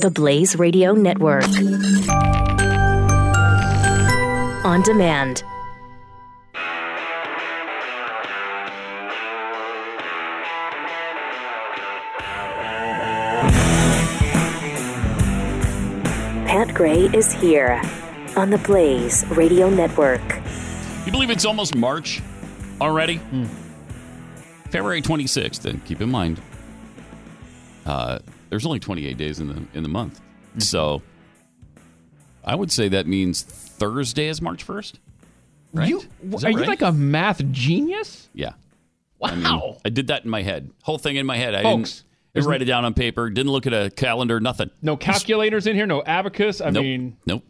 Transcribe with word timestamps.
The 0.00 0.10
Blaze 0.10 0.56
Radio 0.56 0.94
Network. 0.94 1.44
On 4.64 4.80
demand. 4.80 5.42
Pat 16.46 16.72
Gray 16.72 17.00
is 17.12 17.34
here 17.34 17.82
on 18.36 18.48
the 18.48 18.56
Blaze 18.64 19.26
Radio 19.28 19.68
Network. 19.68 20.22
You 21.04 21.12
believe 21.12 21.28
it's 21.28 21.44
almost 21.44 21.76
March 21.76 22.22
already? 22.80 23.20
February 24.70 25.02
26th, 25.02 25.66
and 25.66 25.84
keep 25.84 26.00
in 26.00 26.10
mind, 26.10 26.40
uh, 27.84 28.20
there's 28.50 28.66
only 28.66 28.78
28 28.80 29.16
days 29.16 29.40
in 29.40 29.48
the 29.48 29.62
in 29.72 29.82
the 29.82 29.88
month. 29.88 30.20
So 30.58 31.02
I 32.44 32.54
would 32.54 32.70
say 32.70 32.88
that 32.88 33.06
means 33.06 33.42
Thursday 33.42 34.26
is 34.28 34.42
March 34.42 34.66
1st. 34.66 34.94
Right? 35.72 35.88
You, 35.88 36.02
are 36.42 36.50
you 36.50 36.64
like 36.64 36.82
a 36.82 36.90
math 36.90 37.44
genius? 37.52 38.28
Yeah. 38.34 38.54
Wow. 39.20 39.28
I, 39.28 39.34
mean, 39.36 39.76
I 39.84 39.88
did 39.90 40.08
that 40.08 40.24
in 40.24 40.30
my 40.30 40.42
head. 40.42 40.70
Whole 40.82 40.98
thing 40.98 41.16
in 41.16 41.26
my 41.26 41.36
head. 41.36 41.54
I 41.54 41.62
Folks, 41.62 42.00
didn't, 42.00 42.06
didn't 42.34 42.50
write 42.50 42.62
it 42.62 42.64
down 42.64 42.84
on 42.84 42.94
paper. 42.94 43.30
Didn't 43.30 43.52
look 43.52 43.66
at 43.66 43.72
a 43.72 43.90
calendar. 43.90 44.40
Nothing. 44.40 44.70
no 44.82 44.96
calculators 44.96 45.66
in 45.68 45.76
here, 45.76 45.86
no 45.86 46.02
abacus. 46.02 46.60
I 46.60 46.70
nope. 46.70 46.82
mean, 46.82 47.16
nope. 47.26 47.44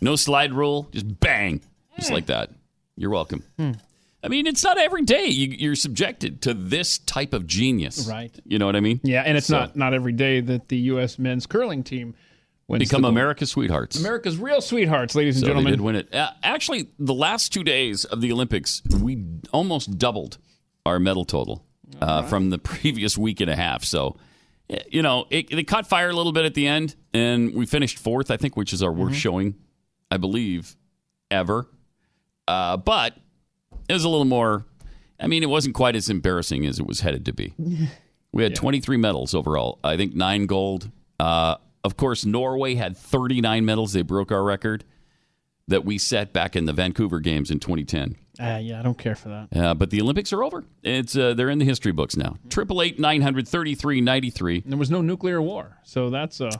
No 0.00 0.16
slide 0.16 0.52
rule. 0.52 0.88
Just 0.90 1.20
bang. 1.20 1.60
Just 1.96 2.10
like 2.10 2.26
that. 2.26 2.50
You're 2.96 3.10
welcome. 3.10 3.44
Hmm. 3.56 3.72
I 4.22 4.28
mean, 4.28 4.46
it's 4.46 4.62
not 4.62 4.76
every 4.78 5.02
day 5.02 5.26
you, 5.26 5.48
you're 5.58 5.74
subjected 5.74 6.42
to 6.42 6.52
this 6.54 6.98
type 6.98 7.32
of 7.32 7.46
genius. 7.46 8.06
Right. 8.06 8.38
You 8.44 8.58
know 8.58 8.66
what 8.66 8.76
I 8.76 8.80
mean? 8.80 9.00
yeah, 9.02 9.22
and 9.24 9.36
it's 9.38 9.46
So- 9.46 9.58
not 9.60 9.76
not 9.76 9.94
every 9.94 10.12
day 10.12 10.40
that 10.40 10.68
the 10.68 10.76
U.S. 10.78 11.18
men's 11.18 11.46
curling 11.46 11.82
team 11.82 12.14
wins 12.68 12.84
Become 12.84 13.02
the. 13.02 13.08
America's 13.08 13.50
sweethearts. 13.50 13.98
America's 13.98 14.36
real 14.36 14.60
sweethearts, 14.60 15.14
ladies 15.14 15.36
and 15.36 15.40
so 15.42 15.46
gentlemen. 15.48 15.72
they 15.72 15.76
did 15.76 15.80
win 15.82 15.96
it. 15.96 16.14
Uh, 16.14 16.30
actually, 16.42 16.90
the 16.98 17.14
last 17.14 17.52
two 17.52 17.64
days 17.64 18.04
of 18.04 18.20
the 18.20 18.30
Olympics, 18.30 18.82
we 19.00 19.24
almost 19.52 19.98
doubled 19.98 20.38
our 20.86 20.98
medal 20.98 21.24
total 21.24 21.64
uh, 22.00 22.22
from 22.22 22.50
the 22.50 22.58
previous 22.72 23.16
week 23.18 23.40
and 23.40 23.50
a 23.50 23.56
half. 23.56 23.84
So, 23.84 24.16
eh, 24.68 24.78
you 24.90 25.02
know, 25.02 25.26
it, 25.30 25.50
it 25.50 25.64
caught 25.64 25.86
fire 25.88 26.10
a 26.10 26.14
little 26.14 26.32
bit 26.32 26.44
at 26.44 26.54
the 26.54 26.66
end, 26.66 26.94
and 27.14 27.54
we 27.54 27.64
finished 27.66 27.98
fourth, 27.98 28.30
I 28.30 28.36
think, 28.36 28.56
which 28.56 28.72
is 28.72 28.82
our 28.82 28.92
worst 28.92 29.18
showing, 29.18 29.54
I 30.10 30.18
believe, 30.18 30.76
ever. 31.30 31.66
Uh, 32.46 32.76
but 32.76 33.14
it 33.90 33.92
was 33.94 34.04
a 34.04 34.08
little 34.08 34.24
more. 34.24 34.64
I 35.18 35.26
mean, 35.26 35.42
it 35.42 35.48
wasn't 35.50 35.74
quite 35.74 35.96
as 35.96 36.08
embarrassing 36.08 36.64
as 36.64 36.78
it 36.78 36.86
was 36.86 37.00
headed 37.00 37.24
to 37.26 37.32
be. 37.32 37.54
We 38.32 38.44
had 38.44 38.54
23 38.54 38.96
medals 38.96 39.34
overall. 39.34 39.80
I 39.82 39.96
think 39.96 40.14
nine 40.14 40.46
gold. 40.46 40.88
Uh, 41.18 41.56
of 41.82 41.96
course, 41.96 42.24
Norway 42.24 42.76
had 42.76 42.96
39 42.96 43.64
medals. 43.64 43.92
They 43.92 44.02
broke 44.02 44.30
our 44.30 44.44
record 44.44 44.84
that 45.66 45.84
we 45.84 45.98
set 45.98 46.32
back 46.32 46.54
in 46.54 46.64
the 46.64 46.72
Vancouver 46.72 47.18
Games 47.18 47.50
in 47.50 47.58
2010. 47.58 48.14
Ah, 48.38 48.58
yeah, 48.58 48.78
I 48.78 48.82
don't 48.82 48.96
care 48.96 49.16
for 49.16 49.30
that. 49.30 49.48
Uh, 49.60 49.74
but 49.74 49.90
the 49.90 50.00
Olympics 50.00 50.32
are 50.32 50.44
over. 50.44 50.62
It's 50.84 51.16
uh, 51.16 51.34
they're 51.34 51.50
in 51.50 51.58
the 51.58 51.64
history 51.64 51.90
books 51.90 52.16
now. 52.16 52.36
Triple 52.50 52.80
eight 52.82 53.00
nine 53.00 53.20
hundred 53.20 53.48
thirty 53.48 53.74
three 53.74 54.00
ninety 54.00 54.30
three. 54.30 54.62
There 54.64 54.78
was 54.78 54.92
no 54.92 55.02
nuclear 55.02 55.42
war, 55.42 55.78
so 55.82 56.08
that's 56.08 56.40
a, 56.40 56.50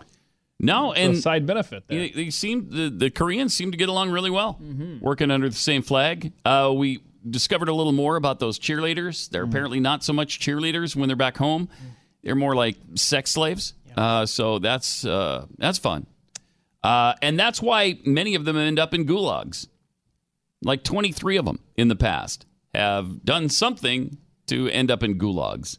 No, 0.59 0.93
a 0.93 0.97
and 0.97 1.17
side 1.19 1.47
benefit 1.47 1.85
there. 1.87 2.01
they, 2.01 2.11
they 2.11 2.31
seem 2.31 2.69
the, 2.69 2.91
the 2.91 3.11
Koreans 3.11 3.55
seem 3.55 3.71
to 3.71 3.77
get 3.79 3.89
along 3.89 4.11
really 4.11 4.31
well, 4.31 4.61
working 5.01 5.31
under 5.31 5.49
the 5.49 5.55
same 5.55 5.83
flag. 5.83 6.33
Uh, 6.45 6.73
we 6.75 7.01
discovered 7.29 7.69
a 7.69 7.75
little 7.75 7.93
more 7.93 8.17
about 8.17 8.39
those 8.39 8.59
cheerleaders. 8.59 9.29
They're 9.29 9.45
apparently 9.45 9.81
not 9.81 10.03
so 10.05 10.13
much 10.13 10.39
cheerleaders 10.41 10.97
when 10.97 11.09
they're 11.09 11.17
back 11.17 11.37
home. 11.37 11.69
They're 12.23 12.35
more 12.35 12.55
like 12.55 12.77
sex 12.95 13.31
slaves. 13.31 13.75
Uh, 13.97 14.25
so 14.27 14.59
that's 14.59 15.05
uh, 15.05 15.47
that's 15.59 15.79
fun, 15.79 16.07
uh, 16.85 17.15
and 17.23 17.39
that's 17.39 17.61
why 17.61 17.99
many 18.05 18.35
of 18.37 18.45
them 18.45 18.57
end 18.57 18.79
up 18.79 18.95
in 18.95 19.05
gulags. 19.05 19.67
Like 20.63 20.85
twenty 20.85 21.11
three 21.11 21.37
of 21.37 21.45
them 21.45 21.59
in 21.77 21.89
the 21.89 21.97
past 21.97 22.47
have 22.75 23.25
done 23.25 23.49
something 23.49 24.19
to 24.47 24.69
end 24.69 24.91
up 24.91 25.03
in 25.03 25.19
gulags. 25.19 25.79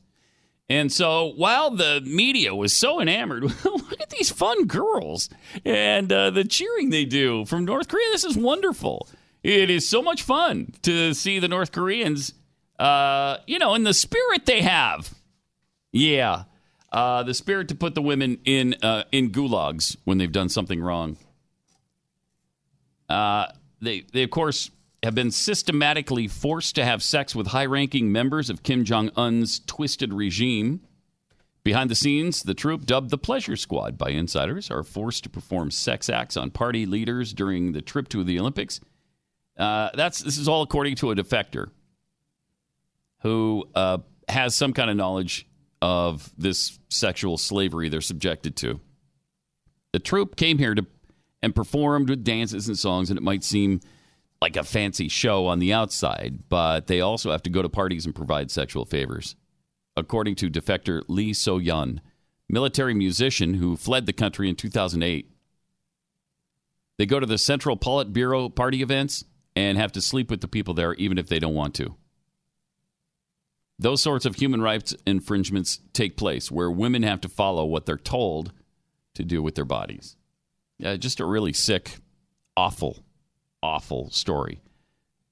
And 0.69 0.89
so 0.89 1.33
while 1.35 1.71
the 1.71 2.01
media 2.05 2.55
was 2.55 2.75
so 2.75 3.01
enamored, 3.01 3.43
look 3.65 4.01
at 4.01 4.09
these 4.09 4.29
fun 4.29 4.67
girls 4.67 5.29
and 5.65 6.11
uh, 6.11 6.29
the 6.29 6.45
cheering 6.45 6.89
they 6.89 7.03
do 7.03 7.43
from 7.45 7.65
North 7.65 7.89
Korea. 7.89 8.05
This 8.11 8.23
is 8.23 8.37
wonderful. 8.37 9.09
It 9.43 9.69
is 9.69 9.89
so 9.89 10.01
much 10.01 10.21
fun 10.21 10.73
to 10.83 11.13
see 11.13 11.39
the 11.39 11.47
North 11.47 11.71
Koreans, 11.71 12.33
uh, 12.77 13.37
you 13.47 13.57
know, 13.57 13.73
in 13.73 13.83
the 13.83 13.93
spirit 13.93 14.45
they 14.45 14.61
have. 14.61 15.15
Yeah, 15.91 16.43
uh, 16.91 17.23
the 17.23 17.33
spirit 17.33 17.67
to 17.69 17.75
put 17.75 17.95
the 17.95 18.01
women 18.01 18.39
in 18.45 18.75
uh, 18.83 19.03
in 19.11 19.31
gulags 19.31 19.97
when 20.03 20.17
they've 20.17 20.31
done 20.31 20.49
something 20.49 20.81
wrong. 20.81 21.17
Uh, 23.09 23.47
they, 23.81 24.05
they, 24.13 24.23
of 24.23 24.29
course, 24.29 24.69
have 25.03 25.15
been 25.15 25.31
systematically 25.31 26.27
forced 26.27 26.75
to 26.75 26.85
have 26.85 27.01
sex 27.01 27.35
with 27.35 27.47
high 27.47 27.65
ranking 27.65 28.11
members 28.11 28.49
of 28.49 28.63
Kim 28.63 28.85
Jong 28.85 29.09
un's 29.15 29.59
twisted 29.59 30.13
regime. 30.13 30.81
Behind 31.63 31.89
the 31.89 31.95
scenes, 31.95 32.43
the 32.43 32.53
troop, 32.53 32.85
dubbed 32.85 33.09
the 33.09 33.17
Pleasure 33.17 33.55
Squad 33.55 33.97
by 33.97 34.09
insiders, 34.09 34.71
are 34.71 34.83
forced 34.83 35.23
to 35.23 35.29
perform 35.29 35.69
sex 35.71 36.09
acts 36.09 36.37
on 36.37 36.51
party 36.51 36.85
leaders 36.85 37.33
during 37.33 37.73
the 37.73 37.81
trip 37.81 38.07
to 38.09 38.23
the 38.23 38.39
Olympics. 38.39 38.79
Uh, 39.57 39.89
that's 39.93 40.19
this 40.19 40.37
is 40.37 40.47
all 40.47 40.61
according 40.61 40.95
to 40.95 41.11
a 41.11 41.15
defector 41.15 41.69
who 43.21 43.65
uh, 43.75 43.97
has 44.27 44.55
some 44.55 44.73
kind 44.73 44.89
of 44.89 44.95
knowledge 44.95 45.47
of 45.81 46.31
this 46.37 46.79
sexual 46.89 47.37
slavery 47.37 47.89
they're 47.89 48.01
subjected 48.01 48.55
to. 48.55 48.79
The 49.93 49.99
troop 49.99 50.35
came 50.35 50.57
here 50.57 50.75
to 50.75 50.85
and 51.41 51.55
performed 51.55 52.09
with 52.09 52.23
dances 52.23 52.67
and 52.67 52.77
songs, 52.77 53.09
and 53.09 53.17
it 53.17 53.23
might 53.23 53.43
seem 53.43 53.81
like 54.41 54.55
a 54.55 54.63
fancy 54.63 55.07
show 55.07 55.47
on 55.47 55.59
the 55.59 55.73
outside, 55.73 56.49
but 56.49 56.87
they 56.87 57.01
also 57.01 57.31
have 57.31 57.43
to 57.43 57.49
go 57.49 57.61
to 57.61 57.69
parties 57.69 58.05
and 58.05 58.15
provide 58.15 58.51
sexual 58.51 58.85
favors. 58.85 59.35
According 59.95 60.35
to 60.35 60.49
defector 60.49 61.03
Lee 61.07 61.33
So 61.33 61.57
Yun, 61.57 62.01
military 62.49 62.93
musician 62.93 63.55
who 63.55 63.75
fled 63.75 64.05
the 64.05 64.13
country 64.13 64.49
in 64.49 64.55
2008, 64.55 65.29
they 66.97 67.05
go 67.05 67.19
to 67.19 67.25
the 67.25 67.37
Central 67.37 67.77
Politburo 67.77 68.53
party 68.53 68.81
events 68.81 69.25
and 69.55 69.77
have 69.77 69.91
to 69.93 70.01
sleep 70.01 70.29
with 70.29 70.41
the 70.41 70.47
people 70.47 70.73
there, 70.73 70.93
even 70.95 71.17
if 71.17 71.27
they 71.27 71.39
don't 71.39 71.55
want 71.55 71.73
to. 71.75 71.95
Those 73.77 74.01
sorts 74.01 74.25
of 74.25 74.35
human 74.35 74.61
rights 74.61 74.95
infringements 75.07 75.79
take 75.93 76.15
place 76.15 76.51
where 76.51 76.69
women 76.69 77.03
have 77.03 77.21
to 77.21 77.29
follow 77.29 77.65
what 77.65 77.85
they're 77.85 77.97
told 77.97 78.53
to 79.15 79.23
do 79.23 79.41
with 79.41 79.55
their 79.55 79.65
bodies. 79.65 80.15
Yeah, 80.77 80.95
just 80.97 81.19
a 81.19 81.25
really 81.25 81.53
sick, 81.53 81.97
awful, 82.55 83.03
awful 83.63 84.09
story. 84.11 84.61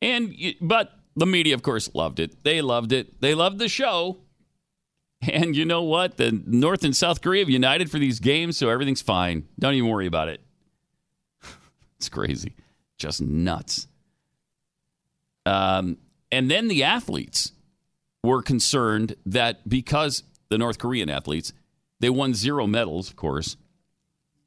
And 0.01 0.33
but 0.61 0.93
the 1.15 1.25
media, 1.25 1.53
of 1.53 1.61
course, 1.61 1.93
loved 1.93 2.19
it. 2.19 2.43
They 2.43 2.61
loved 2.61 2.91
it. 2.91 3.21
They 3.21 3.35
loved 3.35 3.59
the 3.59 3.67
show. 3.67 4.19
And 5.21 5.55
you 5.55 5.65
know 5.65 5.83
what? 5.83 6.15
The 6.15 6.31
North 6.31 6.85
and 6.85 6.95
South 6.95 7.21
Korea 7.21 7.41
have 7.41 7.49
united 7.49 7.91
for 7.91 7.99
these 7.99 8.21
games, 8.21 8.57
so 8.57 8.69
everything's 8.69 9.01
fine. 9.01 9.47
Don't 9.59 9.73
even 9.73 9.89
worry 9.89 10.07
about 10.07 10.29
it. 10.29 10.41
it's 11.97 12.07
crazy, 12.07 12.55
just 12.97 13.21
nuts. 13.21 13.88
Um, 15.49 15.97
and 16.31 16.49
then 16.51 16.67
the 16.67 16.83
athletes 16.83 17.53
were 18.23 18.43
concerned 18.43 19.15
that 19.25 19.67
because 19.67 20.21
the 20.49 20.59
North 20.59 20.77
Korean 20.77 21.09
athletes, 21.09 21.53
they 21.99 22.09
won 22.09 22.35
zero 22.35 22.67
medals, 22.67 23.09
of 23.09 23.15
course, 23.15 23.57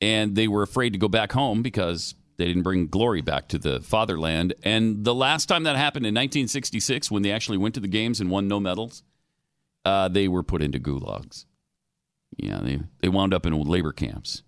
and 0.00 0.36
they 0.36 0.46
were 0.46 0.62
afraid 0.62 0.92
to 0.92 0.98
go 1.00 1.08
back 1.08 1.32
home 1.32 1.60
because 1.60 2.14
they 2.36 2.46
didn't 2.46 2.62
bring 2.62 2.86
glory 2.86 3.20
back 3.20 3.48
to 3.48 3.58
the 3.58 3.80
fatherland. 3.80 4.54
And 4.62 5.04
the 5.04 5.14
last 5.14 5.46
time 5.46 5.64
that 5.64 5.74
happened 5.74 6.06
in 6.06 6.14
1966, 6.14 7.10
when 7.10 7.22
they 7.22 7.32
actually 7.32 7.58
went 7.58 7.74
to 7.74 7.80
the 7.80 7.88
games 7.88 8.20
and 8.20 8.30
won 8.30 8.46
no 8.46 8.60
medals, 8.60 9.02
uh, 9.84 10.06
they 10.08 10.28
were 10.28 10.44
put 10.44 10.62
into 10.62 10.78
gulags. 10.78 11.46
Yeah, 12.36 12.60
they, 12.62 12.80
they 13.00 13.08
wound 13.08 13.34
up 13.34 13.44
in 13.44 13.60
labor 13.60 13.92
camps. 13.92 14.42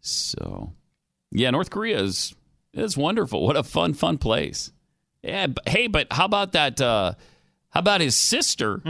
So, 0.00 0.74
yeah, 1.32 1.50
North 1.50 1.70
Korea 1.70 2.00
is, 2.00 2.34
is 2.74 2.96
wonderful. 2.96 3.44
What 3.44 3.56
a 3.56 3.62
fun, 3.62 3.94
fun 3.94 4.18
place. 4.18 4.70
Yeah, 5.22 5.48
but, 5.48 5.68
hey, 5.68 5.86
but 5.88 6.06
how 6.12 6.24
about 6.24 6.52
that? 6.52 6.80
Uh, 6.80 7.14
how 7.70 7.80
about 7.80 8.00
his 8.00 8.16
sister 8.16 8.80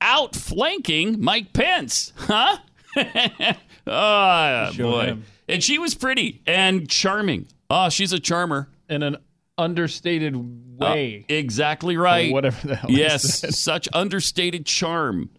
outflanking 0.00 1.20
Mike 1.22 1.52
Pence? 1.52 2.12
Huh? 2.16 2.58
oh, 3.86 4.70
boy. 4.76 5.04
him. 5.06 5.24
And 5.48 5.62
she 5.62 5.78
was 5.78 5.94
pretty 5.94 6.42
and 6.46 6.88
charming. 6.88 7.46
Oh, 7.70 7.88
she's 7.88 8.12
a 8.12 8.18
charmer. 8.20 8.68
In 8.88 9.02
an 9.02 9.16
understated 9.56 10.34
Uh, 10.36 10.38
way. 10.78 11.24
exactly 11.28 11.96
right. 11.96 12.30
Or 12.30 12.34
whatever 12.34 12.68
the 12.68 12.76
hell 12.76 12.90
Yes, 12.90 13.56
such 13.58 13.88
understated 13.92 14.66
charm. 14.66 15.30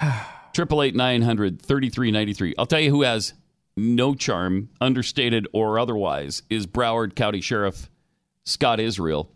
Triple 0.52 0.82
eight 0.82 0.94
nine 0.96 1.22
hundred 1.22 1.62
thirty 1.62 1.88
three 1.90 2.10
ninety 2.10 2.32
three. 2.32 2.54
I'll 2.58 2.66
tell 2.66 2.80
you 2.80 2.90
who 2.90 3.02
has 3.02 3.34
no 3.76 4.14
charm, 4.14 4.70
understated 4.80 5.46
or 5.52 5.78
otherwise, 5.78 6.42
is 6.50 6.66
Broward 6.66 7.14
County 7.14 7.40
Sheriff 7.40 7.88
Scott 8.48 8.80
Israel. 8.80 9.30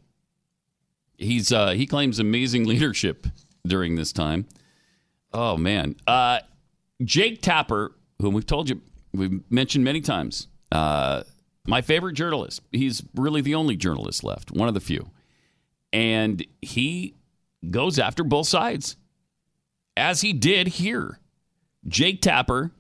He's 1.18 1.52
uh, 1.52 1.70
he 1.70 1.86
claims 1.86 2.18
amazing 2.18 2.64
leadership 2.68 3.26
during 3.66 3.96
this 3.96 4.12
time. 4.12 4.46
Oh 5.32 5.56
man, 5.56 5.96
uh, 6.06 6.40
Jake 7.04 7.42
Tapper, 7.42 7.94
whom 8.20 8.34
we've 8.34 8.46
told 8.46 8.68
you, 8.68 8.80
we've 9.12 9.40
mentioned 9.50 9.84
many 9.84 10.00
times. 10.00 10.48
Uh, 10.70 11.22
my 11.66 11.80
favorite 11.80 12.14
journalist. 12.14 12.62
He's 12.72 13.02
really 13.14 13.40
the 13.40 13.54
only 13.54 13.76
journalist 13.76 14.24
left, 14.24 14.50
one 14.50 14.68
of 14.68 14.74
the 14.74 14.80
few. 14.80 15.10
And 15.92 16.44
he 16.60 17.14
goes 17.70 17.98
after 17.98 18.24
both 18.24 18.48
sides, 18.48 18.96
as 19.96 20.22
he 20.22 20.32
did 20.32 20.66
here. 20.68 21.18
Jake 21.86 22.22
Tapper 22.22 22.72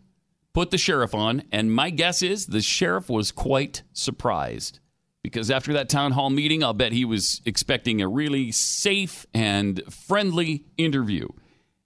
put 0.52 0.70
the 0.70 0.78
sheriff 0.78 1.14
on, 1.14 1.42
and 1.52 1.72
my 1.72 1.90
guess 1.90 2.22
is 2.22 2.46
the 2.46 2.60
sheriff 2.62 3.08
was 3.08 3.30
quite 3.30 3.82
surprised 3.92 4.80
because 5.22 5.50
after 5.50 5.72
that 5.74 5.88
town 5.88 6.12
hall 6.12 6.30
meeting, 6.30 6.64
I'll 6.64 6.72
bet 6.72 6.92
he 6.92 7.04
was 7.04 7.40
expecting 7.44 8.00
a 8.00 8.08
really 8.08 8.50
safe 8.50 9.26
and 9.32 9.82
friendly 9.90 10.64
interview. 10.76 11.28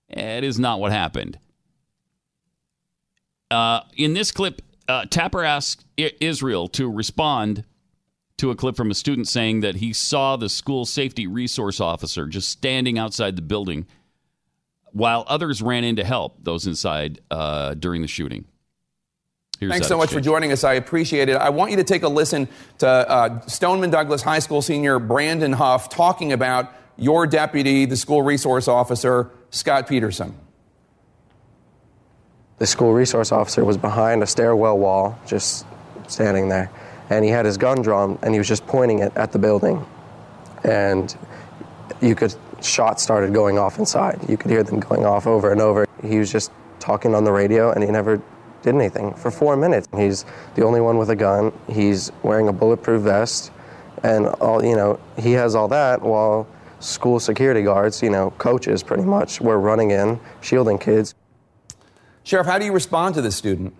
It 0.08 0.44
is 0.44 0.58
not 0.58 0.80
what 0.80 0.92
happened. 0.92 1.38
Uh, 3.50 3.80
in 3.96 4.14
this 4.14 4.32
clip, 4.32 4.62
uh, 4.88 5.04
Tapper 5.06 5.44
asked 5.44 5.84
Israel 5.96 6.68
to 6.68 6.90
respond 6.90 7.64
to 8.38 8.50
a 8.50 8.54
clip 8.54 8.76
from 8.76 8.90
a 8.90 8.94
student 8.94 9.28
saying 9.28 9.60
that 9.60 9.76
he 9.76 9.92
saw 9.92 10.36
the 10.36 10.48
school 10.48 10.84
safety 10.84 11.26
resource 11.26 11.80
officer 11.80 12.26
just 12.26 12.48
standing 12.50 12.98
outside 12.98 13.36
the 13.36 13.42
building 13.42 13.86
while 14.92 15.24
others 15.26 15.62
ran 15.62 15.84
in 15.84 15.96
to 15.96 16.04
help 16.04 16.42
those 16.42 16.66
inside 16.66 17.20
uh, 17.30 17.74
during 17.74 18.02
the 18.02 18.08
shooting. 18.08 18.46
Here's 19.58 19.72
Thanks 19.72 19.88
so 19.88 19.96
much 19.96 20.12
for 20.12 20.20
joining 20.20 20.52
us. 20.52 20.64
I 20.64 20.74
appreciate 20.74 21.30
it. 21.30 21.36
I 21.36 21.48
want 21.48 21.70
you 21.70 21.78
to 21.78 21.84
take 21.84 22.02
a 22.02 22.08
listen 22.08 22.46
to 22.78 22.86
uh, 22.86 23.40
Stoneman 23.46 23.90
Douglas 23.90 24.20
High 24.20 24.40
School 24.40 24.60
senior 24.60 24.98
Brandon 24.98 25.52
Huff 25.52 25.88
talking 25.88 26.32
about 26.32 26.72
your 26.98 27.26
deputy, 27.26 27.86
the 27.86 27.96
school 27.96 28.22
resource 28.22 28.68
officer, 28.68 29.30
Scott 29.50 29.88
Peterson. 29.88 30.34
The 32.58 32.66
school 32.66 32.92
resource 32.92 33.32
officer 33.32 33.64
was 33.64 33.76
behind 33.76 34.22
a 34.22 34.26
stairwell 34.26 34.78
wall, 34.78 35.18
just 35.26 35.66
standing 36.06 36.48
there. 36.48 36.70
And 37.08 37.24
he 37.24 37.30
had 37.30 37.46
his 37.46 37.56
gun 37.56 37.80
drawn 37.82 38.18
and 38.22 38.34
he 38.34 38.38
was 38.38 38.48
just 38.48 38.66
pointing 38.66 38.98
it 38.98 39.12
at 39.16 39.32
the 39.32 39.38
building. 39.38 39.84
And 40.64 41.14
you 42.02 42.14
could, 42.14 42.34
shots 42.60 43.02
started 43.02 43.32
going 43.32 43.58
off 43.58 43.78
inside. 43.78 44.20
You 44.28 44.36
could 44.36 44.50
hear 44.50 44.62
them 44.62 44.80
going 44.80 45.04
off 45.04 45.26
over 45.26 45.52
and 45.52 45.60
over. 45.60 45.86
He 46.02 46.18
was 46.18 46.30
just 46.30 46.50
talking 46.78 47.14
on 47.14 47.24
the 47.24 47.32
radio 47.32 47.72
and 47.72 47.82
he 47.82 47.90
never 47.90 48.20
did 48.66 48.74
anything 48.74 49.14
for 49.14 49.30
four 49.30 49.56
minutes. 49.56 49.86
He's 49.96 50.24
the 50.56 50.64
only 50.64 50.80
one 50.80 50.98
with 50.98 51.08
a 51.10 51.16
gun. 51.16 51.52
He's 51.70 52.10
wearing 52.24 52.48
a 52.48 52.52
bulletproof 52.52 53.02
vest. 53.02 53.52
And 54.02 54.26
all, 54.26 54.62
you 54.64 54.74
know, 54.74 54.98
he 55.16 55.32
has 55.32 55.54
all 55.54 55.68
that 55.68 56.02
while 56.02 56.48
school 56.80 57.20
security 57.20 57.62
guards, 57.62 58.02
you 58.02 58.10
know, 58.10 58.30
coaches 58.32 58.82
pretty 58.82 59.04
much, 59.04 59.40
were 59.40 59.58
running 59.58 59.92
in, 59.92 60.18
shielding 60.40 60.78
kids. 60.78 61.14
Sheriff, 62.24 62.46
how 62.46 62.58
do 62.58 62.64
you 62.64 62.72
respond 62.72 63.14
to 63.14 63.22
this 63.22 63.36
student? 63.36 63.72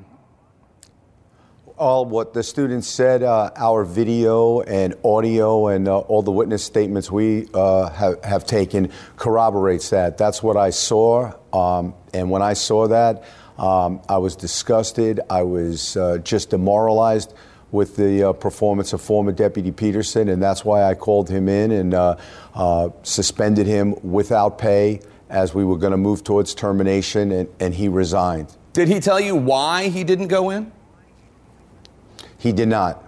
All 1.76 2.06
what 2.06 2.32
the 2.32 2.44
students 2.44 2.86
said, 2.86 3.24
uh, 3.24 3.50
our 3.56 3.84
video 3.84 4.60
and 4.60 4.94
audio 5.04 5.66
and 5.66 5.88
uh, 5.88 5.98
all 5.98 6.22
the 6.22 6.30
witness 6.30 6.64
statements 6.64 7.10
we 7.10 7.48
uh, 7.52 7.90
have, 7.90 8.24
have, 8.24 8.46
taken 8.46 8.90
corroborates 9.16 9.90
that. 9.90 10.16
That's 10.16 10.42
what 10.42 10.56
I 10.56 10.70
saw. 10.70 11.32
Um, 11.52 11.92
and 12.14 12.30
when 12.30 12.40
I 12.40 12.54
saw 12.54 12.88
that, 12.88 13.24
um, 13.58 14.00
I 14.08 14.18
was 14.18 14.36
disgusted. 14.36 15.20
I 15.30 15.42
was 15.42 15.96
uh, 15.96 16.18
just 16.18 16.50
demoralized 16.50 17.32
with 17.72 17.96
the 17.96 18.30
uh, 18.30 18.32
performance 18.32 18.92
of 18.92 19.00
former 19.00 19.32
Deputy 19.32 19.72
Peterson, 19.72 20.28
and 20.28 20.42
that's 20.42 20.64
why 20.64 20.84
I 20.84 20.94
called 20.94 21.28
him 21.28 21.48
in 21.48 21.72
and 21.72 21.94
uh, 21.94 22.90
suspended 23.02 23.66
him 23.66 23.94
without 24.02 24.58
pay 24.58 25.00
as 25.28 25.54
we 25.54 25.64
were 25.64 25.76
going 25.76 25.90
to 25.90 25.96
move 25.96 26.22
towards 26.22 26.54
termination, 26.54 27.32
and, 27.32 27.48
and 27.58 27.74
he 27.74 27.88
resigned. 27.88 28.54
Did 28.72 28.88
he 28.88 29.00
tell 29.00 29.18
you 29.18 29.34
why 29.34 29.88
he 29.88 30.04
didn't 30.04 30.28
go 30.28 30.50
in? 30.50 30.70
He 32.38 32.52
did 32.52 32.68
not. 32.68 33.02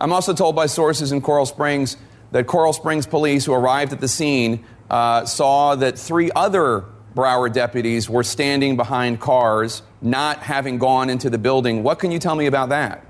I'm 0.00 0.12
also 0.12 0.32
told 0.32 0.54
by 0.54 0.66
sources 0.66 1.10
in 1.10 1.20
Coral 1.20 1.46
Springs 1.46 1.96
that 2.30 2.46
Coral 2.46 2.72
Springs 2.72 3.06
police 3.06 3.44
who 3.44 3.52
arrived 3.52 3.92
at 3.92 4.00
the 4.00 4.08
scene 4.08 4.64
uh, 4.90 5.24
saw 5.24 5.74
that 5.74 5.98
three 5.98 6.30
other 6.36 6.84
Broward 7.18 7.52
deputies 7.52 8.08
were 8.08 8.22
standing 8.22 8.76
behind 8.76 9.18
cars, 9.18 9.82
not 10.00 10.38
having 10.38 10.78
gone 10.78 11.10
into 11.10 11.28
the 11.28 11.36
building. 11.36 11.82
What 11.82 11.98
can 11.98 12.12
you 12.12 12.20
tell 12.20 12.36
me 12.36 12.46
about 12.46 12.68
that? 12.68 13.04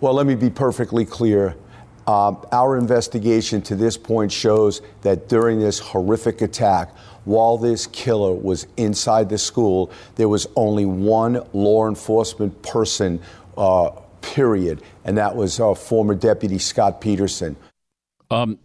Well, 0.00 0.14
let 0.14 0.26
me 0.26 0.36
be 0.36 0.48
perfectly 0.48 1.04
clear. 1.04 1.56
Uh, 2.06 2.36
our 2.52 2.78
investigation 2.78 3.60
to 3.62 3.74
this 3.74 3.96
point 3.96 4.30
shows 4.30 4.80
that 5.02 5.28
during 5.28 5.58
this 5.58 5.80
horrific 5.80 6.40
attack, 6.40 6.96
while 7.24 7.58
this 7.58 7.88
killer 7.88 8.32
was 8.32 8.68
inside 8.76 9.28
the 9.28 9.38
school, 9.38 9.90
there 10.14 10.28
was 10.28 10.46
only 10.54 10.86
one 10.86 11.44
law 11.52 11.88
enforcement 11.88 12.62
person, 12.62 13.20
uh, 13.56 13.90
period, 14.20 14.82
and 15.04 15.18
that 15.18 15.34
was 15.34 15.58
uh, 15.58 15.74
former 15.74 16.14
Deputy 16.14 16.58
Scott 16.58 17.00
Peterson. 17.00 17.56
Um, 18.30 18.56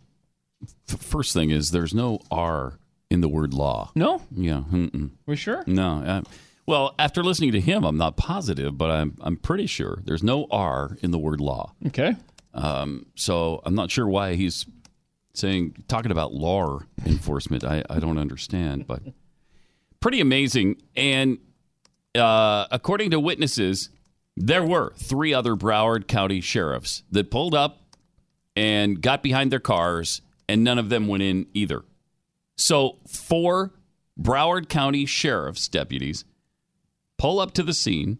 first 0.86 1.34
thing 1.34 1.50
is, 1.50 1.72
there's 1.72 1.96
no 1.96 2.20
R 2.30 2.78
in 3.14 3.22
the 3.22 3.30
word 3.30 3.54
law. 3.54 3.92
No? 3.96 4.22
Yeah. 4.36 4.64
Mm-mm. 4.72 5.12
We 5.26 5.36
sure? 5.36 5.64
No. 5.68 6.24
Well, 6.66 6.96
after 6.98 7.24
listening 7.24 7.52
to 7.52 7.62
him, 7.62 7.84
I'm 7.84 7.98
not 7.98 8.18
positive, 8.18 8.78
but 8.78 8.90
I'm 8.90 9.18
I'm 9.22 9.38
pretty 9.38 9.68
sure 9.68 10.02
there's 10.06 10.24
no 10.24 10.48
R 10.50 10.98
in 11.02 11.12
the 11.12 11.20
word 11.20 11.40
law. 11.40 11.74
Okay. 11.88 12.16
Um, 12.54 13.06
so 13.16 13.62
I'm 13.66 13.76
not 13.76 13.92
sure 13.92 14.08
why 14.08 14.36
he's 14.36 14.66
saying 15.34 15.84
talking 15.88 16.12
about 16.12 16.34
law 16.34 16.80
enforcement. 17.06 17.64
I, 17.64 17.84
I 17.90 18.00
don't 18.00 18.18
understand, 18.18 18.88
but 18.88 19.02
pretty 20.00 20.22
amazing. 20.22 20.82
And 20.96 21.40
uh, 22.16 22.68
according 22.72 23.12
to 23.12 23.20
witnesses, 23.20 23.90
there 24.38 24.64
were 24.64 24.94
three 24.98 25.34
other 25.34 25.56
Broward 25.56 26.08
County 26.08 26.42
sheriffs 26.42 27.04
that 27.12 27.30
pulled 27.30 27.56
up 27.56 27.82
and 28.56 29.02
got 29.02 29.24
behind 29.24 29.52
their 29.52 29.60
cars, 29.60 30.22
and 30.48 30.64
none 30.64 30.78
of 30.78 30.90
them 30.90 31.08
went 31.08 31.24
in 31.24 31.48
either. 31.54 31.84
So 32.56 33.00
four 33.08 33.74
Broward 34.20 34.70
County 34.70 35.06
sheriff's 35.06 35.68
deputies 35.68 36.26
pull 37.18 37.40
up 37.40 37.54
to 37.54 37.64
the 37.64 37.74
scene 37.74 38.20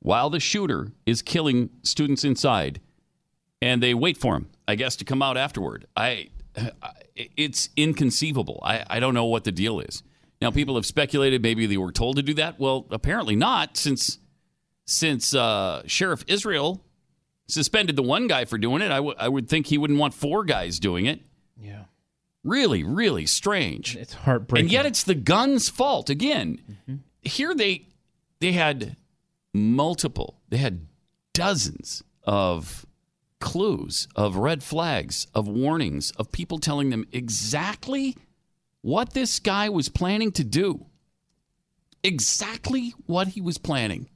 while 0.00 0.30
the 0.30 0.40
shooter 0.40 0.92
is 1.06 1.22
killing 1.22 1.70
students 1.82 2.24
inside 2.24 2.80
and 3.60 3.82
they 3.82 3.94
wait 3.94 4.16
for 4.18 4.34
him, 4.36 4.48
I 4.66 4.74
guess, 4.74 4.96
to 4.96 5.04
come 5.04 5.22
out 5.22 5.36
afterward. 5.36 5.86
I, 5.96 6.30
it's 7.14 7.70
inconceivable. 7.76 8.60
I, 8.64 8.84
I 8.90 9.00
don't 9.00 9.14
know 9.14 9.26
what 9.26 9.44
the 9.44 9.52
deal 9.52 9.78
is. 9.80 10.02
Now, 10.40 10.50
people 10.50 10.74
have 10.74 10.84
speculated 10.84 11.40
maybe 11.40 11.66
they 11.66 11.76
were 11.76 11.92
told 11.92 12.16
to 12.16 12.22
do 12.22 12.34
that. 12.34 12.58
Well, 12.58 12.86
apparently 12.90 13.36
not, 13.36 13.76
since 13.76 14.18
since 14.84 15.32
uh, 15.32 15.82
Sheriff 15.86 16.24
Israel 16.26 16.84
suspended 17.46 17.94
the 17.94 18.02
one 18.02 18.26
guy 18.26 18.44
for 18.44 18.58
doing 18.58 18.82
it. 18.82 18.90
I, 18.90 18.96
w- 18.96 19.14
I 19.16 19.28
would 19.28 19.48
think 19.48 19.66
he 19.66 19.78
wouldn't 19.78 20.00
want 20.00 20.12
four 20.12 20.44
guys 20.44 20.80
doing 20.80 21.06
it. 21.06 21.20
Really, 22.44 22.82
really 22.82 23.26
strange. 23.26 23.96
It's 23.96 24.14
heartbreaking. 24.14 24.66
And 24.66 24.72
yet 24.72 24.86
it's 24.86 25.04
the 25.04 25.14
gun's 25.14 25.68
fault. 25.68 26.10
Again, 26.10 26.60
mm-hmm. 26.70 26.96
here 27.22 27.54
they 27.54 27.86
they 28.40 28.52
had 28.52 28.96
multiple, 29.54 30.40
they 30.48 30.56
had 30.56 30.86
dozens 31.32 32.02
of 32.24 32.84
clues, 33.38 34.08
of 34.16 34.36
red 34.36 34.62
flags, 34.62 35.26
of 35.34 35.46
warnings, 35.46 36.10
of 36.12 36.32
people 36.32 36.58
telling 36.58 36.90
them 36.90 37.06
exactly 37.12 38.16
what 38.80 39.12
this 39.12 39.38
guy 39.38 39.68
was 39.68 39.88
planning 39.88 40.32
to 40.32 40.44
do. 40.44 40.86
Exactly 42.02 42.94
what 43.06 43.28
he 43.28 43.40
was 43.40 43.58
planning. 43.58 44.08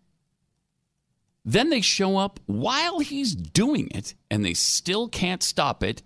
Then 1.45 1.71
they 1.71 1.81
show 1.81 2.17
up 2.19 2.41
while 2.47 2.99
he's 2.99 3.35
doing 3.37 3.89
it, 3.95 4.15
and 4.29 4.45
they 4.45 4.55
still 4.55 5.09
can't 5.09 5.43
stop 5.43 5.85
it, 5.85 6.03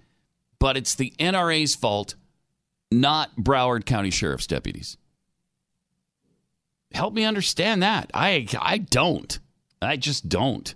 but 0.61 0.77
it's 0.77 0.95
the 0.95 1.13
NRA's 1.19 1.75
fault, 1.75 2.15
not 2.93 3.35
Broward 3.37 3.85
County 3.85 4.11
Sheriff's 4.11 4.47
deputies. 4.47 4.97
Help 6.93 7.15
me 7.15 7.25
understand 7.25 7.83
that. 7.83 8.11
I 8.15 8.47
I 8.61 8.79
don't. 8.79 9.39
I 9.83 9.97
just 9.97 10.29
don't. 10.29 10.73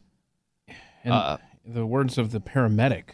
And 1.04 1.12
uh, 1.12 1.38
the 1.64 1.86
words 1.86 2.18
of 2.18 2.32
the 2.32 2.40
paramedic 2.40 3.10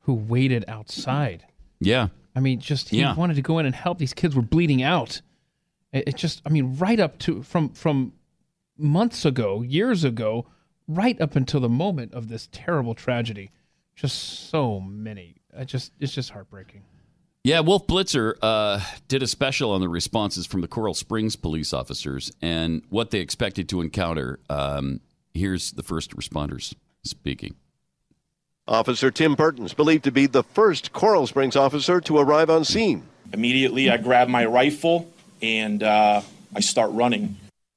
who 0.00 0.14
waited 0.14 0.64
outside. 0.68 1.46
Yeah. 1.80 2.08
I 2.34 2.40
mean, 2.40 2.60
just 2.60 2.88
he 2.88 3.00
yeah. 3.00 3.14
wanted 3.14 3.34
to 3.34 3.42
go 3.42 3.58
in 3.58 3.66
and 3.66 3.74
help. 3.74 3.98
These 3.98 4.14
kids 4.14 4.34
were 4.34 4.42
bleeding 4.42 4.82
out. 4.82 5.20
It, 5.92 6.08
it 6.08 6.16
just, 6.16 6.42
I 6.46 6.48
mean, 6.50 6.76
right 6.76 6.98
up 6.98 7.18
to 7.20 7.42
from 7.42 7.70
from 7.70 8.14
months 8.76 9.24
ago, 9.24 9.62
years 9.62 10.04
ago, 10.04 10.46
right 10.88 11.20
up 11.20 11.36
until 11.36 11.60
the 11.60 11.68
moment 11.68 12.14
of 12.14 12.28
this 12.28 12.48
terrible 12.50 12.94
tragedy. 12.94 13.50
Just 13.94 14.48
so 14.48 14.80
many. 14.80 15.39
I 15.56 15.64
just, 15.64 15.92
it's 16.00 16.12
just 16.12 16.30
heartbreaking. 16.30 16.82
Yeah, 17.42 17.60
Wolf 17.60 17.86
Blitzer 17.86 18.34
uh, 18.42 18.80
did 19.08 19.22
a 19.22 19.26
special 19.26 19.70
on 19.72 19.80
the 19.80 19.88
responses 19.88 20.46
from 20.46 20.60
the 20.60 20.68
Coral 20.68 20.92
Springs 20.92 21.36
police 21.36 21.72
officers 21.72 22.30
and 22.42 22.82
what 22.90 23.10
they 23.10 23.20
expected 23.20 23.68
to 23.70 23.80
encounter. 23.80 24.40
Um, 24.50 25.00
here's 25.32 25.72
the 25.72 25.82
first 25.82 26.14
responders 26.14 26.74
speaking. 27.02 27.54
Officer 28.68 29.10
Tim 29.10 29.34
Burton's 29.34 29.72
believed 29.72 30.04
to 30.04 30.12
be 30.12 30.26
the 30.26 30.42
first 30.42 30.92
Coral 30.92 31.26
Springs 31.26 31.56
officer 31.56 32.00
to 32.02 32.18
arrive 32.18 32.50
on 32.50 32.64
scene. 32.64 33.04
Immediately, 33.32 33.90
I 33.90 33.96
grab 33.96 34.28
my 34.28 34.44
rifle 34.44 35.10
and 35.40 35.82
uh, 35.82 36.20
I 36.54 36.60
start 36.60 36.90
running. 36.92 37.36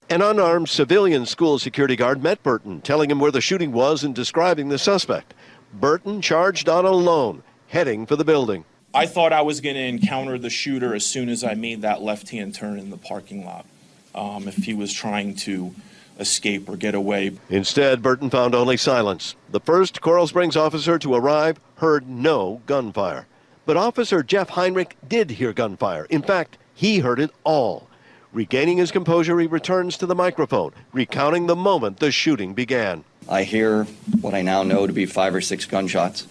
An 0.09 0.21
unarmed 0.21 0.69
civilian 0.69 1.25
school 1.25 1.57
security 1.57 1.95
guard 1.95 2.21
met 2.21 2.43
Burton, 2.43 2.81
telling 2.81 3.09
him 3.09 3.19
where 3.19 3.31
the 3.31 3.41
shooting 3.41 3.71
was 3.71 4.03
and 4.03 4.13
describing 4.13 4.69
the 4.69 4.77
suspect. 4.77 5.33
Burton 5.73 6.21
charged 6.21 6.67
on 6.67 6.85
alone, 6.85 7.41
heading 7.73 8.05
for 8.05 8.15
the 8.15 8.23
building. 8.23 8.63
I 8.93 9.07
thought 9.07 9.33
I 9.33 9.41
was 9.41 9.59
going 9.59 9.75
to 9.75 9.81
encounter 9.81 10.37
the 10.37 10.51
shooter 10.51 10.93
as 10.93 11.03
soon 11.03 11.27
as 11.27 11.43
I 11.43 11.55
made 11.55 11.81
that 11.81 12.03
left 12.03 12.29
hand 12.29 12.53
turn 12.53 12.77
in 12.77 12.91
the 12.91 12.97
parking 12.97 13.43
lot. 13.43 13.65
Um, 14.13 14.47
if 14.47 14.57
he 14.57 14.75
was 14.75 14.93
trying 14.93 15.33
to 15.37 15.73
escape 16.19 16.69
or 16.69 16.77
get 16.77 16.93
away. 16.93 17.31
Instead, 17.49 18.03
Burton 18.03 18.29
found 18.29 18.53
only 18.53 18.77
silence. 18.77 19.35
The 19.49 19.59
first 19.59 20.01
Coral 20.01 20.27
Springs 20.27 20.55
officer 20.55 20.99
to 20.99 21.15
arrive 21.15 21.59
heard 21.77 22.07
no 22.07 22.61
gunfire. 22.67 23.25
But 23.65 23.75
Officer 23.75 24.21
Jeff 24.21 24.49
Heinrich 24.49 24.95
did 25.07 25.31
hear 25.31 25.51
gunfire. 25.51 26.05
In 26.11 26.21
fact, 26.21 26.59
he 26.75 26.99
heard 26.99 27.19
it 27.19 27.31
all. 27.43 27.87
Regaining 28.31 28.77
his 28.77 28.91
composure, 28.91 29.39
he 29.39 29.47
returns 29.47 29.97
to 29.97 30.05
the 30.05 30.13
microphone, 30.13 30.73
recounting 30.91 31.47
the 31.47 31.55
moment 31.55 31.97
the 31.97 32.11
shooting 32.11 32.53
began. 32.53 33.03
I 33.27 33.43
hear 33.43 33.85
what 34.21 34.35
I 34.35 34.43
now 34.43 34.61
know 34.61 34.85
to 34.85 34.93
be 34.93 35.07
five 35.07 35.33
or 35.33 35.41
six 35.41 35.65
gunshots. 35.65 36.27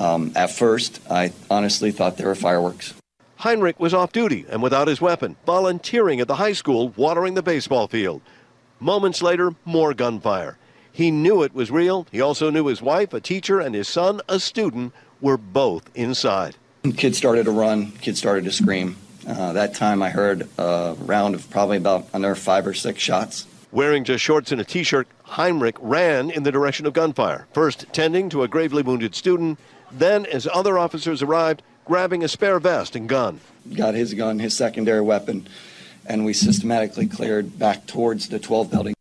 Um, 0.00 0.32
at 0.34 0.50
first, 0.50 1.00
I 1.10 1.32
honestly 1.50 1.92
thought 1.92 2.16
they 2.16 2.24
were 2.24 2.34
fireworks. 2.34 2.94
Heinrich 3.36 3.78
was 3.78 3.94
off 3.94 4.12
duty 4.12 4.46
and 4.48 4.62
without 4.62 4.88
his 4.88 5.00
weapon, 5.00 5.36
volunteering 5.46 6.20
at 6.20 6.28
the 6.28 6.36
high 6.36 6.52
school, 6.54 6.88
watering 6.96 7.34
the 7.34 7.42
baseball 7.42 7.86
field. 7.86 8.22
Moments 8.80 9.22
later, 9.22 9.54
more 9.64 9.94
gunfire. 9.94 10.56
He 10.90 11.10
knew 11.10 11.42
it 11.42 11.54
was 11.54 11.70
real. 11.70 12.06
He 12.10 12.20
also 12.20 12.50
knew 12.50 12.66
his 12.66 12.82
wife, 12.82 13.12
a 13.12 13.20
teacher, 13.20 13.60
and 13.60 13.74
his 13.74 13.88
son, 13.88 14.20
a 14.28 14.40
student, 14.40 14.92
were 15.20 15.36
both 15.36 15.90
inside. 15.94 16.56
Kids 16.96 17.18
started 17.18 17.44
to 17.44 17.50
run, 17.50 17.92
kids 17.92 18.18
started 18.18 18.44
to 18.44 18.52
scream. 18.52 18.96
Uh, 19.26 19.52
that 19.52 19.74
time 19.74 20.02
I 20.02 20.08
heard 20.08 20.48
a 20.58 20.96
round 21.00 21.34
of 21.34 21.48
probably 21.50 21.76
about 21.76 22.08
another 22.14 22.34
five 22.34 22.66
or 22.66 22.74
six 22.74 23.00
shots. 23.00 23.46
Wearing 23.70 24.02
just 24.02 24.24
shorts 24.24 24.50
and 24.50 24.60
a 24.60 24.64
t 24.64 24.82
shirt, 24.82 25.06
Heinrich 25.24 25.76
ran 25.80 26.30
in 26.30 26.42
the 26.42 26.50
direction 26.50 26.86
of 26.86 26.94
gunfire, 26.94 27.46
first 27.52 27.86
tending 27.92 28.28
to 28.30 28.42
a 28.42 28.48
gravely 28.48 28.82
wounded 28.82 29.14
student, 29.14 29.58
then, 29.92 30.26
as 30.26 30.48
other 30.52 30.78
officers 30.78 31.22
arrived, 31.22 31.62
grabbing 31.84 32.22
a 32.22 32.28
spare 32.28 32.60
vest 32.60 32.96
and 32.96 33.08
gun. 33.08 33.40
Got 33.74 33.94
his 33.94 34.14
gun, 34.14 34.38
his 34.38 34.56
secondary 34.56 35.00
weapon, 35.00 35.48
and 36.06 36.24
we 36.24 36.32
systematically 36.32 37.06
cleared 37.06 37.58
back 37.58 37.86
towards 37.86 38.28
the 38.28 38.38
12 38.38 38.70
building. 38.70 38.94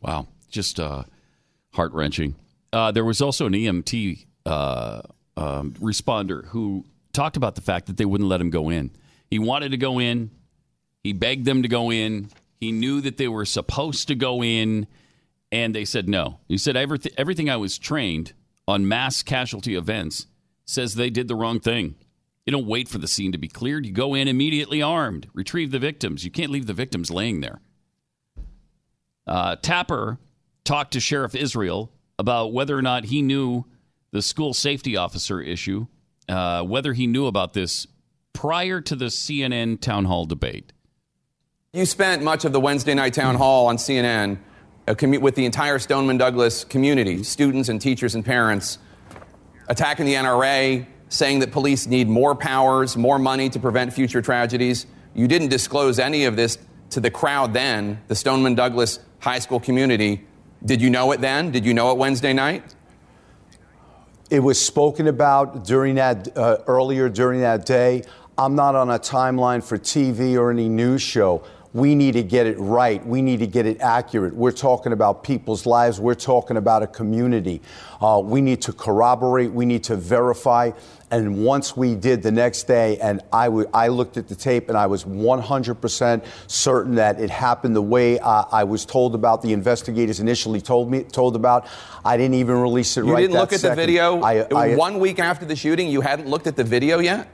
Wow, 0.00 0.28
just 0.50 0.80
uh, 0.80 1.04
heart 1.72 1.92
wrenching. 1.92 2.34
Uh, 2.72 2.90
there 2.90 3.04
was 3.04 3.20
also 3.20 3.46
an 3.46 3.52
EMT 3.52 4.24
uh, 4.46 5.02
um, 5.36 5.72
responder 5.72 6.46
who 6.46 6.84
talked 7.12 7.36
about 7.36 7.54
the 7.54 7.60
fact 7.60 7.86
that 7.86 7.96
they 7.96 8.04
wouldn't 8.04 8.28
let 8.28 8.40
him 8.40 8.50
go 8.50 8.70
in. 8.70 8.90
He 9.30 9.38
wanted 9.38 9.70
to 9.70 9.76
go 9.76 9.98
in. 9.98 10.30
He 11.02 11.12
begged 11.12 11.44
them 11.44 11.62
to 11.62 11.68
go 11.68 11.90
in. 11.90 12.30
He 12.60 12.72
knew 12.72 13.00
that 13.00 13.16
they 13.16 13.28
were 13.28 13.44
supposed 13.44 14.08
to 14.08 14.14
go 14.14 14.42
in, 14.42 14.86
and 15.50 15.74
they 15.74 15.84
said 15.84 16.08
no. 16.08 16.38
He 16.48 16.56
said 16.56 16.76
everything, 16.76 17.12
everything 17.18 17.50
I 17.50 17.56
was 17.56 17.78
trained 17.78 18.32
on 18.72 18.88
mass 18.88 19.22
casualty 19.22 19.74
events 19.74 20.26
says 20.64 20.94
they 20.94 21.10
did 21.10 21.28
the 21.28 21.36
wrong 21.36 21.60
thing. 21.60 21.94
You 22.46 22.50
don't 22.50 22.66
wait 22.66 22.88
for 22.88 22.98
the 22.98 23.06
scene 23.06 23.30
to 23.32 23.38
be 23.38 23.46
cleared. 23.46 23.86
You 23.86 23.92
go 23.92 24.14
in 24.14 24.26
immediately 24.26 24.82
armed, 24.82 25.28
retrieve 25.34 25.70
the 25.70 25.78
victims. 25.78 26.24
You 26.24 26.30
can't 26.30 26.50
leave 26.50 26.66
the 26.66 26.72
victims 26.72 27.10
laying 27.10 27.40
there. 27.40 27.60
Uh, 29.26 29.56
Tapper 29.56 30.18
talked 30.64 30.92
to 30.94 31.00
Sheriff 31.00 31.34
Israel 31.34 31.92
about 32.18 32.52
whether 32.52 32.76
or 32.76 32.82
not 32.82 33.04
he 33.04 33.22
knew 33.22 33.66
the 34.10 34.22
school 34.22 34.54
safety 34.54 34.96
officer 34.96 35.40
issue, 35.40 35.86
uh, 36.28 36.62
whether 36.62 36.94
he 36.94 37.06
knew 37.06 37.26
about 37.26 37.52
this 37.52 37.86
prior 38.32 38.80
to 38.80 38.96
the 38.96 39.06
CNN 39.06 39.80
town 39.80 40.06
hall 40.06 40.24
debate. 40.24 40.72
You 41.72 41.84
spent 41.84 42.22
much 42.22 42.44
of 42.44 42.52
the 42.52 42.60
Wednesday 42.60 42.94
night 42.94 43.14
town 43.14 43.36
hall 43.36 43.66
on 43.66 43.76
CNN 43.76 44.38
commu- 44.86 45.20
with 45.20 45.34
the 45.34 45.44
entire 45.44 45.78
Stoneman 45.78 46.18
Douglas 46.18 46.64
community, 46.64 47.22
students 47.22 47.68
and 47.68 47.80
teachers 47.80 48.14
and 48.14 48.24
parents, 48.24 48.78
attacking 49.68 50.06
the 50.06 50.14
NRA, 50.14 50.86
saying 51.08 51.40
that 51.40 51.52
police 51.52 51.86
need 51.86 52.08
more 52.08 52.34
powers, 52.34 52.96
more 52.96 53.18
money 53.18 53.48
to 53.50 53.60
prevent 53.60 53.92
future 53.92 54.22
tragedies. 54.22 54.86
You 55.14 55.28
didn't 55.28 55.48
disclose 55.48 55.98
any 55.98 56.24
of 56.24 56.36
this 56.36 56.58
to 56.90 57.00
the 57.00 57.10
crowd 57.10 57.52
then, 57.52 58.00
the 58.08 58.14
Stoneman 58.14 58.54
Douglas 58.54 58.98
high 59.18 59.38
school 59.38 59.60
community. 59.60 60.26
Did 60.64 60.80
you 60.80 60.90
know 60.90 61.12
it 61.12 61.20
then? 61.20 61.50
Did 61.50 61.64
you 61.64 61.74
know 61.74 61.90
it 61.90 61.98
Wednesday 61.98 62.32
night? 62.32 62.74
It 64.30 64.40
was 64.40 64.64
spoken 64.64 65.08
about 65.08 65.64
during 65.64 65.96
that 65.96 66.36
uh, 66.36 66.58
earlier 66.66 67.08
during 67.08 67.40
that 67.40 67.66
day. 67.66 68.02
I'm 68.38 68.54
not 68.54 68.74
on 68.74 68.90
a 68.90 68.98
timeline 68.98 69.62
for 69.62 69.76
TV 69.76 70.36
or 70.36 70.50
any 70.50 70.68
news 70.68 71.02
show. 71.02 71.44
We 71.74 71.94
need 71.94 72.12
to 72.12 72.22
get 72.22 72.46
it 72.46 72.58
right. 72.58 73.04
We 73.06 73.22
need 73.22 73.38
to 73.40 73.46
get 73.46 73.64
it 73.64 73.80
accurate. 73.80 74.34
We're 74.34 74.52
talking 74.52 74.92
about 74.92 75.24
people's 75.24 75.64
lives. 75.64 75.98
We're 75.98 76.14
talking 76.14 76.58
about 76.58 76.82
a 76.82 76.86
community. 76.86 77.62
Uh, 78.00 78.20
we 78.22 78.42
need 78.42 78.60
to 78.62 78.72
corroborate. 78.74 79.50
We 79.52 79.64
need 79.64 79.82
to 79.84 79.96
verify. 79.96 80.72
And 81.10 81.44
once 81.44 81.74
we 81.76 81.94
did 81.94 82.22
the 82.22 82.30
next 82.32 82.64
day, 82.64 82.98
and 82.98 83.22
I, 83.32 83.46
w- 83.46 83.68
I 83.72 83.88
looked 83.88 84.16
at 84.18 84.28
the 84.28 84.34
tape 84.34 84.68
and 84.68 84.76
I 84.76 84.86
was 84.86 85.04
100% 85.04 86.24
certain 86.46 86.94
that 86.96 87.20
it 87.20 87.30
happened 87.30 87.74
the 87.76 87.82
way 87.82 88.18
uh, 88.18 88.44
I 88.52 88.64
was 88.64 88.84
told 88.84 89.14
about, 89.14 89.40
the 89.42 89.52
investigators 89.52 90.20
initially 90.20 90.60
told 90.60 90.90
me 90.90 91.04
told 91.04 91.36
about. 91.36 91.66
I 92.04 92.16
didn't 92.16 92.34
even 92.34 92.56
release 92.60 92.96
it 92.96 93.04
You 93.04 93.12
right 93.12 93.20
didn't 93.20 93.32
that 93.34 93.40
look 93.40 93.52
at 93.52 93.60
second. 93.60 93.76
the 93.78 93.82
video? 93.82 94.20
I, 94.22 94.46
I- 94.54 94.76
one 94.76 94.98
week 94.98 95.18
after 95.18 95.44
the 95.46 95.56
shooting, 95.56 95.88
you 95.88 96.00
hadn't 96.02 96.28
looked 96.28 96.46
at 96.46 96.56
the 96.56 96.64
video 96.64 96.98
yet? 96.98 97.28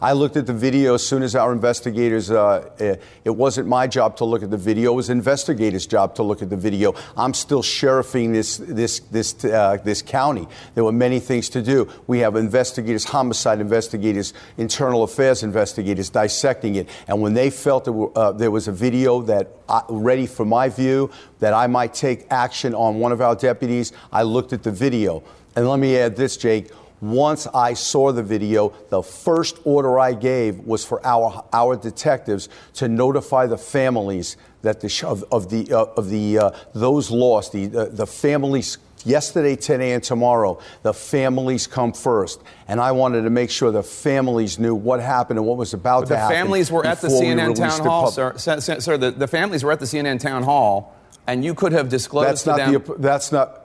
I 0.00 0.12
looked 0.12 0.36
at 0.36 0.46
the 0.46 0.52
video 0.52 0.94
as 0.94 1.06
soon 1.06 1.22
as 1.22 1.34
our 1.34 1.52
investigators. 1.52 2.30
Uh, 2.30 2.68
eh, 2.78 2.96
it 3.24 3.30
wasn't 3.30 3.68
my 3.68 3.86
job 3.86 4.16
to 4.18 4.24
look 4.24 4.42
at 4.42 4.50
the 4.50 4.56
video; 4.56 4.92
it 4.92 4.96
was 4.96 5.10
investigators' 5.10 5.86
job 5.86 6.14
to 6.16 6.22
look 6.22 6.42
at 6.42 6.50
the 6.50 6.56
video. 6.56 6.94
I'm 7.16 7.34
still 7.34 7.62
sheriffing 7.62 8.32
this 8.32 8.56
this 8.58 9.00
this 9.00 9.44
uh, 9.44 9.78
this 9.84 10.02
county. 10.02 10.46
There 10.74 10.84
were 10.84 10.92
many 10.92 11.20
things 11.20 11.48
to 11.50 11.62
do. 11.62 11.88
We 12.06 12.18
have 12.20 12.36
investigators, 12.36 13.04
homicide 13.04 13.60
investigators, 13.60 14.34
internal 14.56 15.02
affairs 15.02 15.42
investigators 15.42 16.10
dissecting 16.10 16.76
it. 16.76 16.88
And 17.06 17.20
when 17.20 17.34
they 17.34 17.50
felt 17.50 17.88
were, 17.88 18.16
uh, 18.16 18.32
there 18.32 18.50
was 18.50 18.68
a 18.68 18.72
video 18.72 19.22
that 19.22 19.48
uh, 19.68 19.82
ready 19.88 20.26
for 20.26 20.44
my 20.44 20.68
view 20.68 21.10
that 21.38 21.54
I 21.54 21.66
might 21.66 21.94
take 21.94 22.26
action 22.30 22.74
on 22.74 22.98
one 22.98 23.12
of 23.12 23.20
our 23.20 23.34
deputies, 23.34 23.92
I 24.12 24.22
looked 24.22 24.52
at 24.52 24.62
the 24.62 24.72
video. 24.72 25.22
And 25.56 25.68
let 25.68 25.78
me 25.78 25.96
add 25.96 26.16
this, 26.16 26.36
Jake 26.36 26.70
once 27.00 27.46
I 27.48 27.74
saw 27.74 28.12
the 28.12 28.22
video, 28.22 28.72
the 28.88 29.02
first 29.02 29.58
order 29.64 29.98
I 29.98 30.12
gave 30.14 30.60
was 30.60 30.84
for 30.84 31.04
our 31.06 31.44
our 31.52 31.76
detectives 31.76 32.48
to 32.74 32.88
notify 32.88 33.46
the 33.46 33.58
families 33.58 34.36
that 34.62 34.80
the 34.80 35.04
of, 35.06 35.24
of 35.30 35.50
the 35.50 35.72
uh, 35.72 35.84
of 35.96 36.08
the 36.08 36.38
uh, 36.38 36.50
those 36.74 37.10
lost 37.10 37.52
the 37.52 37.66
the, 37.66 37.86
the 37.86 38.06
families. 38.06 38.78
Yesterday, 39.06 39.54
today, 39.54 39.92
and 39.92 40.02
tomorrow, 40.02 40.58
the 40.82 40.94
families 40.94 41.66
come 41.66 41.92
first, 41.92 42.40
and 42.68 42.80
I 42.80 42.92
wanted 42.92 43.24
to 43.24 43.28
make 43.30 43.50
sure 43.50 43.70
the 43.70 43.82
families 43.82 44.58
knew 44.58 44.74
what 44.74 44.98
happened 44.98 45.38
and 45.38 45.46
what 45.46 45.58
was 45.58 45.74
about 45.74 46.00
But 46.00 46.06
to 46.06 46.12
the 46.14 46.18
happen. 46.20 46.36
families 46.36 46.72
were 46.72 46.86
at 46.86 47.02
the 47.02 47.08
before 47.08 47.20
we 47.20 47.26
CNN 47.26 47.54
town 47.54 47.80
hall. 47.82 48.10
Sir, 48.10 48.32
sir, 48.38 48.60
sir, 48.60 48.96
the, 48.96 49.10
the 49.10 49.28
families 49.28 49.62
were 49.62 49.72
at 49.72 49.80
the 49.80 49.84
CNN 49.84 50.20
town 50.20 50.42
hall, 50.42 50.96
and 51.26 51.44
you 51.44 51.54
could 51.54 51.72
have 51.72 51.90
disclosed 51.90 52.28
That's 52.30 52.42
to 52.44 52.50
not 52.50 52.56
them. 52.56 52.72
the. 52.82 52.94
That's 52.98 53.30
not. 53.30 53.63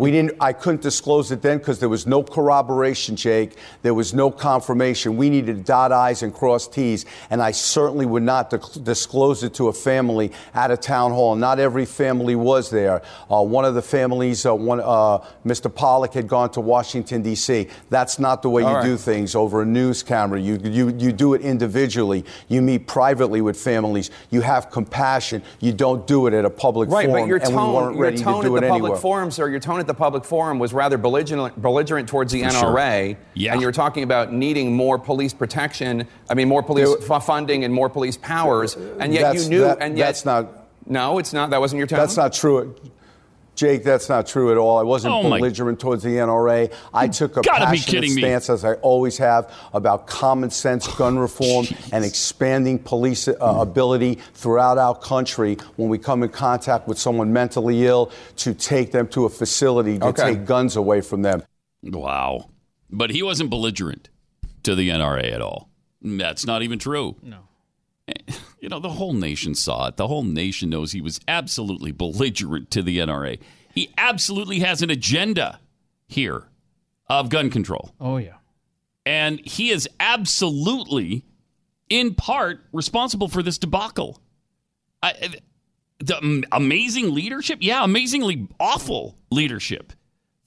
We 0.00 0.10
didn't. 0.10 0.32
I 0.40 0.54
couldn't 0.54 0.80
disclose 0.80 1.30
it 1.30 1.42
then 1.42 1.58
because 1.58 1.78
there 1.78 1.90
was 1.90 2.06
no 2.06 2.22
corroboration, 2.22 3.16
Jake. 3.16 3.56
There 3.82 3.92
was 3.92 4.14
no 4.14 4.30
confirmation. 4.30 5.18
We 5.18 5.28
needed 5.28 5.56
to 5.58 5.62
dot 5.62 5.92
i's 5.92 6.22
and 6.22 6.32
cross 6.32 6.66
t's, 6.66 7.04
and 7.28 7.42
I 7.42 7.50
certainly 7.50 8.06
would 8.06 8.22
not 8.22 8.48
di- 8.48 8.58
disclose 8.82 9.42
it 9.42 9.52
to 9.54 9.68
a 9.68 9.72
family 9.74 10.32
at 10.54 10.70
a 10.70 10.76
town 10.78 11.12
hall. 11.12 11.36
Not 11.36 11.58
every 11.60 11.84
family 11.84 12.34
was 12.34 12.70
there. 12.70 13.02
Uh, 13.30 13.42
one 13.42 13.66
of 13.66 13.74
the 13.74 13.82
families, 13.82 14.46
uh, 14.46 14.54
one, 14.54 14.80
uh, 14.80 15.18
Mr. 15.44 15.72
Pollack, 15.72 16.14
had 16.14 16.26
gone 16.26 16.50
to 16.52 16.62
Washington 16.62 17.20
D.C. 17.20 17.68
That's 17.90 18.18
not 18.18 18.40
the 18.40 18.48
way 18.48 18.62
All 18.62 18.70
you 18.70 18.76
right. 18.76 18.84
do 18.84 18.96
things 18.96 19.34
over 19.34 19.60
a 19.60 19.66
news 19.66 20.02
camera. 20.02 20.40
You 20.40 20.58
you 20.64 20.88
you 20.96 21.12
do 21.12 21.34
it 21.34 21.42
individually. 21.42 22.24
You 22.48 22.62
meet 22.62 22.86
privately 22.86 23.42
with 23.42 23.60
families. 23.60 24.10
You 24.30 24.40
have 24.40 24.70
compassion. 24.70 25.42
You 25.60 25.74
don't 25.74 26.06
do 26.06 26.26
it 26.26 26.32
at 26.32 26.46
a 26.46 26.50
public 26.50 26.88
Right, 26.88 27.06
forum. 27.06 27.22
but 27.24 27.28
your 27.28 27.38
tone, 27.38 27.98
your 27.98 28.12
tone 28.12 28.42
to 28.44 28.48
do 28.48 28.56
at 28.56 28.60
the 28.62 28.68
public 28.68 28.84
anywhere. 28.84 28.96
forum, 28.96 29.30
sir, 29.30 29.50
your 29.50 29.60
tone 29.60 29.78
at 29.78 29.89
the 29.90 29.94
public 29.94 30.24
forum 30.24 30.58
was 30.60 30.72
rather 30.72 30.96
belligerent, 30.96 31.60
belligerent 31.60 32.08
towards 32.08 32.32
the 32.32 32.44
For 32.44 32.50
sure. 32.50 32.68
NRA. 32.76 33.16
Yeah. 33.34 33.52
And 33.52 33.60
you 33.60 33.66
were 33.66 33.72
talking 33.72 34.04
about 34.04 34.32
needing 34.32 34.72
more 34.74 34.98
police 34.98 35.34
protection, 35.34 36.06
I 36.30 36.34
mean, 36.34 36.46
more 36.48 36.62
police 36.62 36.88
There- 37.06 37.20
funding 37.20 37.64
and 37.64 37.74
more 37.74 37.88
police 37.88 38.16
powers. 38.16 38.76
And 39.00 39.12
yet 39.12 39.22
That's- 39.22 39.44
you 39.44 39.50
knew, 39.50 39.60
that- 39.62 39.78
and 39.80 39.98
yet. 39.98 40.06
that's 40.06 40.24
not- 40.24 40.46
No, 40.86 41.18
it's 41.18 41.32
not. 41.32 41.50
That 41.50 41.60
wasn't 41.60 41.78
your 41.78 41.86
tone? 41.88 41.98
That's 41.98 42.16
not 42.16 42.32
true. 42.32 42.74
Jake, 43.60 43.84
that's 43.84 44.08
not 44.08 44.26
true 44.26 44.50
at 44.50 44.56
all. 44.56 44.78
I 44.78 44.82
wasn't 44.82 45.12
Oh, 45.12 45.22
my- 45.28 45.36
belligerent 45.36 45.78
towards 45.78 46.02
the 46.02 46.16
NRA. 46.16 46.72
I 46.94 47.08
took 47.08 47.36
a 47.36 47.42
passionate 47.42 47.84
kidding 47.86 48.14
me. 48.14 48.22
stance, 48.22 48.48
as 48.48 48.64
I 48.64 48.72
always 48.76 49.18
have, 49.18 49.52
about 49.74 50.06
common 50.06 50.48
sense 50.48 50.88
gun 50.96 51.18
reform 51.18 51.66
and 51.92 52.02
expanding 52.02 52.78
police 52.78 53.28
uh, 53.28 53.34
ability 53.38 54.14
throughout 54.32 54.78
our 54.78 54.94
country 54.98 55.58
when 55.76 55.90
we 55.90 55.98
come 55.98 56.22
in 56.22 56.30
contact 56.30 56.88
with 56.88 56.98
someone 56.98 57.34
mentally 57.34 57.84
ill 57.86 58.10
to 58.36 58.54
take 58.54 58.92
them 58.92 59.06
to 59.08 59.26
a 59.26 59.28
facility 59.28 59.98
to 59.98 60.06
Okay. 60.06 60.32
take 60.36 60.46
guns 60.46 60.76
away 60.76 61.02
from 61.02 61.20
them. 61.20 61.42
Wow. 61.82 62.48
But 62.90 63.10
he 63.10 63.22
wasn't 63.22 63.50
belligerent 63.50 64.08
to 64.62 64.74
the 64.74 64.88
NRA 64.88 65.30
at 65.34 65.42
all. 65.42 65.68
That's 66.00 66.46
not 66.46 66.62
even 66.62 66.78
true. 66.78 67.16
No. 67.22 67.40
You 68.60 68.68
know, 68.68 68.78
the 68.78 68.90
whole 68.90 69.14
nation 69.14 69.54
saw 69.54 69.88
it. 69.88 69.96
The 69.96 70.06
whole 70.06 70.22
nation 70.22 70.70
knows 70.70 70.92
he 70.92 71.00
was 71.00 71.20
absolutely 71.26 71.92
belligerent 71.92 72.70
to 72.72 72.82
the 72.82 72.98
NRA. 72.98 73.38
He 73.74 73.92
absolutely 73.96 74.60
has 74.60 74.82
an 74.82 74.90
agenda 74.90 75.60
here 76.06 76.44
of 77.08 77.30
gun 77.30 77.50
control. 77.50 77.94
Oh, 78.00 78.18
yeah. 78.18 78.34
And 79.06 79.40
he 79.40 79.70
is 79.70 79.88
absolutely, 79.98 81.24
in 81.88 82.14
part, 82.14 82.60
responsible 82.72 83.28
for 83.28 83.42
this 83.42 83.56
debacle. 83.56 84.20
I, 85.02 85.14
the 85.98 86.44
amazing 86.52 87.14
leadership? 87.14 87.58
Yeah, 87.62 87.82
amazingly 87.82 88.48
awful 88.58 89.16
leadership 89.30 89.92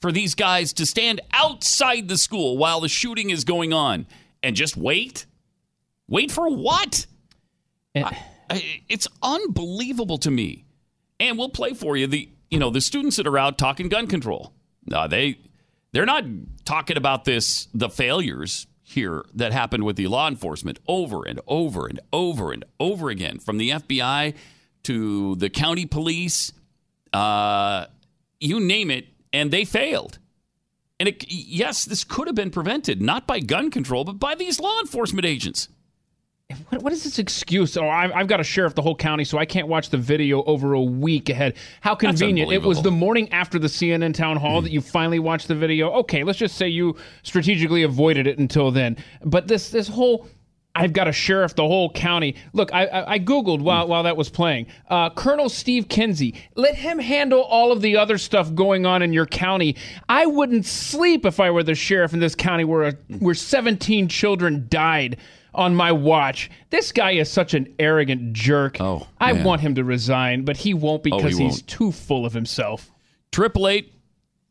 for 0.01 0.11
these 0.11 0.35
guys 0.35 0.73
to 0.73 0.85
stand 0.85 1.21
outside 1.33 2.07
the 2.07 2.17
school 2.17 2.57
while 2.57 2.81
the 2.81 2.89
shooting 2.89 3.29
is 3.29 3.43
going 3.43 3.73
on 3.73 4.05
and 4.43 4.55
just 4.55 4.75
wait? 4.77 5.25
Wait 6.07 6.31
for 6.31 6.49
what? 6.49 7.05
I, 7.95 8.17
I, 8.49 8.81
it's 8.89 9.07
unbelievable 9.21 10.17
to 10.19 10.31
me. 10.31 10.65
And 11.19 11.37
we'll 11.37 11.49
play 11.49 11.73
for 11.73 11.95
you 11.95 12.07
the 12.07 12.29
you 12.49 12.59
know 12.59 12.69
the 12.69 12.81
students 12.81 13.17
that 13.17 13.27
are 13.27 13.37
out 13.37 13.57
talking 13.57 13.89
gun 13.89 14.07
control. 14.07 14.53
Uh, 14.91 15.07
they 15.07 15.39
they're 15.91 16.05
not 16.05 16.23
talking 16.65 16.97
about 16.97 17.25
this 17.25 17.67
the 17.73 17.89
failures 17.89 18.67
here 18.81 19.23
that 19.33 19.53
happened 19.53 19.83
with 19.83 19.95
the 19.95 20.07
law 20.07 20.27
enforcement 20.27 20.79
over 20.87 21.23
and 21.25 21.39
over 21.47 21.87
and 21.87 21.99
over 22.11 22.51
and 22.51 22.65
over 22.79 23.09
again 23.09 23.39
from 23.39 23.57
the 23.57 23.71
FBI 23.71 24.35
to 24.83 25.35
the 25.35 25.49
county 25.49 25.85
police, 25.85 26.51
uh, 27.13 27.85
you 28.39 28.59
name 28.59 28.91
it, 28.91 29.07
and 29.31 29.51
they 29.51 29.65
failed. 29.65 30.19
And 30.99 31.09
it, 31.09 31.25
yes, 31.27 31.85
this 31.85 32.03
could 32.03 32.27
have 32.27 32.35
been 32.35 32.51
prevented 32.51 33.01
not 33.01 33.25
by 33.25 33.39
gun 33.39 33.71
control, 33.71 34.03
but 34.03 34.19
by 34.19 34.35
these 34.35 34.59
law 34.59 34.79
enforcement 34.79 35.25
agents. 35.25 35.69
What, 36.69 36.83
what 36.83 36.93
is 36.93 37.03
this 37.03 37.19
excuse? 37.19 37.75
Oh, 37.77 37.87
I've, 37.87 38.11
I've 38.11 38.27
got 38.27 38.37
to 38.37 38.43
sheriff 38.43 38.75
the 38.75 38.81
whole 38.81 38.95
county, 38.95 39.23
so 39.23 39.37
I 39.37 39.45
can't 39.45 39.67
watch 39.67 39.89
the 39.89 39.97
video 39.97 40.43
over 40.43 40.73
a 40.73 40.81
week 40.81 41.29
ahead. 41.29 41.55
How 41.81 41.95
convenient. 41.95 42.51
It 42.51 42.61
was 42.61 42.81
the 42.81 42.91
morning 42.91 43.31
after 43.31 43.59
the 43.59 43.67
CNN 43.67 44.13
town 44.13 44.37
hall 44.37 44.61
mm. 44.61 44.63
that 44.63 44.71
you 44.71 44.81
finally 44.81 45.19
watched 45.19 45.47
the 45.47 45.55
video. 45.55 45.91
Okay, 45.91 46.23
let's 46.23 46.39
just 46.39 46.55
say 46.55 46.67
you 46.67 46.95
strategically 47.23 47.83
avoided 47.83 48.27
it 48.27 48.37
until 48.37 48.71
then. 48.71 48.97
But 49.23 49.47
this 49.47 49.69
this 49.69 49.87
whole 49.87 50.27
I've 50.75 50.93
got 50.93 51.07
a 51.07 51.11
sheriff 51.11 51.55
the 51.55 51.67
whole 51.67 51.91
county. 51.91 52.35
Look, 52.53 52.73
I, 52.73 52.85
I, 52.85 53.11
I 53.13 53.19
Googled 53.19 53.61
while, 53.61 53.87
while 53.87 54.03
that 54.03 54.17
was 54.17 54.29
playing. 54.29 54.67
Uh, 54.89 55.11
Colonel 55.11 55.47
Steve 55.47 55.87
Kinsey, 55.87 56.33
let 56.55 56.75
him 56.75 56.97
handle 56.97 57.41
all 57.41 57.71
of 57.71 57.81
the 57.81 57.97
other 57.97 58.17
stuff 58.17 58.53
going 58.55 58.85
on 58.85 59.03
in 59.03 59.13
your 59.13 59.27
county. 59.27 59.75
I 60.09 60.25
wouldn't 60.25 60.65
sleep 60.65 61.25
if 61.25 61.39
I 61.39 61.51
were 61.51 61.61
the 61.61 61.75
sheriff 61.75 62.13
in 62.13 62.19
this 62.19 62.33
county 62.33 62.63
where, 62.63 62.83
a, 62.83 62.91
where 63.19 63.35
17 63.35 64.07
children 64.07 64.65
died 64.67 65.17
on 65.55 65.75
my 65.75 65.91
watch. 65.91 66.49
This 66.69 66.91
guy 66.91 67.11
is 67.11 67.29
such 67.29 67.53
an 67.53 67.73
arrogant 67.79 68.33
jerk. 68.33 68.79
Oh, 68.79 69.07
I 69.19 69.33
want 69.33 69.61
him 69.61 69.75
to 69.75 69.83
resign, 69.83 70.45
but 70.45 70.57
he 70.57 70.73
won't 70.73 71.03
because 71.03 71.23
oh, 71.23 71.37
he 71.37 71.43
he's 71.43 71.53
won't. 71.53 71.67
too 71.67 71.91
full 71.91 72.25
of 72.25 72.33
himself. 72.33 72.91
Triple 73.31 73.67
eight 73.67 73.93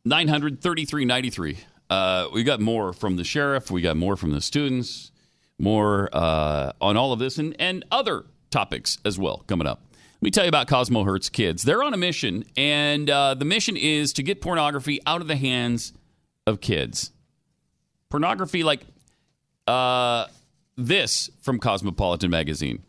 nine 0.04 0.28
hundred 0.28 0.60
thirty 0.60 0.84
three 0.84 1.04
ninety 1.04 1.30
three. 1.30 1.58
Uh, 1.90 2.28
we 2.32 2.42
got 2.42 2.60
more 2.60 2.92
from 2.92 3.16
the 3.16 3.24
sheriff. 3.24 3.70
We 3.70 3.82
got 3.82 3.96
more 3.96 4.16
from 4.16 4.30
the 4.30 4.40
students. 4.40 5.10
More 5.58 6.08
uh, 6.12 6.72
on 6.80 6.96
all 6.96 7.12
of 7.12 7.18
this 7.18 7.38
and, 7.38 7.54
and 7.58 7.84
other 7.92 8.24
topics 8.50 8.98
as 9.04 9.18
well 9.18 9.44
coming 9.46 9.66
up. 9.66 9.82
Let 10.16 10.22
me 10.22 10.30
tell 10.30 10.44
you 10.44 10.48
about 10.48 10.66
Cosmo 10.68 11.04
Hurts 11.04 11.28
Kids. 11.28 11.62
They're 11.62 11.82
on 11.82 11.94
a 11.94 11.96
mission, 11.96 12.44
and 12.56 13.10
uh, 13.10 13.34
the 13.34 13.44
mission 13.44 13.76
is 13.76 14.12
to 14.14 14.22
get 14.22 14.40
pornography 14.40 15.00
out 15.06 15.20
of 15.20 15.28
the 15.28 15.36
hands 15.36 15.92
of 16.46 16.60
kids. 16.60 17.12
Pornography 18.08 18.62
like 18.62 18.80
uh, 19.66 20.26
this 20.76 21.30
from 21.40 21.58
Cosmopolitan 21.58 22.30
Magazine. 22.30 22.82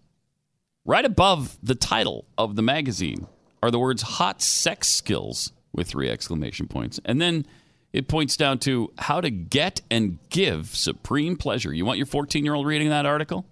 Right 0.85 1.05
above 1.05 1.57
the 1.63 1.75
title 1.75 2.25
of 2.37 2.55
the 2.55 2.61
magazine 2.61 3.27
are 3.61 3.71
the 3.71 3.79
words 3.79 4.01
hot 4.01 4.41
sex 4.41 4.89
skills 4.89 5.53
with 5.71 5.87
three 5.87 6.09
exclamation 6.09 6.67
points. 6.67 6.99
And 7.05 7.21
then 7.21 7.45
it 7.93 8.07
points 8.07 8.35
down 8.35 8.59
to 8.59 8.91
how 8.98 9.22
to 9.22 9.29
get 9.29 9.81
and 9.89 10.19
give 10.29 10.75
supreme 10.75 11.37
pleasure. 11.37 11.74
You 11.74 11.85
want 11.85 11.98
your 11.98 12.05
14 12.05 12.43
year 12.43 12.53
old 12.53 12.65
reading 12.65 12.89
that 12.89 13.05
article? 13.05 13.46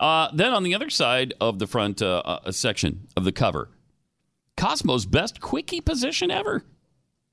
Uh, 0.00 0.28
then 0.34 0.52
on 0.52 0.62
the 0.62 0.74
other 0.74 0.90
side 0.90 1.32
of 1.40 1.58
the 1.58 1.66
front 1.66 2.02
uh, 2.02 2.18
uh, 2.24 2.50
section 2.50 3.06
of 3.16 3.24
the 3.24 3.32
cover, 3.32 3.70
Cosmo's 4.56 5.06
best 5.06 5.40
quickie 5.40 5.80
position 5.80 6.30
ever. 6.30 6.64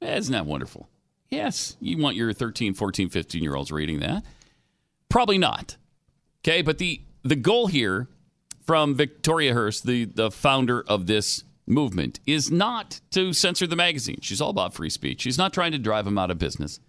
Isn't 0.01 0.33
that 0.33 0.45
wonderful? 0.45 0.89
Yes, 1.29 1.77
you 1.79 1.97
want 1.97 2.15
your 2.15 2.31
13, 2.31 2.73
14, 2.73 3.09
15 3.09 3.41
year 3.41 3.55
olds 3.55 3.71
reading 3.71 3.99
that. 4.01 4.23
Probably 5.09 5.37
not. 5.37 5.77
Okay, 6.45 6.61
but 6.61 6.77
the 6.77 7.01
the 7.23 7.35
goal 7.35 7.67
here 7.67 8.09
from 8.65 8.95
Victoria 8.95 9.53
Hearst, 9.53 9.85
the, 9.85 10.05
the 10.05 10.31
founder 10.31 10.83
of 10.87 11.07
this 11.07 11.43
movement, 11.65 12.19
is 12.25 12.51
not 12.51 12.99
to 13.11 13.33
censor 13.33 13.67
the 13.67 13.75
magazine. 13.75 14.19
She's 14.21 14.41
all 14.41 14.49
about 14.49 14.73
free 14.73 14.89
speech. 14.89 15.21
She's 15.21 15.37
not 15.37 15.53
trying 15.53 15.71
to 15.73 15.77
drive 15.77 16.05
them 16.05 16.17
out 16.17 16.31
of 16.31 16.37
business. 16.37 16.79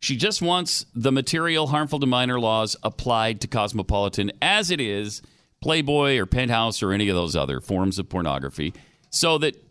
She 0.00 0.16
just 0.16 0.42
wants 0.42 0.86
the 0.94 1.12
material 1.12 1.68
harmful 1.68 2.00
to 2.00 2.06
minor 2.06 2.40
laws 2.40 2.76
applied 2.82 3.40
to 3.42 3.48
Cosmopolitan 3.48 4.32
as 4.40 4.70
it 4.70 4.80
is 4.80 5.22
Playboy 5.60 6.16
or 6.18 6.26
Penthouse 6.26 6.82
or 6.82 6.92
any 6.92 7.08
of 7.08 7.14
those 7.14 7.36
other 7.36 7.60
forms 7.60 8.00
of 8.00 8.08
pornography 8.08 8.74
so 9.10 9.38
that 9.38 9.62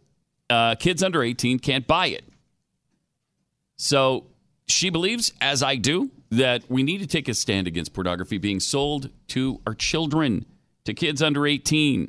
uh, 0.50 0.76
kids 0.76 1.04
under 1.04 1.22
18 1.22 1.60
can't 1.60 1.86
buy 1.86 2.08
it. 2.08 2.24
So 3.76 4.28
she 4.68 4.90
believes, 4.90 5.34
as 5.42 5.62
I 5.62 5.76
do, 5.76 6.12
that 6.32 6.64
we 6.70 6.82
need 6.82 7.00
to 7.00 7.08
take 7.08 7.28
a 7.28 7.34
stand 7.34 7.68
against 7.68 7.94
pornography 7.94 8.38
being 8.38 8.60
sold 8.60 9.10
to 9.28 9.60
our 9.68 9.76
children, 9.76 10.46
to 10.86 10.94
kids 10.94 11.22
under 11.22 11.46
18. 11.46 12.04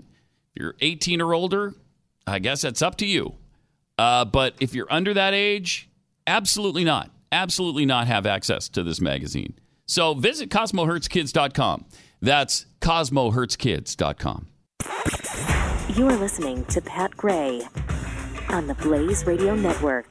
If 0.55 0.63
you're 0.63 0.75
18 0.81 1.21
or 1.21 1.35
older, 1.35 1.75
I 2.27 2.39
guess 2.39 2.63
that's 2.63 2.81
up 2.83 2.97
to 2.99 3.07
you. 3.07 3.35
Uh, 3.99 4.25
but 4.25 4.55
if 4.61 4.75
you're 4.75 4.91
under 4.91 5.13
that 5.15 5.35
age, 5.35 5.89
absolutely 6.27 6.85
not. 6.85 7.11
Absolutely 7.33 7.85
not 7.85 8.07
have 8.07 8.27
access 8.27 8.69
to 8.71 8.83
this 8.83 9.01
magazine. 9.01 9.55
So 9.87 10.15
visit 10.15 10.51
CosmoHurtsKids.com. 10.51 11.87
That's 12.21 12.67
CosmoHurtsKids.com. 12.81 14.47
You 15.97 16.07
are 16.09 16.17
listening 16.17 16.65
to 16.67 16.81
Pat 16.81 17.17
Gray 17.17 17.63
on 18.49 18.67
the 18.67 18.75
Blaze 18.75 19.27
Radio 19.27 19.55
Network. 19.55 20.07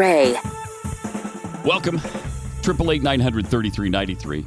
Gray. 0.00 0.34
Welcome. 1.62 2.00
Triple 2.62 2.90
eight 2.90 3.02
nine 3.02 3.20
hundred 3.20 3.46
thirty 3.46 3.68
three 3.68 3.90
ninety 3.90 4.14
three. 4.14 4.46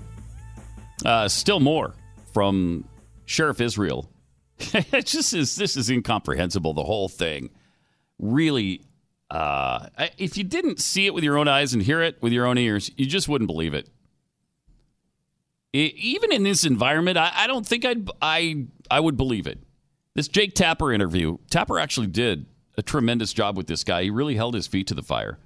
Uh, 1.05 1.27
still 1.27 1.59
more 1.59 1.93
from 2.33 2.85
Sheriff 3.25 3.61
Israel. 3.61 4.09
it 4.57 5.05
just 5.05 5.31
is. 5.31 5.55
This 5.55 5.77
is 5.77 5.91
incomprehensible. 5.91 6.73
The 6.73 6.81
whole 6.81 7.07
thing. 7.07 7.51
Really, 8.17 8.81
uh, 9.29 9.89
if 10.17 10.39
you 10.39 10.43
didn't 10.43 10.79
see 10.79 11.05
it 11.05 11.13
with 11.13 11.23
your 11.23 11.37
own 11.37 11.47
eyes 11.47 11.71
and 11.71 11.83
hear 11.83 12.01
it 12.01 12.19
with 12.19 12.33
your 12.33 12.47
own 12.47 12.57
ears, 12.57 12.89
you 12.97 13.05
just 13.05 13.29
wouldn't 13.29 13.47
believe 13.47 13.75
it. 13.75 13.87
it 15.71 15.93
even 15.93 16.31
in 16.31 16.41
this 16.41 16.65
environment, 16.65 17.15
I, 17.15 17.31
I 17.31 17.45
don't 17.45 17.67
think 17.67 17.85
I'd 17.85 18.09
I 18.23 18.65
I 18.89 18.99
would 18.99 19.17
believe 19.17 19.45
it. 19.45 19.59
This 20.15 20.27
Jake 20.27 20.55
Tapper 20.55 20.91
interview. 20.91 21.37
Tapper 21.51 21.77
actually 21.77 22.07
did 22.07 22.47
a 22.75 22.81
tremendous 22.81 23.33
job 23.33 23.55
with 23.55 23.67
this 23.67 23.83
guy. 23.83 24.01
He 24.01 24.09
really 24.09 24.35
held 24.35 24.55
his 24.55 24.65
feet 24.65 24.87
to 24.87 24.95
the 24.95 25.03
fire. 25.03 25.37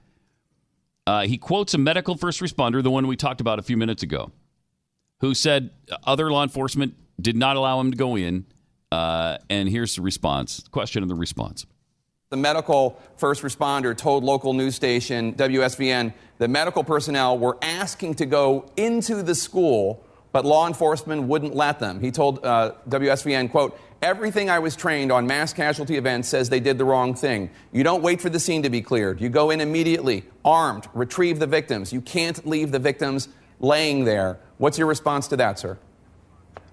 Uh, 1.08 1.22
he 1.22 1.38
quotes 1.38 1.74
a 1.74 1.78
medical 1.78 2.18
first 2.18 2.42
responder, 2.42 2.84
the 2.84 2.92
one 2.92 3.08
we 3.08 3.16
talked 3.16 3.40
about 3.40 3.60
a 3.60 3.62
few 3.62 3.78
minutes 3.78 4.04
ago, 4.04 4.30
who 5.22 5.34
said 5.34 5.70
other 6.04 6.30
law 6.30 6.44
enforcement 6.44 6.96
did 7.20 7.38
not 7.38 7.56
allow 7.56 7.80
him 7.80 7.92
to 7.92 7.98
go 7.98 8.18
in. 8.18 8.46
Uh, 8.92 9.38
and 9.50 9.70
here's 9.70 9.96
the 9.96 10.02
response 10.02 10.66
question 10.70 11.02
and 11.02 11.10
the 11.10 11.16
response. 11.16 11.66
The 12.30 12.36
medical 12.36 13.02
first 13.16 13.42
responder 13.42 13.96
told 13.96 14.26
local 14.26 14.52
news 14.52 14.76
station 14.76 15.34
WSVN 15.36 16.14
that 16.40 16.50
medical 16.50 16.84
personnel 16.84 17.38
were 17.40 17.58
asking 17.62 18.16
to 18.16 18.26
go 18.26 18.70
into 18.76 19.24
the 19.24 19.34
school, 19.34 20.04
but 20.34 20.44
law 20.44 20.68
enforcement 20.68 21.24
wouldn't 21.24 21.56
let 21.56 21.80
them. 21.80 22.02
He 22.02 22.12
told 22.12 22.44
uh, 22.46 22.74
WSVN, 22.90 23.50
quote, 23.50 23.80
Everything 24.02 24.48
I 24.48 24.60
was 24.60 24.76
trained 24.76 25.12
on 25.12 25.26
mass 25.26 25.54
casualty 25.54 25.98
events 25.98 26.30
says 26.30 26.50
they 26.50 26.60
did 26.60 26.78
the 26.78 26.86
wrong 26.86 27.16
thing. 27.16 27.50
You 27.72 27.84
don't 27.84 28.04
wait 28.04 28.22
for 28.22 28.30
the 28.30 28.40
scene 28.40 28.62
to 28.62 28.70
be 28.70 28.82
cleared. 28.82 29.20
You 29.20 29.30
go 29.30 29.50
in 29.50 29.60
immediately, 29.60 30.24
armed, 30.46 30.88
retrieve 30.94 31.40
the 31.40 31.48
victims. 31.48 31.92
You 31.92 32.02
can't 32.02 32.46
leave 32.46 32.72
the 32.72 32.78
victims 32.78 33.28
laying 33.60 34.06
there. 34.06 34.40
What's 34.60 34.78
your 34.78 34.88
response 34.88 35.28
to 35.30 35.38
that, 35.38 35.58
sir? 35.58 35.80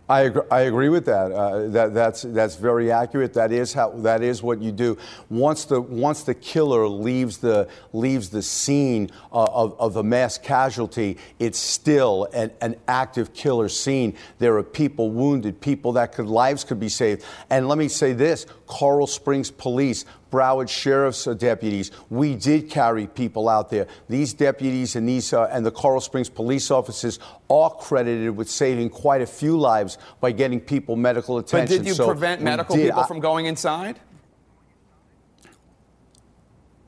I 0.07 0.23
agree, 0.23 0.43
I 0.51 0.61
agree 0.62 0.88
with 0.90 1.07
that. 1.07 1.33
Uh, 1.33 1.69
that. 1.69 1.95
That's 1.95 2.23
that's 2.23 2.57
very 2.57 2.93
accurate. 2.93 3.33
That 3.35 3.53
is 3.53 3.73
how 3.73 3.90
that 3.90 4.23
is 4.23 4.43
what 4.43 4.61
you 4.61 4.71
do. 4.71 4.99
Once 5.31 5.64
the 5.64 5.81
once 5.81 6.25
the 6.25 6.35
killer 6.35 6.87
leaves 6.87 7.38
the 7.38 7.69
leaves 7.95 8.29
the 8.29 8.43
scene 8.43 9.11
uh, 9.33 9.45
of, 9.45 9.81
of 9.81 9.97
a 9.97 10.03
mass 10.03 10.37
casualty, 10.37 11.17
it's 11.38 11.59
still 11.59 12.29
an, 12.35 12.51
an 12.61 12.77
active 12.87 13.33
killer 13.33 13.71
scene. 13.71 14.14
There 14.38 14.57
are 14.59 14.62
people 14.62 15.11
wounded, 15.11 15.59
people 15.62 15.93
that 15.93 16.12
could 16.12 16.27
lives 16.27 16.64
could 16.64 16.81
be 16.81 16.90
saved. 16.90 17.25
And 17.49 17.67
let 17.67 17.79
me 17.79 17.88
say 17.88 18.12
this: 18.12 18.45
Coral 18.67 19.07
Springs 19.07 19.51
Police 19.51 20.05
Broward 20.35 20.68
Sheriff's 20.68 21.25
deputies. 21.37 21.92
We 22.11 22.35
did 22.35 22.68
carry 22.68 23.07
people 23.07 23.49
out 23.49 23.70
there. 23.70 23.87
These 24.09 24.35
deputies 24.35 24.97
and 24.97 25.09
these 25.09 25.33
uh, 25.33 25.44
and 25.53 25.64
the 25.64 25.70
Coral 25.70 26.01
Springs 26.01 26.29
police 26.29 26.73
officers 26.73 27.20
are 27.49 27.70
credited 27.70 28.37
with 28.37 28.51
saving 28.51 28.90
quite 28.90 29.23
a 29.23 29.27
few 29.27 29.57
lives 29.57 29.97
by 30.20 30.33
getting 30.33 30.61
people 30.61 30.97
medical 30.97 31.38
attention. 31.38 31.77
But 31.79 31.83
did 31.85 31.87
you 31.88 31.94
So 31.94 32.07
prevent 32.07 32.42
medical 32.42 32.75
did. 32.75 32.87
people 32.87 33.01
I- 33.03 33.07
from 33.07 33.20
going 33.20 33.47
inside? 33.47 34.01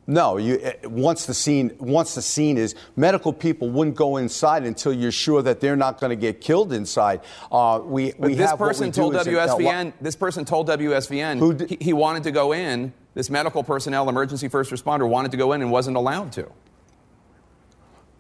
No, 0.09 0.37
you, 0.37 0.61
uh, 0.85 0.89
once 0.89 1.27
the 1.27 1.35
scene 1.35 1.73
once 1.81 2.15
the 2.15 2.23
scene 2.23 2.57
is 2.59 2.77
medical 2.95 3.33
people 3.33 3.69
wouldn't 3.71 3.97
go 3.97 4.19
inside 4.19 4.63
until 4.65 4.93
you're 4.93 5.11
sure 5.11 5.43
that 5.43 5.59
they're 5.61 5.75
not 5.75 5.99
going 6.01 6.11
to 6.11 6.17
get 6.17 6.41
killed 6.41 6.73
inside. 6.73 7.23
Uh, 7.51 7.81
we 7.85 8.13
But 8.13 8.21
we 8.31 8.35
this 8.35 8.51
have 8.51 8.59
person 8.59 8.93
told 8.93 9.17
is 9.17 9.27
a- 9.27 9.31
a 9.31 9.35
WSVN. 9.35 9.93
this 10.01 10.15
person 10.15 10.45
told 10.45 10.69
WSVN 10.69 11.69
he, 11.69 11.77
he 11.81 11.93
wanted 11.93 12.23
to 12.23 12.31
go 12.31 12.53
in. 12.53 12.93
This 13.17 13.31
medical 13.31 13.65
personnel, 13.65 14.11
emergency 14.11 14.47
first 14.47 14.71
responder, 14.71 15.09
wanted 15.09 15.31
to 15.31 15.39
go 15.39 15.55
in 15.55 15.63
and 15.63 15.71
wasn't 15.73 15.97
allowed 15.97 16.33
to. 16.33 16.53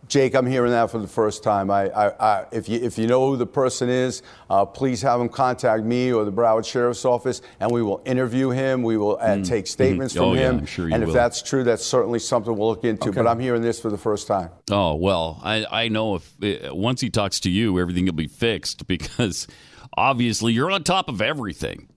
Jake, 0.08 0.34
I'm 0.34 0.46
hearing 0.46 0.70
that 0.70 0.90
for 0.90 0.98
the 0.98 1.06
first 1.06 1.42
time. 1.42 1.70
I, 1.70 1.90
I, 1.90 2.06
I, 2.40 2.46
if, 2.50 2.66
you, 2.66 2.80
if 2.80 2.96
you 2.96 3.06
know 3.06 3.28
who 3.28 3.36
the 3.36 3.44
person 3.46 3.90
is, 3.90 4.22
uh, 4.48 4.64
please 4.64 5.02
have 5.02 5.20
him 5.20 5.28
contact 5.28 5.84
me 5.84 6.14
or 6.14 6.24
the 6.24 6.32
Broward 6.32 6.64
Sheriff's 6.64 7.04
Office, 7.04 7.42
and 7.60 7.70
we 7.70 7.82
will 7.82 8.00
interview 8.06 8.48
him. 8.48 8.82
We 8.84 8.96
will 8.96 9.18
uh, 9.20 9.44
take 9.44 9.66
statements 9.66 10.14
Mhm. 10.14 10.16
from 10.16 10.24
Oh, 10.24 10.32
yeah, 10.32 10.40
him. 10.48 10.58
I'm 10.60 10.64
sure 10.66 10.88
you 10.88 10.94
and 10.94 11.02
if 11.04 11.12
that's 11.12 11.42
true, 11.42 11.62
that's 11.62 11.84
certainly 11.84 12.18
something 12.18 12.56
we'll 12.56 12.68
look 12.68 12.84
into. 12.84 13.10
Okay. 13.10 13.20
But 13.22 13.26
I'm 13.28 13.38
hearing 13.38 13.60
this 13.60 13.78
for 13.78 13.90
the 13.90 13.98
first 13.98 14.26
time. 14.26 14.48
Oh 14.70 14.94
well, 14.94 15.40
I 15.44 15.66
I 15.70 15.88
know 15.88 16.14
if 16.14 16.32
uh, 16.42 16.74
once 16.74 17.02
he 17.02 17.10
talks 17.10 17.38
to 17.40 17.50
you, 17.50 17.78
everything 17.78 18.06
will 18.06 18.12
be 18.14 18.28
fixed 18.28 18.86
because 18.86 19.46
obviously 19.94 20.54
you're 20.54 20.70
on 20.70 20.84
top 20.84 21.10
of 21.10 21.20
everything. 21.20 21.88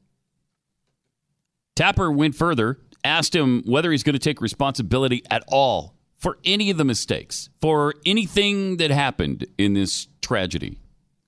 Tapper 1.75 2.11
went 2.11 2.35
further, 2.35 2.77
asked 3.03 3.35
him 3.35 3.63
whether 3.65 3.91
he's 3.91 4.03
going 4.03 4.13
to 4.13 4.19
take 4.19 4.41
responsibility 4.41 5.23
at 5.29 5.43
all 5.47 5.95
for 6.17 6.37
any 6.43 6.69
of 6.69 6.77
the 6.77 6.85
mistakes, 6.85 7.49
for 7.61 7.93
anything 8.05 8.77
that 8.77 8.91
happened 8.91 9.45
in 9.57 9.73
this 9.73 10.07
tragedy. 10.21 10.77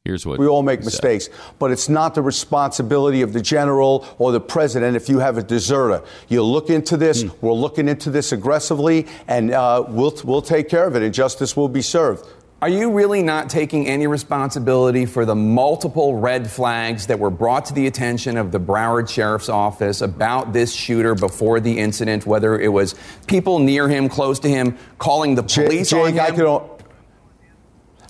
Here's 0.04 0.26
what 0.26 0.40
We 0.40 0.48
all 0.48 0.64
make 0.64 0.80
he 0.80 0.86
said. 0.86 1.04
mistakes, 1.04 1.30
but 1.60 1.70
it's 1.70 1.88
not 1.88 2.16
the 2.16 2.24
responsibility 2.24 3.22
of 3.22 3.34
the 3.34 3.42
general 3.42 4.08
or 4.18 4.32
the 4.32 4.42
president 4.42 4.96
if 4.98 5.08
you 5.08 5.20
have 5.20 5.38
a 5.38 5.44
deserter. 5.44 6.04
You 6.28 6.42
look 6.44 6.72
into 6.72 6.98
this. 6.98 7.22
Hmm. 7.22 7.30
We're 7.40 7.54
looking 7.54 7.88
into 7.88 8.10
this 8.10 8.32
aggressively, 8.32 9.06
and 9.28 9.52
uh, 9.52 9.86
we'll 9.88 10.14
we'll 10.24 10.42
take 10.42 10.70
care 10.70 10.88
of 10.88 10.96
it, 10.96 11.04
and 11.04 11.14
justice 11.14 11.56
will 11.56 11.70
be 11.70 11.84
served. 11.84 12.26
Are 12.62 12.70
you 12.70 12.92
really 12.92 13.24
not 13.24 13.50
taking 13.50 13.88
any 13.88 14.06
responsibility 14.06 15.08
for 15.08 15.26
the 15.26 15.34
multiple 15.34 16.18
red 16.18 16.48
flags 16.48 17.08
that 17.08 17.18
were 17.18 17.32
brought 17.32 17.66
to 17.66 17.74
the 17.74 17.88
attention 17.88 18.38
of 18.38 18.52
the 18.52 18.60
Broward 18.60 19.10
Sheriff's 19.10 19.50
Office 19.50 20.02
about 20.02 20.54
this 20.54 20.72
shooter 20.72 21.16
before 21.16 21.60
the 21.60 21.80
incident? 21.80 22.28
Whether 22.28 22.60
it 22.60 22.68
was 22.68 22.94
people 23.26 23.58
near 23.58 23.90
him, 23.90 24.08
close 24.08 24.38
to 24.42 24.48
him, 24.48 24.78
calling 25.00 25.34
the 25.34 25.42
police 25.42 25.92
on 25.92 26.12
Jake, 26.12 26.22
I 26.22 26.28
him? 26.28 26.36
could, 26.36 26.46
o- 26.46 26.78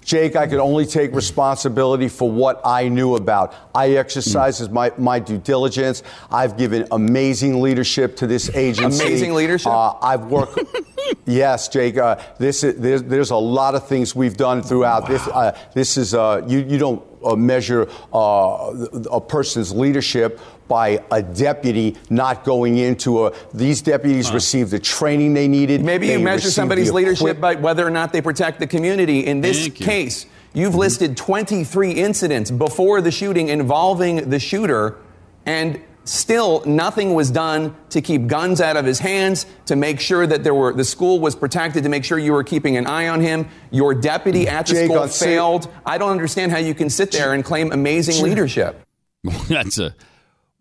Jake, 0.04 0.36
I 0.36 0.48
could 0.48 0.60
only 0.60 0.86
take 0.86 1.14
responsibility 1.14 2.08
for 2.08 2.30
what 2.30 2.60
I 2.66 2.88
knew 2.88 3.16
about. 3.16 3.54
I 3.74 3.92
exercised 3.92 4.72
my, 4.72 4.92
my 4.98 5.20
due 5.20 5.38
diligence. 5.38 6.04
I've 6.32 6.58
given 6.58 6.88
amazing 6.92 7.62
leadership 7.62 8.16
to 8.18 8.28
this 8.28 8.50
agency. 8.56 9.06
Amazing 9.06 9.34
leadership? 9.34 9.72
Uh, 9.72 9.94
I've 10.02 10.26
worked. 10.26 10.60
yes, 11.26 11.68
Jake. 11.68 11.98
Uh, 11.98 12.20
this 12.40 12.64
is, 12.64 12.76
there's, 12.78 13.04
there's 13.04 13.30
a 13.30 13.36
lot 13.36 13.76
of 13.76 13.88
things 13.88 14.16
we've 14.16 14.38
done 14.38 14.64
throughout. 14.64 15.08
This, 15.08 15.28
uh, 15.28 15.58
this 15.74 15.98
is 15.98 16.14
uh, 16.14 16.44
you. 16.48 16.60
You 16.60 16.78
don't 16.78 17.04
uh, 17.24 17.36
measure 17.36 17.88
uh, 18.14 18.88
a 19.12 19.22
person's 19.22 19.72
leadership 19.72 20.40
by 20.72 21.04
a 21.12 21.22
deputy 21.22 21.98
not 22.10 22.46
going 22.46 22.78
into 22.78 23.28
a. 23.28 23.34
These 23.54 23.82
deputies 23.82 24.32
received 24.32 24.72
the 24.72 24.80
training 24.80 25.34
they 25.34 25.50
needed. 25.50 25.84
Maybe 25.84 26.08
you 26.08 26.20
measure 26.20 26.50
somebody's 26.50 26.88
the 26.88 26.94
leadership 26.94 27.42
by 27.42 27.56
whether 27.56 27.86
or 27.86 27.90
not 27.90 28.14
they 28.14 28.22
protect 28.22 28.60
the 28.60 28.68
community. 28.68 29.26
In 29.28 29.42
this 29.42 29.66
you. 29.66 29.72
case, 29.74 30.26
you've 30.54 30.72
mm-hmm. 30.72 30.80
listed 30.80 31.18
23 31.18 31.92
incidents 31.92 32.52
before 32.52 33.02
the 33.02 33.12
shooting 33.12 33.50
involving 33.50 34.30
the 34.30 34.40
shooter, 34.40 34.98
and 35.46 35.82
still 36.06 36.64
nothing 36.66 37.16
was 37.16 37.32
done 37.32 37.76
to 37.90 38.02
keep 38.02 38.28
guns 38.28 38.62
out 38.62 38.78
of 38.78 38.86
his 38.86 39.00
hands, 39.00 39.46
to 39.66 39.76
make 39.76 40.00
sure 40.00 40.26
that 40.26 40.46
there 40.46 40.56
were 40.56 40.72
the 40.72 40.86
school 40.86 41.20
was 41.20 41.36
protected, 41.36 41.84
to 41.84 41.90
make 41.90 42.06
sure 42.06 42.18
you 42.18 42.32
were 42.32 42.46
keeping 42.46 42.78
an 42.78 42.88
eye 42.88 43.10
on 43.10 43.20
him. 43.20 43.46
Your 43.72 43.94
deputy 43.94 44.46
mm-hmm. 44.46 44.56
at 44.56 44.68
the 44.68 44.74
Jake, 44.76 44.86
school 44.86 45.00
on 45.00 45.10
ser- 45.10 45.26
failed. 45.26 45.70
I 45.86 45.98
don't 45.98 46.12
understand 46.12 46.54
how 46.54 46.60
you 46.60 46.74
can 46.74 46.90
sit 46.90 47.12
there 47.12 47.34
and 47.34 47.44
claim 47.44 47.74
amazing 47.74 48.24
leadership. 48.24 48.82
That's 49.50 49.78
a 49.78 49.94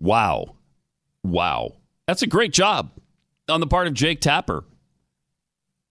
wow. 0.00 0.56
Wow. 1.22 1.74
That's 2.06 2.22
a 2.22 2.26
great 2.26 2.52
job 2.52 2.90
on 3.48 3.60
the 3.60 3.66
part 3.66 3.86
of 3.86 3.94
Jake 3.94 4.20
Tapper. 4.20 4.64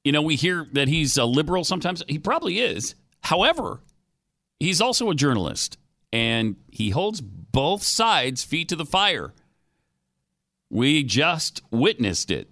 You 0.04 0.12
know, 0.12 0.22
we 0.22 0.36
hear 0.36 0.68
that 0.74 0.88
he's 0.88 1.18
a 1.18 1.26
liberal 1.26 1.64
sometimes. 1.64 2.04
He 2.08 2.20
probably 2.20 2.60
is. 2.60 2.96
However, 3.22 3.82
he's 4.60 4.82
also 4.82 5.10
a 5.10 5.16
journalist 5.16 5.78
and 6.12 6.56
he 6.72 6.90
holds 6.90 7.22
both 7.22 7.84
sides 7.84 8.44
feet 8.44 8.70
to 8.70 8.76
the 8.76 8.86
fire. 8.86 9.34
We 10.70 11.04
just 11.04 11.62
witnessed 11.72 12.32
it. 12.32 12.50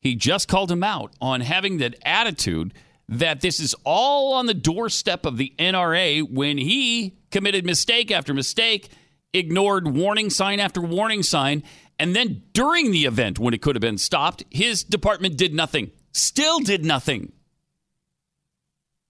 He 0.00 0.14
just 0.14 0.48
called 0.48 0.70
him 0.70 0.84
out 0.84 1.12
on 1.20 1.40
having 1.40 1.78
that 1.78 1.96
attitude 2.04 2.72
that 3.08 3.40
this 3.40 3.58
is 3.58 3.74
all 3.84 4.34
on 4.34 4.46
the 4.46 4.54
doorstep 4.54 5.26
of 5.26 5.36
the 5.36 5.52
NRA 5.58 6.22
when 6.30 6.58
he 6.58 7.16
committed 7.30 7.64
mistake 7.64 8.10
after 8.10 8.32
mistake, 8.32 8.90
ignored 9.32 9.86
warning 9.88 10.30
sign 10.30 10.60
after 10.60 10.80
warning 10.80 11.22
sign, 11.22 11.62
and 11.98 12.14
then 12.14 12.42
during 12.52 12.90
the 12.90 13.04
event 13.04 13.38
when 13.38 13.54
it 13.54 13.62
could 13.62 13.74
have 13.74 13.80
been 13.80 13.98
stopped, 13.98 14.44
his 14.50 14.84
department 14.84 15.36
did 15.36 15.54
nothing. 15.54 15.90
Still 16.12 16.60
did 16.60 16.84
nothing. 16.84 17.32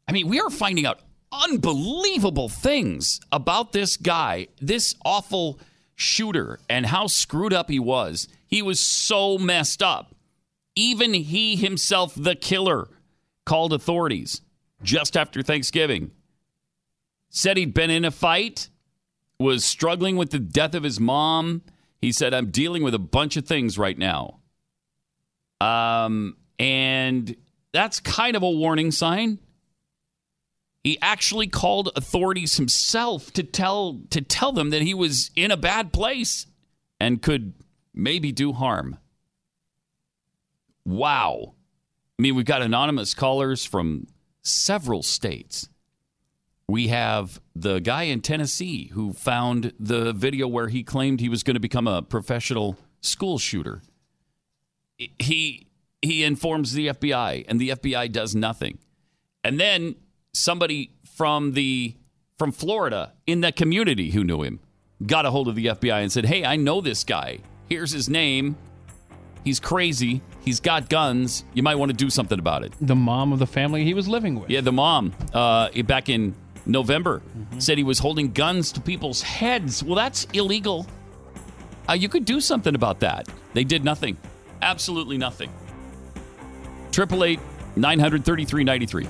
I 0.07 0.13
mean, 0.13 0.29
we 0.29 0.41
are 0.41 0.51
finding 0.51 0.87
out 0.87 1.01
unbelievable 1.31 2.49
things 2.49 3.21
about 3.31 3.73
this 3.73 3.97
guy, 3.97 4.49
this 4.61 4.95
awful 5.05 5.61
shooter, 5.95 6.59
and 6.69 6.87
how 6.87 7.07
screwed 7.07 7.53
up 7.53 7.69
he 7.69 7.79
was. 7.79 8.29
He 8.47 8.63
was 8.63 8.81
so 8.81 9.37
messed 9.37 9.83
up. 9.83 10.15
Even 10.75 11.13
he 11.13 11.57
himself, 11.57 12.15
the 12.17 12.37
killer, 12.37 12.89
called 13.45 13.73
authorities 13.73 14.41
just 14.83 15.17
after 15.17 15.43
Thanksgiving. 15.43 16.13
Said 17.31 17.57
he'd 17.57 17.75
been 17.75 17.91
in 17.91 18.05
a 18.05 18.11
fight, 18.11 18.69
was 19.39 19.65
struggling 19.65 20.17
with 20.17 20.31
the 20.31 20.39
death 20.39 20.75
of 20.75 20.83
his 20.83 20.99
mom. 20.99 21.63
He 22.01 22.13
said, 22.13 22.35
I'm 22.35 22.51
dealing 22.51 22.83
with 22.83 22.95
a 22.95 22.99
bunch 22.99 23.37
of 23.37 23.47
things 23.47 23.79
right 23.79 23.97
now. 23.97 24.41
Um, 25.61 26.37
and 26.59 27.37
that's 27.73 28.01
kind 28.01 28.37
of 28.37 28.43
a 28.43 28.51
warning 28.51 28.91
sign. 28.91 29.39
He 30.85 30.99
actually 31.03 31.49
called 31.49 31.91
authorities 31.97 32.57
himself 32.57 33.33
to 33.33 33.43
tell 33.43 34.01
to 34.11 34.21
tell 34.21 34.53
them 34.53 34.71
that 34.71 34.83
he 34.83 34.95
was 34.95 35.31
in 35.37 35.51
a 35.51 35.57
bad 35.57 35.93
place 35.93 36.47
and 37.01 37.21
could 37.21 37.53
maybe 37.93 38.33
do 38.33 38.53
harm. 38.53 38.97
Wow. 40.85 41.55
I 42.19 42.23
mean, 42.23 42.35
we've 42.35 42.47
got 42.47 42.63
anonymous 42.63 43.13
callers 43.13 43.65
from 43.65 44.07
several 44.43 45.03
states. 45.03 45.69
We 46.69 46.89
have 46.89 47.41
the 47.57 47.79
guy 47.79 48.05
in 48.05 48.21
Tennessee 48.21 48.91
who 48.93 49.15
found 49.15 49.73
the 49.81 50.13
video 50.13 50.47
where 50.47 50.69
he 50.69 50.83
claimed 50.83 51.21
he 51.21 51.31
was 51.31 51.43
going 51.43 51.55
to 51.55 51.61
become 51.61 51.87
a 51.87 52.03
professional 52.03 52.77
school 53.01 53.39
shooter. 53.39 53.81
He 55.19 55.67
he 56.03 56.25
informs 56.25 56.75
the 56.75 56.89
FBI 56.89 57.47
and 57.49 57.59
the 57.59 57.71
FBI 57.71 58.13
does 58.13 58.35
nothing. 58.35 58.79
And 59.43 59.59
then 59.59 59.95
somebody 60.35 60.93
from 61.17 61.53
the 61.53 61.95
from 62.37 62.53
Florida 62.53 63.15
in 63.27 63.41
that 63.41 63.57
community 63.57 64.11
who 64.11 64.23
knew 64.23 64.43
him 64.43 64.61
got 65.07 65.25
a 65.27 65.31
hold 65.31 65.49
of 65.49 65.55
the 65.55 65.67
FBI 65.67 66.03
and 66.03 66.13
said, 66.13 66.27
"Hey, 66.27 66.45
I 66.45 66.57
know 66.57 66.81
this 66.81 67.03
guy. 67.03 67.39
Here's 67.69 67.93
his 67.93 68.09
name. 68.09 68.57
He's 69.45 69.61
crazy. 69.61 70.21
He's 70.41 70.61
got 70.61 70.89
guns. 70.91 71.45
You 71.55 71.63
might 71.63 71.77
want 71.77 71.91
to 71.91 71.97
do 71.97 72.11
something 72.11 72.39
about 72.39 72.63
it." 72.63 72.73
The 72.81 72.97
mom 72.97 73.33
of 73.33 73.39
the 73.39 73.47
family 73.47 73.85
he 73.85 73.95
was 73.95 74.07
living 74.07 74.39
with. 74.39 74.51
Yeah, 74.51 74.61
the 74.61 74.73
mom 74.73 75.15
uh, 75.33 75.71
back 75.83 76.09
in 76.09 76.35
November 76.69 77.23
said 77.59 77.79
he 77.79 77.85
was 77.85 77.99
holding 77.99 78.31
guns 78.31 78.71
to 78.73 78.81
people's 78.81 79.23
heads. 79.23 79.83
Well, 79.83 79.97
that's 79.97 80.25
illegal. 80.35 80.87
Uh, 81.89 81.95
you 81.95 82.09
could 82.09 82.27
do 82.27 82.41
something 82.41 82.75
about 82.75 83.01
that. 83.01 83.27
They 83.55 83.65
did 83.65 83.83
nothing. 83.83 84.19
Absolutely 84.61 85.17
nothing. 85.17 85.51
Triple 86.93 87.25
eight 87.25 87.41
nine 87.75 87.99
hundred 87.99 88.25
thirty 88.25 88.45
three 88.45 88.65
ninety 88.65 88.87
three. 88.87 89.09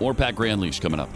More 0.00 0.14
Pat 0.14 0.36
Gray 0.36 0.50
Unleashed 0.50 0.80
coming 0.80 1.00
up. 1.00 1.10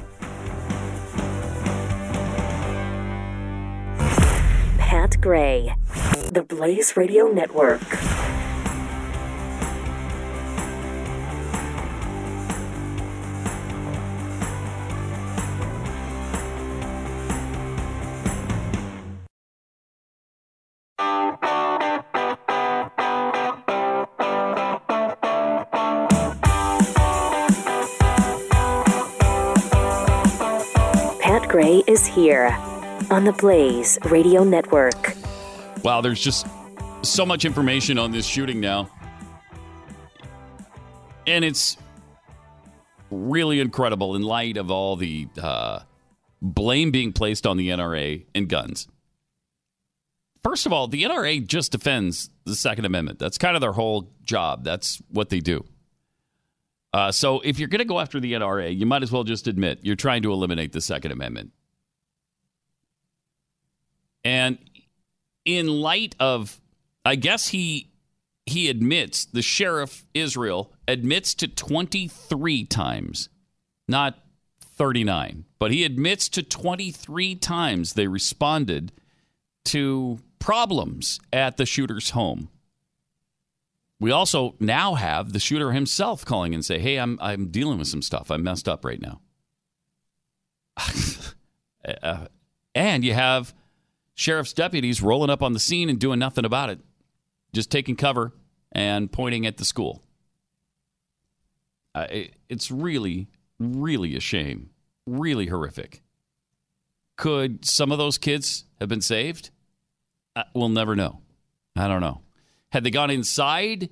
Pat 4.79 5.21
Gray, 5.21 5.75
the 6.33 6.45
Blaze 6.47 6.97
Radio 6.97 7.27
Network. 7.29 7.83
Here 32.15 32.57
on 33.11 33.25
the 33.25 33.33
Blaze 33.33 33.99
Radio 34.05 34.45
Network. 34.45 35.15
Wow, 35.83 36.01
there's 36.01 36.21
just 36.21 36.47
so 37.03 37.27
much 37.27 37.45
information 37.45 37.99
on 37.99 38.13
this 38.13 38.25
shooting 38.25 38.61
now. 38.61 38.89
And 41.27 41.45
it's 41.45 41.77
really 43.11 43.61
incredible 43.61 44.15
in 44.15 44.23
light 44.23 44.57
of 44.57 44.71
all 44.71 44.97
the 44.97 45.29
uh, 45.41 45.81
blame 46.41 46.91
being 46.91 47.13
placed 47.13 47.47
on 47.47 47.57
the 47.57 47.69
NRA 47.69 48.25
and 48.35 48.49
guns. 48.49 48.89
First 50.43 50.67
of 50.67 50.73
all, 50.73 50.89
the 50.89 51.05
NRA 51.05 51.45
just 51.45 51.73
defends 51.73 52.31
the 52.45 52.55
Second 52.55 52.85
Amendment. 52.85 53.19
That's 53.19 53.39
kind 53.39 53.57
of 53.57 53.61
their 53.61 53.73
whole 53.73 54.11
job. 54.23 54.63
That's 54.63 55.01
what 55.09 55.31
they 55.31 55.41
do. 55.41 55.65
Uh, 56.93 57.11
so 57.11 57.41
if 57.41 57.59
you're 57.59 57.69
going 57.69 57.81
to 57.81 57.85
go 57.85 57.99
after 57.99 58.21
the 58.21 58.35
NRA, 58.35 58.77
you 58.77 58.87
might 58.87 59.03
as 59.03 59.11
well 59.11 59.25
just 59.25 59.49
admit 59.49 59.81
you're 59.83 59.97
trying 59.97 60.23
to 60.23 60.33
eliminate 60.33 60.73
the 60.73 60.81
Second 60.81 61.11
Amendment. 61.13 61.51
And 64.25 64.59
in 65.45 65.67
light 65.69 66.17
of, 66.19 66.61
I 67.05 67.17
guess 67.17 67.49
he 67.49 67.91
he 68.47 68.69
admits 68.69 69.25
the 69.25 69.43
sheriff 69.43 70.05
Israel 70.13 70.73
admits 70.87 71.35
to 71.35 71.49
23 71.49 72.65
times, 72.67 73.31
not 73.89 74.19
39, 74.61 75.47
but 75.59 75.71
he 75.71 75.85
admits 75.85 76.29
to 76.31 76.43
23 76.43 77.37
times 77.37 77.95
they 77.95 78.07
responded 78.07 78.93
to 79.67 80.19
problems 80.39 81.21
at 81.33 81.57
the 81.57 81.65
shooter's 81.65 82.11
home. 82.11 82.51
We 83.99 84.11
also 84.11 84.57
now 84.61 84.95
have 84.95 85.33
the 85.33 85.39
shooter 85.39 85.73
himself 85.73 86.25
calling 86.27 86.53
and 86.53 86.65
say, 86.65 86.79
"Hey, 86.79 86.99
I'm 86.99 87.19
I'm 87.23 87.47
dealing 87.47 87.79
with 87.79 87.89
some 87.89 88.03
stuff. 88.03 88.31
I'm 88.31 88.43
messed 88.43 88.69
up 88.69 88.85
right 88.85 89.01
now." 89.01 89.21
uh, 92.03 92.27
and 92.75 93.05
you 93.05 93.15
have 93.15 93.55
sheriff's 94.15 94.53
deputies 94.53 95.03
rolling 95.03 95.31
up 95.31 95.43
on 95.43 95.53
the 95.53 95.59
scene 95.59 95.89
and 95.89 95.99
doing 95.99 96.19
nothing 96.19 96.45
about 96.45 96.71
it, 96.71 96.81
just 97.53 97.71
taking 97.71 97.97
cover 97.97 98.33
and 98.73 99.11
pointing 99.11 99.47
at 99.47 99.57
the 99.57 99.65
school. 99.65 100.03
Uh, 101.95 102.07
it, 102.11 102.35
it's 102.49 102.71
really, 102.71 103.29
really 103.59 104.17
a 104.17 104.21
shame. 104.21 104.71
Really 105.07 105.47
horrific. 105.47 106.03
Could 107.17 107.65
some 107.65 107.93
of 107.93 107.99
those 107.99 108.19
kids 108.19 108.65
have 108.81 108.89
been 108.89 109.01
saved? 109.01 109.51
Uh, 110.35 110.45
we'll 110.55 110.69
never 110.69 110.97
know. 110.97 111.21
I 111.77 111.87
don't 111.87 112.01
know. 112.01 112.23
Had 112.73 112.83
they 112.83 112.91
gone 112.91 113.11
inside 113.11 113.91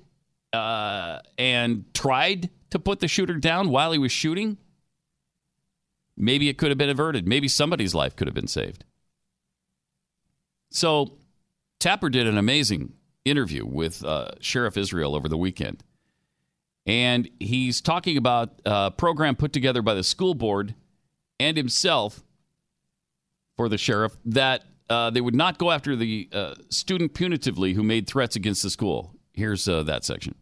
uh, 0.51 1.19
and 1.37 1.85
tried 1.93 2.49
to 2.71 2.79
put 2.79 2.99
the 2.99 3.07
shooter 3.07 3.35
down 3.35 3.69
while 3.69 3.93
he 3.93 3.99
was 3.99 4.11
shooting, 4.11 4.57
maybe 6.17 6.49
it 6.49 6.57
could 6.57 6.69
have 6.69 6.77
been 6.77 6.89
averted. 6.89 7.27
Maybe 7.27 7.47
somebody's 7.47 7.95
life 7.95 8.15
could 8.15 8.27
have 8.27 8.35
been 8.35 8.47
saved. 8.47 8.83
So, 10.73 11.13
Tapper 11.79 12.09
did 12.09 12.25
an 12.25 12.37
amazing 12.37 12.93
interview 13.23 13.63
with 13.63 14.03
uh, 14.03 14.31
Sheriff 14.39 14.75
Israel 14.75 15.15
over 15.15 15.29
the 15.29 15.37
weekend. 15.37 15.83
And 16.87 17.29
he's 17.39 17.79
talking 17.79 18.17
about 18.17 18.59
a 18.65 18.89
program 18.89 19.35
put 19.35 19.53
together 19.53 19.83
by 19.83 19.93
the 19.93 20.03
school 20.03 20.33
board 20.33 20.73
and 21.39 21.55
himself 21.55 22.23
for 23.55 23.69
the 23.69 23.77
sheriff 23.77 24.17
that 24.25 24.63
uh, 24.89 25.11
they 25.11 25.21
would 25.21 25.35
not 25.35 25.59
go 25.59 25.71
after 25.71 25.95
the 25.95 26.27
uh, 26.33 26.55
student 26.69 27.13
punitively 27.13 27.75
who 27.75 27.83
made 27.83 28.07
threats 28.07 28.35
against 28.35 28.63
the 28.63 28.69
school. 28.69 29.15
Here's 29.33 29.69
uh, 29.69 29.83
that 29.83 30.03
section. 30.03 30.35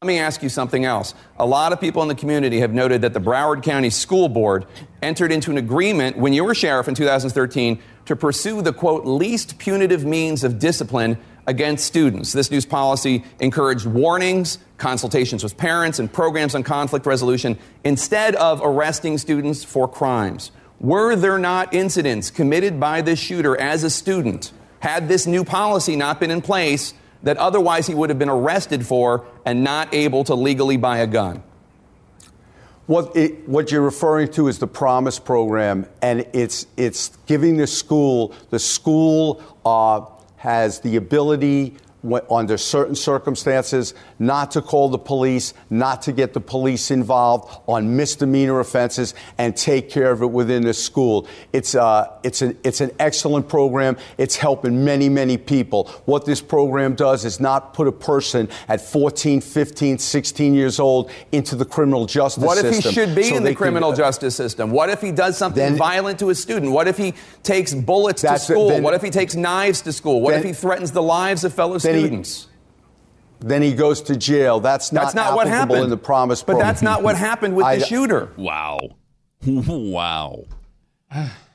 Let 0.00 0.06
me 0.08 0.18
ask 0.18 0.42
you 0.42 0.48
something 0.48 0.84
else. 0.84 1.14
A 1.38 1.46
lot 1.46 1.72
of 1.72 1.80
people 1.80 2.02
in 2.02 2.08
the 2.08 2.14
community 2.14 2.58
have 2.60 2.72
noted 2.72 3.02
that 3.02 3.14
the 3.14 3.20
Broward 3.20 3.62
County 3.62 3.90
School 3.90 4.28
Board 4.28 4.66
entered 5.00 5.30
into 5.30 5.50
an 5.50 5.58
agreement 5.58 6.16
when 6.18 6.32
you 6.32 6.42
were 6.44 6.54
sheriff 6.54 6.88
in 6.88 6.94
2013 6.94 7.80
to 8.06 8.16
pursue 8.16 8.62
the 8.62 8.72
quote 8.72 9.06
least 9.06 9.58
punitive 9.58 10.04
means 10.04 10.44
of 10.44 10.58
discipline 10.58 11.18
against 11.46 11.84
students. 11.84 12.32
This 12.32 12.50
news 12.50 12.66
policy 12.66 13.24
encouraged 13.40 13.86
warnings, 13.86 14.58
consultations 14.78 15.42
with 15.42 15.56
parents, 15.56 15.98
and 15.98 16.12
programs 16.12 16.54
on 16.54 16.62
conflict 16.62 17.06
resolution 17.06 17.58
instead 17.84 18.34
of 18.36 18.60
arresting 18.62 19.18
students 19.18 19.64
for 19.64 19.88
crimes. 19.88 20.52
Were 20.80 21.14
there 21.14 21.38
not 21.38 21.74
incidents 21.74 22.30
committed 22.30 22.80
by 22.80 23.02
this 23.02 23.18
shooter 23.18 23.60
as 23.60 23.84
a 23.84 23.90
student, 23.90 24.52
had 24.80 25.08
this 25.08 25.26
new 25.26 25.44
policy 25.44 25.96
not 25.96 26.18
been 26.18 26.30
in 26.30 26.42
place, 26.42 26.94
that 27.22 27.36
otherwise 27.36 27.86
he 27.86 27.94
would 27.94 28.10
have 28.10 28.18
been 28.18 28.28
arrested 28.28 28.84
for 28.84 29.24
and 29.44 29.62
not 29.62 29.94
able 29.94 30.24
to 30.24 30.34
legally 30.34 30.76
buy 30.76 30.98
a 30.98 31.06
gun? 31.06 31.42
What, 32.86 33.16
it, 33.16 33.48
what 33.48 33.70
you're 33.70 33.82
referring 33.82 34.32
to 34.32 34.48
is 34.48 34.58
the 34.58 34.66
Promise 34.66 35.20
program, 35.20 35.86
and 36.02 36.26
it's, 36.32 36.66
it's 36.76 37.16
giving 37.26 37.56
the 37.56 37.66
school, 37.66 38.34
the 38.50 38.58
school 38.58 39.42
uh, 39.64 40.04
has 40.36 40.80
the 40.80 40.96
ability 40.96 41.76
under 42.30 42.56
certain 42.58 42.94
circumstances 42.94 43.94
not 44.18 44.50
to 44.52 44.62
call 44.62 44.88
the 44.88 44.98
police, 44.98 45.54
not 45.70 46.02
to 46.02 46.12
get 46.12 46.32
the 46.32 46.40
police 46.40 46.90
involved 46.90 47.60
on 47.66 47.96
misdemeanor 47.96 48.60
offenses, 48.60 49.14
and 49.38 49.56
take 49.56 49.88
care 49.88 50.10
of 50.10 50.22
it 50.22 50.30
within 50.30 50.62
the 50.62 50.74
school. 50.74 51.26
It's, 51.52 51.74
uh, 51.74 52.10
it's, 52.22 52.42
an, 52.42 52.58
it's 52.64 52.80
an 52.80 52.90
excellent 52.98 53.48
program. 53.48 53.96
It's 54.18 54.36
helping 54.36 54.84
many, 54.84 55.08
many 55.08 55.36
people. 55.36 55.88
What 56.04 56.24
this 56.24 56.40
program 56.40 56.94
does 56.94 57.24
is 57.24 57.38
not 57.38 57.72
put 57.74 57.86
a 57.86 57.92
person 57.92 58.48
at 58.68 58.80
14, 58.80 59.40
15, 59.40 59.98
16 59.98 60.54
years 60.54 60.80
old 60.80 61.10
into 61.30 61.54
the 61.54 61.64
criminal 61.64 62.06
justice 62.06 62.42
system. 62.42 62.46
what 62.46 62.58
if 62.64 62.84
he 62.84 62.92
should 62.92 63.14
be 63.14 63.22
so 63.24 63.36
in 63.36 63.44
the 63.44 63.54
criminal 63.54 63.90
can, 63.90 63.98
justice 63.98 64.34
system? 64.34 64.70
What 64.70 64.90
if 64.90 65.00
he 65.00 65.12
does 65.12 65.36
something 65.36 65.62
Then- 65.62 65.76
violent 65.76 66.18
to 66.18 66.30
a 66.30 66.34
student? 66.34 66.72
What 66.72 66.88
if 66.88 66.96
he 66.96 67.14
takes 67.42 67.74
bullets 67.74 68.22
to 68.22 68.34
it, 68.34 68.40
school? 68.40 68.68
then- 68.68 68.82
what 68.82 68.94
if 68.94 69.02
he 69.02 69.10
takes 69.10 69.34
knives 69.36 69.82
to 69.82 69.92
school? 69.92 70.20
What 70.20 70.32
Then- 70.32 70.40
if 70.40 70.46
he 70.46 70.52
threatens 70.52 70.90
the 70.90 71.02
lives 71.02 71.44
of 71.44 71.52
fellow 71.52 71.78
Then 72.00 72.22
he- 72.22 72.24
Then 73.40 73.62
he 73.62 73.72
goes 73.74 74.00
to 74.02 74.16
jail. 74.16 74.60
That's 74.60 74.92
not, 74.92 75.02
That's 75.02 75.14
not 75.14 75.34
what 75.34 75.46
happened. 75.48 75.84
in 75.84 75.90
the 75.90 75.96
Promise 75.96 76.42
but 76.42 76.52
program. 76.52 76.66
that's 76.68 76.82
not 76.82 77.02
what 77.02 77.16
happened 77.16 77.56
with 77.56 77.66
I- 77.66 77.76
the 77.78 77.84
shooter. 77.86 78.30
Wow. 78.36 78.78
wow. 79.46 80.44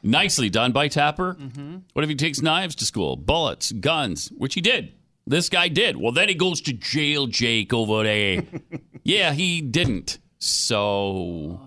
Nicely 0.04 0.50
done 0.50 0.72
by 0.72 0.88
Tapper. 0.88 1.36
Mm-hmm. 1.36 1.78
What 1.94 2.04
if 2.04 2.10
he 2.10 2.16
takes 2.16 2.42
knives 2.42 2.76
to 2.76 2.86
school, 2.86 3.16
bullets, 3.16 3.72
guns, 3.72 4.30
which 4.38 4.54
he 4.54 4.62
did? 4.62 4.92
This 5.26 5.50
guy 5.50 5.68
did. 5.68 5.98
Well, 5.98 6.12
then 6.12 6.30
he 6.30 6.36
goes 6.36 6.62
to 6.62 6.74
jail, 6.74 7.28
Jake, 7.28 7.74
over 7.74 8.04
there. 8.04 8.44
yeah, 9.04 9.34
he 9.34 9.62
didn't. 9.62 10.20
So, 10.40 11.60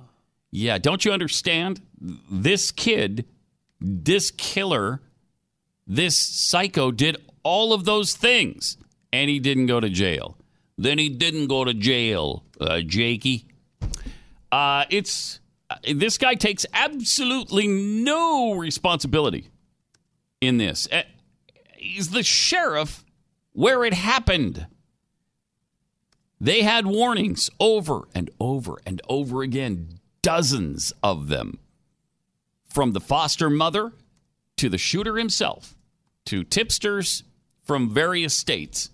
yeah, 0.50 0.78
don't 0.78 1.04
you 1.04 1.12
understand? 1.12 1.80
This 2.00 2.70
kid, 2.70 3.26
this 3.80 4.30
killer, 4.30 5.02
this 5.86 6.16
psycho 6.16 6.90
did 6.90 7.16
all 7.42 7.72
of 7.72 7.84
those 7.84 8.14
things, 8.14 8.76
and 9.12 9.30
he 9.30 9.38
didn't 9.38 9.66
go 9.66 9.80
to 9.80 9.88
jail. 9.88 10.36
Then 10.76 10.98
he 10.98 11.08
didn't 11.08 11.48
go 11.48 11.64
to 11.64 11.74
jail, 11.74 12.44
uh, 12.60 12.80
Jakey. 12.80 13.46
Uh, 14.50 14.84
it's 14.90 15.40
uh, 15.68 15.76
this 15.94 16.18
guy 16.18 16.34
takes 16.34 16.66
absolutely 16.72 17.68
no 17.68 18.54
responsibility 18.54 19.50
in 20.40 20.58
this. 20.58 20.88
Uh, 20.90 21.02
he's 21.76 22.10
the 22.10 22.22
sheriff 22.22 23.04
where 23.52 23.84
it 23.84 23.94
happened. 23.94 24.66
They 26.40 26.62
had 26.62 26.86
warnings 26.86 27.50
over 27.60 28.08
and 28.14 28.30
over 28.40 28.78
and 28.86 29.02
over 29.08 29.42
again, 29.42 30.00
dozens 30.22 30.92
of 31.02 31.28
them, 31.28 31.58
from 32.66 32.92
the 32.92 33.00
foster 33.00 33.50
mother 33.50 33.92
to 34.56 34.70
the 34.70 34.78
shooter 34.78 35.16
himself, 35.16 35.76
to 36.26 36.42
tipsters 36.42 37.24
from 37.62 37.92
various 37.92 38.34
states. 38.34 38.90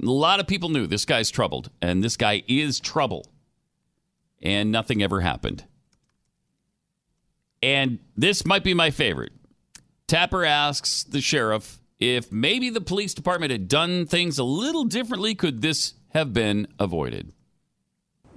A 0.00 0.06
lot 0.06 0.40
of 0.40 0.46
people 0.46 0.68
knew 0.68 0.86
this 0.86 1.04
guy's 1.04 1.30
troubled, 1.30 1.70
and 1.82 2.02
this 2.02 2.16
guy 2.16 2.42
is 2.46 2.80
trouble 2.80 3.26
and 4.42 4.70
nothing 4.72 5.02
ever 5.02 5.20
happened. 5.20 5.64
And 7.62 7.98
this 8.16 8.46
might 8.46 8.64
be 8.64 8.74
my 8.74 8.90
favorite. 8.90 9.32
Tapper 10.06 10.44
asks 10.44 11.04
the 11.04 11.20
sheriff 11.20 11.78
if 11.98 12.32
maybe 12.32 12.70
the 12.70 12.80
police 12.80 13.12
department 13.12 13.52
had 13.52 13.68
done 13.68 14.06
things 14.06 14.38
a 14.38 14.44
little 14.44 14.84
differently, 14.84 15.34
could 15.34 15.60
this 15.60 15.94
have 16.14 16.32
been 16.32 16.66
avoided? 16.78 17.32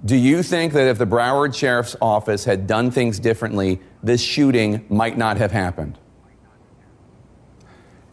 Do 0.04 0.16
you 0.16 0.42
think 0.42 0.74
that 0.74 0.86
if 0.86 0.98
the 0.98 1.06
Broward 1.06 1.54
Sheriff's 1.54 1.96
Office 2.02 2.44
had 2.44 2.66
done 2.66 2.90
things 2.90 3.18
differently, 3.18 3.80
this 4.02 4.20
shooting 4.20 4.84
might 4.90 5.16
not 5.16 5.38
have 5.38 5.50
happened? 5.50 5.98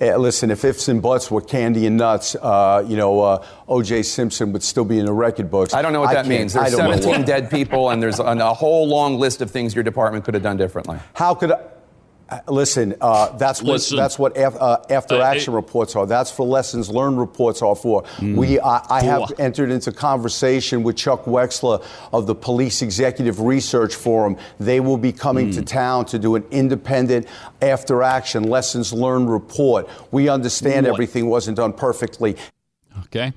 Eh, 0.01 0.17
listen, 0.17 0.51
if 0.51 0.65
ifs 0.65 0.87
and 0.87 1.01
buts 1.01 1.31
were 1.31 1.41
candy 1.41 1.85
and 1.85 1.95
nuts, 1.95 2.35
uh, 2.35 2.83
you 2.87 2.97
know, 2.97 3.21
uh, 3.21 3.45
O.J. 3.67 4.03
Simpson 4.03 4.51
would 4.51 4.63
still 4.63 4.83
be 4.83 4.99
in 4.99 5.05
the 5.05 5.13
record 5.13 5.49
books. 5.49 5.73
I 5.73 5.81
don't 5.81 5.93
know 5.93 6.01
what 6.01 6.13
that 6.13 6.27
means. 6.27 6.53
There's 6.53 6.75
17 6.75 7.23
dead 7.23 7.49
people, 7.49 7.89
and 7.89 8.01
there's 8.01 8.19
a, 8.19 8.23
a 8.23 8.53
whole 8.53 8.87
long 8.87 9.19
list 9.19 9.41
of 9.41 9.51
things 9.51 9.73
your 9.73 9.83
department 9.83 10.25
could 10.25 10.33
have 10.33 10.43
done 10.43 10.57
differently. 10.57 10.99
How 11.13 11.35
could 11.35 11.51
I? 11.51 11.61
Uh, 12.31 12.39
Listen, 12.47 12.95
uh, 13.01 13.35
that's 13.37 13.61
what 13.61 13.73
Listen. 13.73 13.97
that's 13.97 14.17
what 14.17 14.35
af, 14.37 14.55
uh, 14.59 14.77
after 14.89 15.15
Uh, 15.15 15.21
action 15.23 15.53
it- 15.53 15.57
reports 15.57 15.95
are. 15.95 16.05
That's 16.05 16.31
for 16.31 16.45
lessons 16.45 16.89
learned 16.89 17.19
reports 17.19 17.61
are 17.61 17.75
for. 17.75 18.03
Mm. 18.17 18.35
We, 18.37 18.59
I, 18.59 18.81
I 18.89 19.01
have 19.03 19.31
entered 19.37 19.69
into 19.69 19.91
conversation 19.91 20.81
with 20.83 20.95
Chuck 20.95 21.25
Wexler 21.25 21.83
of 22.13 22.25
the 22.27 22.33
Police 22.35 22.81
Executive 22.81 23.39
Research 23.41 23.93
Forum. 23.95 24.37
They 24.59 24.79
will 24.79 24.97
be 24.97 25.11
coming 25.11 25.49
Mm. 25.49 25.55
to 25.55 25.61
town 25.63 26.05
to 26.05 26.17
do 26.19 26.35
an 26.35 26.45
independent 26.51 27.27
after 27.61 28.01
action 28.01 28.43
lessons 28.43 28.93
learned 28.93 29.29
report. 29.29 29.87
We 30.11 30.29
understand 30.29 30.85
What? 30.85 30.93
everything 30.93 31.27
wasn't 31.27 31.57
done 31.57 31.73
perfectly. 31.73 32.37
Okay. 33.05 33.33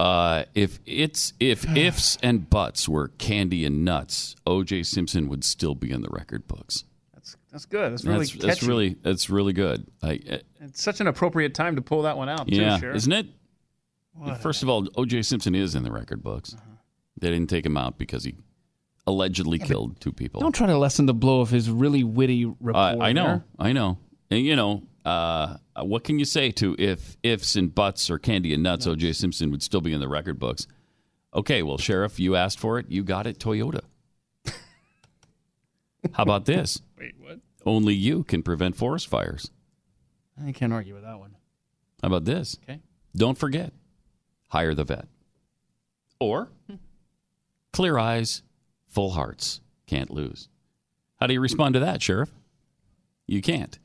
Uh, 0.00 0.44
if 0.54 0.78
it's 0.86 1.32
if 1.40 1.66
ifs 1.76 2.16
and 2.22 2.48
buts 2.48 2.88
were 2.88 3.08
candy 3.18 3.64
and 3.64 3.84
nuts, 3.84 4.36
O.J. 4.46 4.84
Simpson 4.84 5.28
would 5.28 5.42
still 5.42 5.74
be 5.74 5.90
in 5.90 6.02
the 6.02 6.08
record 6.10 6.46
books. 6.46 6.84
That's 7.58 7.66
good. 7.66 7.92
That's 7.92 8.04
really 8.04 8.18
That's, 8.20 8.30
catchy. 8.32 8.46
that's 8.46 8.62
really 8.62 8.96
that's 9.02 9.30
really 9.30 9.52
good. 9.52 9.84
I, 10.00 10.20
uh, 10.30 10.36
It's 10.60 10.80
such 10.80 11.00
an 11.00 11.08
appropriate 11.08 11.54
time 11.54 11.74
to 11.74 11.82
pull 11.82 12.02
that 12.02 12.16
one 12.16 12.28
out. 12.28 12.48
yeah, 12.48 12.76
too, 12.76 12.80
Sheriff. 12.82 12.96
isn't 12.96 13.12
it? 13.12 13.26
First 14.40 14.62
of 14.62 14.68
all, 14.68 14.86
O.J. 14.96 15.22
Simpson 15.22 15.54
is 15.56 15.74
in 15.74 15.82
the 15.82 15.90
record 15.90 16.22
books. 16.22 16.54
Uh-huh. 16.54 16.62
They 17.20 17.30
didn't 17.30 17.50
take 17.50 17.66
him 17.66 17.76
out 17.76 17.98
because 17.98 18.22
he 18.22 18.36
allegedly 19.08 19.58
killed 19.58 20.00
two 20.00 20.12
people. 20.12 20.40
Don't 20.40 20.54
try 20.54 20.66
to 20.68 20.78
lessen 20.78 21.06
the 21.06 21.14
blow 21.14 21.40
of 21.40 21.50
his 21.50 21.68
really 21.68 22.04
witty 22.04 22.44
report. 22.44 22.76
I 22.76 23.08
I 23.08 23.12
know, 23.12 23.24
there. 23.26 23.44
I 23.58 23.72
know, 23.72 23.98
and 24.30 24.44
you 24.44 24.54
know, 24.54 24.84
uh, 25.04 25.56
what 25.80 26.04
can 26.04 26.20
you 26.20 26.24
say 26.24 26.52
to 26.52 26.76
if 26.78 27.16
ifs 27.24 27.56
and 27.56 27.74
buts 27.74 28.08
or 28.08 28.18
candy 28.18 28.54
and 28.54 28.62
nuts? 28.62 28.86
O.J. 28.86 29.14
Simpson 29.14 29.50
would 29.50 29.62
still 29.64 29.80
be 29.80 29.92
in 29.92 30.00
the 30.00 30.08
record 30.08 30.38
books. 30.38 30.68
Okay, 31.34 31.62
well, 31.64 31.78
sheriff, 31.78 32.20
you 32.20 32.36
asked 32.36 32.60
for 32.60 32.78
it, 32.78 32.86
you 32.88 33.02
got 33.02 33.26
it. 33.26 33.38
Toyota. 33.40 33.80
How 36.12 36.22
about 36.22 36.44
this? 36.44 36.80
Wait, 36.98 37.14
what? 37.18 37.38
Only 37.68 37.92
you 37.92 38.24
can 38.24 38.42
prevent 38.42 38.76
forest 38.76 39.08
fires. 39.08 39.50
I 40.42 40.52
can't 40.52 40.72
argue 40.72 40.94
with 40.94 41.02
that 41.02 41.18
one. 41.18 41.36
How 42.00 42.08
about 42.08 42.24
this? 42.24 42.56
Okay. 42.62 42.80
Don't 43.14 43.36
forget, 43.36 43.74
hire 44.48 44.74
the 44.74 44.84
vet. 44.84 45.06
Or 46.18 46.48
hmm. 46.66 46.76
clear 47.74 47.98
eyes, 47.98 48.42
full 48.86 49.10
hearts, 49.10 49.60
can't 49.86 50.10
lose. 50.10 50.48
How 51.20 51.26
do 51.26 51.34
you 51.34 51.42
respond 51.42 51.74
to 51.74 51.80
that, 51.80 52.00
Sheriff? 52.00 52.32
You 53.26 53.42
can't, 53.42 53.78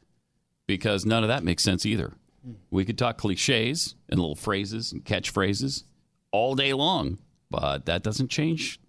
because 0.66 1.06
none 1.06 1.24
of 1.24 1.28
that 1.28 1.44
makes 1.44 1.62
sense 1.62 1.86
either. 1.86 2.14
Hmm. 2.42 2.54
We 2.72 2.86
could 2.86 2.98
talk 2.98 3.18
cliches 3.18 3.96
and 4.08 4.18
little 4.18 4.36
phrases 4.36 4.94
and 4.94 5.04
catchphrases 5.04 5.84
all 6.32 6.56
day 6.56 6.72
long, 6.72 7.18
but 7.50 7.86
that 7.88 8.02
doesn't 8.02 8.30
change 8.30 8.80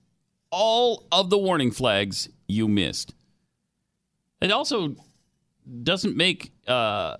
all 0.52 1.02
of 1.10 1.30
the 1.30 1.38
warning 1.38 1.72
flags 1.72 2.28
you 2.46 2.68
missed. 2.68 3.12
It 4.44 4.52
also 4.52 4.94
doesn't 5.82 6.16
make 6.16 6.52
uh, 6.66 7.16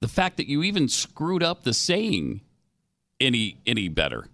the 0.00 0.08
fact 0.08 0.38
that 0.38 0.48
you 0.48 0.62
even 0.62 0.88
screwed 0.88 1.42
up 1.42 1.62
the 1.64 1.74
saying 1.74 2.40
any 3.20 3.58
any 3.66 3.88
better. 3.88 4.26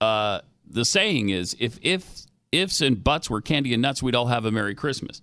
Uh, 0.00 0.40
the 0.68 0.84
saying 0.84 1.30
is 1.30 1.56
if 1.58 1.78
if 1.82 2.26
ifs 2.52 2.80
and 2.80 3.02
buts 3.02 3.30
were 3.30 3.40
candy 3.40 3.72
and 3.72 3.82
nuts, 3.82 4.02
we'd 4.02 4.14
all 4.14 4.26
have 4.26 4.44
a 4.44 4.50
Merry 4.50 4.74
Christmas. 4.74 5.22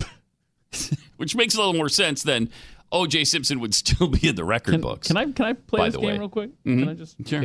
Which 1.16 1.34
makes 1.34 1.54
a 1.54 1.58
little 1.58 1.74
more 1.74 1.88
sense 1.88 2.22
than 2.22 2.50
O.J. 2.92 3.24
Simpson 3.24 3.60
would 3.60 3.74
still 3.74 4.08
be 4.08 4.28
in 4.28 4.34
the 4.34 4.44
record 4.44 4.72
Can, 4.72 4.80
books. 4.80 5.08
can 5.08 5.16
I 5.16 5.30
can 5.32 5.44
I 5.46 5.52
play 5.54 5.86
this 5.86 5.94
the 5.94 6.00
game 6.00 6.10
way. 6.10 6.18
real 6.18 6.28
quick? 6.28 6.50
Mhm. 6.64 6.80
Can 6.80 6.88
I 6.88 6.94
just 6.94 7.16
Sure. 7.26 7.44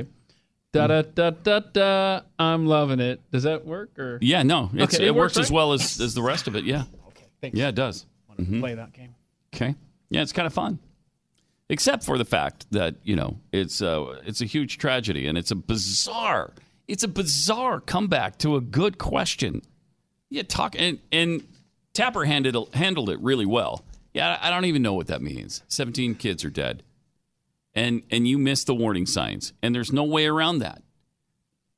Da 0.71 0.87
da 0.87 1.03
da 1.03 1.29
da 1.29 1.59
da. 1.59 2.21
I'm 2.39 2.65
loving 2.65 2.99
it. 2.99 3.21
Does 3.31 3.43
that 3.43 3.65
work 3.65 3.97
or? 3.99 4.17
Yeah, 4.21 4.41
no, 4.41 4.71
it's, 4.73 4.95
Okay, 4.95 5.03
it, 5.03 5.07
it 5.09 5.15
works 5.15 5.35
works, 5.37 5.47
as 5.47 5.51
well 5.51 5.73
as, 5.73 6.01
as 6.01 6.15
the 6.15 6.23
rest 6.23 6.47
of 6.47 6.55
it. 6.55 6.63
Yeah, 6.65 6.85
Thanks. 7.41 7.55
yeah, 7.57 7.67
it 7.67 7.75
does. 7.75 8.07
Mhm. 8.37 8.59
Play 8.59 8.75
that 8.75 8.93
game. 8.93 9.15
Okay. 9.53 9.75
Yeah, 10.09 10.21
it's 10.21 10.31
kind 10.33 10.45
of 10.47 10.53
fun. 10.53 10.79
Except 11.69 12.03
for 12.03 12.17
the 12.17 12.25
fact 12.25 12.65
that, 12.71 12.95
you 13.03 13.15
know, 13.15 13.39
it's 13.51 13.81
uh, 13.81 14.19
it's 14.25 14.41
a 14.41 14.45
huge 14.45 14.77
tragedy 14.77 15.27
and 15.27 15.37
it's 15.37 15.51
a 15.51 15.55
bizarre 15.55 16.53
it's 16.87 17.03
a 17.03 17.07
bizarre 17.07 17.79
comeback 17.79 18.37
to 18.39 18.55
a 18.57 18.61
good 18.61 18.97
question. 18.97 19.61
Yeah, 20.29 20.43
talk 20.43 20.75
and 20.77 20.99
and 21.11 21.47
Tapper 21.93 22.25
handled 22.25 22.73
handled 22.75 23.09
it 23.09 23.19
really 23.21 23.45
well. 23.45 23.85
Yeah, 24.13 24.37
I 24.41 24.49
don't 24.49 24.65
even 24.65 24.81
know 24.81 24.93
what 24.93 25.07
that 25.07 25.21
means. 25.21 25.63
17 25.69 26.15
kids 26.15 26.43
are 26.43 26.49
dead. 26.49 26.83
And 27.73 28.03
and 28.11 28.27
you 28.27 28.37
missed 28.37 28.67
the 28.67 28.75
warning 28.75 29.05
signs 29.05 29.53
and 29.63 29.73
there's 29.73 29.91
no 29.93 30.03
way 30.03 30.25
around 30.25 30.59
that. 30.59 30.83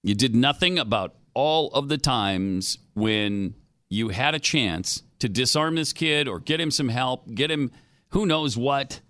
You 0.03 0.15
did 0.15 0.35
nothing 0.35 0.77
about 0.79 1.15
all 1.33 1.69
of 1.73 1.87
the 1.87 1.97
times 1.97 2.79
when 2.95 3.53
you 3.89 4.09
had 4.09 4.33
a 4.35 4.39
chance 4.39 5.03
to 5.25 5.29
disarm 5.29 5.73
this 5.73 5.91
kid 5.91 6.27
or 6.27 6.39
get 6.39 6.61
him 6.61 6.69
some 6.69 6.87
help, 6.87 7.33
get 7.33 7.49
him 7.49 7.71
who 8.09 8.27
knows 8.27 8.55
what. 8.55 9.01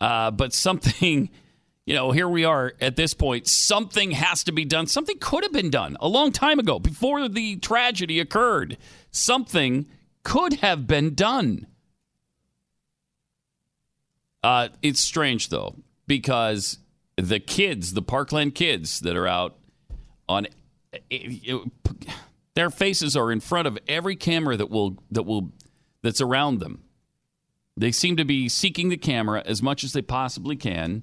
Uh, 0.00 0.30
but 0.30 0.52
something, 0.52 1.28
you 1.86 1.94
know, 1.94 2.12
here 2.12 2.28
we 2.28 2.44
are 2.44 2.72
at 2.80 2.94
this 2.94 3.14
point. 3.14 3.48
Something 3.48 4.12
has 4.12 4.44
to 4.44 4.52
be 4.52 4.64
done. 4.64 4.86
Something 4.86 5.18
could 5.18 5.42
have 5.42 5.52
been 5.52 5.70
done 5.70 5.96
a 5.98 6.06
long 6.06 6.30
time 6.30 6.60
ago 6.60 6.78
before 6.78 7.28
the 7.28 7.56
tragedy 7.56 8.20
occurred. 8.20 8.78
Something 9.10 9.88
could 10.22 10.54
have 10.54 10.86
been 10.86 11.14
done. 11.14 11.66
Uh, 14.44 14.68
it's 14.82 15.00
strange 15.00 15.48
though 15.48 15.74
because 16.06 16.78
the 17.16 17.40
kids, 17.40 17.94
the 17.94 18.02
Parkland 18.02 18.54
kids 18.54 19.00
that 19.00 19.16
are 19.16 19.26
out 19.26 19.56
on, 20.28 20.46
their 22.54 22.70
faces 22.70 23.16
are 23.16 23.30
in 23.30 23.40
front 23.40 23.66
of 23.66 23.78
every 23.88 24.16
camera 24.16 24.56
that 24.56 24.70
will 24.70 25.02
that 25.10 25.24
will 25.24 25.52
that's 26.02 26.20
around 26.20 26.60
them. 26.60 26.84
They 27.76 27.90
seem 27.90 28.16
to 28.16 28.24
be 28.24 28.48
seeking 28.48 28.88
the 28.88 28.96
camera 28.96 29.42
as 29.44 29.62
much 29.62 29.82
as 29.82 29.92
they 29.92 30.02
possibly 30.02 30.54
can. 30.54 31.02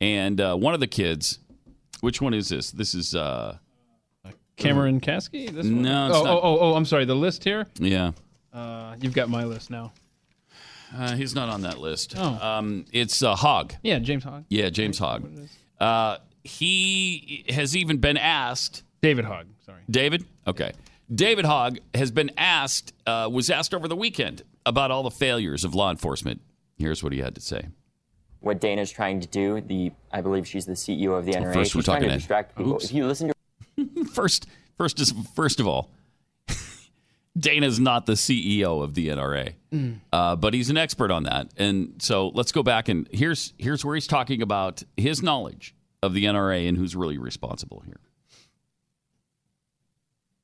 And 0.00 0.40
uh, 0.40 0.56
one 0.56 0.74
of 0.74 0.80
the 0.80 0.86
kids, 0.86 1.38
which 2.00 2.20
one 2.20 2.34
is 2.34 2.48
this? 2.48 2.70
This 2.70 2.94
is 2.94 3.14
uh, 3.14 3.58
Cameron 4.56 5.00
Kasky. 5.00 5.50
This 5.50 5.64
one? 5.64 5.82
No, 5.82 6.08
it's 6.08 6.16
oh, 6.16 6.24
not. 6.24 6.34
oh, 6.34 6.40
oh, 6.42 6.58
oh, 6.60 6.74
I'm 6.74 6.84
sorry. 6.84 7.04
The 7.04 7.14
list 7.14 7.44
here. 7.44 7.66
yeah. 7.78 8.12
Uh, 8.52 8.96
you've 9.00 9.14
got 9.14 9.28
my 9.28 9.44
list 9.44 9.70
now. 9.70 9.92
Uh, 10.96 11.14
he's 11.14 11.34
not 11.34 11.48
on 11.48 11.62
that 11.62 11.78
list. 11.78 12.14
Oh. 12.16 12.38
Um, 12.40 12.86
it's 12.92 13.22
uh, 13.22 13.36
Hogg. 13.36 13.74
Yeah, 13.82 13.98
James 13.98 14.24
Hogg. 14.24 14.44
Yeah, 14.48 14.70
James 14.70 14.98
Hogg. 14.98 15.28
Uh, 15.78 16.16
he 16.42 17.44
has 17.50 17.76
even 17.76 17.98
been 17.98 18.16
asked. 18.16 18.82
David 19.02 19.26
Hogg. 19.26 19.46
Sorry. 19.68 19.82
David? 19.90 20.24
Okay. 20.46 20.72
David 21.14 21.44
Hogg 21.44 21.78
has 21.94 22.10
been 22.10 22.30
asked, 22.38 22.94
uh, 23.06 23.28
was 23.30 23.50
asked 23.50 23.74
over 23.74 23.86
the 23.86 23.96
weekend 23.96 24.42
about 24.64 24.90
all 24.90 25.02
the 25.02 25.10
failures 25.10 25.62
of 25.62 25.74
law 25.74 25.90
enforcement. 25.90 26.40
Here's 26.78 27.02
what 27.02 27.12
he 27.12 27.18
had 27.18 27.34
to 27.34 27.40
say. 27.42 27.66
What 28.40 28.60
Dana's 28.60 28.90
trying 28.90 29.20
to 29.20 29.28
do, 29.28 29.60
the 29.60 29.92
I 30.10 30.22
believe 30.22 30.46
she's 30.46 30.64
the 30.64 30.72
CEO 30.72 31.18
of 31.18 31.26
the 31.26 31.32
NRA. 31.32 31.52
first 31.52 31.74
we're 31.74 31.80
she's 31.80 31.84
trying 31.84 31.96
talking 31.96 32.08
to 32.08 32.14
to- 32.14 32.18
distract 32.18 32.56
people. 32.56 32.74
Oops. 32.74 32.84
If 32.86 32.92
you 32.92 33.06
listen 33.06 33.28
to 33.76 34.04
First, 34.12 34.46
first, 34.78 35.00
is, 35.00 35.12
first 35.34 35.60
of 35.60 35.66
all, 35.66 35.90
Dana's 37.38 37.78
not 37.78 38.06
the 38.06 38.14
CEO 38.14 38.82
of 38.82 38.94
the 38.94 39.08
NRA, 39.08 39.54
uh, 40.12 40.36
but 40.36 40.54
he's 40.54 40.70
an 40.70 40.76
expert 40.78 41.10
on 41.10 41.24
that. 41.24 41.48
And 41.56 41.94
so 42.00 42.28
let's 42.28 42.52
go 42.52 42.62
back 42.62 42.88
and 42.88 43.06
here's 43.12 43.52
here's 43.58 43.84
where 43.84 43.94
he's 43.94 44.06
talking 44.06 44.40
about 44.40 44.82
his 44.96 45.22
knowledge 45.22 45.74
of 46.02 46.14
the 46.14 46.24
NRA 46.24 46.68
and 46.68 46.76
who's 46.78 46.96
really 46.96 47.18
responsible 47.18 47.82
here. 47.86 48.00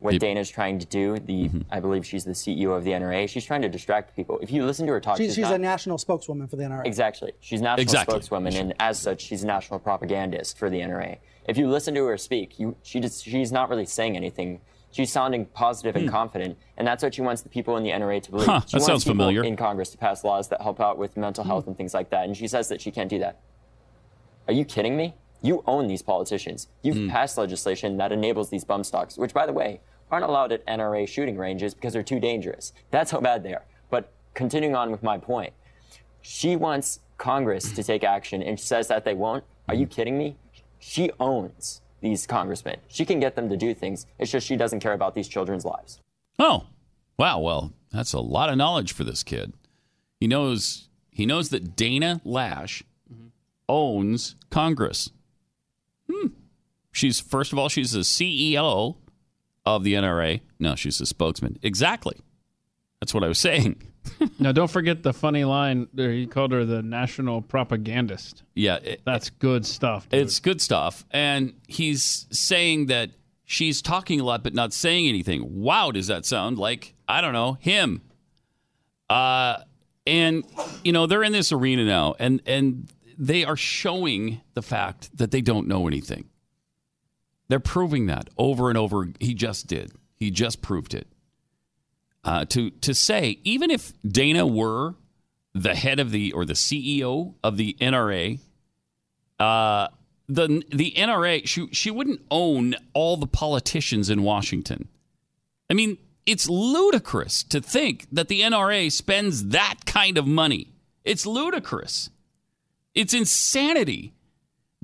What 0.05 0.11
Peop- 0.13 0.21
Dana's 0.21 0.51
trying 0.51 0.79
to 0.79 0.87
do, 0.87 1.17
the 1.19 1.45
Mm-hmm. 1.49 1.61
I 1.71 1.81
believe 1.81 2.05
she's 2.07 2.25
the 2.25 2.33
CEO 2.33 2.77
of 2.77 2.85
the 2.85 2.91
NRA. 2.91 3.29
She's 3.29 3.45
trying 3.45 3.63
to 3.63 3.69
distract 3.69 4.15
people. 4.15 4.39
If 4.43 4.51
you 4.51 4.65
listen 4.65 4.87
to 4.87 4.93
her 4.93 5.01
talk, 5.01 5.17
She's, 5.17 5.29
she's, 5.29 5.35
she's 5.37 5.43
not, 5.45 5.55
a 5.55 5.59
national 5.59 5.99
spokeswoman 5.99 6.47
for 6.47 6.57
the 6.57 6.63
NRA. 6.65 6.87
Exactly. 6.87 7.33
She's 7.41 7.61
national 7.63 7.83
Exactly. 7.83 8.13
spokeswoman, 8.13 8.55
and 8.55 8.75
as 8.81 8.99
such, 8.99 9.23
she's 9.23 9.43
a 9.43 9.47
national 9.47 9.81
propagandist 9.81 10.59
for 10.59 10.69
the 10.71 10.79
NRA. 10.81 11.17
If 11.49 11.57
you 11.59 11.69
listen 11.69 11.95
to 11.95 12.05
her 12.07 12.17
speak, 12.19 12.59
you, 12.59 12.77
she 12.83 13.01
just, 13.01 13.25
she's 13.25 13.51
not 13.53 13.69
really 13.71 13.87
saying 13.87 14.17
anything. 14.17 14.61
She's 14.91 15.11
sounding 15.11 15.47
positive 15.47 15.97
and 15.97 16.09
confident, 16.09 16.57
and 16.77 16.87
that's 16.87 17.03
what 17.03 17.15
she 17.15 17.21
wants 17.23 17.43
the 17.43 17.49
people 17.49 17.77
in 17.77 17.83
the 17.83 17.91
NRA 17.91 18.23
to 18.23 18.31
believe. 18.31 18.47
Huh, 18.47 18.61
she 18.61 18.67
that 18.67 18.73
wants 18.81 18.87
sounds 18.87 19.05
people 19.05 19.15
familiar. 19.15 19.43
in 19.43 19.57
Congress 19.57 19.91
to 19.91 19.99
pass 19.99 20.23
laws 20.23 20.49
that 20.49 20.61
help 20.61 20.81
out 20.81 20.99
with 20.99 21.17
mental 21.17 21.43
health 21.45 21.67
and 21.67 21.77
things 21.77 21.95
like 21.95 22.11
that, 22.11 22.27
and 22.27 22.37
she 22.37 22.47
says 22.47 22.69
that 22.69 22.81
she 22.81 22.91
can't 22.93 23.11
do 23.11 23.19
that. 23.19 23.41
Are 24.47 24.53
you 24.55 24.65
kidding 24.65 24.97
me? 24.97 25.15
You 25.43 25.63
own 25.67 25.89
these 25.89 26.01
politicians. 26.03 26.69
You've 26.83 26.97
Hmm. 26.97 27.09
passed 27.11 27.37
legislation 27.37 27.97
that 27.99 28.13
enables 28.13 28.51
these 28.51 28.65
bump 28.65 28.87
stocks, 28.87 29.19
which, 29.19 29.35
by 29.35 29.47
the 29.47 29.53
way, 29.53 29.81
aren't 30.11 30.25
allowed 30.25 30.53
at 30.53 30.67
NRA 30.67 31.09
shooting 31.09 31.37
ranges 31.37 31.75
because 31.75 31.93
they're 31.93 32.03
too 32.03 32.21
dangerous. 32.21 32.73
That's 32.91 33.11
how 33.11 33.21
bad 33.21 33.43
they 33.43 33.55
are. 33.55 33.65
But 33.91 34.13
continuing 34.35 34.75
on 34.75 34.91
with 34.91 35.03
my 35.03 35.19
point, 35.19 35.53
she 36.21 36.57
wants 36.57 37.01
Congress 37.19 37.73
to 37.73 37.83
take 37.83 38.05
action 38.05 38.43
and 38.43 38.59
says 38.59 38.89
that 38.89 39.05
they 39.05 39.15
won't. 39.15 39.45
Are 39.69 39.75
you 39.75 39.87
kidding 39.87 40.19
me? 40.19 40.37
She 40.79 41.11
owns 41.19 41.81
these 42.01 42.27
congressmen. 42.27 42.77
She 42.89 43.05
can 43.05 43.21
get 43.21 43.35
them 43.35 43.49
to 43.49 43.57
do 43.57 43.75
things. 43.75 44.07
It's 44.19 44.31
just 44.31 44.47
she 44.47 44.57
doesn't 44.57 44.81
care 44.81 44.93
about 44.93 45.15
these 45.15 45.29
children's 45.29 45.65
lives. 45.65 46.01
Oh, 46.39 46.67
wow. 47.19 47.39
Well, 47.41 47.73
that's 47.91 48.13
a 48.13 48.21
lot 48.21 48.51
of 48.51 48.57
knowledge 48.57 48.93
for 48.93 49.05
this 49.05 49.23
kid. 49.23 49.55
He 50.21 50.27
knows 50.27 50.89
He 51.11 51.27
knows 51.27 51.49
that 51.51 51.77
Dana 51.77 52.21
Loesch 52.25 52.83
owns 53.69 54.37
Congress. 54.51 55.11
Hmm. 56.11 56.29
She's 56.93 57.21
first 57.21 57.53
of 57.53 57.59
all, 57.59 57.69
she's 57.69 57.95
a 57.95 58.01
CEO 58.01 58.97
of 59.67 59.85
the 59.85 59.95
NRA. 59.95 60.41
No, 60.59 60.75
she's 60.75 61.01
a 61.01 61.07
spokesman. 61.07 61.59
Exactly. 61.63 62.17
That's 63.01 63.13
what 63.15 63.25
I 63.25 63.29
was 63.29 63.39
saying. 63.39 63.83
now, 64.39 64.53
don't 64.53 64.71
forget 64.71 65.03
the 65.03 65.13
funny 65.13 65.45
line. 65.45 65.89
There, 65.95 66.11
he 66.13 66.27
called 66.27 66.53
her 66.53 66.65
the 66.65 66.83
national 66.83 67.43
propagandist. 67.43 68.43
Yeah, 68.55 68.77
it- 68.77 69.01
That's 69.05 69.31
good 69.31 69.65
stuff. 69.67 70.09
Dude. 70.09 70.21
It's 70.21 70.41
good 70.41 70.61
stuff. 70.61 71.05
And 71.11 71.55
he's 71.67 72.27
saying 72.31 72.87
that 72.87 73.11
she's 73.45 73.81
talking 73.83 74.21
a 74.21 74.25
lot 74.25 74.43
but 74.43 74.55
not 74.55 74.73
saying 74.73 75.09
anything. 75.09 75.61
Wow, 75.63 75.91
does 75.91 76.07
that 76.09 76.27
sound 76.27 76.59
like, 76.59 76.95
I 77.09 77.21
don't 77.21 77.33
know, 77.33 77.57
him? 77.61 78.03
Uh, 79.09 79.59
and, 80.07 80.45
you 80.83 80.93
know, 80.93 81.07
they're 81.07 81.23
in 81.23 81.33
this 81.33 81.53
arena 81.53 81.85
now, 81.85 82.15
and, 82.19 82.43
and 82.47 82.89
they 83.19 83.45
are 83.45 83.57
showing 83.57 84.41
the 84.55 84.63
fact 84.63 85.17
that 85.17 85.31
they 85.31 85.41
don't 85.41 85.67
know 85.69 85.87
anything. 85.87 86.27
They're 87.55 87.61
proving 87.61 88.07
that 88.07 88.31
over 88.37 88.69
and 88.69 88.77
over. 88.77 89.11
He 89.21 89.33
just 89.33 89.69
did. 89.69 89.93
He 90.17 90.33
just 90.33 90.61
proved 90.61 90.93
it. 90.93 91.07
Uh, 92.25 92.45
to 92.47 92.71
to 92.71 92.93
say 92.93 93.39
even 93.45 93.71
if 93.71 93.93
Dana 94.03 94.45
were 94.45 94.97
the 95.53 95.77
head 95.77 96.01
of 96.01 96.11
the 96.11 96.33
or 96.33 96.45
the 96.45 96.55
CEO 96.55 97.35
of 97.45 97.57
the 97.57 97.77
NRA, 97.81 98.41
uh, 99.39 99.87
the 100.29 100.65
the 100.71 100.95
NRA 100.97 101.47
she 101.47 101.69
she 101.71 101.93
wouldn't 101.93 102.23
own 102.29 102.75
all 102.93 103.17
the 103.17 103.29
politicians 103.29 104.11
in 104.11 104.25
Washington. 104.25 104.89
I 105.71 105.75
mean, 105.75 105.99
it's 106.27 106.49
ludicrous 106.49 107.45
to 107.45 107.61
think 107.61 108.09
that 108.11 108.27
the 108.27 108.41
NRA 108.41 108.91
spends 108.91 109.51
that 109.51 109.87
kind 109.87 110.19
of 110.19 110.27
money. 110.27 110.73
It's 111.05 111.25
ludicrous. 111.25 112.11
It's 112.97 113.15
insanity. 113.15 114.13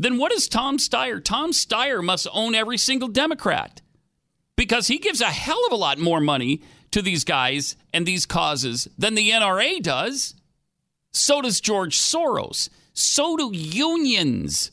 Then 0.01 0.17
what 0.17 0.33
is 0.33 0.49
Tom 0.49 0.79
Steyer? 0.79 1.23
Tom 1.23 1.51
Steyer 1.53 2.03
must 2.03 2.27
own 2.33 2.55
every 2.55 2.79
single 2.79 3.09
Democrat 3.09 3.83
because 4.57 4.87
he 4.87 4.97
gives 4.97 5.21
a 5.21 5.27
hell 5.27 5.61
of 5.67 5.73
a 5.73 5.77
lot 5.77 5.99
more 5.99 6.23
money 6.23 6.63
to 6.93 7.03
these 7.03 7.23
guys 7.23 7.77
and 7.93 8.07
these 8.07 8.25
causes 8.25 8.89
than 8.97 9.15
the 9.15 9.29
NRA 9.29 9.83
does. 9.83 10.37
So 11.13 11.43
does 11.43 11.61
George 11.61 11.99
Soros. 11.99 12.71
So 12.95 13.37
do 13.37 13.51
unions. 13.53 14.71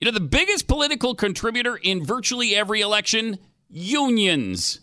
You 0.00 0.06
know, 0.06 0.10
the 0.10 0.20
biggest 0.20 0.68
political 0.68 1.14
contributor 1.14 1.76
in 1.76 2.02
virtually 2.02 2.56
every 2.56 2.80
election 2.80 3.38
unions. 3.68 4.80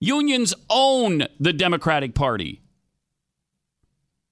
Unions 0.00 0.54
own 0.68 1.28
the 1.38 1.52
Democratic 1.52 2.16
Party. 2.16 2.62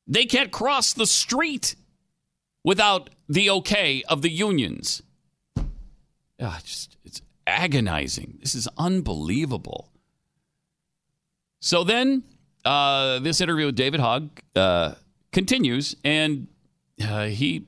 They 0.09 0.26
can't 0.26 0.51
cross 0.51 0.93
the 0.93 1.07
street 1.07 1.76
without 2.64 3.11
the 3.33 3.49
okay 3.49 4.03
of 4.09 4.20
the 4.20 4.30
unions. 4.30 5.03
Ah, 6.41 6.61
just 6.62 6.97
it's 7.05 7.22
agonizing. 7.47 8.39
This 8.41 8.55
is 8.55 8.68
unbelievable. 8.76 9.91
So 11.61 11.83
then, 11.83 12.24
uh, 12.64 13.20
this 13.20 13.41
interview 13.41 13.66
with 13.66 13.76
David 13.76 14.01
Hogg 14.01 14.41
uh, 14.55 14.95
continues, 15.33 15.97
and 16.05 16.49
uh, 17.03 17.26
he 17.26 17.66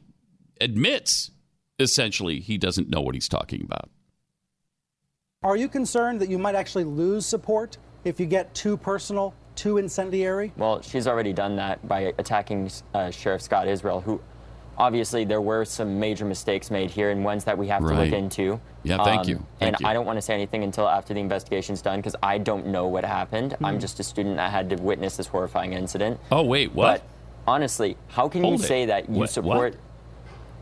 admits 0.61 1.31
essentially 1.79 2.41
he 2.41 2.59
doesn't 2.59 2.91
know 2.91 3.01
what 3.01 3.15
he's 3.15 3.29
talking 3.29 3.63
about. 3.63 3.89
Are 5.43 5.57
you 5.57 5.69
concerned 5.69 6.21
that 6.21 6.29
you 6.29 6.39
might 6.39 6.55
actually 6.55 6.85
lose 6.85 7.25
support 7.25 7.79
if 8.05 8.21
you 8.21 8.27
get 8.27 8.55
too 8.55 8.77
personal, 8.77 9.35
too 9.55 9.79
incendiary? 9.79 10.53
Well, 10.59 10.83
she's 10.83 11.07
already 11.07 11.33
done 11.33 11.57
that 11.57 11.87
by 11.89 12.13
attacking 12.19 12.71
uh, 12.93 13.11
Sheriff 13.11 13.41
Scott 13.41 13.67
Israel, 13.67 14.01
who 14.01 14.21
obviously 14.79 15.25
there 15.25 15.41
were 15.41 15.65
some 15.65 15.99
major 16.01 16.25
mistakes 16.25 16.71
made 16.71 16.91
here 16.91 17.11
and 17.11 17.25
ones 17.25 17.45
that 17.45 17.57
we 17.57 17.69
have 17.69 17.81
to 17.83 17.95
look 17.95 18.13
into. 18.13 18.55
Um, 18.55 18.61
Yeah, 18.83 19.03
thank 19.05 19.27
you. 19.29 19.37
Thank 19.59 19.75
and 19.75 19.77
you. 19.81 19.87
I 19.87 19.93
don't 19.93 20.07
want 20.07 20.17
to 20.19 20.23
say 20.23 20.35
anything 20.35 20.63
until 20.65 20.89
after 20.89 21.15
the 21.15 21.21
investigation's 21.21 21.81
done 21.83 21.99
because 22.01 22.17
I 22.23 22.39
don't 22.39 22.67
know 22.67 22.87
what 22.87 23.05
happened. 23.05 23.57
I'm 23.63 23.81
just 23.81 24.01
a 24.01 24.03
student 24.03 24.37
that 24.37 24.51
had 24.51 24.71
to 24.71 24.77
witness 24.77 25.17
this 25.17 25.27
horrifying 25.27 25.73
incident. 25.73 26.21
Oh, 26.31 26.43
wait, 26.43 26.75
what? 26.75 27.01
But 27.01 27.03
honestly, 27.51 27.97
how 28.09 28.29
can 28.29 28.43
Hold 28.43 28.59
you 28.61 28.65
it. 28.65 28.69
say 28.69 28.87
that 28.87 29.09
you 29.09 29.21
What- 29.21 29.31
support 29.31 29.77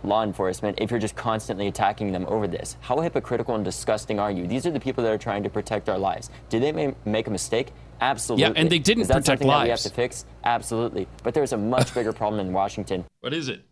law 0.04 0.24
enforcement 0.24 0.78
if 0.80 0.90
you're 0.90 0.98
just 0.98 1.14
constantly 1.14 1.66
attacking 1.68 2.12
them 2.12 2.26
over 2.28 2.46
this? 2.48 2.76
How 2.80 3.00
hypocritical 3.00 3.54
and 3.54 3.64
disgusting 3.64 4.18
are 4.18 4.30
you? 4.30 4.46
These 4.46 4.66
are 4.66 4.70
the 4.72 4.80
people 4.80 5.02
that 5.04 5.12
are 5.12 5.18
trying 5.18 5.42
to 5.44 5.50
protect 5.50 5.88
our 5.88 5.98
lives. 5.98 6.28
Did 6.48 6.62
they 6.62 6.72
ma- 6.72 6.92
make 7.04 7.26
a 7.28 7.30
mistake? 7.30 7.72
Absolutely. 8.00 8.42
Yeah, 8.42 8.52
and 8.56 8.68
they 8.68 8.80
didn't 8.80 9.02
Is 9.02 9.08
that 9.08 9.14
protect 9.18 9.26
something 9.42 9.48
that 9.48 9.62
we 9.62 9.70
have 9.70 9.78
to 9.80 9.90
fix? 9.90 10.24
Absolutely. 10.42 11.06
But 11.22 11.34
there's 11.34 11.52
a 11.52 11.56
much 11.56 11.94
bigger 11.98 12.12
problem 12.12 12.44
in 12.44 12.52
Washington. 12.52 13.04
What 13.20 13.32
is 13.32 13.48
it? 13.48 13.62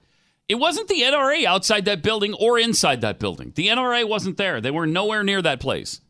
It 0.50 0.58
wasn't 0.58 0.88
the 0.88 1.02
NRA 1.02 1.44
outside 1.44 1.84
that 1.84 2.02
building 2.02 2.34
or 2.34 2.58
inside 2.58 3.02
that 3.02 3.20
building. 3.20 3.52
The 3.54 3.68
NRA 3.68 4.08
wasn't 4.08 4.36
there. 4.36 4.60
They 4.60 4.72
were 4.72 4.84
nowhere 4.84 5.22
near 5.22 5.40
that 5.40 5.60
place. 5.60 6.00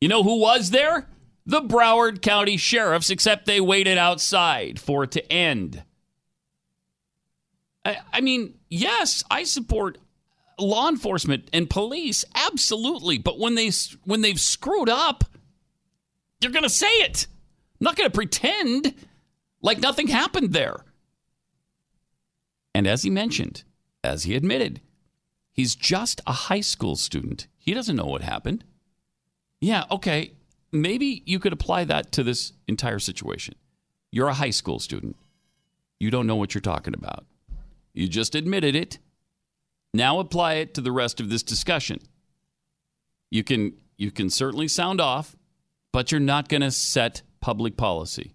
You 0.00 0.08
know 0.08 0.24
who 0.24 0.40
was 0.40 0.70
there? 0.70 1.06
The 1.46 1.60
Broward 1.60 2.22
County 2.22 2.56
sheriffs, 2.56 3.08
except 3.08 3.46
they 3.46 3.60
waited 3.60 3.98
outside 3.98 4.80
for 4.80 5.04
it 5.04 5.12
to 5.12 5.32
end. 5.32 5.84
I, 7.84 7.98
I 8.12 8.20
mean, 8.20 8.54
yes, 8.68 9.22
I 9.30 9.44
support 9.44 9.98
law 10.58 10.88
enforcement 10.88 11.50
and 11.52 11.70
police, 11.70 12.24
absolutely. 12.34 13.16
But 13.16 13.38
when 13.38 13.54
they 13.54 13.70
when 14.02 14.22
they've 14.22 14.40
screwed 14.40 14.88
up, 14.88 15.22
you're 16.40 16.50
going 16.50 16.64
to 16.64 16.68
say 16.68 16.90
it. 16.90 17.28
I'm 17.80 17.84
not 17.84 17.94
going 17.94 18.10
to 18.10 18.14
pretend 18.14 18.92
like 19.60 19.78
nothing 19.78 20.08
happened 20.08 20.52
there. 20.52 20.84
And 22.74 22.86
as 22.86 23.02
he 23.02 23.10
mentioned, 23.10 23.64
as 24.02 24.24
he 24.24 24.34
admitted, 24.34 24.80
he's 25.52 25.74
just 25.74 26.20
a 26.26 26.32
high 26.32 26.60
school 26.60 26.96
student. 26.96 27.46
He 27.58 27.74
doesn't 27.74 27.96
know 27.96 28.06
what 28.06 28.22
happened. 28.22 28.64
Yeah, 29.60 29.84
okay. 29.90 30.32
Maybe 30.72 31.22
you 31.26 31.38
could 31.38 31.52
apply 31.52 31.84
that 31.84 32.12
to 32.12 32.22
this 32.22 32.52
entire 32.66 32.98
situation. 32.98 33.54
You're 34.10 34.28
a 34.28 34.34
high 34.34 34.50
school 34.50 34.78
student. 34.78 35.16
You 36.00 36.10
don't 36.10 36.26
know 36.26 36.36
what 36.36 36.54
you're 36.54 36.60
talking 36.60 36.94
about. 36.94 37.26
You 37.92 38.08
just 38.08 38.34
admitted 38.34 38.74
it. 38.74 38.98
Now 39.94 40.18
apply 40.18 40.54
it 40.54 40.74
to 40.74 40.80
the 40.80 40.92
rest 40.92 41.20
of 41.20 41.28
this 41.28 41.42
discussion. 41.42 42.00
You 43.30 43.44
can 43.44 43.74
you 43.96 44.10
can 44.10 44.30
certainly 44.30 44.68
sound 44.68 45.00
off, 45.00 45.36
but 45.92 46.10
you're 46.10 46.20
not 46.20 46.48
going 46.48 46.62
to 46.62 46.70
set 46.70 47.22
public 47.40 47.76
policy. 47.76 48.34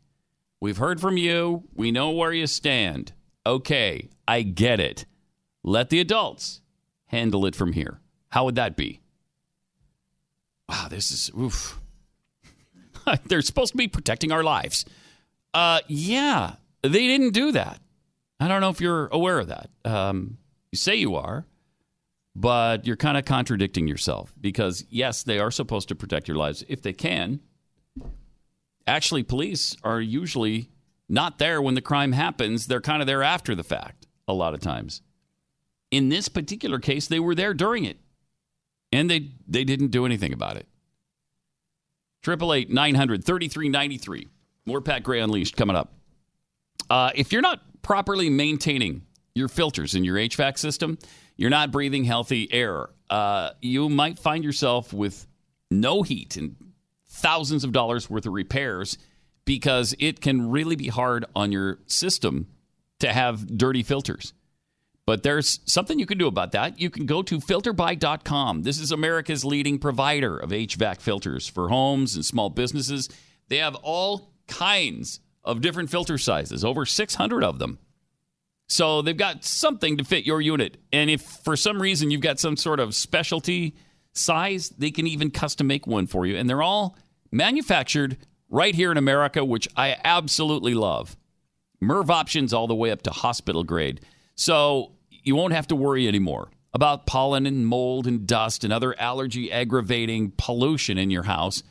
We've 0.61 0.77
heard 0.77 1.01
from 1.01 1.17
you. 1.17 1.63
We 1.73 1.91
know 1.91 2.11
where 2.11 2.31
you 2.31 2.47
stand. 2.47 3.13
Okay, 3.47 4.09
I 4.27 4.41
get 4.41 4.81
it. 4.81 5.05
Let 5.63 5.89
the 5.89 6.01
adults 6.01 6.59
handle 7.05 7.45
it 7.45 7.55
from 7.55 7.71
here. 7.71 8.01
How 8.27 8.43
would 8.43 8.55
that 8.55 8.75
be? 8.75 8.99
Wow, 10.67 10.87
this 10.89 11.11
is 11.11 11.31
oof. 11.39 11.79
They're 13.25 13.41
supposed 13.41 13.71
to 13.71 13.77
be 13.77 13.87
protecting 13.87 14.33
our 14.33 14.43
lives. 14.43 14.83
Uh, 15.53 15.79
yeah, 15.87 16.55
they 16.81 17.07
didn't 17.07 17.31
do 17.31 17.53
that. 17.53 17.79
I 18.37 18.49
don't 18.49 18.59
know 18.59 18.69
if 18.69 18.81
you're 18.81 19.07
aware 19.13 19.39
of 19.39 19.47
that. 19.47 19.69
Um, 19.85 20.39
you 20.73 20.77
say 20.77 20.95
you 20.95 21.15
are, 21.15 21.45
but 22.35 22.85
you're 22.85 22.97
kind 22.97 23.17
of 23.17 23.23
contradicting 23.23 23.87
yourself 23.87 24.33
because 24.41 24.83
yes, 24.89 25.23
they 25.23 25.39
are 25.39 25.51
supposed 25.51 25.87
to 25.87 25.95
protect 25.95 26.27
your 26.27 26.35
lives 26.35 26.65
if 26.67 26.81
they 26.81 26.91
can. 26.91 27.39
Actually, 28.85 29.23
police 29.23 29.77
are 29.85 30.01
usually 30.01 30.69
not 31.09 31.39
there 31.39 31.61
when 31.61 31.75
the 31.75 31.81
crime 31.81 32.11
happens. 32.11 32.67
They're 32.67 32.81
kind 32.81 33.01
of 33.01 33.07
there 33.07 33.23
after 33.23 33.55
the 33.55 33.63
fact 33.63 34.07
a 34.27 34.33
lot 34.33 34.53
of 34.53 34.59
times. 34.59 35.01
In 35.89 36.09
this 36.09 36.27
particular 36.27 36.79
case, 36.79 37.07
they 37.07 37.19
were 37.19 37.35
there 37.35 37.53
during 37.53 37.85
it, 37.85 37.97
and 38.91 39.09
they 39.09 39.31
they 39.47 39.63
didn't 39.63 39.91
do 39.91 40.05
anything 40.05 40.33
about 40.33 40.57
it. 40.57 40.67
Triple 42.21 42.53
eight 42.53 42.69
nine 42.69 42.95
hundred 42.95 43.23
thirty 43.23 43.47
three 43.47 43.69
ninety 43.69 43.97
three. 43.97 44.27
More 44.65 44.81
Pat 44.81 45.03
Gray 45.03 45.21
Unleashed 45.21 45.55
coming 45.55 45.77
up. 45.77 45.93
Uh, 46.89 47.11
if 47.15 47.31
you're 47.31 47.41
not 47.41 47.61
properly 47.81 48.29
maintaining 48.29 49.03
your 49.33 49.47
filters 49.47 49.95
in 49.95 50.03
your 50.03 50.17
HVAC 50.17 50.57
system, 50.57 50.97
you're 51.37 51.49
not 51.49 51.71
breathing 51.71 52.03
healthy 52.03 52.51
air. 52.51 52.89
Uh, 53.09 53.51
you 53.61 53.87
might 53.87 54.19
find 54.19 54.43
yourself 54.43 54.91
with 54.91 55.25
no 55.71 56.01
heat 56.01 56.35
and 56.35 56.55
thousands 57.07 57.63
of 57.63 57.71
dollars 57.71 58.09
worth 58.09 58.25
of 58.25 58.33
repairs 58.33 58.97
because 59.47 59.95
it 59.97 60.19
can 60.19 60.51
really 60.51 60.75
be 60.75 60.89
hard 60.89 61.25
on 61.33 61.53
your 61.53 61.79
system 61.87 62.47
to 62.99 63.13
have 63.13 63.57
dirty 63.57 63.81
filters. 63.81 64.33
But 65.05 65.23
there's 65.23 65.61
something 65.65 65.97
you 65.97 66.05
can 66.05 66.17
do 66.17 66.27
about 66.27 66.51
that. 66.51 66.81
You 66.81 66.89
can 66.89 67.05
go 67.05 67.23
to 67.23 67.39
filterbuy.com. 67.39 68.63
This 68.63 68.77
is 68.77 68.91
America's 68.91 69.45
leading 69.45 69.79
provider 69.79 70.37
of 70.37 70.49
HVAC 70.49 70.99
filters 70.99 71.47
for 71.47 71.69
homes 71.69 72.15
and 72.15 72.25
small 72.25 72.49
businesses. 72.49 73.07
They 73.47 73.59
have 73.59 73.75
all 73.75 74.33
kinds 74.49 75.21
of 75.45 75.61
different 75.61 75.89
filter 75.89 76.17
sizes, 76.17 76.65
over 76.65 76.85
600 76.85 77.43
of 77.43 77.57
them. 77.57 77.79
So 78.67 79.01
they've 79.01 79.15
got 79.15 79.45
something 79.45 79.95
to 79.95 80.03
fit 80.03 80.25
your 80.25 80.41
unit. 80.41 80.75
And 80.91 81.09
if 81.09 81.21
for 81.21 81.55
some 81.55 81.81
reason 81.81 82.11
you've 82.11 82.19
got 82.19 82.37
some 82.37 82.57
sort 82.57 82.81
of 82.81 82.93
specialty 82.93 83.77
size, 84.11 84.69
they 84.77 84.91
can 84.91 85.07
even 85.07 85.31
custom 85.31 85.67
make 85.67 85.87
one 85.87 86.05
for 86.05 86.25
you. 86.25 86.35
And 86.35 86.49
they're 86.49 86.61
all 86.61 86.97
manufactured 87.31 88.17
right 88.49 88.75
here 88.75 88.91
in 88.91 88.97
America, 88.97 89.43
which 89.43 89.67
I 89.75 89.97
absolutely 90.03 90.73
love. 90.73 91.17
MERV 91.81 92.09
options 92.09 92.53
all 92.53 92.67
the 92.67 92.75
way 92.75 92.91
up 92.91 93.03
to 93.03 93.11
hospital 93.11 93.63
grade. 93.63 94.01
So 94.35 94.93
you 95.09 95.35
won't 95.35 95.53
have 95.53 95.67
to 95.67 95.75
worry 95.75 96.07
anymore 96.07 96.49
about 96.73 97.05
pollen 97.05 97.45
and 97.45 97.67
mold 97.67 98.07
and 98.07 98.27
dust 98.27 98.63
and 98.63 98.73
other 98.73 98.99
allergy 98.99 99.51
aggravating 99.51 100.31
pollution 100.37 100.97
in 100.97 101.09
your 101.09 101.23
house 101.23 101.63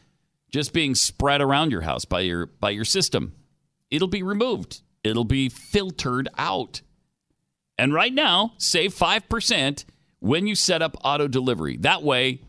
just 0.51 0.73
being 0.73 0.95
spread 0.95 1.41
around 1.41 1.71
your 1.71 1.83
house 1.83 2.05
by 2.05 2.21
your 2.21 2.47
by 2.47 2.71
your 2.71 2.85
system. 2.85 3.35
It'll 3.91 4.09
be 4.09 4.23
removed. 4.23 4.83
It'll 5.05 5.25
be 5.25 5.49
filtered 5.49 6.29
out. 6.39 6.83
And 7.79 7.93
right 7.93 8.13
now, 8.13 8.55
save 8.57 8.95
5% 8.95 9.85
when 10.19 10.47
you 10.47 10.55
set 10.55 10.83
up 10.83 10.97
auto 11.05 11.29
delivery. 11.29 11.77
That 11.77 12.03
way, 12.03 12.41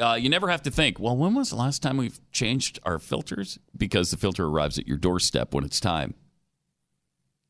uh, 0.00 0.14
you 0.14 0.28
never 0.28 0.48
have 0.48 0.62
to 0.62 0.70
think, 0.70 0.98
well, 0.98 1.16
when 1.16 1.34
was 1.34 1.50
the 1.50 1.56
last 1.56 1.82
time 1.82 1.96
we've 1.96 2.20
changed 2.32 2.78
our 2.84 2.98
filters? 2.98 3.58
Because 3.76 4.10
the 4.10 4.16
filter 4.16 4.46
arrives 4.46 4.78
at 4.78 4.88
your 4.88 4.96
doorstep 4.96 5.54
when 5.54 5.64
it's 5.64 5.80
time. 5.80 6.14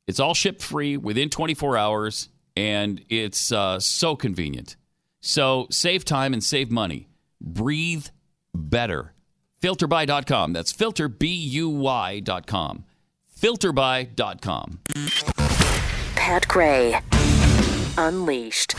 It's 0.06 0.18
all 0.18 0.34
ship 0.34 0.60
free 0.60 0.96
within 0.96 1.30
24 1.30 1.76
hours, 1.76 2.28
and 2.56 3.04
it's 3.08 3.52
uh, 3.52 3.78
so 3.78 4.16
convenient. 4.16 4.76
So 5.20 5.66
save 5.70 6.04
time 6.04 6.32
and 6.32 6.42
save 6.42 6.70
money. 6.70 7.08
Breathe 7.40 8.06
better. 8.54 9.14
Filterbuy.com. 9.62 10.52
That's 10.52 10.72
filterbuy.com. 10.72 12.84
Filterbuy.com. 13.40 14.78
Pat 16.16 16.48
Gray. 16.48 17.00
Unleashed. 17.96 18.76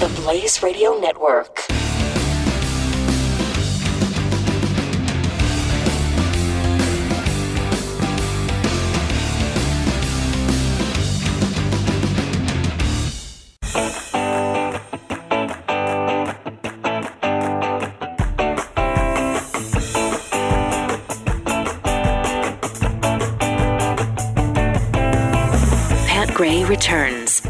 The 0.00 0.10
Blaze 0.22 0.62
Radio 0.62 0.98
Network. 0.98 1.66
Returns 26.64 27.44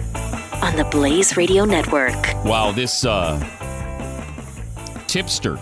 on 0.62 0.76
the 0.76 0.86
Blaze 0.90 1.36
Radio 1.36 1.64
Network. 1.64 2.14
Wow, 2.44 2.72
this 2.72 3.04
uh, 3.04 3.38
tipster, 5.06 5.58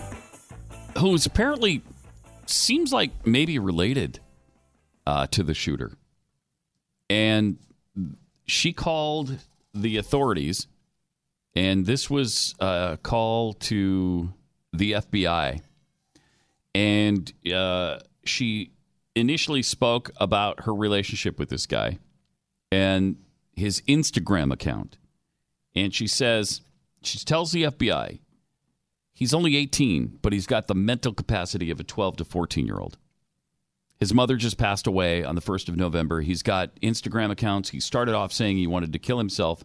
who's 0.97 1.25
apparently 1.25 1.81
seems 2.45 2.93
like 2.93 3.11
maybe 3.25 3.59
related 3.59 4.19
uh, 5.05 5.27
to 5.27 5.43
the 5.43 5.53
shooter, 5.53 5.91
and 7.09 7.57
she 8.45 8.73
called 8.73 9.37
the 9.73 9.97
authorities, 9.97 10.67
and 11.55 11.85
this 11.85 12.09
was 12.09 12.55
a 12.59 12.97
call 13.03 13.53
to 13.53 14.33
the 14.71 14.93
FBI, 14.93 15.61
and 16.73 17.33
uh, 17.53 17.99
she 18.23 18.71
initially 19.15 19.61
spoke 19.61 20.11
about 20.17 20.61
her 20.61 20.73
relationship 20.73 21.37
with 21.37 21.49
this 21.49 21.65
guy. 21.65 21.99
And 22.71 23.17
his 23.61 23.81
Instagram 23.87 24.51
account. 24.51 24.97
And 25.73 25.93
she 25.93 26.07
says, 26.07 26.61
she 27.01 27.17
tells 27.19 27.51
the 27.51 27.63
FBI, 27.63 28.19
he's 29.13 29.33
only 29.33 29.55
18, 29.55 30.19
but 30.21 30.33
he's 30.33 30.45
got 30.45 30.67
the 30.67 30.75
mental 30.75 31.13
capacity 31.13 31.71
of 31.71 31.79
a 31.79 31.83
12 31.83 32.17
to 32.17 32.25
14 32.25 32.65
year 32.65 32.77
old. 32.79 32.97
His 33.99 34.13
mother 34.13 34.35
just 34.35 34.57
passed 34.57 34.87
away 34.87 35.23
on 35.23 35.35
the 35.35 35.41
1st 35.41 35.69
of 35.69 35.77
November. 35.77 36.21
He's 36.21 36.41
got 36.41 36.75
Instagram 36.81 37.29
accounts. 37.29 37.69
He 37.69 37.79
started 37.79 38.15
off 38.15 38.33
saying 38.33 38.57
he 38.57 38.65
wanted 38.65 38.91
to 38.93 38.99
kill 38.99 39.19
himself. 39.19 39.63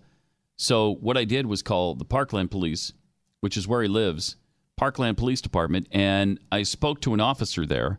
So, 0.57 0.95
what 0.97 1.17
I 1.17 1.25
did 1.25 1.47
was 1.47 1.63
call 1.63 1.95
the 1.95 2.05
Parkland 2.05 2.51
Police, 2.51 2.93
which 3.41 3.57
is 3.57 3.67
where 3.67 3.83
he 3.83 3.89
lives, 3.89 4.37
Parkland 4.77 5.17
Police 5.17 5.41
Department, 5.41 5.89
and 5.91 6.39
I 6.53 6.65
spoke 6.65 7.01
to 7.03 7.15
an 7.15 7.21
officer 7.21 7.65
there. 7.65 7.99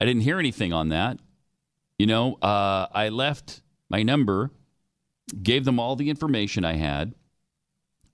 I 0.00 0.06
didn't 0.06 0.22
hear 0.22 0.38
anything 0.38 0.72
on 0.72 0.88
that. 0.88 1.18
You 1.98 2.06
know, 2.06 2.34
uh, 2.40 2.86
I 2.92 3.10
left 3.10 3.60
my 3.90 4.02
number, 4.02 4.50
gave 5.42 5.64
them 5.64 5.78
all 5.78 5.96
the 5.96 6.10
information 6.10 6.64
I 6.64 6.74
had, 6.74 7.14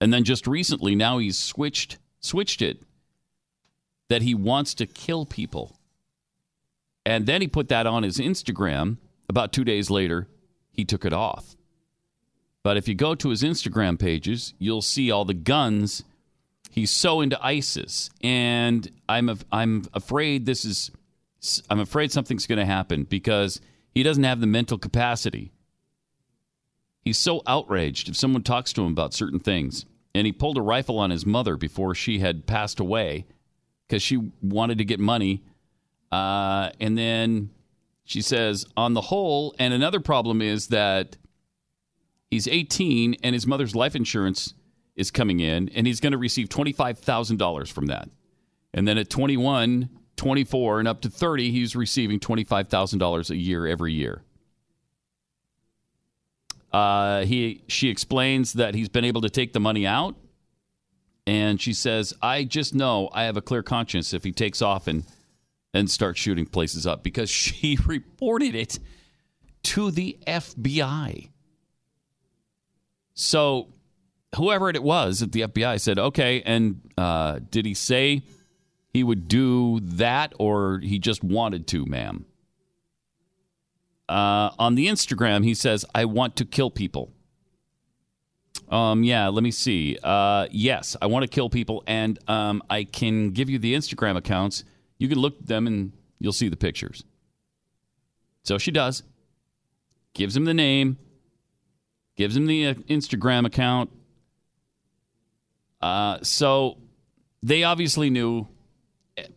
and 0.00 0.12
then 0.12 0.24
just 0.24 0.46
recently, 0.46 0.94
now 0.94 1.18
he's 1.18 1.38
switched 1.38 1.98
switched 2.20 2.62
it 2.62 2.82
that 4.08 4.22
he 4.22 4.34
wants 4.34 4.74
to 4.74 4.86
kill 4.86 5.26
people. 5.26 5.78
And 7.06 7.26
then 7.26 7.40
he 7.40 7.48
put 7.48 7.68
that 7.68 7.86
on 7.86 8.02
his 8.02 8.18
Instagram. 8.18 8.96
About 9.28 9.52
two 9.52 9.64
days 9.64 9.90
later, 9.90 10.28
he 10.70 10.84
took 10.84 11.04
it 11.04 11.12
off. 11.12 11.56
But 12.62 12.76
if 12.76 12.88
you 12.88 12.94
go 12.94 13.14
to 13.14 13.28
his 13.28 13.42
Instagram 13.42 13.98
pages, 13.98 14.54
you'll 14.58 14.82
see 14.82 15.10
all 15.10 15.24
the 15.24 15.34
guns. 15.34 16.02
He's 16.70 16.90
so 16.90 17.20
into 17.20 17.42
ISIS, 17.44 18.10
and 18.22 18.90
I'm 19.08 19.38
I'm 19.52 19.84
afraid 19.92 20.46
this 20.46 20.64
is 20.64 20.90
I'm 21.70 21.78
afraid 21.78 22.10
something's 22.10 22.46
going 22.46 22.58
to 22.58 22.64
happen 22.64 23.04
because 23.04 23.60
he 23.94 24.02
doesn't 24.02 24.24
have 24.24 24.40
the 24.40 24.46
mental 24.46 24.78
capacity. 24.78 25.52
He's 27.04 27.18
so 27.18 27.42
outraged 27.46 28.08
if 28.08 28.16
someone 28.16 28.42
talks 28.42 28.72
to 28.72 28.82
him 28.82 28.92
about 28.92 29.12
certain 29.12 29.38
things. 29.38 29.84
And 30.14 30.26
he 30.26 30.32
pulled 30.32 30.56
a 30.56 30.62
rifle 30.62 30.98
on 30.98 31.10
his 31.10 31.26
mother 31.26 31.56
before 31.56 31.94
she 31.94 32.20
had 32.20 32.46
passed 32.46 32.80
away 32.80 33.26
because 33.86 34.02
she 34.02 34.30
wanted 34.40 34.78
to 34.78 34.84
get 34.84 35.00
money. 35.00 35.42
Uh, 36.10 36.70
and 36.80 36.96
then 36.96 37.50
she 38.04 38.22
says, 38.22 38.66
on 38.76 38.94
the 38.94 39.00
whole, 39.00 39.54
and 39.58 39.74
another 39.74 40.00
problem 40.00 40.40
is 40.40 40.68
that 40.68 41.16
he's 42.30 42.46
18 42.46 43.16
and 43.22 43.34
his 43.34 43.46
mother's 43.46 43.74
life 43.74 43.96
insurance 43.96 44.54
is 44.94 45.10
coming 45.10 45.40
in, 45.40 45.68
and 45.70 45.86
he's 45.86 46.00
going 46.00 46.12
to 46.12 46.18
receive 46.18 46.48
$25,000 46.48 47.72
from 47.72 47.86
that. 47.86 48.08
And 48.72 48.86
then 48.86 48.96
at 48.96 49.10
21, 49.10 49.88
24, 50.16 50.78
and 50.78 50.88
up 50.88 51.00
to 51.00 51.10
30, 51.10 51.50
he's 51.50 51.74
receiving 51.74 52.20
$25,000 52.20 53.30
a 53.30 53.36
year 53.36 53.66
every 53.66 53.92
year. 53.92 54.22
Uh, 56.74 57.24
he 57.24 57.62
she 57.68 57.88
explains 57.88 58.54
that 58.54 58.74
he's 58.74 58.88
been 58.88 59.04
able 59.04 59.20
to 59.20 59.30
take 59.30 59.52
the 59.52 59.60
money 59.60 59.86
out, 59.86 60.16
and 61.24 61.60
she 61.60 61.72
says, 61.72 62.12
"I 62.20 62.42
just 62.42 62.74
know 62.74 63.08
I 63.12 63.24
have 63.24 63.36
a 63.36 63.40
clear 63.40 63.62
conscience 63.62 64.12
if 64.12 64.24
he 64.24 64.32
takes 64.32 64.60
off 64.60 64.88
and 64.88 65.04
and 65.72 65.88
starts 65.88 66.18
shooting 66.18 66.46
places 66.46 66.84
up 66.84 67.04
because 67.04 67.30
she 67.46 67.78
reported 67.86 68.56
it 68.56 68.80
to 69.62 69.92
the 69.92 70.18
FBI." 70.26 71.30
So, 73.14 73.68
whoever 74.34 74.68
it 74.68 74.82
was 74.82 75.22
at 75.22 75.30
the 75.30 75.42
FBI 75.42 75.80
said, 75.80 76.00
"Okay," 76.00 76.42
and 76.42 76.80
uh, 76.98 77.38
did 77.52 77.66
he 77.66 77.74
say 77.74 78.24
he 78.92 79.04
would 79.04 79.28
do 79.28 79.78
that, 79.80 80.32
or 80.40 80.80
he 80.80 80.98
just 80.98 81.22
wanted 81.22 81.68
to, 81.68 81.86
ma'am? 81.86 82.24
Uh, 84.08 84.50
on 84.58 84.74
the 84.74 84.86
Instagram, 84.86 85.44
he 85.44 85.54
says, 85.54 85.84
I 85.94 86.04
want 86.04 86.36
to 86.36 86.44
kill 86.44 86.70
people. 86.70 87.12
Um, 88.68 89.02
yeah, 89.02 89.28
let 89.28 89.42
me 89.42 89.50
see. 89.50 89.98
Uh, 90.02 90.46
yes, 90.50 90.96
I 91.00 91.06
want 91.06 91.22
to 91.22 91.28
kill 91.28 91.50
people, 91.50 91.82
and 91.86 92.18
um, 92.28 92.62
I 92.70 92.84
can 92.84 93.30
give 93.30 93.50
you 93.50 93.58
the 93.58 93.74
Instagram 93.74 94.16
accounts. 94.16 94.64
You 94.98 95.08
can 95.08 95.18
look 95.18 95.38
at 95.40 95.46
them 95.46 95.66
and 95.66 95.92
you'll 96.18 96.32
see 96.32 96.48
the 96.48 96.56
pictures. 96.56 97.04
So 98.42 98.58
she 98.58 98.70
does. 98.70 99.02
Gives 100.14 100.36
him 100.36 100.44
the 100.44 100.54
name, 100.54 100.98
gives 102.16 102.36
him 102.36 102.46
the 102.46 102.68
uh, 102.68 102.74
Instagram 102.74 103.46
account. 103.46 103.90
Uh, 105.80 106.18
so 106.22 106.78
they 107.42 107.64
obviously 107.64 108.10
knew 108.10 108.46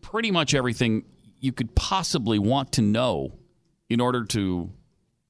pretty 0.02 0.32
much 0.32 0.54
everything 0.54 1.04
you 1.40 1.52
could 1.52 1.76
possibly 1.76 2.40
want 2.40 2.72
to 2.74 2.82
know 2.82 3.37
in 3.90 4.02
order 4.02 4.24
to 4.26 4.72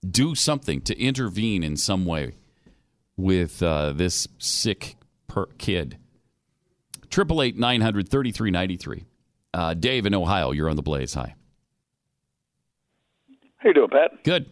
do 0.09 0.35
something, 0.35 0.81
to 0.81 0.99
intervene 0.99 1.63
in 1.63 1.77
some 1.77 2.05
way 2.05 2.35
with 3.15 3.61
uh, 3.63 3.93
this 3.93 4.27
sick 4.37 4.95
per- 5.27 5.47
kid. 5.57 5.97
Triple 7.09 7.41
eight 7.41 7.57
nine 7.57 7.81
hundred 7.81 8.09
thirty 8.09 8.31
three 8.31 8.51
ninety 8.51 8.77
three. 8.77 9.05
Uh, 9.53 9.73
Dave 9.73 10.05
in 10.05 10.13
Ohio, 10.13 10.51
you're 10.51 10.69
on 10.69 10.75
the 10.75 10.81
Blaze. 10.81 11.13
Hi. 11.13 11.35
How 13.57 13.69
you 13.69 13.73
doing, 13.73 13.89
Pat? 13.89 14.23
Good. 14.23 14.45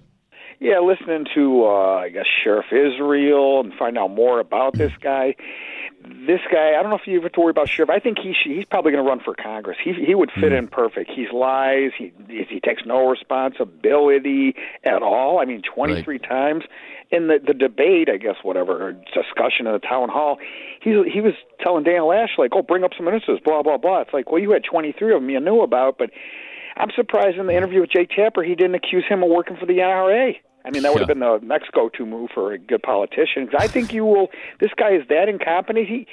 Yeah, 0.60 0.80
listening 0.80 1.26
to 1.36 1.66
uh, 1.66 1.96
I 1.96 2.10
guess 2.10 2.26
Sheriff 2.44 2.68
Israel 2.72 3.60
and 3.62 3.74
find 3.74 3.98
out 3.98 4.12
more 4.12 4.40
about 4.40 4.74
this 4.74 4.94
guy. 5.02 5.36
This 6.28 6.42
guy, 6.52 6.76
I 6.78 6.82
don't 6.84 6.92
know 6.92 6.98
if 6.98 7.08
you 7.08 7.20
have 7.20 7.32
to 7.32 7.40
worry 7.40 7.50
about 7.50 7.68
Sheriff. 7.68 7.90
I 7.90 8.00
think 8.00 8.20
he 8.20 8.34
should, 8.34 8.52
he's 8.52 8.66
probably 8.66 8.92
going 8.92 9.04
to 9.04 9.10
run 9.10 9.20
for 9.20 9.34
Congress. 9.34 9.78
He 9.84 9.94
he 9.94 10.14
would 10.14 10.32
fit 10.32 10.54
in 10.54 10.68
perfect. 10.68 11.12
He 11.12 11.28
lies. 11.34 11.92
He 11.98 12.14
he 12.28 12.60
takes 12.60 12.86
no 12.86 13.08
responsibility 13.10 14.56
at 14.84 15.02
all. 15.02 15.40
I 15.40 15.46
mean, 15.46 15.62
twenty 15.62 16.04
three 16.04 16.20
times 16.20 16.64
in 17.12 17.28
the 17.28 17.40
the 17.46 17.54
debate, 17.54 18.10
I 18.10 18.18
guess 18.18 18.36
whatever 18.44 18.90
or 18.90 18.92
discussion 18.94 19.68
in 19.68 19.74
the 19.74 19.80
town 19.80 20.10
hall, 20.10 20.38
he 20.82 20.92
he 21.12 21.22
was 21.22 21.34
telling 21.60 21.84
Dana 21.84 22.02
Loesch 22.02 22.38
like, 22.38 22.52
"Oh, 22.54 22.62
bring 22.62 22.84
up 22.84 22.92
some 22.96 23.06
ministers, 23.06 23.40
blah 23.44 23.64
blah 23.64 23.78
blah." 23.78 24.02
It's 24.02 24.14
like, 24.14 24.32
well, 24.32 24.42
you 24.42 24.52
had 24.52 24.64
twenty 24.64 24.92
three 24.92 25.14
of 25.14 25.22
them 25.22 25.30
you 25.30 25.40
knew 25.40 25.62
about, 25.62 25.98
but 25.98 26.12
I'm 26.78 26.92
surprised 26.96 27.38
in 27.38 27.48
the 27.48 27.56
interview 27.56 27.82
with 27.82 27.92
Jake 27.92 28.10
Tapper 28.10 28.44
he 28.44 28.56
didn't 28.56 28.76
accuse 28.76 29.06
him 29.08 29.24
of 29.24 29.30
working 29.30 29.58
for 29.58 29.66
the 29.66 29.78
NRA. 29.78 30.36
I 30.66 30.72
mean, 30.72 30.82
that 30.82 30.94
would 30.94 31.02
have 31.02 31.08
been 31.08 31.20
the 31.20 31.40
next 31.44 31.72
go-to 31.74 32.08
move 32.08 32.32
for 32.34 32.52
a 32.52 32.58
good 32.58 32.82
politician. 32.82 33.48
I 33.56 33.68
think 33.68 33.94
you 33.94 34.04
will. 34.04 34.30
This 34.60 34.72
guy 34.76 34.94
is 34.94 35.08
that 35.10 35.30
incompetent. 35.30 35.88
He 35.88 36.08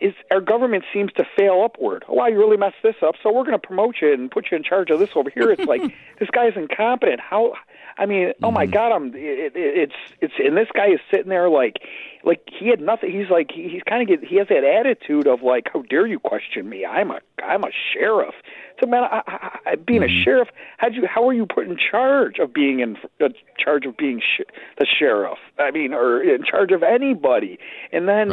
is. 0.00 0.14
Our 0.30 0.40
government 0.40 0.84
seems 0.94 1.12
to 1.18 1.24
fail 1.36 1.60
upward. 1.62 2.06
Oh, 2.08 2.14
wow, 2.14 2.26
you 2.26 2.38
really 2.38 2.56
messed 2.56 2.76
this 2.82 2.94
up, 3.02 3.16
so 3.22 3.30
we're 3.30 3.44
going 3.44 3.60
to 3.60 3.66
promote 3.66 3.96
you 4.00 4.14
and 4.14 4.30
put 4.30 4.50
you 4.50 4.56
in 4.56 4.62
charge 4.62 4.88
of 4.88 4.98
this 4.98 5.10
over 5.14 5.28
here. 5.28 5.50
It's 5.50 5.66
like 5.66 5.82
this 6.18 6.30
guy 6.32 6.46
is 6.46 6.54
incompetent. 6.56 7.20
How? 7.20 7.52
I 7.98 8.06
mean, 8.06 8.32
oh 8.42 8.50
my 8.50 8.66
mm. 8.66 8.72
God, 8.72 8.92
I'm. 8.92 9.14
It, 9.14 9.16
it, 9.16 9.52
it's 9.54 9.94
it's 10.22 10.34
and 10.38 10.56
this 10.56 10.68
guy 10.72 10.86
is 10.86 11.00
sitting 11.10 11.28
there 11.28 11.50
like, 11.50 11.76
like 12.24 12.40
he 12.58 12.68
had 12.68 12.80
nothing. 12.80 13.10
He's 13.10 13.28
like 13.28 13.50
he, 13.52 13.68
he's 13.68 13.82
kind 13.82 14.00
of 14.00 14.08
get. 14.08 14.26
He 14.26 14.36
has 14.36 14.48
that 14.48 14.64
attitude 14.64 15.26
of 15.26 15.42
like, 15.42 15.64
how 15.70 15.82
dare 15.82 16.06
you 16.06 16.18
question 16.18 16.66
me? 16.66 16.86
I'm 16.86 17.10
a 17.10 17.20
I'm 17.44 17.62
a 17.62 17.70
sheriff. 17.92 18.34
So 18.80 18.86
man, 18.86 19.04
I, 19.04 19.22
I, 19.26 19.58
I, 19.66 19.74
being 19.76 20.02
a 20.02 20.08
sheriff, 20.24 20.48
how'd 20.76 20.94
you? 20.94 21.06
How 21.06 21.28
are 21.28 21.32
you 21.32 21.46
put 21.46 21.66
in 21.66 21.76
charge 21.76 22.38
of 22.38 22.52
being 22.52 22.80
in 22.80 22.96
uh, 23.20 23.28
charge 23.58 23.86
of 23.86 23.96
being 23.96 24.20
sh- 24.20 24.44
the 24.78 24.86
sheriff? 24.86 25.38
I 25.58 25.70
mean, 25.70 25.92
or 25.92 26.22
in 26.22 26.44
charge 26.44 26.72
of 26.72 26.82
anybody? 26.82 27.58
And 27.92 28.08
then. 28.08 28.28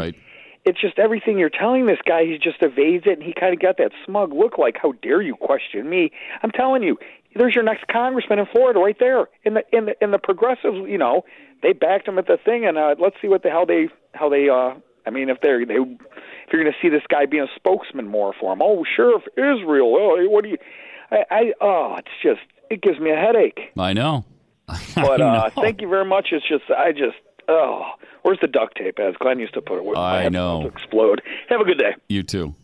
It's 0.68 0.82
just 0.82 0.98
everything 0.98 1.38
you're 1.38 1.52
telling 1.52 1.86
this 1.86 2.00
guy. 2.08 2.26
He 2.26 2.40
just 2.40 2.58
evades 2.64 3.04
it, 3.06 3.20
and 3.20 3.22
he 3.22 3.36
kind 3.40 3.54
of 3.54 3.60
got 3.60 3.78
that 3.78 3.92
smug 4.04 4.34
look, 4.34 4.58
like 4.58 4.78
"How 4.82 4.94
dare 4.94 5.22
you 5.22 5.36
question 5.36 5.88
me?" 5.88 6.10
I'm 6.42 6.50
telling 6.50 6.82
you, 6.82 6.98
there's 7.36 7.54
your 7.54 7.64
next 7.64 7.88
congressman 7.88 8.40
in 8.40 8.48
Florida, 8.48 8.80
right 8.80 8.98
there. 9.00 9.28
In 9.44 9.54
the 9.54 9.64
in 9.72 9.86
the 9.86 9.96
in 10.04 10.10
the 10.10 10.18
progressives, 10.18 10.78
you 10.90 10.98
know, 10.98 11.24
they 11.62 11.74
backed 11.74 12.08
him 12.08 12.18
at 12.18 12.26
the 12.26 12.38
thing, 12.44 12.66
and 12.66 12.80
uh, 12.80 12.96
let's 12.98 13.16
see 13.22 13.28
what 13.28 13.44
the 13.44 13.52
hell 13.52 13.68
they 13.68 13.90
how 14.16 14.28
they. 14.28 14.50
uh 14.50 14.74
I 15.06 15.10
mean, 15.10 15.30
if 15.30 15.40
they're 15.42 15.66
they, 15.66 15.76
if 15.76 16.54
you're 16.54 16.64
going 16.64 16.74
to 16.74 16.80
see 16.82 16.90
this 16.90 17.04
guy 17.10 17.26
being 17.26 17.44
a 17.44 17.56
spokesman 17.56 18.08
more 18.08 18.34
for 18.40 18.54
him, 18.54 18.62
oh, 18.62 18.84
Sheriff 18.96 19.24
Israel, 19.38 19.96
oh, 19.98 20.30
what 20.30 20.44
do 20.44 20.52
you? 20.52 20.58
I, 21.12 21.26
I 21.30 21.54
oh, 21.62 21.96
it's 21.98 22.08
just 22.24 22.42
it 22.70 22.82
gives 22.82 23.00
me 23.00 23.12
a 23.12 23.16
headache. 23.16 23.72
I 23.78 23.94
know. 23.94 24.26
But 24.96 25.22
uh 25.22 25.48
know. 25.48 25.50
thank 25.62 25.82
you 25.82 25.90
very 25.90 26.06
much. 26.06 26.30
It's 26.32 26.48
just 26.48 26.64
I 26.72 26.92
just 26.92 27.18
oh, 27.48 27.84
where's 28.24 28.40
the 28.42 28.48
duct 28.48 28.78
tape? 28.78 29.00
As 29.00 29.14
Glenn 29.20 29.40
used 29.40 29.54
to 29.54 29.62
put 29.62 29.80
it, 29.80 29.98
I 29.98 30.30
know. 30.30 30.64
to 30.64 30.68
explode. 30.68 31.22
Have 31.50 31.62
a 31.62 31.66
good 31.66 31.78
day. 31.78 31.96
You 32.10 32.24
too. 32.24 32.56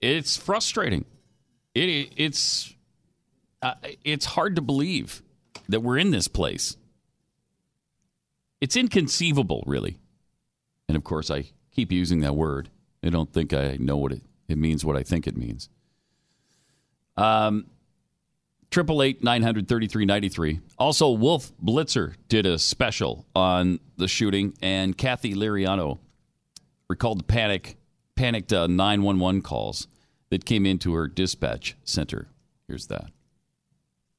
It's 0.00 0.36
frustrating. 0.36 1.04
It 1.74 2.12
it's 2.16 2.74
uh, 3.62 3.74
it's 4.04 4.26
hard 4.26 4.56
to 4.56 4.62
believe 4.62 5.22
that 5.68 5.80
we're 5.80 5.98
in 5.98 6.10
this 6.10 6.28
place. 6.28 6.76
It's 8.60 8.76
inconceivable, 8.76 9.64
really. 9.66 9.98
And 10.88 10.96
of 10.96 11.04
course, 11.04 11.30
I 11.30 11.50
keep 11.72 11.92
using 11.92 12.20
that 12.20 12.34
word. 12.34 12.70
I 13.02 13.10
don't 13.10 13.32
think 13.32 13.52
I 13.52 13.76
know 13.78 13.96
what 13.96 14.12
it, 14.12 14.22
it 14.48 14.58
means. 14.58 14.84
What 14.84 14.96
I 14.96 15.02
think 15.02 15.26
it 15.26 15.36
means. 15.36 15.68
Um, 17.16 17.66
triple 18.70 19.02
eight 19.02 19.22
nine 19.22 19.42
hundred 19.42 19.68
thirty 19.68 19.86
three 19.86 20.04
ninety 20.04 20.28
three. 20.28 20.60
Also, 20.78 21.10
Wolf 21.10 21.52
Blitzer 21.62 22.14
did 22.28 22.46
a 22.46 22.58
special 22.58 23.26
on 23.34 23.80
the 23.96 24.08
shooting, 24.08 24.54
and 24.60 24.96
Kathy 24.96 25.34
Liriano 25.34 25.98
recalled 26.88 27.20
the 27.20 27.24
panic, 27.24 27.76
panicked 28.14 28.52
uh, 28.52 28.66
911 28.66 29.42
calls 29.42 29.88
that 30.30 30.44
came 30.44 30.66
into 30.66 30.94
her 30.94 31.08
dispatch 31.08 31.76
center. 31.84 32.28
Here's 32.68 32.86
that. 32.88 33.10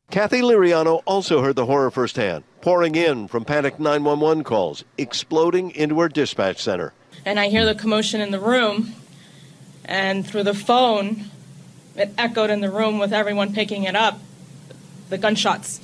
Kathy 0.10 0.40
Liriano 0.42 1.02
also 1.06 1.42
heard 1.42 1.58
the 1.58 1.66
horror 1.66 1.92
firsthand, 1.92 2.46
pouring 2.62 2.96
in 2.96 3.28
from 3.28 3.44
panicked 3.44 3.78
911 3.80 4.46
calls, 4.46 4.86
exploding 4.98 5.72
into 5.72 6.00
her 6.00 6.08
dispatch 6.08 6.62
center. 6.62 6.94
and 7.26 7.38
I 7.40 7.50
hear 7.50 7.66
the 7.66 7.76
commotion 7.76 8.22
in 8.22 8.32
the 8.32 8.40
room, 8.40 8.94
and 9.84 10.26
through 10.26 10.44
the 10.44 10.54
phone, 10.54 11.26
it 11.98 12.14
echoed 12.18 12.50
in 12.50 12.62
the 12.62 12.72
room 12.72 13.00
with 13.00 13.12
everyone 13.12 13.54
picking 13.54 13.84
it 13.84 13.98
up, 13.98 14.20
the 15.10 15.18
gunshots. 15.18 15.82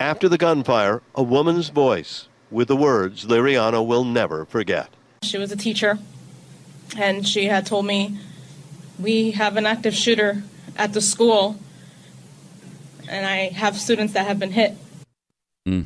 After 0.00 0.26
the 0.26 0.38
gunfire, 0.38 1.02
a 1.14 1.22
woman's 1.22 1.68
voice 1.68 2.28
with 2.50 2.68
the 2.68 2.76
words 2.76 3.26
Liriano 3.26 3.86
will 3.86 4.04
never 4.04 4.46
forget. 4.46 4.88
She 5.22 5.36
was 5.36 5.52
a 5.52 5.56
teacher, 5.56 5.98
and 6.96 7.28
she 7.28 7.44
had 7.44 7.66
told 7.66 7.84
me, 7.84 8.18
We 8.98 9.32
have 9.32 9.58
an 9.58 9.66
active 9.66 9.94
shooter 9.94 10.44
at 10.76 10.94
the 10.94 11.02
school, 11.02 11.58
and 13.08 13.26
I 13.26 13.48
have 13.48 13.76
students 13.76 14.12
that 14.14 14.26
have 14.26 14.38
been 14.38 14.52
hit. 14.52 14.74
Mm. 15.66 15.84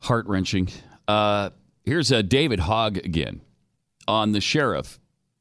Heart 0.00 0.26
wrenching. 0.26 0.68
Uh, 1.06 1.50
here's 1.84 2.12
uh, 2.12 2.22
David 2.22 2.60
Hogg 2.60 2.98
again 2.98 3.40
on 4.06 4.32
the 4.32 4.40
sheriff 4.40 4.98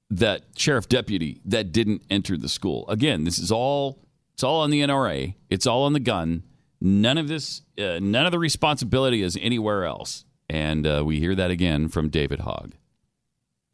that 0.09 0.43
sheriff 0.55 0.87
deputy 0.87 1.41
that 1.45 1.71
didn't 1.71 2.03
enter 2.09 2.37
the 2.37 2.49
school. 2.49 2.87
Again, 2.87 3.23
this 3.23 3.39
is 3.39 3.51
all 3.51 3.99
it's 4.33 4.43
all 4.43 4.61
on 4.61 4.69
the 4.69 4.81
NRA. 4.81 5.35
It's 5.49 5.67
all 5.67 5.83
on 5.83 5.93
the 5.93 5.99
gun. 5.99 6.43
None 6.81 7.17
of 7.17 7.27
this, 7.27 7.61
uh, 7.77 7.99
none 8.01 8.25
of 8.25 8.31
the 8.31 8.39
responsibility 8.39 9.21
is 9.21 9.37
anywhere 9.39 9.85
else. 9.85 10.25
And 10.49 10.85
uh, 10.85 11.03
we 11.05 11.19
hear 11.19 11.35
that 11.35 11.49
again 11.49 11.87
from 11.87 12.09
David 12.09 12.41
Hogg. 12.41 12.73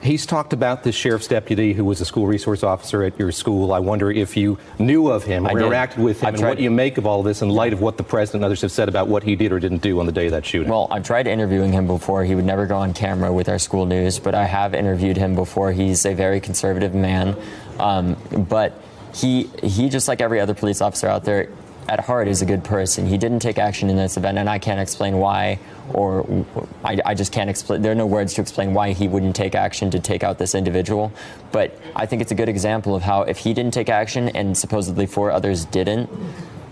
He's 0.01 0.25
talked 0.25 0.53
about 0.53 0.83
this 0.83 0.95
sheriff's 0.95 1.27
deputy 1.27 1.73
who 1.73 1.83
was 1.83 1.99
a 1.99 2.05
school 2.05 2.25
resource 2.25 2.63
officer 2.63 3.03
at 3.03 3.19
your 3.19 3.33
school. 3.33 3.73
I 3.73 3.79
wonder 3.79 4.09
if 4.09 4.37
you 4.37 4.57
knew 4.79 5.09
of 5.09 5.25
him 5.25 5.45
I 5.45 5.51
or 5.51 5.59
did. 5.59 5.69
interacted 5.69 5.97
with 5.97 6.21
him 6.21 6.35
and 6.35 6.43
what 6.43 6.57
you 6.57 6.71
make 6.71 6.97
of 6.97 7.05
all 7.05 7.21
this 7.21 7.41
in 7.41 7.49
light 7.49 7.73
of 7.73 7.81
what 7.81 7.97
the 7.97 8.03
president 8.03 8.35
and 8.35 8.45
others 8.45 8.61
have 8.61 8.71
said 8.71 8.87
about 8.87 9.09
what 9.09 9.23
he 9.23 9.35
did 9.35 9.51
or 9.51 9.59
didn't 9.59 9.81
do 9.81 9.99
on 9.99 10.05
the 10.05 10.13
day 10.13 10.27
of 10.27 10.31
that 10.31 10.45
shooting. 10.45 10.69
Well, 10.69 10.87
I've 10.89 11.03
tried 11.03 11.27
interviewing 11.27 11.73
him 11.73 11.85
before. 11.85 12.23
He 12.23 12.33
would 12.33 12.45
never 12.45 12.65
go 12.65 12.77
on 12.77 12.93
camera 12.93 13.33
with 13.33 13.49
our 13.49 13.59
school 13.59 13.85
news, 13.85 14.19
but 14.19 14.33
I 14.33 14.45
have 14.45 14.73
interviewed 14.73 15.17
him 15.17 15.35
before. 15.35 15.73
He's 15.73 16.05
a 16.05 16.13
very 16.13 16.39
conservative 16.39 16.95
man, 16.95 17.35
um, 17.77 18.15
but 18.49 18.81
he 19.13 19.49
he 19.61 19.89
just 19.89 20.07
like 20.07 20.21
every 20.21 20.39
other 20.39 20.53
police 20.53 20.79
officer 20.79 21.07
out 21.07 21.25
there, 21.25 21.49
at 21.89 21.99
heart 21.99 22.27
is 22.27 22.41
a 22.41 22.45
good 22.45 22.63
person. 22.63 23.07
He 23.07 23.17
didn't 23.17 23.39
take 23.39 23.57
action 23.57 23.89
in 23.89 23.95
this 23.97 24.15
event, 24.15 24.37
and 24.37 24.47
I 24.47 24.59
can't 24.59 24.79
explain 24.79 25.17
why, 25.17 25.59
or 25.93 26.45
I, 26.83 26.99
I 27.03 27.13
just 27.15 27.31
can't 27.33 27.49
explain. 27.49 27.81
There 27.81 27.91
are 27.91 27.95
no 27.95 28.05
words 28.05 28.35
to 28.35 28.41
explain 28.41 28.73
why 28.75 28.93
he 28.93 29.07
wouldn't 29.07 29.35
take 29.35 29.55
action 29.55 29.89
to 29.91 29.99
take 29.99 30.23
out 30.23 30.37
this 30.37 30.53
individual. 30.53 31.11
But 31.51 31.77
I 31.95 32.05
think 32.05 32.21
it's 32.21 32.31
a 32.31 32.35
good 32.35 32.47
example 32.49 32.95
of 32.95 33.01
how 33.01 33.23
if 33.23 33.39
he 33.39 33.53
didn't 33.55 33.73
take 33.73 33.89
action 33.89 34.29
and 34.29 34.55
supposedly 34.57 35.07
four 35.07 35.31
others 35.31 35.65
didn't. 35.65 36.09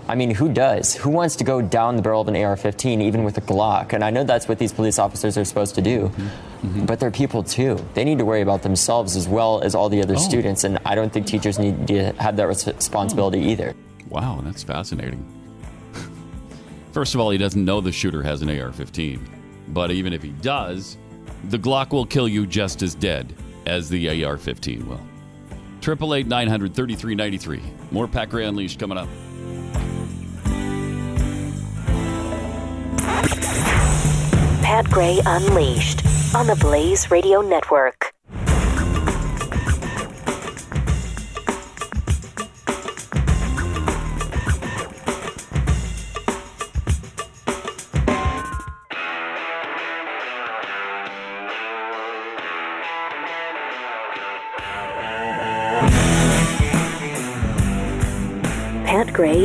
I 0.10 0.16
mean, 0.16 0.34
who 0.36 0.48
does? 0.48 0.96
Who 0.96 1.10
wants 1.10 1.36
to 1.38 1.44
go 1.44 1.62
down 1.62 1.98
the 1.98 2.02
barrel 2.02 2.22
of 2.22 2.30
an 2.30 2.36
AR-15 2.38 3.02
even 3.02 3.26
with 3.26 3.38
a 3.38 3.42
Glock? 3.42 3.92
And 3.92 4.06
I 4.06 4.10
know 4.10 4.24
that's 4.24 4.48
what 4.48 4.58
these 4.58 4.72
police 4.72 5.00
officers 5.00 5.38
are 5.38 5.44
supposed 5.44 5.76
to 5.76 5.82
do, 5.82 6.04
mm-hmm. 6.04 6.22
Mm-hmm. 6.68 6.86
but 6.86 7.02
they're 7.02 7.12
people 7.12 7.44
too. 7.44 7.84
They 7.94 8.06
need 8.06 8.20
to 8.20 8.24
worry 8.26 8.40
about 8.40 8.62
themselves 8.64 9.18
as 9.18 9.28
well 9.28 9.60
as 9.62 9.76
all 9.76 9.90
the 9.90 10.02
other 10.02 10.14
Oh. 10.14 10.18
students, 10.18 10.64
and 10.64 10.78
I 10.86 10.96
don't 10.96 11.12
think 11.12 11.28
teachers 11.28 11.60
need 11.60 11.88
to 11.88 12.14
have 12.22 12.38
that 12.38 12.48
res- 12.48 12.66
responsibility 12.68 13.40
either. 13.52 13.76
Wow, 14.10 14.42
that's 14.44 14.64
fascinating. 14.64 15.26
First 16.92 17.14
of 17.14 17.22
all, 17.22 17.30
he 17.30 17.38
doesn't 17.38 17.64
know 17.64 17.82
the 17.82 17.92
shooter 17.92 18.24
has 18.24 18.42
an 18.42 18.50
AR 18.50 18.72
15. 18.72 19.30
But 19.70 19.92
even 19.92 20.14
if 20.14 20.24
he 20.24 20.32
does, 20.32 20.98
the 21.50 21.60
Glock 21.60 21.92
will 21.92 22.06
kill 22.06 22.28
you 22.28 22.48
just 22.48 22.82
as 22.82 22.96
dead 22.96 23.34
as 23.66 23.90
the 23.90 24.24
AR 24.24 24.38
15 24.38 24.88
will. 24.88 25.02
888 25.82 26.28
900 26.28 26.74
3393. 26.74 27.62
More 27.92 28.08
Gray 28.30 28.46
Unleashed 28.46 28.80
coming 28.80 28.98
up. 28.98 29.08
Pat 34.64 34.86
Gray 34.90 35.20
Unleashed 35.26 36.06
on 36.36 36.48
the 36.48 36.56
Blaze 36.56 37.10
Radio 37.10 37.42
Network. 37.42 38.17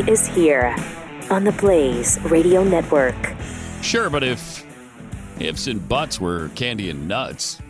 Is 0.08 0.26
here 0.26 0.74
on 1.30 1.44
the 1.44 1.52
Blaze 1.52 2.18
Radio 2.24 2.62
Network. 2.64 3.14
Sure, 3.82 4.10
but 4.10 4.22
if 4.22 4.64
ifs 5.40 5.66
and 5.66 5.86
buts 5.88 6.20
were 6.20 6.48
candy 6.50 6.90
and 6.90 7.08
nuts, 7.08 7.60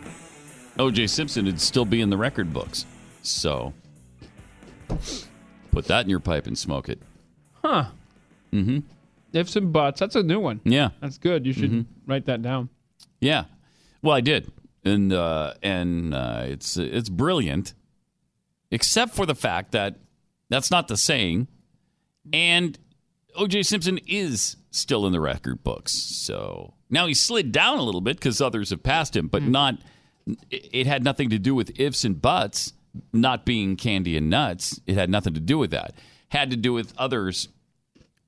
OJ 0.77 1.09
Simpson 1.09 1.45
would 1.45 1.59
still 1.61 1.85
be 1.85 2.01
in 2.01 2.09
the 2.09 2.17
record 2.17 2.51
books. 2.53 2.85
So 3.21 3.73
put 5.71 5.85
that 5.85 6.05
in 6.05 6.09
your 6.09 6.19
pipe 6.19 6.47
and 6.47 6.57
smoke 6.57 6.89
it. 6.89 6.99
Huh. 7.63 7.85
Mm-hmm. 8.51 8.79
Ifs 9.33 9.55
and 9.55 9.71
buts. 9.73 9.99
That's 9.99 10.15
a 10.15 10.23
new 10.23 10.39
one. 10.39 10.61
Yeah. 10.63 10.89
That's 11.01 11.17
good. 11.17 11.45
You 11.45 11.53
should 11.53 11.71
Mhm. 11.71 11.85
write 12.05 12.25
that 12.25 12.41
down. 12.41 12.69
Yeah. 13.19 13.45
Well, 14.01 14.15
I 14.15 14.21
did, 14.21 14.51
and 14.83 15.13
uh, 15.13 15.53
and 15.63 16.13
uh, 16.13 16.43
it's 16.45 16.75
it's 16.77 17.09
brilliant, 17.09 17.73
except 18.69 19.15
for 19.15 19.25
the 19.25 19.33
fact 19.35 19.71
that 19.71 19.95
that's 20.49 20.69
not 20.69 20.89
the 20.89 20.97
saying, 20.97 21.47
and 22.31 22.77
O.J. 23.35 23.63
Simpson 23.63 23.99
is 24.07 24.57
still 24.71 25.05
in 25.05 25.11
the 25.11 25.19
record 25.19 25.63
books. 25.63 25.93
So 25.93 26.73
now 26.89 27.07
he 27.07 27.13
slid 27.13 27.51
down 27.51 27.79
a 27.79 27.83
little 27.83 28.01
bit 28.01 28.17
because 28.17 28.41
others 28.41 28.69
have 28.69 28.83
passed 28.83 29.15
him, 29.15 29.27
but 29.27 29.41
hmm. 29.41 29.51
not. 29.51 29.75
It 30.49 30.87
had 30.87 31.03
nothing 31.03 31.29
to 31.31 31.39
do 31.39 31.53
with 31.53 31.77
ifs 31.77 32.05
and 32.05 32.21
buts 32.21 32.71
not 33.11 33.45
being 33.45 33.75
candy 33.75 34.15
and 34.15 34.29
nuts. 34.29 34.79
It 34.87 34.95
had 34.95 35.09
nothing 35.09 35.33
to 35.33 35.39
do 35.39 35.57
with 35.57 35.71
that. 35.71 35.95
Had 36.29 36.49
to 36.51 36.57
do 36.57 36.71
with 36.73 36.93
others 36.97 37.49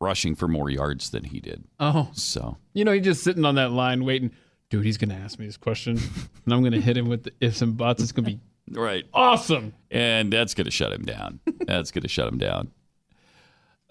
rushing 0.02 0.36
for 0.36 0.48
more 0.48 0.70
yards 0.70 1.12
than 1.12 1.24
he 1.24 1.40
did. 1.40 1.64
Oh, 1.80 2.10
So 2.14 2.58
you 2.74 2.84
know, 2.84 2.92
he's 2.92 3.06
just 3.06 3.24
sitting 3.24 3.46
on 3.46 3.56
that 3.56 3.72
line 3.72 4.04
waiting. 4.04 4.32
Dude, 4.70 4.86
he's 4.86 4.98
gonna 4.98 5.14
ask 5.16 5.40
me 5.40 5.46
this 5.46 5.58
question, 5.58 5.98
and 6.46 6.54
I'm 6.54 6.64
gonna 6.64 6.82
hit 6.82 6.98
him 6.98 7.08
with 7.08 7.24
the 7.24 7.32
ifs 7.40 7.62
and 7.62 7.78
buts. 7.78 8.04
It's 8.04 8.12
gonna 8.12 8.28
be 8.28 8.40
right, 8.72 9.06
awesome. 9.14 9.74
and 9.92 10.34
that's 10.34 10.54
going 10.54 10.66
to 10.66 10.72
shut 10.72 10.92
him 10.92 11.04
down. 11.04 11.40
that's 11.68 11.92
going 11.92 12.02
to 12.02 12.08
shut 12.08 12.28
him 12.28 12.38
down. 12.38 12.72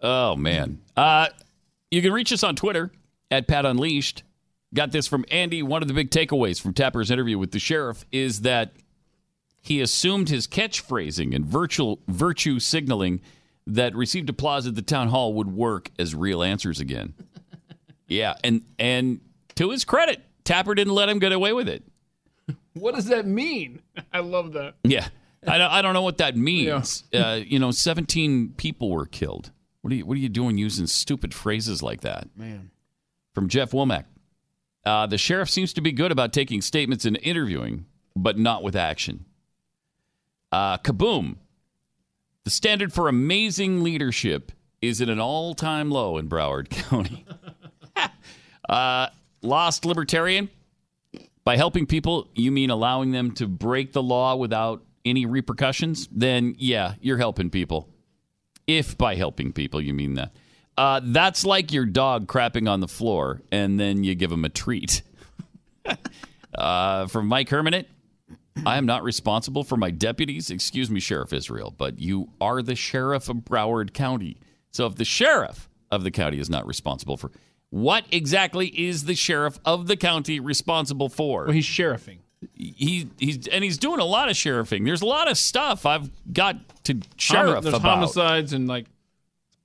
Oh 0.04 0.36
man, 0.36 0.82
uh, 0.98 1.28
you 1.90 2.02
can 2.02 2.12
reach 2.12 2.30
us 2.30 2.44
on 2.44 2.56
Twitter 2.56 2.92
at 3.30 3.48
Pat 3.48 3.64
Unleashed. 3.64 4.22
Got 4.74 4.92
this 4.92 5.06
from 5.06 5.24
Andy. 5.30 5.62
One 5.62 5.80
of 5.80 5.88
the 5.88 5.94
big 5.94 6.10
takeaways 6.10 6.60
from 6.60 6.74
Tapper's 6.74 7.10
interview 7.10 7.38
with 7.38 7.52
the 7.52 7.58
sheriff 7.58 8.04
is 8.12 8.42
that 8.42 8.72
he 9.62 9.80
assumed 9.80 10.28
his 10.28 10.46
catchphrasing 10.46 11.34
and 11.34 11.46
virtual 11.46 12.00
virtue 12.06 12.58
signaling 12.58 13.22
that 13.66 13.94
received 13.94 14.28
applause 14.28 14.66
at 14.66 14.74
the 14.74 14.82
town 14.82 15.08
hall 15.08 15.32
would 15.32 15.50
work 15.50 15.90
as 15.98 16.14
real 16.14 16.42
answers 16.42 16.80
again. 16.80 17.14
yeah, 18.06 18.34
and 18.44 18.60
and 18.78 19.20
to 19.54 19.70
his 19.70 19.86
credit, 19.86 20.20
Tapper 20.44 20.74
didn't 20.74 20.92
let 20.92 21.08
him 21.08 21.18
get 21.18 21.32
away 21.32 21.52
with 21.54 21.68
it. 21.68 21.82
What 22.74 22.96
does 22.96 23.06
that 23.06 23.24
mean? 23.24 23.80
I 24.12 24.18
love 24.18 24.52
that. 24.54 24.74
Yeah, 24.82 25.06
I 25.46 25.56
don't, 25.56 25.70
I 25.70 25.80
don't 25.80 25.94
know 25.94 26.02
what 26.02 26.18
that 26.18 26.36
means. 26.36 27.04
Uh, 27.14 27.40
you 27.42 27.58
know, 27.60 27.70
seventeen 27.70 28.52
people 28.56 28.90
were 28.90 29.06
killed. 29.06 29.52
What 29.84 29.92
are 29.92 29.96
you 29.96 30.06
What 30.06 30.16
are 30.16 30.20
you 30.20 30.30
doing 30.30 30.56
using 30.56 30.86
stupid 30.86 31.34
phrases 31.34 31.82
like 31.82 32.00
that? 32.00 32.28
Man. 32.34 32.70
From 33.34 33.50
Jeff 33.50 33.72
Womack, 33.72 34.06
uh, 34.86 35.06
the 35.06 35.18
sheriff 35.18 35.50
seems 35.50 35.74
to 35.74 35.82
be 35.82 35.92
good 35.92 36.10
about 36.10 36.32
taking 36.32 36.62
statements 36.62 37.04
and 37.04 37.18
interviewing, 37.22 37.84
but 38.16 38.38
not 38.38 38.62
with 38.62 38.76
action. 38.76 39.26
Uh, 40.50 40.78
kaboom! 40.78 41.36
The 42.44 42.50
standard 42.50 42.94
for 42.94 43.08
amazing 43.08 43.82
leadership 43.82 44.52
is 44.80 45.02
at 45.02 45.10
an 45.10 45.20
all-time 45.20 45.90
low 45.90 46.16
in 46.16 46.30
Broward 46.30 46.70
County. 46.88 47.26
uh, 48.70 49.08
lost 49.42 49.84
libertarian. 49.84 50.48
By 51.44 51.58
helping 51.58 51.84
people, 51.84 52.30
you 52.34 52.50
mean 52.50 52.70
allowing 52.70 53.10
them 53.10 53.32
to 53.32 53.46
break 53.46 53.92
the 53.92 54.02
law 54.02 54.34
without 54.34 54.82
any 55.04 55.26
repercussions? 55.26 56.08
Then, 56.10 56.54
yeah, 56.56 56.94
you're 57.02 57.18
helping 57.18 57.50
people. 57.50 57.90
If 58.66 58.96
by 58.96 59.14
helping 59.14 59.52
people 59.52 59.80
you 59.80 59.94
mean 59.94 60.14
that. 60.14 60.32
Uh, 60.76 61.00
that's 61.04 61.44
like 61.44 61.72
your 61.72 61.86
dog 61.86 62.26
crapping 62.26 62.68
on 62.68 62.80
the 62.80 62.88
floor 62.88 63.42
and 63.52 63.78
then 63.78 64.02
you 64.02 64.14
give 64.14 64.32
him 64.32 64.44
a 64.44 64.48
treat. 64.48 65.02
uh, 66.54 67.06
from 67.06 67.28
Mike 67.28 67.48
Hermanit, 67.48 67.86
I 68.66 68.76
am 68.76 68.86
not 68.86 69.02
responsible 69.02 69.64
for 69.64 69.76
my 69.76 69.90
deputies. 69.90 70.50
Excuse 70.50 70.90
me, 70.90 71.00
Sheriff 71.00 71.32
Israel, 71.32 71.74
but 71.76 71.98
you 72.00 72.30
are 72.40 72.62
the 72.62 72.74
sheriff 72.74 73.28
of 73.28 73.38
Broward 73.38 73.92
County. 73.92 74.38
So 74.70 74.86
if 74.86 74.96
the 74.96 75.04
sheriff 75.04 75.68
of 75.90 76.02
the 76.02 76.10
county 76.10 76.40
is 76.40 76.50
not 76.50 76.66
responsible 76.66 77.16
for 77.16 77.30
what 77.70 78.04
exactly 78.12 78.68
is 78.68 79.04
the 79.04 79.16
sheriff 79.16 79.58
of 79.64 79.88
the 79.88 79.96
county 79.96 80.38
responsible 80.38 81.08
for? 81.08 81.44
Well, 81.44 81.52
he's 81.52 81.64
sheriffing. 81.64 82.18
He 82.54 83.08
he's 83.18 83.46
and 83.48 83.64
he's 83.64 83.78
doing 83.78 84.00
a 84.00 84.04
lot 84.04 84.28
of 84.28 84.36
sheriffing. 84.36 84.84
There's 84.84 85.02
a 85.02 85.06
lot 85.06 85.30
of 85.30 85.38
stuff 85.38 85.86
I've 85.86 86.10
got 86.32 86.56
to 86.84 87.00
sheriff 87.16 87.62
There's 87.64 87.74
about. 87.74 87.94
homicides 87.96 88.52
and 88.52 88.68
like 88.68 88.86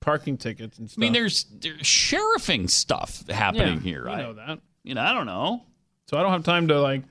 parking 0.00 0.36
tickets 0.38 0.78
and 0.78 0.90
I 0.96 1.00
mean, 1.00 1.12
there's, 1.12 1.44
there's 1.60 1.86
sheriffing 1.86 2.68
stuff 2.68 3.22
happening 3.28 3.74
Yeah, 3.76 3.80
here. 3.80 4.08
I 4.08 4.22
know 4.22 4.32
that. 4.32 4.60
You 4.82 4.94
know, 4.94 5.02
I 5.02 5.12
don't 5.12 5.26
know. 5.26 5.62
So 6.08 6.16
I 6.16 6.22
don't 6.22 6.32
have 6.32 6.44
time 6.44 6.68
to 6.68 6.80
like, 6.80 7.02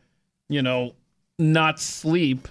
you 0.48 0.62
know, 0.64 0.94
not 1.38 1.80
sleep 1.80 2.48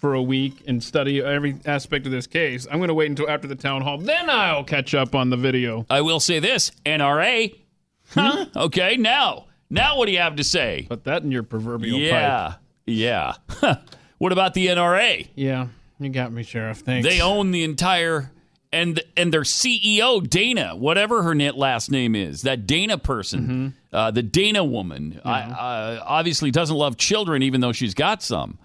for 0.00 0.14
a 0.14 0.22
week 0.22 0.62
and 0.66 0.82
study 0.82 1.20
every 1.20 1.56
aspect 1.66 2.06
of 2.06 2.12
this 2.12 2.26
case. 2.26 2.66
I'm 2.70 2.78
going 2.78 2.88
to 2.88 2.94
wait 2.94 3.10
until 3.10 3.28
after 3.28 3.48
the 3.48 3.56
town 3.56 3.82
hall. 3.82 3.98
Then 3.98 4.30
I'll 4.30 4.64
catch 4.64 4.94
up 4.94 5.14
on 5.14 5.28
the 5.28 5.36
video. 5.36 5.84
I 5.90 6.00
will 6.00 6.20
say 6.20 6.38
this: 6.38 6.70
NRA. 6.86 7.54
Huh? 8.12 8.46
okay, 8.56 8.96
now, 8.96 9.46
now, 9.70 9.96
what 9.96 10.06
do 10.06 10.12
you 10.12 10.18
have 10.18 10.36
to 10.36 10.44
say? 10.44 10.86
Put 10.88 11.04
that 11.04 11.22
in 11.22 11.30
your 11.30 11.42
proverbial 11.42 11.98
yeah, 11.98 12.48
pipe. 12.48 12.58
yeah. 12.86 13.34
what 14.18 14.32
about 14.32 14.54
the 14.54 14.66
NRA? 14.66 15.28
Yeah, 15.34 15.68
you 15.98 16.08
got 16.10 16.32
me, 16.32 16.42
Sheriff. 16.42 16.78
Thanks. 16.78 17.06
They 17.06 17.20
own 17.20 17.52
the 17.52 17.64
entire 17.64 18.30
and 18.72 19.02
and 19.16 19.32
their 19.32 19.42
CEO 19.42 20.28
Dana, 20.28 20.76
whatever 20.76 21.22
her 21.22 21.34
last 21.34 21.90
name 21.90 22.14
is, 22.14 22.42
that 22.42 22.66
Dana 22.66 22.98
person, 22.98 23.40
Mm-hmm. 23.40 23.96
uh, 23.96 24.10
the 24.10 24.22
Dana 24.22 24.64
woman, 24.64 25.20
I, 25.24 25.40
uh, 25.42 26.02
obviously 26.04 26.50
doesn't 26.50 26.76
love 26.76 26.96
children, 26.96 27.42
even 27.42 27.60
though 27.60 27.72
she's 27.72 27.94
got 27.94 28.22
some. 28.22 28.58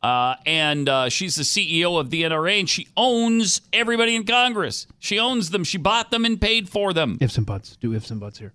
Uh, 0.00 0.36
and 0.46 0.88
uh, 0.88 1.08
she's 1.08 1.34
the 1.34 1.42
CEO 1.42 1.98
of 1.98 2.10
the 2.10 2.22
NRA, 2.22 2.60
and 2.60 2.68
she 2.70 2.86
owns 2.96 3.60
everybody 3.72 4.14
in 4.14 4.24
Congress. 4.24 4.86
She 5.00 5.18
owns 5.18 5.50
them. 5.50 5.64
She 5.64 5.76
bought 5.76 6.12
them 6.12 6.24
and 6.24 6.40
paid 6.40 6.68
for 6.68 6.92
them. 6.92 7.18
Ifs 7.20 7.36
and 7.36 7.44
buts. 7.44 7.76
Do 7.76 7.92
ifs 7.94 8.10
and 8.12 8.20
buts 8.20 8.38
here. 8.38 8.52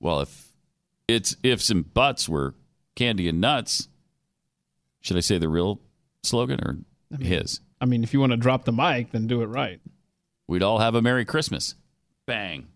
Well, 0.00 0.20
if 0.22 0.51
it's 1.08 1.36
ifs 1.42 1.70
and 1.70 1.92
buts 1.92 2.28
were 2.28 2.54
candy 2.94 3.28
and 3.28 3.40
nuts, 3.40 3.88
should 5.00 5.16
I 5.16 5.20
say 5.20 5.38
the 5.38 5.48
real 5.48 5.80
slogan 6.22 6.60
or 6.64 6.78
his? 7.18 7.60
I 7.80 7.84
mean, 7.86 8.02
if 8.04 8.12
you 8.14 8.20
want 8.20 8.32
to 8.32 8.36
drop 8.36 8.64
the 8.64 8.72
mic, 8.72 9.10
then 9.12 9.26
do 9.26 9.42
it 9.42 9.46
right. 9.46 9.80
We'd 10.46 10.62
all 10.62 10.78
have 10.78 10.94
a 10.94 11.02
Merry 11.02 11.24
Christmas. 11.24 11.74
Bang. 12.26 12.68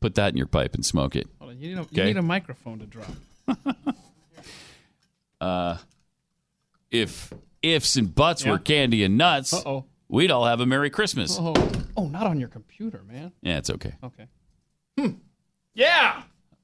Put 0.00 0.14
that 0.16 0.30
in 0.32 0.36
your 0.36 0.46
pipe 0.46 0.74
and 0.74 0.84
smoke 0.84 1.14
it. 1.16 1.28
Hold 1.38 1.52
on, 1.52 1.60
you, 1.60 1.74
need 1.76 1.78
a, 1.78 1.86
you 1.90 2.04
need 2.04 2.16
a 2.16 2.22
microphone 2.22 2.78
to 2.80 2.86
drop. 2.86 3.08
Uh, 5.40 5.76
if 6.92 7.32
ifs 7.62 7.96
and 7.96 8.14
buts 8.14 8.44
Yeah. 8.44 8.52
were 8.52 8.58
candy 8.60 9.02
and 9.02 9.18
nuts, 9.18 9.52
Uh-oh. 9.52 9.84
we'd 10.08 10.30
all 10.30 10.44
have 10.44 10.60
a 10.60 10.66
Merry 10.66 10.88
Christmas. 10.88 11.36
Oh, 11.40 11.52
oh, 11.96 12.06
not 12.06 12.28
on 12.28 12.38
your 12.38 12.48
computer, 12.48 13.02
man. 13.10 13.32
Yeah, 13.42 13.58
it's 13.58 13.68
okay. 13.70 13.94
Okay. 14.04 14.28
Yeah. 15.74 16.22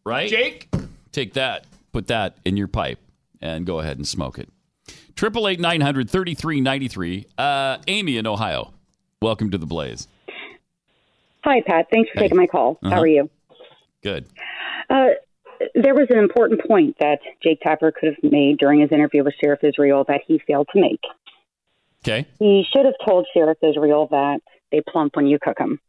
Right? 0.08 0.30
Jake? 0.30 0.68
Take 1.12 1.34
that, 1.34 1.66
put 1.92 2.06
that 2.06 2.38
in 2.46 2.56
your 2.56 2.66
pipe, 2.66 2.98
and 3.42 3.66
go 3.66 3.78
ahead 3.80 3.98
and 3.98 4.08
smoke 4.08 4.38
it. 4.38 4.48
Triple 5.14 5.46
eight 5.46 5.60
nine 5.60 5.82
hundred 5.82 6.08
thirty 6.08 6.34
three 6.34 6.62
ninety 6.62 6.88
three. 6.88 7.26
Uh, 7.36 7.76
Amy 7.88 8.16
in 8.16 8.26
Ohio. 8.26 8.72
Welcome 9.20 9.50
to 9.50 9.58
the 9.58 9.66
Blaze. 9.66 10.08
Hi, 11.44 11.60
Pat. 11.66 11.88
Thanks 11.90 12.08
for 12.10 12.20
Hey. 12.20 12.24
taking 12.24 12.38
my 12.38 12.46
call. 12.46 12.78
Uh-huh. 12.82 12.94
How 12.94 13.00
are 13.02 13.06
you? 13.06 13.28
Good. 14.02 14.24
Uh, 14.88 15.08
there 15.74 15.94
was 15.94 16.06
an 16.08 16.18
important 16.18 16.62
point 16.66 16.96
that 17.00 17.18
Jake 17.42 17.60
Tapper 17.60 17.92
could 17.92 18.14
have 18.14 18.32
made 18.32 18.56
during 18.58 18.80
his 18.80 18.90
interview 18.92 19.22
with 19.24 19.34
Sheriff 19.38 19.62
Israel 19.62 20.04
that 20.08 20.22
he 20.26 20.40
failed 20.46 20.68
to 20.72 20.80
make. 20.80 21.00
Okay. 22.02 22.26
He 22.38 22.64
should 22.72 22.86
have 22.86 22.94
told 23.04 23.26
Sheriff 23.34 23.58
Israel 23.62 24.08
that 24.10 24.38
they 24.72 24.80
plump 24.88 25.16
when 25.16 25.26
you 25.26 25.38
cook 25.38 25.58
them. 25.58 25.80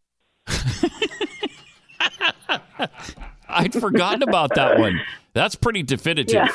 I'd 3.50 3.74
forgotten 3.74 4.24
about 4.24 4.56
that 4.56 4.80
one. 4.80 5.02
That's 5.34 5.56
pretty 5.56 5.84
definitive. 5.84 6.34
Yeah. 6.34 6.48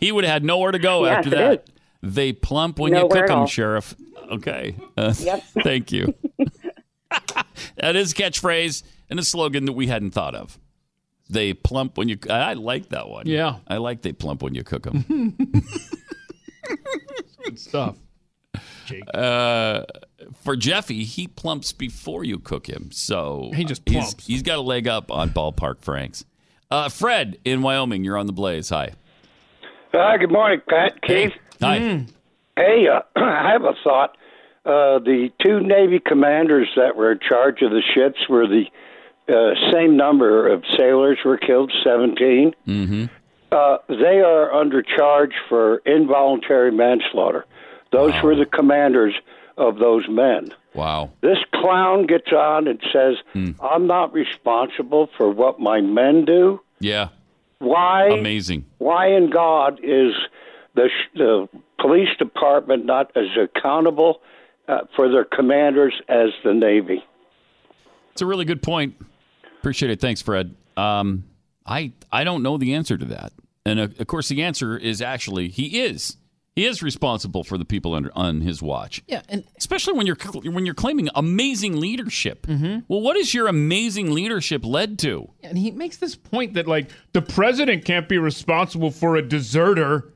He 0.00 0.12
would 0.12 0.24
have 0.24 0.32
had 0.32 0.44
nowhere 0.44 0.72
to 0.72 0.78
go 0.78 1.04
Yes, 1.04 1.18
after 1.18 1.28
it 1.28 1.32
that. 1.38 1.52
is. 1.52 2.14
They 2.14 2.32
plump 2.32 2.78
when 2.78 2.92
Nowhere 2.92 3.16
you 3.22 3.22
cook 3.22 3.28
them. 3.28 3.46
Sheriff. 3.46 3.94
Okay. 4.30 4.74
Uh, 4.96 5.12
Yep. 5.18 5.42
Thank 5.62 5.92
you. 5.92 6.14
that 7.76 7.96
is 7.96 8.12
a 8.12 8.14
catchphrase 8.14 8.82
and 9.10 9.18
a 9.18 9.22
slogan 9.22 9.66
that 9.66 9.72
we 9.72 9.86
hadn't 9.88 10.12
thought 10.12 10.34
of. 10.34 10.58
They 11.28 11.52
plump 11.54 11.96
when 11.98 12.08
you. 12.08 12.18
I 12.28 12.54
like 12.54 12.88
that 12.88 13.08
one. 13.08 13.26
Yeah. 13.26 13.56
I 13.68 13.76
like 13.76 14.02
they 14.02 14.12
plump 14.12 14.42
when 14.42 14.54
you 14.54 14.64
cook 14.64 14.84
them. 14.84 15.36
Good 17.44 17.58
stuff. 17.58 17.96
Jake. 18.86 19.02
Uh, 19.14 19.84
for 20.42 20.56
Jeffy, 20.56 21.04
he 21.04 21.28
plumps 21.28 21.72
before 21.72 22.24
you 22.24 22.38
cook 22.38 22.66
him, 22.68 22.90
so 22.92 23.50
He 23.54 23.64
just 23.64 23.82
he's- 23.88 24.06
plumps. 24.14 24.26
he's 24.26 24.42
got 24.42 24.58
a 24.58 24.62
leg 24.62 24.88
up 24.88 25.10
on 25.12 25.30
ballpark 25.30 25.80
Franks. 25.82 26.24
Uh, 26.70 26.88
Fred 26.88 27.38
in 27.44 27.62
Wyoming, 27.62 28.04
you're 28.04 28.16
on 28.16 28.26
the 28.26 28.32
Blaze. 28.32 28.68
Hi. 28.68 28.92
Hi, 29.92 30.18
good 30.18 30.30
morning, 30.30 30.60
Pat. 30.68 31.02
Keith. 31.02 31.32
Hi. 31.60 32.06
Hey, 32.56 32.86
uh, 32.86 33.00
I 33.16 33.50
have 33.50 33.64
a 33.64 33.74
thought. 33.82 34.16
Uh, 34.64 35.00
the 35.00 35.30
two 35.44 35.60
Navy 35.60 35.98
commanders 35.98 36.68
that 36.76 36.94
were 36.94 37.12
in 37.12 37.18
charge 37.18 37.62
of 37.62 37.72
the 37.72 37.82
ships 37.94 38.28
were 38.28 38.46
the 38.46 38.66
uh, 39.28 39.72
same 39.72 39.96
number 39.96 40.46
of 40.52 40.62
sailors 40.76 41.18
were 41.24 41.38
killed, 41.38 41.72
17. 41.82 42.54
Mm-hmm. 42.68 43.04
Uh, 43.50 43.78
they 43.88 44.20
are 44.20 44.52
under 44.52 44.82
charge 44.82 45.32
for 45.48 45.78
involuntary 45.78 46.70
manslaughter. 46.70 47.46
Those 47.90 48.12
were 48.22 48.36
the 48.36 48.46
commanders 48.46 49.14
of 49.56 49.78
those 49.78 50.08
men. 50.08 50.54
Wow. 50.74 51.10
This 51.20 51.38
clown 51.54 52.06
gets 52.06 52.32
on 52.32 52.68
and 52.68 52.80
says, 52.92 53.16
I'm 53.60 53.86
not 53.86 54.12
responsible 54.12 55.08
for 55.16 55.30
what 55.30 55.58
my 55.58 55.80
men 55.80 56.24
do. 56.24 56.60
Yeah. 56.78 57.08
Why? 57.58 58.08
Amazing. 58.08 58.64
why 58.78 59.08
in 59.08 59.30
God 59.30 59.80
is 59.82 60.12
the, 60.74 60.88
the 61.14 61.48
police 61.78 62.08
department 62.18 62.84
not 62.86 63.10
as 63.16 63.26
accountable 63.36 64.20
uh, 64.68 64.80
for 64.96 65.10
their 65.10 65.24
commanders 65.24 65.94
as 66.08 66.28
the 66.44 66.54
Navy? 66.54 67.04
It's 68.12 68.22
a 68.22 68.26
really 68.26 68.44
good 68.44 68.62
point. 68.62 68.94
Appreciate 69.58 69.90
it. 69.90 70.00
Thanks, 70.00 70.22
Fred. 70.22 70.54
Um, 70.76 71.24
I 71.66 71.92
I 72.10 72.24
don't 72.24 72.42
know 72.42 72.56
the 72.56 72.74
answer 72.74 72.96
to 72.96 73.04
that, 73.06 73.32
and 73.66 73.78
uh, 73.78 73.88
of 73.98 74.06
course 74.06 74.28
the 74.28 74.42
answer 74.42 74.76
is 74.76 75.02
actually 75.02 75.48
he 75.48 75.82
is. 75.82 76.16
He 76.60 76.66
is 76.66 76.82
responsible 76.82 77.42
for 77.42 77.56
the 77.56 77.64
people 77.64 77.94
under 77.94 78.12
on 78.14 78.42
his 78.42 78.60
watch. 78.60 79.02
Yeah, 79.06 79.22
and 79.30 79.44
especially 79.56 79.94
when 79.94 80.06
you're 80.06 80.18
when 80.44 80.66
you're 80.66 80.74
claiming 80.74 81.08
amazing 81.14 81.80
leadership. 81.80 82.46
Mm-hmm. 82.46 82.80
Well, 82.86 83.00
what 83.00 83.16
is 83.16 83.32
your 83.32 83.46
amazing 83.46 84.12
leadership 84.12 84.62
led 84.62 84.98
to? 84.98 85.30
And 85.42 85.56
he 85.56 85.70
makes 85.70 85.96
this 85.96 86.14
point 86.16 86.52
that 86.54 86.68
like 86.68 86.90
the 87.14 87.22
president 87.22 87.86
can't 87.86 88.10
be 88.10 88.18
responsible 88.18 88.90
for 88.90 89.16
a 89.16 89.22
deserter, 89.22 90.12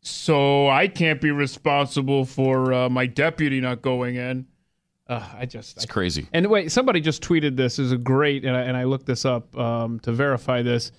so 0.00 0.68
I 0.68 0.88
can't 0.88 1.20
be 1.20 1.30
responsible 1.30 2.24
for 2.24 2.72
uh, 2.72 2.88
my 2.88 3.06
deputy 3.06 3.60
not 3.60 3.82
going 3.82 4.16
in. 4.16 4.48
Uh, 5.06 5.24
I 5.38 5.46
just 5.46 5.76
It's 5.76 5.86
crazy. 5.86 6.26
And 6.32 6.48
wait, 6.48 6.72
somebody 6.72 7.00
just 7.00 7.22
tweeted 7.22 7.56
this. 7.56 7.76
This 7.76 7.86
is 7.86 7.92
a 7.92 7.98
great, 7.98 8.44
and 8.44 8.56
I, 8.56 8.62
and 8.62 8.76
I 8.76 8.82
looked 8.82 9.06
this 9.06 9.24
up 9.24 9.56
um, 9.56 10.00
to 10.00 10.10
verify 10.10 10.62
this. 10.62 10.90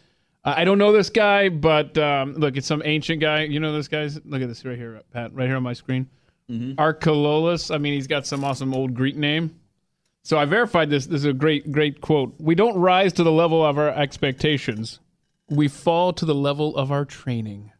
I 0.44 0.62
I 0.62 0.64
don't 0.66 0.78
know 0.78 0.92
this 0.92 1.10
guy, 1.10 1.50
but 1.50 1.98
um, 1.98 2.34
look, 2.36 2.58
it's 2.58 2.68
some 2.68 2.82
ancient 2.86 3.22
guy. 3.22 3.44
You 3.44 3.60
know 3.60 3.74
this 3.74 3.88
guy's. 3.88 4.20
Look 4.26 4.42
at 4.42 4.48
this 4.48 4.64
right 4.66 4.78
here, 4.78 5.02
Pat, 5.14 5.34
right 5.34 5.48
here 5.48 5.58
on 5.58 5.64
my 5.64 5.74
screen. 5.74 6.08
Archilochus. 6.78 7.72
I 7.72 7.78
mean, 7.78 7.94
he's 7.94 8.08
got 8.08 8.28
some 8.28 8.44
awesome 8.44 8.74
old 8.74 8.94
Greek 8.94 9.16
name. 9.16 9.56
So 10.24 10.38
I 10.38 10.46
verified 10.46 10.90
this. 10.90 11.06
This 11.08 11.20
is 11.22 11.26
a 11.26 11.34
great, 11.34 11.72
great 11.72 12.00
quote. 12.00 12.36
We 12.40 12.56
don't 12.56 12.78
rise 12.78 13.12
to 13.14 13.24
the 13.24 13.32
level 13.32 13.66
of 13.66 13.78
our 13.78 13.90
expectations. 13.90 15.00
We 15.50 15.68
fall 15.68 16.14
to 16.14 16.26
the 16.26 16.36
level 16.36 16.76
of 16.78 16.92
our 16.92 17.06
training. 17.06 17.72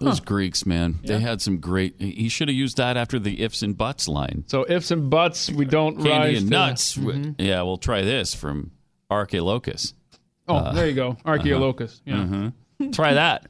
Those 0.00 0.20
Greeks, 0.20 0.64
man, 0.64 1.00
they 1.02 1.18
had 1.18 1.40
some 1.42 1.58
great. 1.58 2.00
He 2.00 2.28
should 2.28 2.46
have 2.48 2.54
used 2.56 2.76
that 2.76 2.96
after 2.96 3.18
the 3.18 3.40
ifs 3.42 3.62
and 3.62 3.76
buts 3.76 4.06
line. 4.06 4.44
So 4.46 4.64
ifs 4.68 4.92
and 4.92 5.10
buts, 5.10 5.50
we 5.50 5.64
don't 5.64 5.96
Candy 5.96 6.10
rise 6.10 6.38
and 6.42 6.46
to 6.46 6.56
nuts. 6.56 6.96
Mhm. 6.96 7.34
Yeah, 7.38 7.62
we'll 7.62 7.78
try 7.78 8.02
this 8.02 8.32
from 8.32 8.70
Archilochus. 9.10 9.94
Oh, 10.48 10.56
Uh, 10.56 10.72
there 10.72 10.88
you 10.88 10.94
go. 10.94 11.16
Archilochus. 11.24 12.00
Yeah. 12.04 12.16
mhm. 12.80 12.92
Try 12.94 13.14
that. 13.14 13.46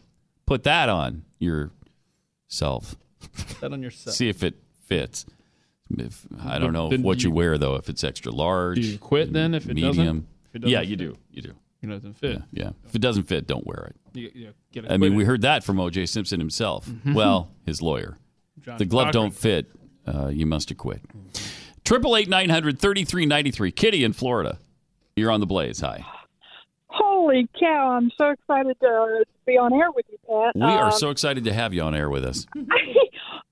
Put 0.46 0.64
that 0.64 0.88
on 0.88 1.22
yourself. 1.38 2.96
Put 3.36 3.60
that 3.60 3.72
on 3.72 3.82
yourself. 3.82 4.16
See 4.16 4.28
if 4.28 4.42
it 4.42 4.54
fits. 4.86 5.26
If 5.96 6.26
I 6.44 6.58
don't 6.58 6.72
know 6.72 6.90
Then 6.90 7.02
what 7.02 7.22
you, 7.22 7.30
you- 7.30 7.34
wear 7.34 7.56
though. 7.58 7.76
If 7.76 7.88
it's 7.88 8.04
extra 8.04 8.30
large, 8.32 8.76
Do 8.76 8.82
you 8.82 8.98
quit 8.98 9.32
then 9.32 9.54
if 9.54 9.64
it 9.68 9.74
doesn't? 9.74 9.96
medium. 9.96 10.26
If 10.50 10.56
it 10.56 10.58
doesn't 10.60 10.72
yeah, 10.72 10.80
you 10.82 10.96
fit? 10.96 10.98
do. 10.98 11.16
You 11.30 11.42
do. 11.42 11.54
It 11.82 11.86
doesn't 11.86 12.14
fit. 12.14 12.32
Yeah, 12.52 12.64
yeah. 12.64 12.70
If 12.86 12.94
it 12.94 13.00
doesn't 13.00 13.24
fit, 13.24 13.46
don't 13.46 13.66
wear 13.66 13.90
it. 13.92 13.96
You, 14.18 14.30
you 14.34 14.52
get 14.72 14.84
I 14.84 14.88
mean, 14.88 14.94
acquitted. 14.96 15.16
we 15.16 15.24
heard 15.24 15.42
that 15.42 15.62
from 15.64 15.78
O.J. 15.78 16.06
Simpson 16.06 16.40
himself. 16.40 16.86
Mhm. 16.88 17.14
Well, 17.14 17.50
his 17.64 17.80
lawyer. 17.80 18.18
John 18.60 18.78
the 18.78 18.84
glove 18.84 19.06
Cochran. 19.08 19.22
don't 19.24 19.34
fit. 19.34 19.70
Uh, 20.06 20.28
you 20.28 20.44
must 20.44 20.70
acquit. 20.72 21.00
Triple 21.84 22.16
eight 22.16 22.28
nine 22.28 22.48
hundred 22.50 22.78
thirty 22.80 23.04
three 23.04 23.24
ninety 23.26 23.50
three. 23.50 23.70
Kitty 23.70 24.02
in 24.04 24.12
Florida. 24.12 24.58
You're 25.16 25.30
on 25.30 25.40
the 25.40 25.46
blaze. 25.46 25.80
Hi. 25.80 26.04
Holy 27.28 27.46
cow! 27.60 27.90
I'm 27.90 28.10
so 28.16 28.30
excited 28.30 28.74
to 28.80 29.24
be 29.44 29.58
on 29.58 29.74
air 29.74 29.90
with 29.90 30.06
you, 30.10 30.16
Pat. 30.26 30.56
We 30.56 30.62
are 30.62 30.86
Um, 30.86 30.92
so 30.92 31.10
excited 31.10 31.44
to 31.44 31.52
have 31.52 31.74
you 31.74 31.82
on 31.82 31.94
air 31.94 32.08
with 32.08 32.24
us. 32.24 32.46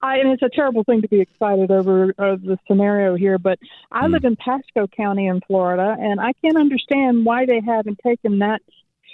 I, 0.03 0.17
and 0.17 0.31
it's 0.31 0.43
a 0.43 0.49
terrible 0.49 0.83
thing 0.83 1.03
to 1.03 1.09
be 1.09 1.21
excited 1.21 1.71
over 1.71 2.15
uh, 2.19 2.37
the 2.43 2.59
scenario 2.67 3.17
here, 3.17 3.39
but. 3.39 3.59
I 3.93 4.07
live 4.09 4.25
in 4.25 4.37
Pasco 4.37 4.87
County 4.87 5.27
in 5.27 5.41
Florida, 5.47 5.95
and 5.99 6.21
I 6.21 6.33
can't 6.43 6.57
understand 6.57 7.25
why 7.27 7.45
they 7.47 7.61
haven't 7.61 7.99
taken 8.03 8.39
that 8.39 8.61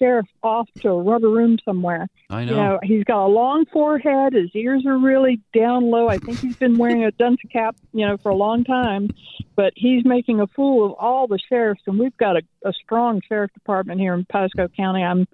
sheriff 0.02 0.26
off 0.42 0.68
to 0.80 0.88
a 0.88 1.00
rubber 1.02 1.30
room 1.30 1.58
somewhere. 1.64 2.08
I 2.28 2.40
You 2.42 2.46
know. 2.50 2.56
know, 2.56 2.78
he's 2.82 3.04
got 3.04 3.24
a 3.24 3.28
long 3.28 3.64
forehead. 3.72 4.32
His 4.32 4.50
ears 4.54 4.84
are 4.86 4.98
really 4.98 5.40
down 5.54 5.90
low. 5.90 6.08
I 6.08 6.18
think 6.18 6.40
he's 6.40 6.56
been 6.56 6.76
wearing 6.76 7.04
a 7.04 7.12
dunce 7.12 7.40
cap, 7.52 7.76
you 7.92 8.06
know, 8.06 8.16
for 8.16 8.30
a 8.30 8.34
long 8.34 8.64
time. 8.64 9.10
But 9.54 9.72
he's 9.76 10.04
making 10.04 10.40
a 10.40 10.46
fool 10.48 10.84
of 10.86 10.92
all 10.98 11.26
the 11.28 11.38
sheriffs, 11.48 11.82
and 11.86 11.98
we've 11.98 12.16
got 12.16 12.36
a, 12.36 12.42
a 12.64 12.72
strong 12.72 13.20
sheriff 13.28 13.52
department 13.52 14.00
here 14.00 14.14
in 14.14 14.24
Pasco 14.24 14.66
County. 14.68 15.02
I'm 15.04 15.26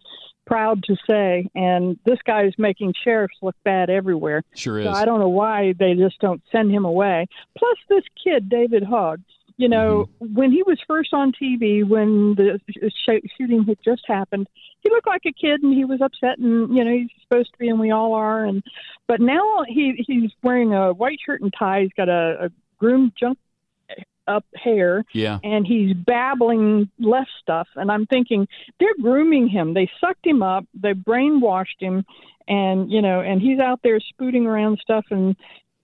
proud 0.47 0.83
to 0.85 0.97
say, 1.09 1.47
and 1.55 1.99
this 2.05 2.19
guy 2.27 2.45
is 2.45 2.55
making 2.59 2.95
sheriffs 3.05 3.37
look 3.43 3.55
bad 3.65 3.91
everywhere. 3.91 4.43
Sure 4.55 4.83
So 4.83 4.91
is. 4.91 4.97
I 4.97 5.05
don't 5.05 5.21
know 5.21 5.29
why 5.29 5.75
they 5.79 5.95
just 5.95 6.19
don't 6.21 6.43
send 6.51 6.71
him 6.71 6.85
away. 6.85 7.27
Plus, 7.57 7.77
this 7.89 8.05
kid, 8.23 8.49
David 8.49 8.83
Hogg, 8.83 9.21
you 9.59 9.69
know, 9.69 10.09
mm-hmm. 10.23 10.35
when 10.35 10.53
he 10.53 10.63
was 10.63 10.79
first 10.87 11.13
on 11.13 11.33
TV, 11.33 11.87
when 11.87 12.37
the 12.37 12.61
sh- 12.71 13.29
shooting 13.37 13.65
had 13.65 13.77
just 13.85 14.03
happened, 14.07 14.49
he 14.81 14.89
looked 14.89 15.09
like 15.09 15.23
a 15.27 15.33
kid 15.33 15.63
and 15.65 15.75
he 15.75 15.85
was 15.85 16.01
upset 16.01 16.39
and 16.39 16.75
you 16.75 16.85
know 16.85 16.93
he's 16.93 17.11
supposed 17.23 17.53
to 17.53 17.59
be 17.59 17.69
and 17.69 17.81
we 17.81 17.91
all 17.91 18.15
are 18.15 18.45
and 18.45 18.63
but 19.09 19.21
now 19.21 19.65
he 19.67 20.05
he's 20.07 20.31
wearing 20.43 20.73
a 20.73 20.93
white 20.93 21.19
shirt 21.25 21.43
and 21.43 21.53
tie. 21.59 21.83
He's 21.83 21.93
got 21.97 22.09
a, 22.09 22.45
a 22.45 22.51
groomed 22.79 23.13
junk 23.19 23.37
eh, 23.91 24.03
up 24.29 24.45
hair 24.55 25.05
Yeah. 25.13 25.41
and 25.43 25.67
he's 25.67 25.93
babbling 25.93 26.89
left 27.01 27.31
stuff. 27.43 27.67
And 27.75 27.91
i'm 27.91 28.07
thinking 28.07 28.47
they're 28.79 28.95
grooming 29.03 29.49
him. 29.49 29.75
They 29.75 29.91
sucked 30.01 30.25
him 30.25 30.41
up. 30.41 30.67
They 30.73 30.93
brainwashed 30.93 31.81
him 31.81 32.05
and 32.47 32.93
you 32.93 33.03
know 33.03 33.21
and 33.21 33.43
he's 33.43 33.59
out 33.59 33.81
there 33.83 33.99
spooting 33.99 34.47
around 34.47 34.79
stuff 34.81 35.07
and 35.11 35.35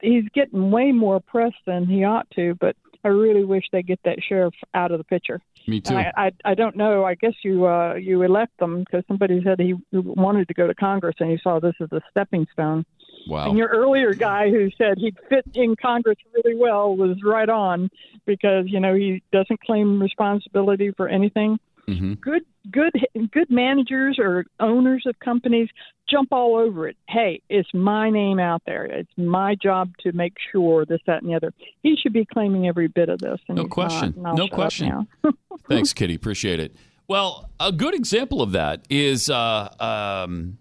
he's 0.01 0.29
getting 0.33 0.70
way 0.70 0.93
more 0.93 1.18
press 1.18 1.53
than 1.66 1.87
he 1.87 2.05
ought 2.05 2.31
to. 2.37 2.55
But 2.61 2.77
i 3.05 3.09
really 3.09 3.44
wish 3.44 3.64
they 3.72 3.82
get 3.82 4.00
that 4.05 4.18
sheriff 4.26 4.55
out 4.74 4.90
of 4.90 4.98
the 4.98 5.05
picture 5.05 5.40
Me 5.66 5.80
too. 5.80 5.94
I, 5.96 6.12
I 6.16 6.30
I 6.44 6.55
don't 6.55 6.76
know. 6.76 7.05
I 7.05 7.14
guess 7.14 7.32
you 7.42 7.66
uh 7.66 7.94
you 7.94 8.22
elect 8.22 8.59
them 8.59 8.80
because 8.80 9.05
somebody 9.09 9.42
said 9.42 9.59
he 9.59 9.74
wanted 9.92 10.48
to 10.48 10.55
go 10.55 10.66
to 10.66 10.74
Congress 10.74 11.16
and 11.20 11.30
he 11.30 11.38
saw 11.42 11.59
this 11.59 11.74
as 11.80 11.90
a 11.92 12.00
stepping 12.11 12.46
stone. 12.52 12.84
Wow. 13.26 13.48
And 13.48 13.57
your 13.57 13.68
earlier 13.68 14.12
guy 14.12 14.50
who 14.50 14.70
said 14.76 14.98
he'd 14.98 15.16
fit 15.28 15.46
in 15.55 15.76
Congress 15.76 16.18
really 16.34 16.55
well 16.55 16.94
was 16.94 17.16
right 17.24 17.48
on 17.48 17.90
because 18.26 18.66
you 18.66 18.80
know 18.80 18.94
he 18.94 19.22
doesn't 19.32 19.61
claim 19.62 20.02
responsibility 20.02 20.90
for 20.90 21.09
anything. 21.09 21.59
Mm-hmm. 21.89 22.14
Good 22.14 22.43
good 22.70 22.93
good 23.30 23.51
managers 23.51 24.18
or 24.18 24.45
owners 24.61 25.05
of 25.07 25.18
companies 25.20 25.68
jump 26.09 26.28
all 26.32 26.57
over 26.57 26.89
it. 26.89 26.97
Hey, 27.09 27.43
it's 27.49 27.68
my 27.74 28.11
name 28.11 28.39
out 28.39 28.62
there. 28.66 28.85
It's 28.85 29.11
my 29.16 29.55
job 29.55 29.93
to 30.01 30.12
make 30.12 30.35
sure 30.53 30.85
this, 30.85 31.01
that, 31.07 31.22
and 31.22 31.30
the 31.30 31.37
other. 31.37 31.53
He 31.82 31.97
should 31.97 32.12
be 32.12 32.24
claiming 32.24 32.66
every 32.68 32.89
bit 32.89 33.09
of 33.09 33.18
this. 33.20 33.39
And 33.49 33.57
No 33.57 33.66
question. 33.66 34.14
not, 34.16 34.30
and 34.30 34.39
No 34.39 34.49
question. 34.49 35.07
Thanks, 35.68 35.93
Kitty. 35.95 36.14
Appreciate 36.14 36.61
it. 36.61 36.74
Well, 37.09 37.51
a 37.61 37.70
good 37.72 37.95
example 37.95 38.41
of 38.43 38.53
that 38.53 38.85
is 38.89 39.28
uh, 39.28 39.68
um, 39.78 40.59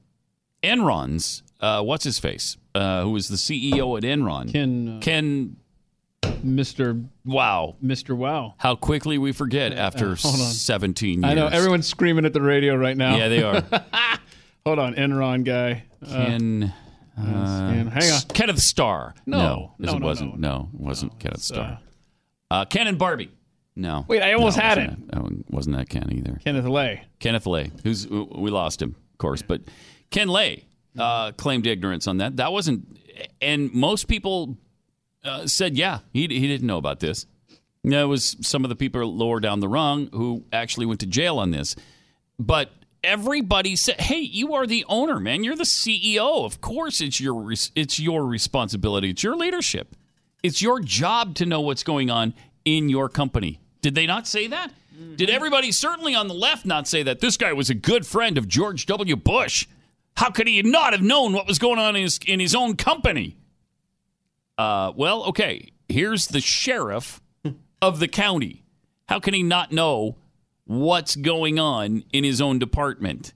Enron's. 0.61 1.43
Uh, 1.59 1.81
what's 1.81 2.03
his 2.03 2.19
face? 2.19 2.57
Uh, 2.75 3.03
who 3.03 3.11
was 3.11 3.29
the 3.29 3.37
CEO 3.37 3.97
at 3.97 4.03
Enron? 4.03 4.51
Ken. 4.51 4.97
Uh, 4.97 4.99
Ken. 5.01 5.55
Mr. 6.43 7.07
Wow. 7.25 7.75
Mr. 7.83 8.15
Wow. 8.15 8.55
How 8.57 8.75
quickly 8.75 9.17
we 9.17 9.31
forget 9.31 9.73
after 9.73 10.11
uh, 10.11 10.15
17 10.15 11.21
years. 11.21 11.31
I 11.31 11.33
know 11.33 11.47
everyone's 11.47 11.87
screaming 11.87 12.25
at 12.25 12.33
the 12.33 12.41
radio 12.41 12.75
right 12.75 12.95
now. 12.97 13.15
Yeah, 13.17 13.27
they 13.29 13.43
are. 13.43 13.63
Hold 14.65 14.79
on, 14.79 14.95
Enron 14.95 15.43
guy. 15.43 15.83
Uh, 16.05 16.07
Ken. 16.09 16.73
uh, 17.17 17.21
Uh, 17.21 17.89
hang 17.89 18.11
on. 18.11 18.21
Kenneth 18.33 18.59
Starr. 18.59 19.13
No, 19.25 19.37
no, 19.37 19.75
no, 19.77 19.95
it 19.95 19.99
no, 19.99 20.05
wasn't. 20.05 20.39
No, 20.39 20.69
it 20.73 20.79
wasn't 20.79 21.19
Kenneth 21.19 21.41
Starr. 21.41 21.79
Uh, 22.49 22.65
Ken 22.65 22.87
and 22.87 22.97
Barbie. 22.97 23.29
No. 23.75 24.05
Wait, 24.07 24.21
I 24.21 24.33
almost 24.33 24.57
No, 24.57 24.63
had 24.63 24.77
wasn't 24.77 25.11
that- 25.11 25.51
wasn't 25.53 25.75
that 25.77 25.89
Ken 25.89 26.11
either? 26.11 26.39
Kenneth 26.43 26.65
Lay. 26.65 27.03
Kenneth 27.19 27.45
Lay, 27.47 27.71
who's 27.83 28.07
we 28.07 28.51
lost 28.51 28.81
him, 28.81 28.95
of 29.13 29.17
course, 29.17 29.41
but 29.41 29.61
Ken 30.11 30.27
Lay 30.27 30.65
uh, 30.97 31.31
claimed 31.31 31.65
ignorance 31.67 32.07
on 32.07 32.17
that. 32.17 32.37
That 32.37 32.51
wasn't, 32.51 32.97
and 33.41 33.73
most 33.73 34.07
people 34.07 34.57
uh, 35.23 35.47
said, 35.47 35.77
yeah, 35.77 35.99
he 36.11 36.21
he 36.21 36.47
didn't 36.47 36.67
know 36.67 36.77
about 36.77 36.99
this. 36.99 37.25
It 37.83 38.07
was 38.07 38.37
some 38.41 38.63
of 38.63 38.69
the 38.69 38.75
people 38.75 39.13
lower 39.13 39.39
down 39.39 39.59
the 39.59 39.67
rung 39.67 40.09
who 40.13 40.45
actually 40.53 40.85
went 40.85 41.01
to 41.01 41.05
jail 41.07 41.39
on 41.39 41.51
this, 41.51 41.75
but. 42.39 42.71
Everybody 43.05 43.75
said, 43.75 43.99
"Hey, 43.99 44.21
you 44.21 44.53
are 44.53 44.65
the 44.65 44.85
owner, 44.87 45.19
man. 45.19 45.43
You're 45.43 45.57
the 45.57 45.65
CEO. 45.65 46.45
Of 46.45 46.61
course, 46.61 47.01
it's 47.01 47.19
your 47.19 47.51
it's 47.51 47.99
your 47.99 48.25
responsibility. 48.25 49.09
It's 49.09 49.21
your 49.21 49.35
leadership. 49.35 49.93
It's 50.41 50.61
your 50.61 50.79
job 50.79 51.35
to 51.35 51.45
know 51.45 51.59
what's 51.59 51.83
going 51.83 52.09
on 52.09 52.33
in 52.63 52.87
your 52.87 53.09
company." 53.09 53.59
Did 53.81 53.93
they 53.95 54.05
not 54.05 54.25
say 54.25 54.47
that? 54.47 54.71
Did 55.17 55.29
everybody, 55.29 55.71
certainly 55.71 56.15
on 56.15 56.27
the 56.27 56.33
left, 56.33 56.65
not 56.65 56.87
say 56.87 57.03
that 57.03 57.19
this 57.19 57.35
guy 57.35 57.51
was 57.53 57.69
a 57.69 57.73
good 57.75 58.05
friend 58.07 58.37
of 58.37 58.47
George 58.47 58.85
W. 58.85 59.15
Bush? 59.15 59.67
How 60.15 60.29
could 60.29 60.47
he 60.47 60.61
not 60.61 60.93
have 60.93 61.01
known 61.01 61.33
what 61.33 61.47
was 61.47 61.59
going 61.59 61.79
on 61.79 61.95
in 61.95 62.03
his, 62.03 62.19
in 62.25 62.39
his 62.39 62.55
own 62.55 62.77
company? 62.77 63.35
Uh, 64.57 64.91
well, 64.95 65.23
okay. 65.25 65.71
Here's 65.87 66.27
the 66.27 66.41
sheriff 66.41 67.21
of 67.81 67.99
the 67.99 68.07
county. 68.07 68.63
How 69.09 69.19
can 69.19 69.33
he 69.33 69.43
not 69.43 69.71
know 69.71 70.17
what's 70.65 71.15
going 71.15 71.59
on 71.59 72.03
in 72.13 72.23
his 72.23 72.41
own 72.41 72.59
department? 72.59 73.33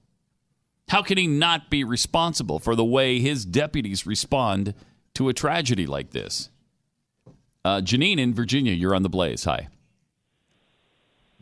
How 0.89 1.01
can 1.01 1.17
he 1.17 1.27
not 1.27 1.69
be 1.69 1.83
responsible 1.83 2.59
for 2.59 2.75
the 2.75 2.85
way 2.85 3.19
his 3.19 3.45
deputies 3.45 4.05
respond 4.05 4.73
to 5.15 5.27
a 5.27 5.33
tragedy 5.33 5.85
like 5.85 6.11
this? 6.11 6.49
Uh, 7.65 7.81
Janine 7.81 8.19
in 8.19 8.33
Virginia, 8.33 8.71
you're 8.71 8.95
on 8.95 9.03
the 9.03 9.09
blaze. 9.09 9.43
Hi. 9.43 9.67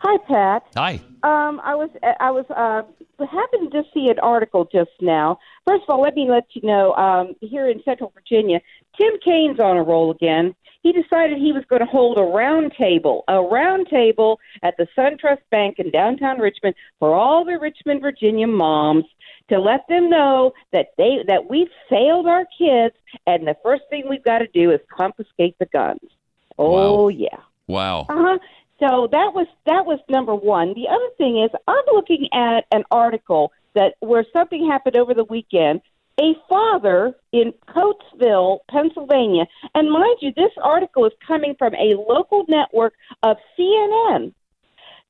Hi, 0.08 0.18
Pat. 0.28 0.64
Hi. 0.76 1.02
Um, 1.24 1.60
I 1.64 1.74
was 1.74 1.90
I 2.20 2.30
was 2.30 2.46
uh, 2.52 2.84
happened 3.26 3.72
to 3.72 3.82
see 3.92 4.10
an 4.10 4.20
article 4.20 4.70
just 4.72 4.92
now. 5.02 5.40
First 5.66 5.86
of 5.86 5.90
all, 5.90 6.02
let 6.04 6.14
me 6.14 6.30
let 6.30 6.44
you 6.54 6.62
know 6.62 6.94
um, 6.94 7.34
here 7.42 7.68
in 7.72 7.82
Central 7.84 8.14
Virginia, 8.14 8.60
Tim 8.96 9.14
Kaine's 9.26 9.60
on 9.60 9.78
a 9.78 9.82
roll 9.82 10.12
again. 10.12 10.54
he 10.84 10.92
decided 10.92 11.40
he 11.40 11.52
was 11.52 11.64
going 11.72 11.80
to 11.80 11.88
hold 11.88 12.20
a 12.20 12.22
round 12.22 12.74
table, 12.78 13.24
a 13.28 13.42
round 13.42 13.88
table 13.90 14.40
at 14.62 14.78
the 14.78 14.86
SunTrust 14.96 15.42
Bank 15.50 15.80
in 15.80 15.90
downtown 15.90 16.38
Richmond 16.38 16.76
for 17.00 17.16
all 17.16 17.44
the 17.44 17.58
Richmond, 17.58 18.02
Virginia 18.02 18.46
moms 18.46 19.06
to 19.50 19.58
let 19.58 19.88
them 19.90 20.08
know 20.12 20.54
that 20.72 20.90
they 21.00 21.24
that 21.26 21.50
we've 21.50 21.74
failed 21.90 22.28
our 22.28 22.46
kids, 22.56 22.94
and 23.26 23.48
the 23.48 23.58
first 23.64 23.82
thing 23.90 24.04
we've 24.08 24.24
got 24.24 24.38
to 24.38 24.48
do 24.54 24.70
is 24.70 24.80
confiscate 24.96 25.58
the 25.58 25.66
guns. 25.66 26.12
Oh 26.60 27.08
yeah. 27.08 27.40
Wow. 27.68 28.02
Uh 28.02 28.14
huh. 28.18 28.38
So 28.80 29.08
that 29.12 29.34
was 29.34 29.48
that 29.66 29.86
was 29.86 30.00
number 30.10 30.36
one. 30.36 30.74
The 30.74 30.88
other 30.90 31.10
thing 31.18 31.42
is 31.42 31.50
I'm 31.68 31.86
looking 31.94 32.28
at 32.34 32.66
an 32.72 32.84
article 32.92 33.52
that 33.74 33.96
where 34.00 34.26
something 34.34 34.68
happened 34.70 34.98
over 34.98 35.14
the 35.14 35.24
weekend. 35.24 35.82
A 36.18 36.34
father 36.48 37.14
in 37.34 37.54
Coatesville, 37.68 38.60
Pennsylvania, 38.72 39.48
and 39.74 39.92
mind 39.92 40.18
you, 40.22 40.32
this 40.34 40.52
article 40.64 41.06
is 41.06 41.12
coming 41.28 41.56
from 41.60 41.76
a 41.76 41.96
local 42.08 42.46
network 42.48 42.94
of 43.22 43.36
CNN, 43.60 44.34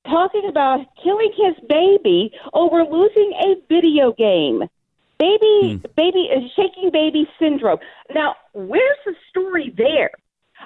talking 0.05 0.47
about 0.49 0.80
killing 1.03 1.32
his 1.38 1.53
baby 1.70 2.32
over 2.53 2.84
losing 2.84 3.34
a 3.34 3.53
video 3.70 4.13
game. 4.13 4.63
Baby, 5.20 5.80
baby, 5.95 6.28
uh, 6.36 6.39
shaking 6.55 6.89
baby 6.91 7.30
syndrome. 7.38 7.78
Now, 8.13 8.36
where's 8.53 8.97
the 9.05 9.13
story 9.30 9.74
there? 9.78 10.09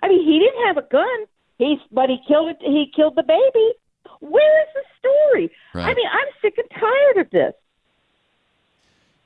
I 0.01 0.07
mean, 0.07 0.25
he 0.25 0.39
didn't 0.39 0.67
have 0.67 0.77
a 0.77 0.87
gun. 0.89 1.25
He's, 1.59 1.77
but 1.91 2.09
he 2.09 2.17
killed 2.27 2.49
it. 2.49 2.57
He 2.61 2.91
killed 2.95 3.15
the 3.15 3.23
baby. 3.23 3.73
Where 4.21 4.61
is 4.63 4.67
the 4.73 4.81
story? 4.97 5.51
I 5.75 5.93
mean, 5.93 6.07
I'm 6.11 6.27
sick 6.41 6.57
and 6.57 6.67
tired 6.71 7.25
of 7.25 7.29
this. 7.29 7.53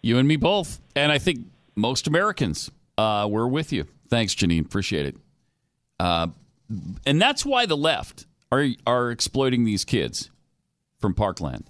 You 0.01 0.17
and 0.17 0.27
me 0.27 0.35
both. 0.35 0.81
And 0.95 1.11
I 1.11 1.19
think 1.19 1.45
most 1.75 2.07
Americans, 2.07 2.69
uh, 2.97 3.27
we're 3.29 3.47
with 3.47 3.71
you. 3.71 3.85
Thanks, 4.09 4.35
Janine. 4.35 4.65
Appreciate 4.65 5.05
it. 5.05 5.15
Uh, 5.99 6.27
and 7.05 7.21
that's 7.21 7.45
why 7.45 7.65
the 7.65 7.77
left 7.77 8.25
are 8.51 8.67
are 8.85 9.11
exploiting 9.11 9.63
these 9.63 9.85
kids 9.85 10.29
from 10.99 11.13
Parkland. 11.13 11.65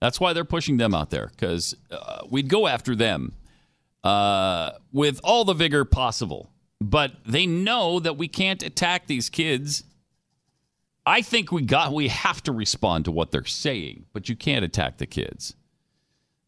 That's 0.00 0.20
why 0.20 0.32
they're 0.32 0.44
pushing 0.44 0.76
them 0.76 0.94
out 0.94 1.10
there 1.10 1.28
because 1.28 1.74
uh, 1.90 2.22
we'd 2.28 2.48
go 2.48 2.66
after 2.66 2.94
them 2.94 3.32
uh, 4.04 4.72
with 4.92 5.20
all 5.24 5.44
the 5.44 5.54
vigor 5.54 5.84
possible. 5.84 6.50
But 6.80 7.12
they 7.26 7.46
know 7.46 7.98
that 7.98 8.16
we 8.16 8.28
can't 8.28 8.62
attack 8.62 9.06
these 9.06 9.28
kids. 9.28 9.82
I 11.08 11.22
think 11.22 11.50
we 11.50 11.62
got 11.62 11.94
we 11.94 12.08
have 12.08 12.42
to 12.42 12.52
respond 12.52 13.06
to 13.06 13.10
what 13.10 13.30
they're 13.30 13.46
saying, 13.46 14.04
but 14.12 14.28
you 14.28 14.36
can't 14.36 14.62
attack 14.62 14.98
the 14.98 15.06
kids. 15.06 15.54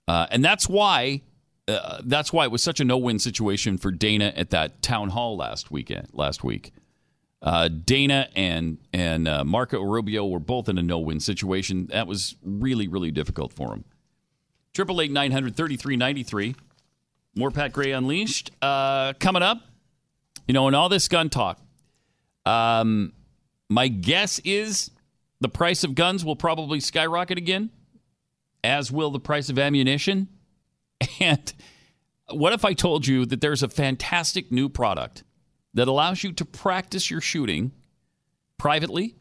Uh, 0.07 0.27
and 0.31 0.45
that's 0.45 0.69
why 0.69 1.23
uh, 1.67 2.03
that's 2.05 2.31
why 2.31 2.45
it 2.45 2.51
was 2.51 2.63
such 2.63 2.79
a 2.79 2.85
no-win 2.85 3.19
situation 3.19 3.79
for 3.79 3.91
Dana 3.91 4.35
at 4.37 4.51
that 4.51 4.83
town 4.83 5.11
hall 5.11 5.35
last 5.37 5.71
weekend. 5.71 6.09
Last 6.13 6.45
week, 6.45 6.73
uh, 7.41 7.69
Dana 7.69 8.29
and 8.37 8.77
and 8.93 9.27
uh, 9.27 9.45
Marco 9.45 9.81
Rubio 9.81 10.27
were 10.27 10.41
both 10.41 10.69
in 10.69 10.77
a 10.77 10.83
no-win 10.83 11.21
situation. 11.21 11.87
That 11.87 12.07
was 12.07 12.37
really 12.45 12.87
really 12.87 13.11
difficult 13.11 13.55
for 13.55 13.71
them. 13.71 13.87
Triple 14.75 15.01
eight 15.01 15.11
nine 15.11 15.33
hundred 15.33 15.57
thirty 15.57 15.77
three 15.77 15.97
ninety 15.97 16.23
three. 16.23 16.55
More 17.35 17.51
Pat 17.51 17.73
Gray 17.73 17.93
unleashed 17.93 18.51
uh, 18.61 19.15
coming 19.15 19.43
up. 19.43 19.63
You 20.47 20.53
know, 20.53 20.69
in 20.69 20.75
all 20.75 20.91
this 20.91 21.09
gun 21.09 21.31
talk, 21.31 21.59
um, 22.45 23.15
my 23.71 23.89
guess 23.89 24.41
is 24.41 24.91
the 25.41 25.49
price 25.49 25.85
of 25.85 25.95
guns 25.95 26.25
will 26.25 26.37
probably 26.37 26.81
skyrocket 26.81 27.39
again 27.39 27.71
as 28.63 28.93
will 28.93 29.11
the 29.11 29.21
price 29.21 29.49
of 29.49 29.59
ammunition. 29.59 30.29
And 31.19 31.53
what 32.31 32.53
if 32.53 32.65
I 32.65 32.75
told 32.75 33.07
you 33.07 33.25
that 33.27 33.41
there's 33.41 33.63
a 33.63 33.69
fantastic 33.69 34.53
new 34.53 34.69
product 34.69 35.25
that 35.73 35.89
allows 35.89 36.23
you 36.23 36.33
to 36.35 36.45
practice 36.45 37.11
your 37.11 37.23
shooting 37.23 37.73
privately 38.59 39.17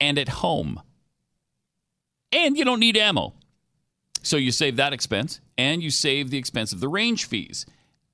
and 0.00 0.16
at 0.16 0.28
home? 0.28 0.80
And 2.30 2.56
you 2.56 2.64
don't 2.64 2.78
need 2.78 2.96
ammo. 2.96 3.34
So 4.22 4.36
you 4.36 4.52
save 4.52 4.76
that 4.76 4.92
expense, 4.92 5.40
and 5.58 5.82
you 5.82 5.90
save 5.90 6.30
the 6.30 6.38
expense 6.38 6.72
of 6.72 6.80
the 6.80 6.88
range 6.88 7.26
fees, 7.26 7.66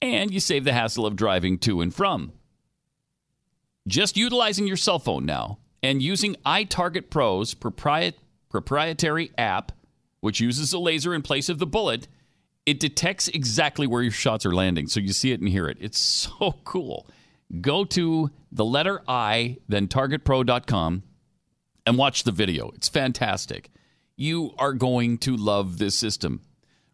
and 0.03 0.33
you 0.33 0.41
save 0.41 0.65
the 0.65 0.73
hassle 0.73 1.07
of 1.07 1.17
driving 1.17 1.59
to 1.59 1.81
and 1.83 1.95
from. 1.95 2.33
Just 3.87 4.17
utilizing 4.17 4.67
your 4.67 4.77
cell 4.77 4.99
phone 4.99 5.25
now 5.25 5.60
and 5.83 6.03
using 6.03 6.37
iTarget 6.47 7.11
Pro's 7.11 7.55
propriet- 7.55 8.15
proprietary 8.49 9.31
app, 9.39 9.73
which 10.21 10.41
uses 10.41 10.73
a 10.73 10.79
laser 10.79 11.15
in 11.15 11.23
place 11.23 11.49
of 11.49 11.59
the 11.59 11.67
bullet, 11.67 12.09
it 12.67 12.79
detects 12.79 13.29
exactly 13.29 13.87
where 13.87 14.03
your 14.03 14.11
shots 14.11 14.45
are 14.45 14.55
landing. 14.55 14.87
So 14.87 15.01
you 15.01 15.13
see 15.13 15.33
it 15.33 15.41
and 15.41 15.49
hear 15.49 15.67
it. 15.67 15.79
It's 15.81 15.99
so 16.39 16.57
cool. 16.65 17.07
Go 17.61 17.85
to 17.87 18.31
the 18.53 18.65
letter 18.65 19.03
I, 19.09 19.59
then 19.69 19.89
targetpro.com, 19.89 21.03
and 21.87 21.99
watch 21.99 22.23
the 22.23 22.33
video. 22.33 22.71
It's 22.75 22.89
fantastic. 22.89 23.71
You 24.17 24.53
are 24.59 24.75
going 24.75 25.19
to 25.19 25.37
love 25.37 25.79
this 25.79 25.99
system. 25.99 26.43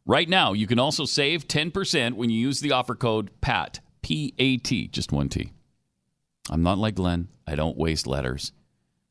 Right 0.07 0.29
now, 0.29 0.53
you 0.53 0.69
can 0.69 0.79
also 0.79 1.05
save 1.05 1.49
10% 1.49 2.13
when 2.15 2.31
you 2.31 2.39
use 2.39 2.61
the 2.61 2.73
offer 2.73 2.95
code 2.95 3.31
PAT, 3.41 3.81
P 4.03 4.33
A 4.39 4.57
T, 4.59 4.87
just 4.87 5.11
one 5.11 5.29
T. 5.29 5.51
I'm 6.49 6.63
not 6.63 6.79
like 6.79 6.95
Glenn. 6.95 7.29
I 7.47 7.57
don't 7.57 7.77
waste 7.77 8.07
letters. 8.07 8.53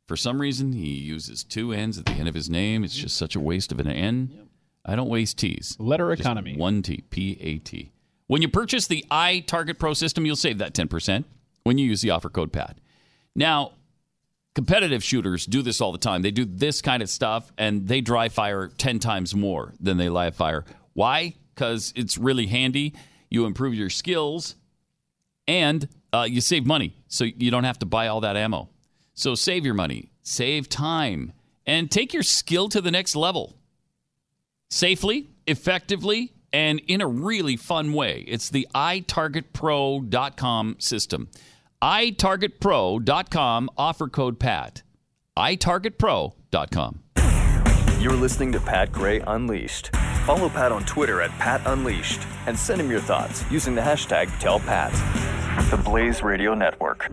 For 0.08 0.16
some 0.16 0.40
reason, 0.40 0.74
he 0.74 0.94
uses 0.94 1.44
two 1.44 1.72
N's 1.72 1.98
at 1.98 2.06
the 2.06 2.14
end 2.14 2.28
of 2.28 2.36
his 2.36 2.50
name. 2.50 2.84
It's 2.84 2.96
just 2.96 3.18
such 3.18 3.36
a 3.36 3.40
waste 3.40 3.72
of 3.72 3.80
an 3.80 3.88
N. 3.88 4.48
I 4.86 4.96
don't 4.96 5.10
waste 5.10 5.40
T's. 5.40 5.76
Letter 5.80 6.10
Just 6.12 6.22
economy. 6.22 6.56
One 6.56 6.84
T, 6.84 7.04
P 7.10 7.38
A 7.42 7.58
T. 7.58 7.92
When 8.28 8.42
you 8.42 8.48
purchase 8.48 8.88
the 8.88 9.06
iTarget 9.12 9.80
Pro 9.80 9.94
system, 9.94 10.26
you'll 10.26 10.36
save 10.36 10.60
that 10.60 10.74
10% 10.74 11.26
when 11.64 11.78
you 11.78 11.86
use 11.88 12.02
the 12.02 12.12
offer 12.12 12.30
code 12.30 12.52
PAT. 12.52 12.78
Now, 13.36 13.74
competitive 14.56 15.04
shooters 15.04 15.46
do 15.46 15.62
this 15.62 15.82
all 15.82 15.92
the 15.92 15.98
time. 15.98 16.22
They 16.22 16.32
do 16.32 16.46
this 16.46 16.82
kind 16.82 17.04
of 17.04 17.10
stuff 17.10 17.52
and 17.58 17.88
they 17.88 18.02
dry 18.02 18.30
fire 18.30 18.68
10 18.68 19.00
times 19.00 19.36
more 19.36 19.74
than 19.80 19.98
they 19.98 20.10
live 20.10 20.36
fire. 20.36 20.66
Why? 20.94 21.36
Because 21.54 21.94
it's 21.96 22.18
really 22.18 22.48
handy. 22.48 22.94
You 23.30 23.46
improve 23.46 23.74
your 23.76 23.90
skills 23.90 24.56
and 25.48 25.88
uh, 26.14 26.28
you 26.30 26.42
save 26.42 26.66
money. 26.66 26.96
So 27.08 27.26
you 27.26 27.52
don't 27.52 27.64
have 27.66 27.80
to 27.80 27.86
buy 27.86 28.08
all 28.08 28.22
that 28.22 28.38
ammo. 28.38 28.70
So 29.16 29.34
save 29.34 29.66
your 29.66 29.74
money, 29.74 30.12
save 30.22 30.70
time, 30.70 31.34
and 31.66 31.90
take 31.90 32.14
your 32.14 32.24
skill 32.24 32.70
to 32.70 32.82
the 32.82 32.92
next 32.92 33.16
level 33.16 33.56
safely, 34.70 35.30
effectively, 35.48 36.34
and 36.52 36.80
in 36.88 37.02
a 37.02 37.08
really 37.08 37.58
fun 37.58 37.94
way. 37.94 38.24
It's 38.28 38.50
the 38.50 38.68
iTargetPro.com 38.76 40.76
system. 40.80 41.30
iTargetPro.com, 41.82 43.70
offer 43.78 44.08
code 44.08 44.40
PAT. 44.40 44.84
iTargetPro.com. 45.38 47.00
You're 48.00 48.14
listening 48.14 48.52
to 48.52 48.60
Pat 48.60 48.92
Gray 48.92 49.20
Unleashed. 49.22 49.96
Follow 50.26 50.50
Pat 50.50 50.72
on 50.72 50.84
Twitter 50.86 51.22
at 51.22 51.32
Pat 51.32 51.62
Unleashed 51.66 52.22
and 52.46 52.58
send 52.58 52.82
him 52.82 52.90
your 52.90 53.00
thoughts 53.00 53.44
using 53.50 53.76
the 53.76 53.82
hashtag 53.82 54.28
TellPat. 54.40 54.92
The 55.72 55.78
Blaze 55.78 56.22
Radio 56.22 56.54
Network. 56.54 57.10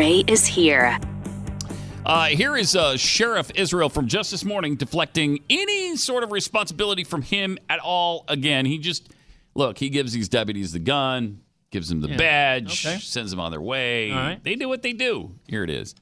Gray 0.00 0.24
is 0.26 0.46
here. 0.46 0.98
Uh, 2.06 2.28
here 2.28 2.56
is 2.56 2.74
uh, 2.74 2.96
Sheriff 2.96 3.50
Israel 3.54 3.90
from 3.90 4.08
just 4.08 4.30
this 4.30 4.46
morning 4.46 4.76
deflecting 4.76 5.40
any 5.50 5.94
sort 5.98 6.24
of 6.24 6.32
responsibility 6.32 7.04
from 7.04 7.20
him 7.20 7.58
at 7.68 7.80
all. 7.80 8.24
Again, 8.26 8.64
he 8.64 8.78
just 8.78 9.12
look. 9.54 9.76
He 9.76 9.90
gives 9.90 10.14
these 10.14 10.30
deputies 10.30 10.72
the 10.72 10.78
gun, 10.78 11.42
gives 11.70 11.90
them 11.90 12.00
the 12.00 12.08
Yeah. 12.08 12.16
badge, 12.16 12.86
Okay. 12.86 12.96
sends 12.98 13.30
them 13.30 13.40
on 13.40 13.50
their 13.50 13.60
way. 13.60 14.10
All 14.10 14.16
right. 14.16 14.42
They 14.42 14.54
do 14.54 14.70
what 14.70 14.80
they 14.80 14.94
do. 14.94 15.32
Here 15.46 15.64
it 15.64 15.68
is. 15.68 15.94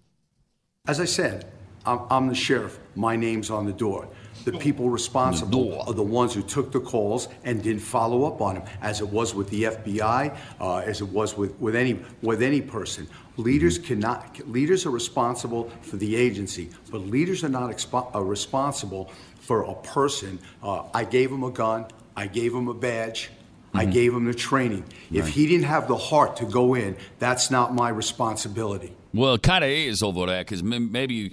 As 0.87 1.01
I 1.01 1.05
said, 1.05 1.51
I'm, 1.85 1.99
I'm 2.09 2.29
the 2.29 2.37
sheriff. 2.37 2.79
My 2.95 3.17
name's 3.17 3.51
on 3.51 3.67
the 3.67 3.73
door. 3.73 4.07
The 4.49 4.59
people 4.59 4.89
responsible 4.89 5.83
are 5.83 5.93
the 5.93 6.03
ones 6.03 6.33
who 6.33 6.43
took 6.43 6.73
the 6.73 6.81
calls 6.81 7.29
and 7.45 7.63
didn't 7.63 7.83
follow 7.83 8.25
up 8.25 8.41
on 8.41 8.55
them, 8.55 8.65
as 8.81 9.03
it 9.03 9.09
was 9.09 9.35
with 9.35 9.51
the 9.51 9.65
FBI, 9.65 10.35
uh, 10.59 10.77
as 10.79 11.03
it 11.03 11.09
was 11.09 11.37
with, 11.37 11.55
with 11.61 11.77
any 11.77 12.01
with 12.23 12.43
any 12.43 12.63
person. 12.63 13.07
Leaders 13.37 13.79
cannot. 13.79 14.39
Leaders 14.49 14.87
are 14.87 14.91
responsible 14.91 15.69
for 15.83 15.97
the 15.97 16.17
agency, 16.17 16.71
but 16.91 17.03
leaders 17.03 17.45
are 17.45 17.51
not 17.51 17.71
expo- 17.71 18.11
are 18.15 18.25
responsible 18.25 19.13
for 19.39 19.65
a 19.65 19.75
person. 19.75 20.39
Uh, 20.63 20.85
I 20.95 21.05
gave 21.05 21.31
him 21.31 21.45
a 21.45 21.51
gun. 21.51 21.85
I 22.17 22.27
gave 22.27 22.55
him 22.55 22.69
a 22.69 22.75
badge. 22.75 23.31
I 23.75 23.85
gave 23.85 24.15
him 24.15 24.25
the 24.25 24.33
training. 24.33 24.85
If 25.13 25.29
he 25.29 25.47
didn't 25.47 25.67
have 25.67 25.89
the 25.89 25.97
heart 25.99 26.39
to 26.39 26.47
go 26.47 26.73
in, 26.73 26.97
that's 27.19 27.51
not 27.51 27.75
my 27.75 27.91
responsibility. 27.91 28.95
Well, 29.13 29.35
it 29.35 29.43
kind 29.43 29.63
of 29.63 29.69
is 29.69 30.03
over 30.03 30.25
there 30.25 30.41
because 30.41 30.63
maybe 30.63 31.15
you 31.15 31.31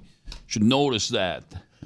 should 0.47 0.63
notice 0.63 1.07
that 1.09 1.43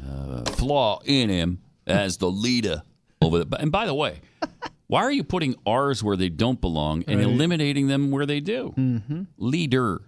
uh, 0.07 0.43
flaw 0.51 1.01
in 1.05 1.29
him 1.29 1.59
as 1.87 2.17
the 2.17 2.29
leader 2.29 2.83
over 3.21 3.43
there. 3.43 3.59
And 3.61 3.71
by 3.71 3.85
the 3.85 3.93
way, 3.93 4.21
Why 4.87 5.03
are 5.03 5.11
you 5.11 5.23
putting 5.23 5.53
R's 5.67 6.03
where 6.03 6.17
they 6.17 6.29
don't 6.29 6.59
belong 6.59 7.03
and 7.07 7.17
Right. 7.19 7.27
eliminating 7.27 7.87
them 7.87 8.09
where 8.09 8.25
they 8.25 8.39
do? 8.39 8.73
Mm-hmm. 8.75 9.21
Leader. 9.37 10.01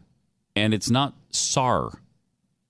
And 0.56 0.74
it's 0.74 0.89
not 0.89 1.14
SAR. 1.30 2.02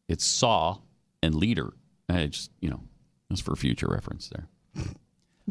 It's 0.09 0.25
SAW 0.25 0.79
and 1.23 1.33
leader. 1.35 1.71
I 2.09 2.27
just, 2.27 2.51
you 2.59 2.69
know, 2.69 2.81
that's 3.29 3.39
for 3.39 3.55
future 3.55 3.87
reference 3.87 4.29
there. 4.29 4.49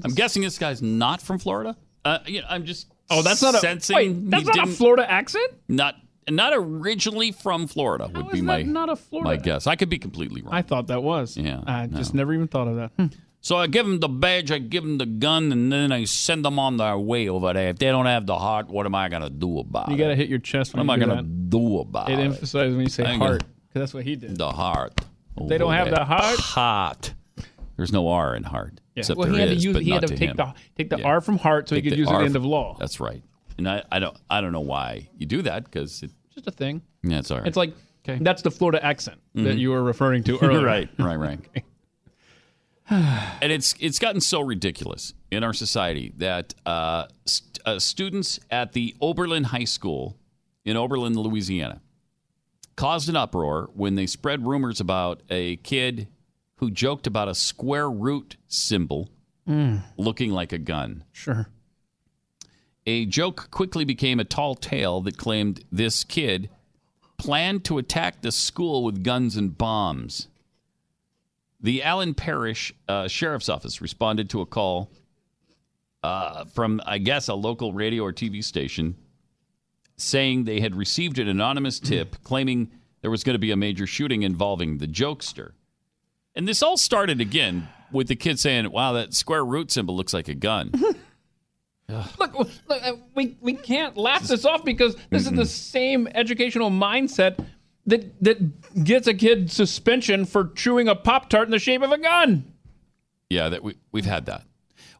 I'm 0.04 0.12
guessing 0.12 0.42
this 0.42 0.58
guy's 0.58 0.82
not 0.82 1.22
from 1.22 1.38
Florida. 1.38 1.76
Uh, 2.04 2.18
you 2.26 2.42
know, 2.42 2.46
I'm 2.50 2.66
just 2.66 2.88
Oh, 3.08 3.22
that's 3.22 3.40
not 3.40 3.54
a 3.54 3.58
sensing 3.58 3.96
wait. 3.96 4.30
That's 4.30 4.44
not 4.44 4.68
a 4.68 4.70
Florida 4.70 5.10
accent. 5.10 5.50
Not 5.66 5.94
not 6.28 6.52
originally 6.54 7.32
from 7.32 7.66
Florida 7.66 8.10
would 8.12 8.30
be 8.30 8.40
my 8.42 8.62
not 8.62 8.88
a 8.88 8.96
Florida 8.96 9.30
my 9.30 9.36
guess. 9.36 9.66
I 9.66 9.76
could 9.76 9.88
be 9.88 9.98
completely 9.98 10.42
wrong. 10.42 10.52
I 10.54 10.62
thought 10.62 10.88
that 10.88 11.02
was. 11.02 11.36
Yeah, 11.36 11.62
I 11.66 11.86
just 11.86 12.14
never 12.14 12.32
even 12.34 12.48
thought 12.48 12.68
of 12.68 12.76
that. 12.76 12.90
Hmm. 12.96 13.06
So 13.42 13.56
I 13.56 13.68
give 13.68 13.86
them 13.86 14.00
the 14.00 14.08
badge, 14.08 14.52
I 14.52 14.58
give 14.58 14.82
them 14.82 14.98
the 14.98 15.06
gun, 15.06 15.50
and 15.50 15.72
then 15.72 15.92
I 15.92 16.04
send 16.04 16.44
them 16.44 16.58
on 16.58 16.76
their 16.76 16.98
way 16.98 17.26
over 17.28 17.54
there. 17.54 17.70
If 17.70 17.78
they 17.78 17.86
don't 17.86 18.04
have 18.04 18.26
the 18.26 18.36
heart, 18.36 18.68
what 18.68 18.84
am 18.84 18.94
I 18.94 19.08
gonna 19.08 19.30
do 19.30 19.60
about 19.60 19.88
You 19.88 19.94
it? 19.94 19.98
got 19.98 20.08
to 20.08 20.14
hit 20.14 20.28
your 20.28 20.40
chest 20.40 20.74
What 20.74 20.80
am 20.80 20.90
I 20.90 20.98
gonna 20.98 21.22
do 21.22 21.78
about 21.78 22.10
It 22.10 22.18
it? 22.18 22.22
emphasizes 22.22 22.74
when 22.76 22.84
you 22.84 22.90
say 22.90 23.04
heart, 23.16 23.42
because 23.68 23.80
that's 23.80 23.94
what 23.94 24.04
he 24.04 24.14
did. 24.16 24.36
The 24.36 24.50
heart. 24.50 25.00
They 25.48 25.56
don't 25.56 25.72
have 25.72 25.88
the 25.88 26.04
heart? 26.04 26.38
Heart. 26.38 27.14
There's 27.78 27.92
no 27.92 28.08
R 28.08 28.36
in 28.36 28.42
heart. 28.44 28.78
Yeah. 28.94 29.00
Except 29.00 29.18
well, 29.18 29.32
he 29.32 29.40
had 29.40 29.48
is, 29.48 29.62
to 29.62 29.68
use. 29.70 29.78
He 29.78 29.90
had 29.90 30.02
to 30.02 30.08
to 30.08 30.16
take 30.16 30.30
him. 30.30 30.36
the 30.36 30.52
take 30.76 30.90
the 30.90 30.98
Yeah. 30.98 31.06
R 31.06 31.20
from 31.22 31.38
heart 31.38 31.66
so 31.66 31.76
Take 31.76 31.84
he 31.84 31.90
could 31.90 31.98
use 31.98 32.10
it 32.10 32.12
at 32.12 32.18
the 32.18 32.24
end 32.26 32.36
of 32.36 32.44
law. 32.44 32.76
That's 32.78 33.00
right. 33.00 33.22
And 33.60 33.68
I, 33.68 33.82
I 33.92 33.98
don't 33.98 34.16
I 34.30 34.40
don't 34.40 34.52
know 34.52 34.60
why 34.60 35.08
you 35.18 35.26
do 35.26 35.42
that 35.42 35.64
because 35.64 36.02
it's 36.02 36.14
Just 36.34 36.46
a 36.46 36.50
thing. 36.50 36.82
yeah, 37.02 37.18
it's 37.18 37.30
all 37.30 37.38
right. 37.38 37.46
It's 37.46 37.56
like 37.56 37.74
okay. 38.08 38.18
that's 38.22 38.42
the 38.42 38.50
Florida 38.50 38.84
accent 38.84 39.20
that 39.34 39.56
Mhm. 39.56 39.58
you 39.58 39.70
were 39.70 39.82
referring 39.82 40.24
to 40.24 40.38
earlier. 40.42 40.64
right, 40.64 40.88
right, 40.98 41.16
right. 41.16 41.40
and 42.90 43.52
it's 43.52 43.74
it's 43.78 43.98
gotten 43.98 44.20
so 44.20 44.40
ridiculous 44.40 45.14
in 45.30 45.44
our 45.44 45.52
society 45.52 46.12
that 46.16 46.54
uh, 46.66 47.06
st- 47.26 47.58
uh, 47.64 47.78
students 47.78 48.40
at 48.50 48.72
the 48.72 48.94
Oberlin 49.00 49.44
High 49.44 49.64
School 49.64 50.16
in 50.64 50.76
Oberlin, 50.76 51.14
Louisiana, 51.14 51.80
caused 52.76 53.08
an 53.08 53.16
uproar 53.16 53.70
when 53.74 53.94
they 53.94 54.06
spread 54.06 54.44
rumors 54.46 54.80
about 54.80 55.22
a 55.30 55.56
kid 55.58 56.08
who 56.56 56.70
joked 56.70 57.06
about 57.06 57.28
a 57.28 57.34
square 57.34 57.90
root 57.90 58.36
symbol 58.48 59.08
Mm. 59.48 59.82
looking 59.96 60.30
like 60.32 60.52
a 60.52 60.58
gun. 60.58 61.02
Sure. 61.12 61.48
A 62.90 63.06
joke 63.06 63.52
quickly 63.52 63.84
became 63.84 64.18
a 64.18 64.24
tall 64.24 64.56
tale 64.56 65.00
that 65.02 65.16
claimed 65.16 65.64
this 65.70 66.02
kid 66.02 66.50
planned 67.18 67.64
to 67.66 67.78
attack 67.78 68.20
the 68.20 68.32
school 68.32 68.82
with 68.82 69.04
guns 69.04 69.36
and 69.36 69.56
bombs. 69.56 70.26
The 71.60 71.84
Allen 71.84 72.14
Parish 72.14 72.74
uh, 72.88 73.06
Sheriff's 73.06 73.48
Office 73.48 73.80
responded 73.80 74.28
to 74.30 74.40
a 74.40 74.46
call 74.46 74.90
uh, 76.02 76.46
from, 76.46 76.80
I 76.84 76.98
guess, 76.98 77.28
a 77.28 77.34
local 77.34 77.72
radio 77.72 78.02
or 78.02 78.12
TV 78.12 78.42
station 78.42 78.96
saying 79.96 80.42
they 80.42 80.58
had 80.58 80.74
received 80.74 81.20
an 81.20 81.28
anonymous 81.28 81.78
tip 81.78 82.16
claiming 82.24 82.72
there 83.02 83.10
was 83.12 83.22
going 83.22 83.34
to 83.34 83.38
be 83.38 83.52
a 83.52 83.56
major 83.56 83.86
shooting 83.86 84.24
involving 84.24 84.78
the 84.78 84.88
jokester. 84.88 85.52
And 86.34 86.48
this 86.48 86.60
all 86.60 86.76
started 86.76 87.20
again 87.20 87.68
with 87.92 88.08
the 88.08 88.16
kid 88.16 88.40
saying, 88.40 88.68
Wow, 88.72 88.94
that 88.94 89.14
square 89.14 89.44
root 89.44 89.70
symbol 89.70 89.94
looks 89.94 90.12
like 90.12 90.26
a 90.26 90.34
gun. 90.34 90.72
Look, 92.18 92.38
look, 92.38 92.48
uh, 92.70 92.92
we 93.14 93.36
we 93.40 93.54
can't 93.54 93.96
laugh 93.96 94.22
this 94.22 94.44
off 94.44 94.64
because 94.64 94.96
this 95.10 95.26
is 95.26 95.32
the 95.32 95.46
same 95.46 96.08
educational 96.14 96.70
mindset 96.70 97.44
that 97.86 98.22
that 98.22 98.84
gets 98.84 99.06
a 99.06 99.14
kid 99.14 99.50
suspension 99.50 100.24
for 100.24 100.48
chewing 100.48 100.88
a 100.88 100.94
pop 100.94 101.28
tart 101.28 101.46
in 101.46 101.50
the 101.50 101.58
shape 101.58 101.82
of 101.82 101.92
a 101.92 101.98
gun. 101.98 102.52
Yeah, 103.28 103.48
that 103.48 103.62
we 103.62 103.76
we've 103.92 104.04
had 104.04 104.26
that. 104.26 104.44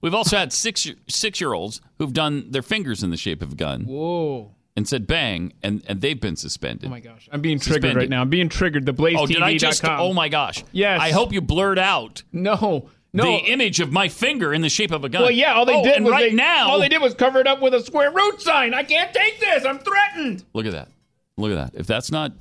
We've 0.02 0.14
also 0.14 0.36
had 0.36 0.52
six 0.52 0.88
six 1.08 1.40
year 1.40 1.52
olds 1.52 1.80
who've 1.98 2.12
done 2.12 2.50
their 2.50 2.62
fingers 2.62 3.02
in 3.02 3.10
the 3.10 3.16
shape 3.16 3.42
of 3.42 3.52
a 3.52 3.56
gun 3.56 3.84
Whoa! 3.84 4.54
and 4.76 4.88
said 4.88 5.06
bang, 5.06 5.52
and 5.62 5.82
and 5.86 6.00
they've 6.00 6.20
been 6.20 6.36
suspended. 6.36 6.86
Oh 6.86 6.90
my 6.90 7.00
gosh, 7.00 7.28
I'm 7.30 7.40
being 7.40 7.58
triggered 7.58 7.96
right 7.96 8.08
now. 8.08 8.22
I'm 8.22 8.30
being 8.30 8.48
triggered. 8.48 8.86
The 8.86 8.92
Blaze 8.92 9.16
Oh, 9.18 9.26
did 9.26 9.42
I 9.42 9.56
just? 9.56 9.84
Oh 9.84 10.14
my 10.14 10.28
gosh! 10.28 10.64
Yes. 10.72 11.00
I 11.00 11.10
hope 11.10 11.32
you 11.32 11.40
blurred 11.40 11.78
out. 11.78 12.22
No, 12.32 12.88
no. 13.12 13.24
The 13.24 13.50
image 13.50 13.80
of 13.80 13.90
my 13.92 14.08
finger 14.08 14.52
in 14.54 14.60
the 14.62 14.68
shape 14.68 14.90
of 14.92 15.04
a 15.04 15.08
gun. 15.08 15.22
Well, 15.22 15.30
yeah, 15.30 15.54
all 15.54 15.64
they 15.66 15.74
Oh, 15.76 15.82
did 15.84 16.02
was 16.02 16.12
right 16.12 16.30
they, 16.30 16.36
now. 16.36 16.68
all 16.70 16.78
they 16.78 16.88
did 16.88 17.00
was 17.02 17.14
cover 17.14 17.40
it 17.40 17.46
up 17.46 17.60
with 17.60 17.74
a 17.74 17.80
square 17.82 18.10
root 18.12 18.40
sign. 18.40 18.72
I 18.74 18.82
can't 18.84 19.12
take 19.12 19.40
this. 19.40 19.64
I'm 19.64 19.78
threatened. 19.80 20.44
Look 20.54 20.66
at 20.66 20.72
that. 20.72 20.88
Look 21.36 21.50
at 21.52 21.72
that. 21.72 21.78
If 21.80 21.86
that's 21.86 22.10
not 22.12 22.32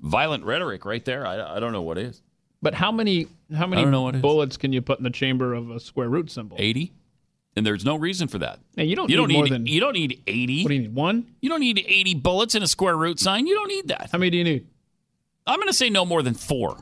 violent 0.00 0.44
rhetoric 0.44 0.84
right 0.84 1.04
there, 1.04 1.26
I, 1.26 1.56
I 1.56 1.60
don't 1.60 1.72
know 1.72 1.82
what 1.82 1.98
is. 1.98 2.22
But 2.62 2.74
how 2.74 2.92
many 2.92 3.26
how 3.56 3.66
many 3.66 3.84
bullets 4.20 4.56
can 4.56 4.72
you 4.72 4.82
put 4.82 4.98
in 4.98 5.04
the 5.04 5.10
chamber 5.10 5.54
of 5.54 5.70
a 5.70 5.80
square 5.80 6.08
root 6.10 6.30
symbol? 6.30 6.56
Eighty, 6.60 6.92
and 7.56 7.64
there's 7.66 7.84
no 7.86 7.96
reason 7.96 8.28
for 8.28 8.38
that. 8.38 8.58
Hey, 8.76 8.84
you 8.84 8.94
don't 8.96 9.08
you 9.10 9.16
don't 9.16 9.28
need 9.28 9.34
need 9.34 9.38
more 9.40 9.48
than- 9.48 9.66
you 9.66 9.80
don't 9.80 9.94
need 9.94 10.22
eighty. 10.26 10.62
What 10.62 10.68
do 10.68 10.74
you 10.74 10.80
need? 10.82 10.94
One? 10.94 11.26
You 11.40 11.48
don't 11.48 11.60
need 11.60 11.82
eighty 11.88 12.14
bullets 12.14 12.54
in 12.54 12.62
a 12.62 12.66
square 12.66 12.96
root 12.98 13.18
sign. 13.18 13.46
You 13.46 13.54
don't 13.54 13.68
need 13.68 13.88
that. 13.88 14.10
How 14.12 14.18
many 14.18 14.30
do 14.30 14.36
you 14.36 14.44
need? 14.44 14.66
I'm 15.46 15.56
going 15.58 15.68
to 15.68 15.72
say 15.74 15.88
no 15.88 16.04
more 16.04 16.22
than 16.22 16.34
four. 16.34 16.76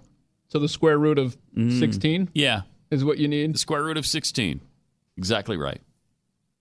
So 0.49 0.59
the 0.59 0.69
square 0.69 0.99
root 0.99 1.19
of 1.19 1.37
Mm. 1.57 1.79
16 1.79 2.29
Yeah, 2.35 2.63
is 2.91 3.05
what 3.05 3.19
you 3.19 3.29
need. 3.29 3.55
the 3.55 3.59
square 3.59 3.85
root 3.85 3.97
of 3.97 4.07
sixteen. 4.07 4.61
Exactly 5.17 5.57
right. 5.57 5.81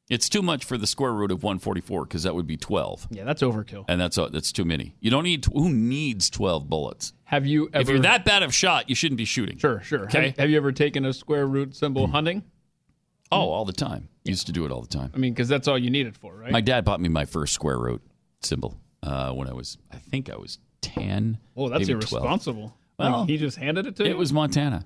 It's 0.09 0.29
too 0.29 0.41
much 0.41 0.63
for 0.63 0.77
the 0.77 0.87
square 0.87 1.11
root 1.13 1.31
of 1.31 1.43
144 1.43 2.05
because 2.05 2.23
that 2.23 2.33
would 2.33 2.47
be 2.47 2.55
12, 2.55 3.09
Yeah, 3.11 3.25
that's 3.25 3.41
overkill. 3.43 3.83
and 3.89 3.99
that's 3.99 4.17
uh, 4.17 4.29
that's 4.29 4.53
too 4.53 4.63
many. 4.63 4.95
You 5.01 5.11
don't 5.11 5.25
need 5.25 5.43
who 5.53 5.69
needs 5.69 6.29
12 6.29 6.69
bullets. 6.69 7.11
Have 7.25 7.45
you 7.45 7.69
ever 7.73 7.81
If 7.81 7.89
you're 7.89 7.99
that 7.99 8.23
bad 8.23 8.41
of 8.41 8.53
shot, 8.55 8.87
you 8.87 8.95
shouldn't 8.95 9.17
be 9.17 9.25
shooting. 9.25 9.57
Sure, 9.57 9.81
sure. 9.81 10.05
Okay. 10.05 10.27
Have, 10.27 10.37
have 10.37 10.49
you 10.49 10.55
ever 10.55 10.71
taken 10.71 11.03
a 11.03 11.11
square 11.11 11.45
root 11.45 11.75
symbol 11.75 12.07
hunting? 12.07 12.41
Oh, 13.33 13.49
all 13.49 13.65
the 13.65 13.73
time. 13.73 14.07
Used 14.23 14.45
to 14.47 14.53
do 14.53 14.63
it 14.65 14.71
all 14.71 14.79
the 14.81 14.87
time. 14.87 15.11
I 15.13 15.17
mean, 15.17 15.33
because 15.33 15.49
that's 15.49 15.67
all 15.67 15.77
you 15.77 15.89
need 15.89 16.07
it 16.07 16.15
for, 16.15 16.33
right? 16.33 16.51
My 16.53 16.61
dad 16.61 16.85
bought 16.85 17.01
me 17.01 17.09
my 17.09 17.25
first 17.25 17.53
square 17.53 17.77
root 17.77 18.01
symbol 18.41 18.79
uh, 19.03 19.33
when 19.33 19.49
I 19.49 19.53
was, 19.53 19.77
I 19.91 19.97
think 19.97 20.29
I 20.29 20.37
was 20.37 20.57
10. 20.81 21.37
oh, 21.57 21.67
that's 21.67 21.81
maybe 21.85 21.99
12. 21.99 22.13
irresponsible. 22.23 22.73
Well, 22.97 23.19
Like, 23.19 23.29
he 23.29 23.35
just 23.37 23.57
handed 23.57 23.85
it 23.87 23.97
to 23.97 24.05
you. 24.05 24.09
It 24.09 24.17
was 24.17 24.31
Montana. 24.31 24.85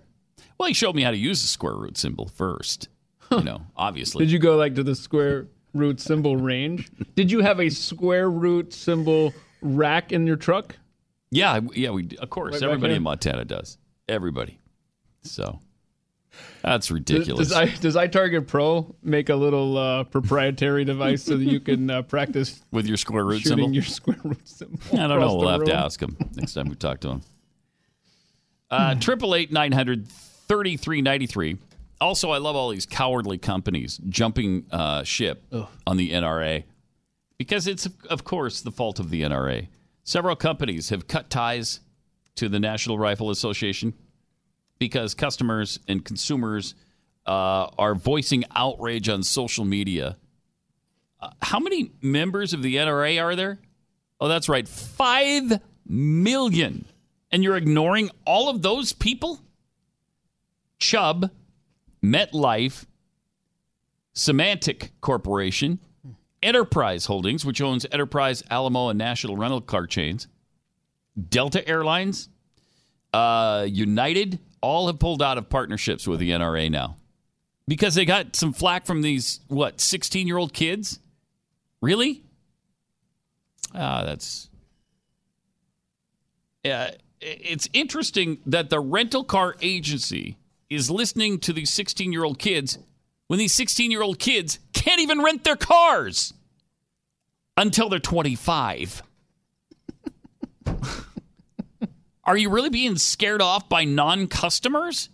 Well, 0.57 0.67
he 0.67 0.73
showed 0.73 0.95
me 0.95 1.01
how 1.01 1.11
to 1.11 1.17
use 1.17 1.41
the 1.41 1.47
square 1.47 1.75
root 1.75 1.97
symbol 1.97 2.27
first. 2.27 2.89
You 3.31 3.43
know, 3.43 3.61
obviously. 3.77 4.25
Did 4.25 4.31
you 4.31 4.39
go 4.39 4.57
like 4.57 4.75
to 4.75 4.83
the 4.83 4.95
square 4.95 5.47
root 5.73 5.99
symbol 5.99 6.37
range? 6.37 6.91
Did 7.15 7.31
you 7.31 7.39
have 7.39 7.59
a 7.59 7.69
square 7.69 8.29
root 8.29 8.73
symbol 8.73 9.33
rack 9.61 10.11
in 10.11 10.27
your 10.27 10.35
truck? 10.35 10.75
Yeah, 11.29 11.61
yeah. 11.73 11.91
We 11.91 12.09
of 12.19 12.29
course 12.29 12.55
Right 12.55 12.63
everybody 12.63 12.95
in 12.95 13.03
Montana 13.03 13.45
does. 13.45 13.77
Everybody. 14.09 14.59
So 15.23 15.59
that's 16.61 16.91
ridiculous. 16.91 17.49
does, 17.49 17.57
I, 17.57 17.65
does 17.65 17.95
iTarget 17.95 18.47
Pro 18.47 18.95
make 19.01 19.29
a 19.29 19.35
little 19.35 19.77
uh, 19.77 20.03
proprietary 20.03 20.85
device 20.85 21.23
so 21.23 21.37
that 21.37 21.45
you 21.45 21.59
can 21.59 21.89
uh, 21.89 22.01
practice 22.01 22.61
With 22.71 22.85
your 22.87 22.97
square 22.97 23.23
root 23.23 23.43
symbol? 23.43 23.71
your 23.71 23.83
square 23.83 24.19
root 24.23 24.47
symbol? 24.47 24.79
I 24.93 25.07
don't 25.07 25.19
know. 25.19 25.35
We'll 25.35 25.49
have 25.49 25.63
to 25.63 25.73
ask 25.73 26.01
him 26.01 26.17
next 26.35 26.53
time 26.53 26.69
we 26.69 26.75
talk 26.75 26.99
to 27.01 27.09
him. 27.09 27.21
Uh, 28.69 28.95
Triple 28.95 29.35
eight 29.35 29.51
nine 29.51 29.71
hundred 29.71 30.07
thirty 30.51 30.75
three 30.75 31.01
ninety 31.01 31.27
three. 31.27 31.57
Also, 32.01 32.31
I 32.31 32.39
love 32.39 32.57
all 32.57 32.69
these 32.69 32.85
cowardly 32.85 33.37
companies 33.37 34.01
jumping 34.09 34.65
uh, 34.69 35.03
ship 35.03 35.45
on 35.87 35.95
the 35.95 36.11
NRA 36.11 36.65
because 37.37 37.67
it's, 37.67 37.87
of 38.09 38.25
course, 38.25 38.59
the 38.59 38.71
fault 38.71 38.99
of 38.99 39.11
the 39.11 39.21
NRA. 39.21 39.69
Several 40.03 40.35
companies 40.35 40.89
have 40.89 41.07
cut 41.07 41.29
ties 41.29 41.79
to 42.35 42.49
the 42.49 42.59
National 42.59 42.97
Rifle 42.99 43.29
Association 43.29 43.93
because 44.77 45.13
customers 45.13 45.79
and 45.87 46.03
consumers 46.03 46.75
uh, 47.25 47.67
are 47.77 47.95
voicing 47.95 48.43
outrage 48.53 49.07
on 49.07 49.23
social 49.23 49.63
media. 49.63 50.17
Uh, 51.21 51.29
how 51.41 51.59
many 51.59 51.91
members 52.01 52.51
of 52.53 52.61
the 52.61 52.75
NRA 52.75 53.23
are 53.23 53.37
there? 53.37 53.59
Oh, 54.19 54.27
that's 54.27 54.49
right, 54.49 54.67
five 54.67 55.61
million. 55.87 56.83
And 57.31 57.41
you're 57.41 57.57
ignoring 57.57 58.09
all 58.25 58.49
of 58.49 58.61
those 58.61 58.91
people? 58.91 59.39
Chubb, 60.81 61.29
MetLife, 62.03 62.85
Symantec 64.13 64.89
Corporation, 64.99 65.79
Enterprise 66.43 67.05
Holdings, 67.05 67.45
which 67.45 67.61
owns 67.61 67.85
Enterprise, 67.91 68.43
Alamo, 68.49 68.89
and 68.89 68.97
National 68.97 69.37
Rental 69.37 69.61
Car 69.61 69.87
Chains, 69.87 70.27
Delta 71.29 71.65
Airlines, 71.67 72.27
uh, 73.13 73.65
United, 73.69 74.39
all 74.59 74.87
have 74.87 74.99
pulled 74.99 75.21
out 75.21 75.37
of 75.37 75.49
partnerships 75.49 76.07
with 76.07 76.19
the 76.19 76.31
NRA 76.31 76.69
now 76.69 76.97
because 77.67 77.95
they 77.95 78.05
got 78.05 78.35
some 78.35 78.51
flack 78.51 78.85
from 78.85 79.01
these, 79.01 79.39
what, 79.47 79.79
16 79.79 80.27
year 80.27 80.37
old 80.37 80.51
kids? 80.51 80.99
Really? 81.79 82.23
Ah, 83.73 84.03
that's. 84.03 84.49
Yeah, 86.63 86.91
it's 87.21 87.69
interesting 87.73 88.39
that 88.45 88.69
the 88.69 88.79
rental 88.79 89.23
car 89.23 89.55
agency 89.61 90.37
is 90.71 90.89
listening 90.89 91.37
to 91.37 91.51
these 91.51 91.71
16 91.71 92.11
year 92.13 92.23
old 92.23 92.39
kids 92.39 92.79
when 93.27 93.37
these 93.37 93.53
16 93.53 93.91
year 93.91 94.01
old 94.01 94.17
kids 94.17 94.57
can't 94.73 95.01
even 95.01 95.21
rent 95.21 95.43
their 95.43 95.57
cars 95.57 96.33
until 97.57 97.89
they're 97.89 97.99
25. 97.99 99.03
Are 102.23 102.37
you 102.37 102.49
really 102.49 102.69
being 102.69 102.95
scared 102.95 103.41
off 103.41 103.67
by 103.67 103.83
non 103.83 104.27
customers? 104.27 105.09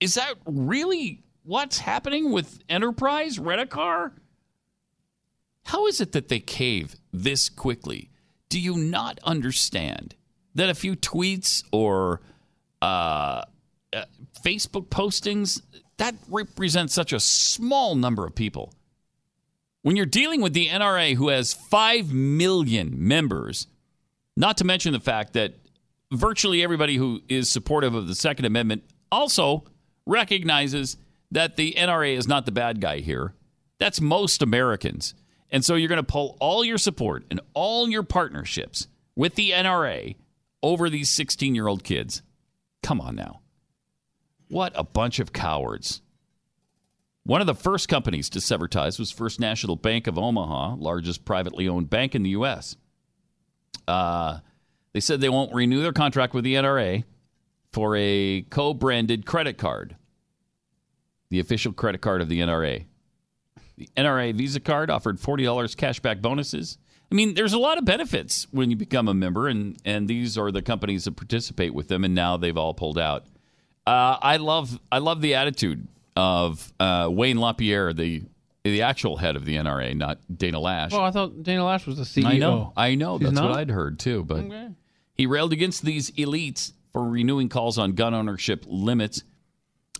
Is 0.00 0.14
that 0.14 0.34
really 0.44 1.22
what's 1.44 1.78
happening 1.78 2.30
with 2.30 2.60
Enterprise? 2.68 3.38
Rent 3.38 3.62
a 3.62 3.66
car? 3.66 4.12
How 5.64 5.86
is 5.86 6.02
it 6.02 6.12
that 6.12 6.28
they 6.28 6.40
cave 6.40 6.96
this 7.10 7.48
quickly? 7.48 8.10
Do 8.50 8.60
you 8.60 8.76
not 8.76 9.18
understand 9.24 10.14
that 10.54 10.68
a 10.68 10.74
few 10.74 10.94
tweets 10.94 11.64
or 11.72 12.20
uh, 12.82 13.44
uh, 13.94 14.04
Facebook 14.42 14.88
postings 14.88 15.62
that 15.98 16.14
represents 16.28 16.94
such 16.94 17.12
a 17.12 17.20
small 17.20 17.94
number 17.94 18.26
of 18.26 18.34
people? 18.34 18.72
When 19.82 19.96
you're 19.96 20.06
dealing 20.06 20.40
with 20.40 20.54
the 20.54 20.68
NRA, 20.68 21.14
who 21.14 21.28
has 21.28 21.52
5 21.52 22.12
million 22.12 22.94
members, 22.96 23.66
not 24.36 24.56
to 24.58 24.64
mention 24.64 24.92
the 24.92 25.00
fact 25.00 25.34
that 25.34 25.54
virtually 26.10 26.62
everybody 26.62 26.96
who 26.96 27.20
is 27.28 27.50
supportive 27.50 27.94
of 27.94 28.08
the 28.08 28.14
Second 28.14 28.46
Amendment 28.46 28.84
also 29.12 29.64
recognizes 30.06 30.96
that 31.30 31.56
the 31.56 31.74
NRA 31.74 32.16
is 32.16 32.26
not 32.26 32.46
the 32.46 32.52
bad 32.52 32.80
guy 32.80 33.00
here. 33.00 33.34
That's 33.78 34.00
most 34.00 34.42
Americans. 34.42 35.14
And 35.50 35.64
so 35.64 35.74
you're 35.74 35.88
going 35.88 35.96
to 35.96 36.02
pull 36.02 36.36
all 36.40 36.64
your 36.64 36.78
support 36.78 37.24
and 37.30 37.40
all 37.52 37.88
your 37.88 38.02
partnerships 38.02 38.88
with 39.14 39.34
the 39.34 39.50
NRA 39.50 40.16
over 40.62 40.88
these 40.88 41.10
16 41.10 41.54
year 41.54 41.68
old 41.68 41.84
kids. 41.84 42.22
Come 42.82 43.00
on 43.00 43.16
now. 43.16 43.40
What 44.54 44.72
a 44.76 44.84
bunch 44.84 45.18
of 45.18 45.32
cowards. 45.32 46.00
One 47.24 47.40
of 47.40 47.48
the 47.48 47.56
first 47.56 47.88
companies 47.88 48.30
to 48.30 48.40
sever 48.40 48.68
ties 48.68 49.00
was 49.00 49.10
First 49.10 49.40
National 49.40 49.74
Bank 49.74 50.06
of 50.06 50.16
Omaha, 50.16 50.76
largest 50.76 51.24
privately 51.24 51.66
owned 51.66 51.90
bank 51.90 52.14
in 52.14 52.22
the 52.22 52.30
U.S. 52.30 52.76
Uh, 53.88 54.38
they 54.92 55.00
said 55.00 55.20
they 55.20 55.28
won't 55.28 55.52
renew 55.52 55.82
their 55.82 55.92
contract 55.92 56.34
with 56.34 56.44
the 56.44 56.54
NRA 56.54 57.02
for 57.72 57.96
a 57.96 58.42
co 58.42 58.72
branded 58.72 59.26
credit 59.26 59.58
card, 59.58 59.96
the 61.30 61.40
official 61.40 61.72
credit 61.72 62.00
card 62.00 62.22
of 62.22 62.28
the 62.28 62.38
NRA. 62.38 62.84
The 63.76 63.88
NRA 63.96 64.32
Visa 64.36 64.60
card 64.60 64.88
offered 64.88 65.18
$40 65.18 65.74
cashback 65.74 66.22
bonuses. 66.22 66.78
I 67.10 67.16
mean, 67.16 67.34
there's 67.34 67.54
a 67.54 67.58
lot 67.58 67.76
of 67.76 67.84
benefits 67.84 68.46
when 68.52 68.70
you 68.70 68.76
become 68.76 69.08
a 69.08 69.14
member, 69.14 69.48
and, 69.48 69.82
and 69.84 70.06
these 70.06 70.38
are 70.38 70.52
the 70.52 70.62
companies 70.62 71.06
that 71.06 71.16
participate 71.16 71.74
with 71.74 71.88
them, 71.88 72.04
and 72.04 72.14
now 72.14 72.36
they've 72.36 72.56
all 72.56 72.72
pulled 72.72 73.00
out. 73.00 73.26
Uh, 73.86 74.16
I 74.22 74.36
love 74.38 74.78
I 74.90 74.98
love 74.98 75.20
the 75.20 75.34
attitude 75.34 75.86
of 76.16 76.72
uh, 76.80 77.08
Wayne 77.10 77.38
LaPierre, 77.38 77.92
the 77.92 78.22
the 78.64 78.82
actual 78.82 79.16
head 79.18 79.36
of 79.36 79.44
the 79.44 79.56
NRA, 79.56 79.94
not 79.94 80.18
Dana 80.34 80.58
Loesch. 80.58 80.92
Oh, 80.92 81.02
I 81.02 81.10
thought 81.10 81.42
Dana 81.42 81.62
Loesch 81.62 81.86
was 81.86 81.96
the 81.98 82.04
CEO. 82.04 82.26
I 82.26 82.38
know, 82.38 82.72
I 82.76 82.94
know. 82.94 83.18
He's 83.18 83.26
That's 83.28 83.34
not? 83.40 83.50
what 83.50 83.58
I'd 83.58 83.70
heard 83.70 83.98
too. 83.98 84.24
But 84.24 84.44
Okay. 84.44 84.68
he 85.14 85.26
railed 85.26 85.52
against 85.52 85.84
these 85.84 86.10
elites 86.12 86.72
for 86.92 87.06
renewing 87.08 87.48
calls 87.50 87.76
on 87.76 87.92
gun 87.92 88.14
ownership 88.14 88.64
limits. 88.66 89.22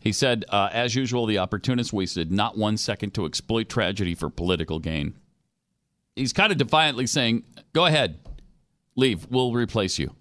He 0.01 0.13
said, 0.13 0.45
uh, 0.51 0.69
as 0.73 0.95
usual, 0.95 1.27
the 1.27 1.39
opportunists 1.39 1.93
wasted 1.93 2.31
not 2.31 2.57
one 2.57 2.77
second 2.77 3.13
to 3.15 3.25
exploit 3.27 3.69
tragedy 3.69 4.15
for 4.15 4.31
political 4.31 4.79
gain. 4.79 5.15
He's 6.17 6.33
kind 6.33 6.53
of 6.53 6.57
defiantly 6.59 7.07
saying, 7.07 7.43
"Go 7.75 7.85
ahead, 7.87 8.19
leave. 8.97 9.27
We'll 9.31 9.53
replace 9.53 9.99
you." 9.99 10.15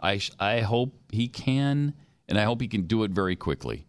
I 0.00 0.18
sh- 0.18 0.30
I 0.40 0.60
hope 0.60 0.94
he 1.12 1.28
can, 1.28 1.94
and 2.28 2.38
I 2.38 2.44
hope 2.44 2.60
he 2.60 2.68
can 2.68 2.82
do 2.82 3.04
it 3.04 3.10
very 3.10 3.36
quickly. 3.36 3.86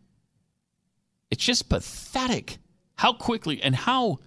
It's 1.32 1.44
just 1.44 1.70
pathetic 1.70 2.58
how 2.96 3.14
quickly 3.14 3.62
and 3.62 3.76
how 3.76 4.20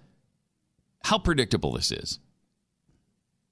how 1.03 1.17
predictable 1.17 1.73
this 1.73 1.91
is. 1.91 2.19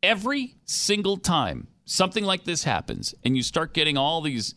Every 0.03 0.55
single 0.65 1.17
time 1.17 1.67
something 1.88 2.23
like 2.23 2.43
this 2.43 2.63
happens, 2.63 3.15
and 3.23 3.35
you 3.35 3.41
start 3.41 3.73
getting 3.73 3.97
all 3.97 4.21
these 4.21 4.53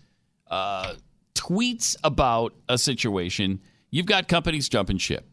uh, 0.49 0.95
tweets 1.35 1.97
about 2.05 2.53
a 2.69 2.77
situation, 2.77 3.61
you've 3.91 4.07
got 4.07 4.29
companies 4.29 4.69
jumping 4.69 4.99
ship. 4.99 5.27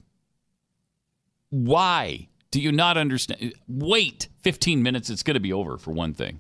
Why 1.50 2.30
do 2.52 2.62
you 2.62 2.72
not 2.72 2.98
understand? 2.98 3.54
Wait 3.68 4.30
15 4.44 4.82
minutes, 4.82 5.10
it's 5.10 5.24
going 5.24 5.34
to 5.34 5.42
be 5.42 5.52
over 5.52 5.78
for 5.78 5.92
one 5.92 6.14
thing. 6.14 6.40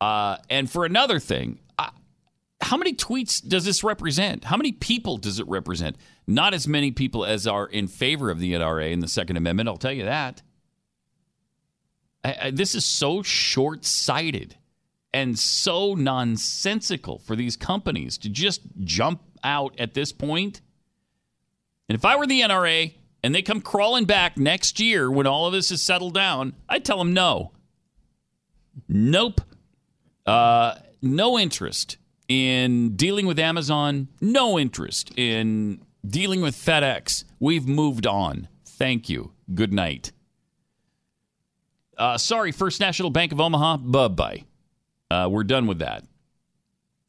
Uh, 0.00 0.38
and 0.50 0.70
for 0.70 0.84
another 0.84 1.20
thing, 1.20 1.58
how 2.66 2.76
many 2.76 2.94
tweets 2.94 3.46
does 3.46 3.64
this 3.64 3.84
represent? 3.84 4.42
How 4.42 4.56
many 4.56 4.72
people 4.72 5.18
does 5.18 5.38
it 5.38 5.46
represent? 5.46 5.94
Not 6.26 6.52
as 6.52 6.66
many 6.66 6.90
people 6.90 7.24
as 7.24 7.46
are 7.46 7.68
in 7.68 7.86
favor 7.86 8.28
of 8.28 8.40
the 8.40 8.54
NRA 8.54 8.92
and 8.92 9.00
the 9.00 9.06
Second 9.06 9.36
Amendment, 9.36 9.68
I'll 9.68 9.76
tell 9.76 9.92
you 9.92 10.04
that. 10.04 10.42
I, 12.24 12.36
I, 12.42 12.50
this 12.50 12.74
is 12.74 12.84
so 12.84 13.22
short 13.22 13.84
sighted 13.84 14.56
and 15.14 15.38
so 15.38 15.94
nonsensical 15.94 17.20
for 17.20 17.36
these 17.36 17.56
companies 17.56 18.18
to 18.18 18.28
just 18.28 18.62
jump 18.80 19.22
out 19.44 19.78
at 19.78 19.94
this 19.94 20.10
point. 20.10 20.60
And 21.88 21.94
if 21.94 22.04
I 22.04 22.16
were 22.16 22.26
the 22.26 22.40
NRA 22.40 22.94
and 23.22 23.32
they 23.32 23.42
come 23.42 23.60
crawling 23.60 24.06
back 24.06 24.36
next 24.36 24.80
year 24.80 25.08
when 25.08 25.28
all 25.28 25.46
of 25.46 25.52
this 25.52 25.70
is 25.70 25.82
settled 25.82 26.14
down, 26.14 26.52
I'd 26.68 26.84
tell 26.84 26.98
them 26.98 27.14
no. 27.14 27.52
Nope. 28.88 29.40
Uh, 30.26 30.74
no 31.00 31.38
interest 31.38 31.98
in 32.28 32.96
dealing 32.96 33.26
with 33.26 33.38
Amazon. 33.38 34.08
No 34.20 34.58
interest 34.58 35.12
in 35.16 35.80
dealing 36.06 36.40
with 36.40 36.54
FedEx. 36.56 37.24
We've 37.40 37.66
moved 37.66 38.06
on. 38.06 38.48
Thank 38.64 39.08
you. 39.08 39.32
Good 39.54 39.72
night. 39.72 40.12
Uh, 41.96 42.18
sorry, 42.18 42.52
First 42.52 42.80
National 42.80 43.10
Bank 43.10 43.32
of 43.32 43.40
Omaha. 43.40 43.78
Bye 43.78 44.08
bye. 44.08 44.44
Uh, 45.10 45.28
we're 45.30 45.44
done 45.44 45.66
with 45.66 45.78
that. 45.78 46.04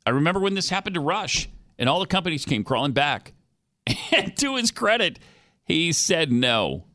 I 0.06 0.12
remember 0.12 0.40
when 0.40 0.54
this 0.54 0.70
happened 0.70 0.94
to 0.94 1.02
Rush, 1.02 1.50
and 1.78 1.90
all 1.90 2.00
the 2.00 2.06
companies 2.06 2.46
came 2.46 2.64
crawling 2.64 2.94
back. 2.94 3.34
And 4.12 4.36
to 4.38 4.56
his 4.56 4.72
credit, 4.72 5.20
he 5.66 5.92
said 5.92 6.32
no. 6.32 6.86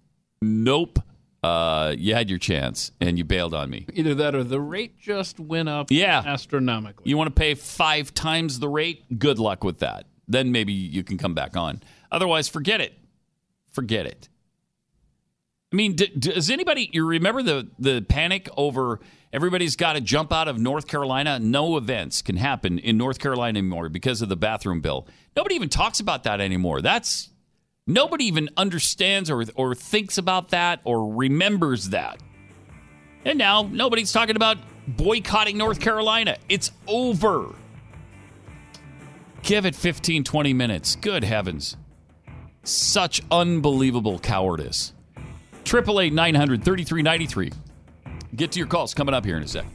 Nope. 0.40 0.99
Uh, 1.43 1.94
you 1.98 2.14
had 2.14 2.31
your 2.31 2.39
chance, 2.39 2.93
and 3.01 3.19
you 3.19 3.24
bailed 3.24 3.52
on 3.52 3.69
me. 3.69 3.85
Either 3.94 4.14
that 4.14 4.35
or 4.35 4.44
the 4.44 4.60
rate 4.60 4.98
just 5.01 5.40
went 5.40 5.69
up 5.69 5.90
Yeah. 5.90 6.23
astronomically. 6.24 7.02
You 7.10 7.16
want 7.16 7.35
to 7.35 7.39
pay 7.39 7.55
five 7.55 8.14
times 8.14 8.60
the 8.60 8.69
rate? 8.69 9.19
Good 9.19 9.40
luck 9.40 9.64
with 9.64 9.81
that. 9.81 10.06
Then 10.28 10.52
maybe 10.52 10.73
you 10.73 11.02
can 11.02 11.19
come 11.19 11.35
back 11.35 11.56
on. 11.56 11.82
Otherwise, 12.12 12.48
forget 12.48 12.81
it. 12.81 12.97
Forget 13.73 14.06
it. 14.06 14.28
I 15.73 15.77
mean, 15.77 15.97
d- 15.97 16.12
does 16.16 16.48
anybody 16.51 16.90
you 16.93 17.05
remember 17.06 17.43
the 17.43 17.69
the 17.78 18.02
panic 18.02 18.48
over 18.56 19.01
everybody's 19.32 19.74
got 19.74 19.94
to 19.94 20.01
jump 20.02 20.31
out 20.32 20.47
of 20.47 20.59
North 20.59 20.86
Carolina? 20.86 21.39
No 21.40 21.77
events 21.78 22.20
can 22.23 22.36
happen 22.36 22.78
in 22.78 22.97
North 22.98 23.19
Carolina 23.19 23.59
anymore 23.59 23.89
because 23.89 24.20
of 24.23 24.28
the 24.28 24.36
bathroom 24.36 24.81
bill. 24.82 25.09
Nobody 25.35 25.55
even 25.55 25.70
talks 25.70 25.98
about 25.98 26.24
that 26.24 26.40
anymore. 26.43 26.82
That's 26.82 27.31
nobody 27.87 28.25
even 28.25 28.49
understands 28.57 29.31
or 29.31 29.45
or 29.55 29.75
thinks 29.75 30.19
about 30.19 30.51
that 30.51 30.81
or 30.85 31.15
remembers 31.15 31.91
that. 31.91 32.21
And 33.25 33.39
now 33.39 33.69
nobody's 33.71 34.13
talking 34.13 34.37
about 34.37 34.59
boycotting 34.87 35.57
North 35.59 35.81
Carolina. 35.81 36.37
It's 36.49 36.71
over. 36.87 37.55
Give 39.43 39.67
it 39.67 39.75
15, 39.75 40.25
20 40.25 40.53
minutes. 40.53 40.97
Good 40.97 41.25
heavens. 41.25 41.77
Such 42.65 43.23
unbelievable 43.31 44.19
cowardice. 44.19 44.93
888 45.67 46.13
900 46.13 46.65
3393. 46.65 47.53
Get 48.35 48.53
to 48.53 48.59
your 48.59 48.69
calls 48.69 48.95
coming 48.95 49.15
up 49.15 49.25
here 49.25 49.37
in 49.37 49.43
a 49.43 49.49
sec. 49.49 49.67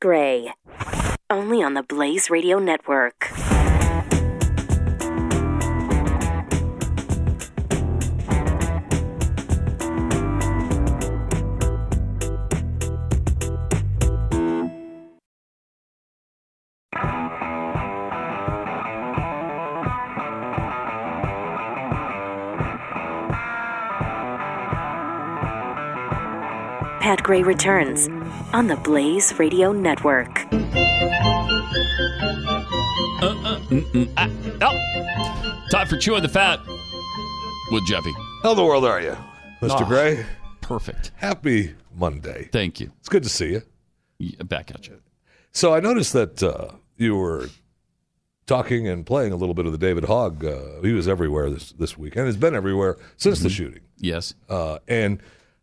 Gray. 0.00 0.54
Only 1.28 1.62
on 1.62 1.74
the 1.74 1.82
Blaze 1.82 2.30
Radio 2.30 2.58
Network. 2.58 3.30
Gray 27.30 27.44
returns 27.44 28.08
on 28.52 28.66
the 28.66 28.74
Blaze 28.82 29.38
Radio 29.38 29.70
Network. 29.70 30.34
Mm-mm. 33.20 34.12
Ah, 34.16 34.28
oh. 34.62 35.68
Time 35.70 35.86
for 35.86 35.96
Chewing 35.96 36.22
the 36.22 36.28
Fat 36.28 36.58
with 37.70 37.86
Jeffy. 37.86 38.10
How 38.42 38.50
in 38.50 38.56
the 38.56 38.64
world 38.64 38.84
are 38.84 39.00
you, 39.00 39.16
Mr. 39.62 39.82
Ah, 39.82 39.84
Gray? 39.84 40.26
Perfect. 40.60 41.12
Happy 41.14 41.76
Monday. 41.94 42.48
Thank 42.50 42.80
you. 42.80 42.90
It's 42.98 43.08
good 43.08 43.22
to 43.22 43.28
see 43.28 43.52
you. 43.52 43.62
Yeah, 44.18 44.42
back 44.42 44.72
at 44.72 44.88
you. 44.88 45.00
So 45.52 45.72
I 45.72 45.78
noticed 45.78 46.12
that 46.14 46.42
uh, 46.42 46.72
you 46.96 47.14
were 47.14 47.48
talking 48.46 48.88
and 48.88 49.06
playing 49.06 49.32
a 49.32 49.36
little 49.36 49.54
bit 49.54 49.66
of 49.66 49.70
the 49.70 49.78
David 49.78 50.06
Hogg. 50.06 50.44
Uh, 50.44 50.80
he 50.82 50.92
was 50.92 51.06
everywhere 51.06 51.48
this 51.48 51.70
this 51.70 51.96
weekend. 51.96 52.26
He's 52.26 52.36
been 52.36 52.56
everywhere 52.56 52.96
since 53.18 53.38
the 53.38 53.50
shooting. 53.50 53.82
Yes. 53.98 54.34
Uh, 54.48 54.80
and 54.88 55.22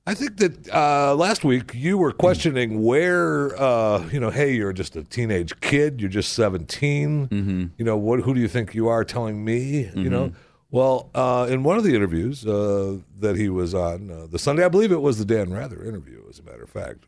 I 0.10 0.14
think 0.14 0.38
that 0.38 0.70
uh, 0.74 1.14
last 1.16 1.44
week 1.44 1.72
you 1.74 1.98
were 1.98 2.14
questioning 2.14 2.82
where, 2.82 3.62
uh, 3.62 4.08
you 4.10 4.22
know, 4.22 4.30
hey, 4.30 4.54
you're 4.56 4.72
just 4.72 4.96
a 4.96 5.04
teenage 5.04 5.60
kid, 5.60 6.00
you're 6.00 6.10
just 6.10 6.32
17. 6.32 7.28
Mm-hmm. 7.28 7.66
You 7.78 7.84
know, 7.86 7.98
what? 7.98 8.22
Who 8.22 8.34
do 8.34 8.40
you 8.40 8.48
think 8.48 8.74
you 8.74 8.88
are 8.88 9.04
telling 9.04 9.44
me? 9.44 9.92
You 9.94 10.10
know, 10.10 10.28
Mhm. 10.30 10.34
well, 10.72 11.10
uh, 11.14 11.48
in 11.50 11.64
one 11.64 11.78
of 11.78 11.84
the 11.84 11.94
interviews 11.94 12.46
uh, 12.48 13.00
that 13.20 13.36
he 13.36 13.50
was 13.50 13.74
on 13.76 14.10
uh, 14.10 14.28
the 14.32 14.40
Sunday, 14.40 14.64
I 14.64 14.70
believe 14.70 14.94
it 14.94 15.02
was 15.02 15.18
the 15.20 15.26
Dan 15.26 15.52
Rather 15.52 15.84
interview, 15.84 16.22
as 16.30 16.40
a 16.40 16.44
matter 16.44 16.64
of 16.64 16.70
fact, 16.70 17.04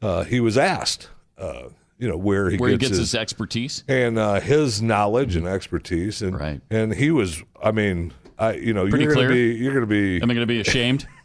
uh, 0.00 0.24
he 0.24 0.40
was 0.40 0.56
asked, 0.56 1.10
uh, 1.36 1.64
you 1.98 2.08
know, 2.08 2.16
where 2.16 2.48
he 2.48 2.56
Where 2.56 2.70
he 2.70 2.78
gets, 2.78 2.92
gets 2.92 2.98
his 2.98 3.14
expertise. 3.14 3.84
and 3.88 4.18
uh, 4.18 4.40
his 4.40 4.80
knowledge 4.80 5.36
and 5.36 5.46
expertise, 5.46 6.22
and 6.22 6.40
Right. 6.40 6.62
and 6.70 6.94
he 6.94 7.10
was, 7.10 7.42
I 7.62 7.72
mean, 7.72 8.14
I, 8.38 8.54
you 8.54 8.72
know, 8.72 8.88
Pretty 8.88 9.04
you're 9.04 9.14
going 9.14 9.28
to 9.28 9.34
be, 9.34 9.54
you're 9.54 9.74
going 9.74 9.86
to 9.86 9.86
be, 9.86 10.16
Am 10.22 10.30
I 10.30 10.34
going 10.34 10.46
to 10.46 10.52
be 10.52 10.60
ashamed? 10.60 11.06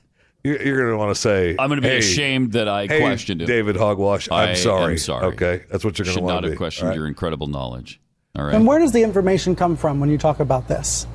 you're, 0.47 0.61
you're 0.61 0.77
going 0.77 0.91
to 0.91 0.97
want 0.97 1.13
to 1.13 1.21
say, 1.21 1.55
I'm 1.59 1.67
going 1.69 1.81
to 1.81 1.87
be 1.87 1.89
hey, 1.89 1.97
ashamed 1.97 2.53
that 2.53 2.67
I 2.67 2.87
hey, 2.87 2.99
questioned 2.99 3.41
him. 3.41 3.47
David 3.47 3.75
Hogwash. 3.75 4.29
I'm 4.31 4.49
I 4.49 4.53
sorry. 4.53 4.93
am 4.93 4.97
sorry. 4.97 5.25
Okay, 5.27 5.63
that's 5.69 5.83
what 5.83 5.97
you're 5.97 6.05
going 6.05 6.15
to 6.15 6.19
Should 6.19 6.23
want 6.23 6.35
not 6.35 6.41
to 6.41 6.47
have 6.47 6.53
be. 6.53 6.57
questioned 6.57 6.85
All 6.85 6.89
right? 6.89 6.95
your 6.95 7.07
incredible 7.07 7.47
knowledge. 7.47 7.99
All 8.35 8.45
right. 8.45 8.55
And 8.55 8.65
where 8.65 8.79
does 8.79 8.91
the 8.91 9.03
information 9.03 9.55
come 9.55 9.75
from 9.75 9.99
when 9.99 10.09
you 10.09 10.17
talk 10.17 10.39
about 10.39 10.67
this? 10.67 11.07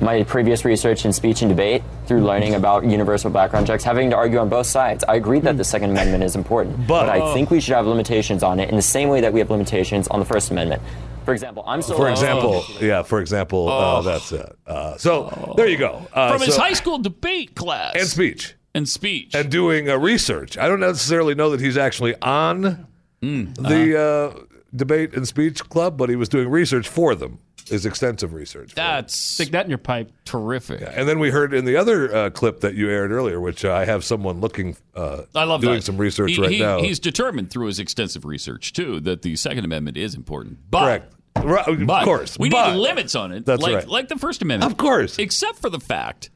My 0.00 0.22
previous 0.22 0.64
research 0.64 1.04
in 1.04 1.12
speech 1.12 1.42
and 1.42 1.48
debate 1.48 1.82
through 2.06 2.20
learning 2.20 2.54
about 2.54 2.84
universal 2.84 3.30
background 3.30 3.66
checks, 3.66 3.82
having 3.82 4.10
to 4.10 4.16
argue 4.16 4.38
on 4.38 4.48
both 4.48 4.66
sides. 4.66 5.02
I 5.08 5.16
agree 5.16 5.40
that 5.40 5.56
the 5.56 5.64
Second 5.64 5.90
Amendment 5.90 6.22
is 6.22 6.36
important, 6.36 6.86
but, 6.86 7.08
I 7.08 7.18
oh. 7.18 7.34
think 7.34 7.50
we 7.50 7.60
should 7.60 7.74
have 7.74 7.86
limitations 7.86 8.44
on 8.44 8.60
it 8.60 8.68
in 8.68 8.76
the 8.76 8.82
same 8.82 9.08
way 9.08 9.20
that 9.22 9.32
we 9.32 9.40
have 9.40 9.50
limitations 9.50 10.06
on 10.08 10.20
the 10.20 10.24
First 10.24 10.52
Amendment. 10.52 10.82
For 11.28 11.34
example, 11.34 11.62
I'm 11.66 11.82
so 11.82 11.94
For 11.94 12.08
example, 12.08 12.64
yeah. 12.80 13.02
For 13.02 13.20
example, 13.20 13.68
uh, 13.68 13.98
Oh. 13.98 14.02
that's 14.02 14.32
it. 14.32 14.56
Uh, 14.66 14.96
so 14.96 15.52
there 15.58 15.68
you 15.68 15.76
go. 15.76 16.06
Uh, 16.12 16.32
From 16.32 16.40
his 16.46 16.56
high 16.56 16.72
school 16.72 16.96
debate 16.98 17.54
class. 17.54 17.94
and 17.96 18.06
speech 18.08 18.54
and 18.74 18.88
speech 18.88 19.34
and 19.34 19.50
doing 19.50 19.90
uh, 19.90 19.96
research. 19.98 20.56
I 20.56 20.68
don't 20.68 20.80
necessarily 20.80 21.34
know 21.34 21.50
that 21.50 21.60
he's 21.60 21.76
actually 21.76 22.14
on 22.22 22.86
the 23.20 24.32
uh, 24.34 24.40
debate 24.74 25.12
and 25.14 25.28
speech 25.28 25.68
club, 25.68 25.98
but 25.98 26.08
he 26.08 26.16
was 26.16 26.28
doing 26.30 26.48
research 26.48 26.88
for 26.88 27.14
them. 27.14 27.40
His 27.66 27.84
extensive 27.84 28.32
research. 28.32 28.74
That's 28.74 29.14
stick 29.14 29.50
that 29.50 29.66
in 29.66 29.70
your 29.70 29.76
pipe. 29.76 30.10
Terrific. 30.24 30.80
And 30.90 31.06
then 31.06 31.18
we 31.18 31.28
heard 31.30 31.52
in 31.52 31.66
the 31.66 31.76
other 31.76 32.14
uh, 32.16 32.30
clip 32.30 32.60
that 32.60 32.74
you 32.76 32.88
aired 32.88 33.12
earlier, 33.12 33.42
which 33.42 33.62
I 33.62 33.84
have 33.84 34.04
someone 34.04 34.40
looking, 34.40 34.74
uh, 34.94 35.24
I 35.34 35.44
love 35.44 35.60
doing 35.60 35.74
that. 35.74 35.82
some 35.82 35.98
research 35.98 36.30
He- 36.30 36.40
right 36.40 36.50
he- 36.50 36.60
now. 36.60 36.80
He's 36.80 36.98
determined 36.98 37.50
through 37.50 37.66
his 37.66 37.78
extensive 37.78 38.24
research 38.24 38.72
too 38.72 39.00
that 39.00 39.20
the 39.20 39.36
Second 39.36 39.66
Amendment 39.66 39.98
is 39.98 40.14
important. 40.14 40.60
But, 40.70 40.80
Correct. 40.84 41.14
Right, 41.44 41.66
of 41.68 41.86
but 41.86 42.04
course, 42.04 42.38
we 42.38 42.48
but- 42.50 42.72
need 42.72 42.78
limits 42.78 43.14
on 43.14 43.32
it. 43.32 43.46
That's 43.46 43.62
like, 43.62 43.74
right. 43.74 43.88
Like 43.88 44.08
the 44.08 44.16
First 44.18 44.42
Amendment, 44.42 44.70
Of 44.72 44.78
course. 44.78 45.18
except 45.18 45.58
for 45.58 45.70
the 45.70 45.80
fact 45.80 46.30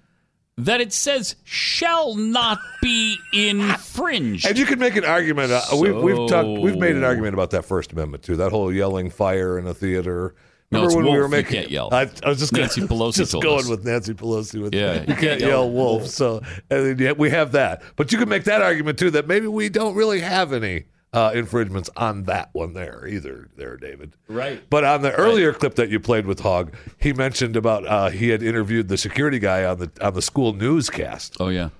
that 0.58 0.80
it 0.80 0.92
says 0.92 1.34
shall 1.44 2.14
not 2.14 2.58
be 2.82 3.16
infringed. 3.32 4.46
And 4.46 4.58
you 4.58 4.66
can 4.66 4.78
make 4.78 4.96
an 4.96 5.04
argument. 5.04 5.50
Uh, 5.52 5.62
we've 5.80 5.96
we've 5.96 6.28
talked. 6.28 6.60
We've 6.60 6.76
made 6.76 6.96
an 6.96 7.04
argument 7.04 7.34
about 7.34 7.50
that 7.50 7.64
First 7.64 7.92
Amendment 7.92 8.22
too. 8.22 8.36
That 8.36 8.50
whole 8.50 8.72
yelling 8.72 9.10
fire 9.10 9.58
in 9.58 9.66
a 9.66 9.74
theater. 9.74 10.34
Remember 10.70 10.86
it's 10.88 10.96
when 10.96 11.04
we 11.04 11.10
wolf. 11.18 11.30
were 11.30 11.36
You 11.36 11.44
can't 11.44 11.70
yell. 11.70 11.88
I, 11.92 12.08
I 12.24 12.28
was 12.30 12.38
just 12.38 12.52
Nancy 12.54 12.80
gonna, 12.86 12.92
Pelosi 12.92 13.14
just 13.16 13.32
going 13.34 13.58
us. 13.60 13.68
with 13.68 13.84
Nancy 13.84 14.14
Pelosi. 14.14 14.60
With 14.62 14.74
Yeah, 14.74 15.04
you 15.06 15.14
can't 15.16 15.40
yell 15.40 15.70
wolf. 15.70 16.06
So 16.06 16.38
and 16.70 16.86
then, 16.86 16.98
yeah, 16.98 17.12
we 17.12 17.28
have 17.30 17.52
that. 17.52 17.82
But 17.96 18.10
you 18.12 18.18
can 18.18 18.28
make 18.30 18.44
that 18.44 18.62
argument 18.62 18.98
too 18.98 19.10
that 19.10 19.26
maybe 19.26 19.46
we 19.48 19.68
don't 19.68 19.94
really 19.94 20.20
have 20.20 20.52
any 20.54 20.84
uh, 21.12 21.32
infringements 21.34 21.90
on 21.96 22.24
that 22.24 22.50
one 22.52 22.72
there 22.72 23.06
either. 23.06 23.48
There, 23.56 23.76
David. 23.76 24.16
Right. 24.28 24.62
But 24.70 24.84
on 24.84 25.02
the 25.02 25.12
earlier 25.12 25.52
clip 25.52 25.74
that 25.74 25.90
you 25.90 26.00
played 26.00 26.26
with 26.26 26.40
Hogg, 26.40 26.74
he 26.98 27.12
mentioned 27.12 27.56
about 27.56 27.86
uh, 27.86 28.10
he 28.10 28.30
had 28.30 28.42
interviewed 28.42 28.88
the 28.88 28.96
security 28.96 29.38
guy 29.38 29.64
on 29.64 29.78
the 29.78 29.90
on 30.00 30.14
the 30.14 30.22
school 30.22 30.52
newscast. 30.52 31.36
Oh 31.40 31.48
yeah. 31.48 31.70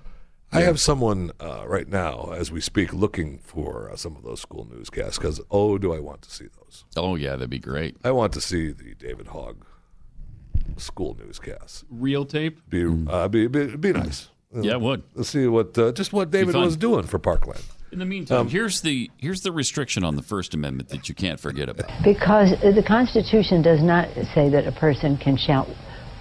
I 0.51 0.61
have 0.61 0.79
someone 0.79 1.31
uh, 1.39 1.63
right 1.65 1.87
now, 1.89 2.31
as 2.31 2.51
we 2.51 2.61
speak, 2.61 2.93
looking 2.93 3.39
for 3.39 3.89
uh, 3.91 3.95
some 3.95 4.15
of 4.15 4.21
those 4.21 4.39
school 4.39 4.67
newscasts 4.69 5.17
because 5.17 5.41
oh, 5.49 5.79
do 5.79 5.91
I 5.93 5.99
want 5.99 6.21
to 6.21 6.31
see 6.31 6.45
those? 6.45 6.85
Oh 6.95 7.15
yeah, 7.15 7.31
that'd 7.31 7.49
be 7.49 7.57
great. 7.57 7.97
I 8.03 8.11
want 8.11 8.33
to 8.33 8.41
see 8.41 8.71
the 8.71 8.93
David 8.93 9.29
Hogg 9.29 9.65
school 10.77 11.17
newscasts. 11.19 11.83
Real 11.89 12.23
tape. 12.23 12.69
Be 12.69 12.85
uh, 13.07 13.27
be, 13.29 13.47
be 13.47 13.75
be 13.77 13.93
nice. 13.93 14.29
Yeah, 14.55 14.73
it 14.73 14.81
would. 14.81 15.01
Let's 15.15 15.29
see 15.29 15.47
what 15.47 15.75
uh, 15.75 15.91
just 15.91 16.13
what 16.13 16.29
David 16.29 16.53
was 16.53 16.77
doing 16.77 17.07
for 17.07 17.17
Parkland. 17.17 17.63
In 17.93 17.99
the 17.99 18.05
meantime, 18.05 18.39
Um, 18.41 18.49
here's 18.49 18.81
the 18.81 19.11
here's 19.17 19.41
the 19.41 19.51
restriction 19.51 20.03
on 20.03 20.15
the 20.15 20.23
First 20.23 20.55
Amendment 20.55 20.89
that 20.89 21.07
you 21.07 21.13
can't 21.15 21.39
forget 21.39 21.69
about. 21.69 21.91
Because 22.03 22.49
the 22.61 22.81
Constitution 22.85 23.61
does 23.61 23.83
not 23.83 24.09
say 24.33 24.49
that 24.49 24.65
a 24.65 24.71
person 24.71 25.15
can 25.15 25.37
shout, 25.37 25.69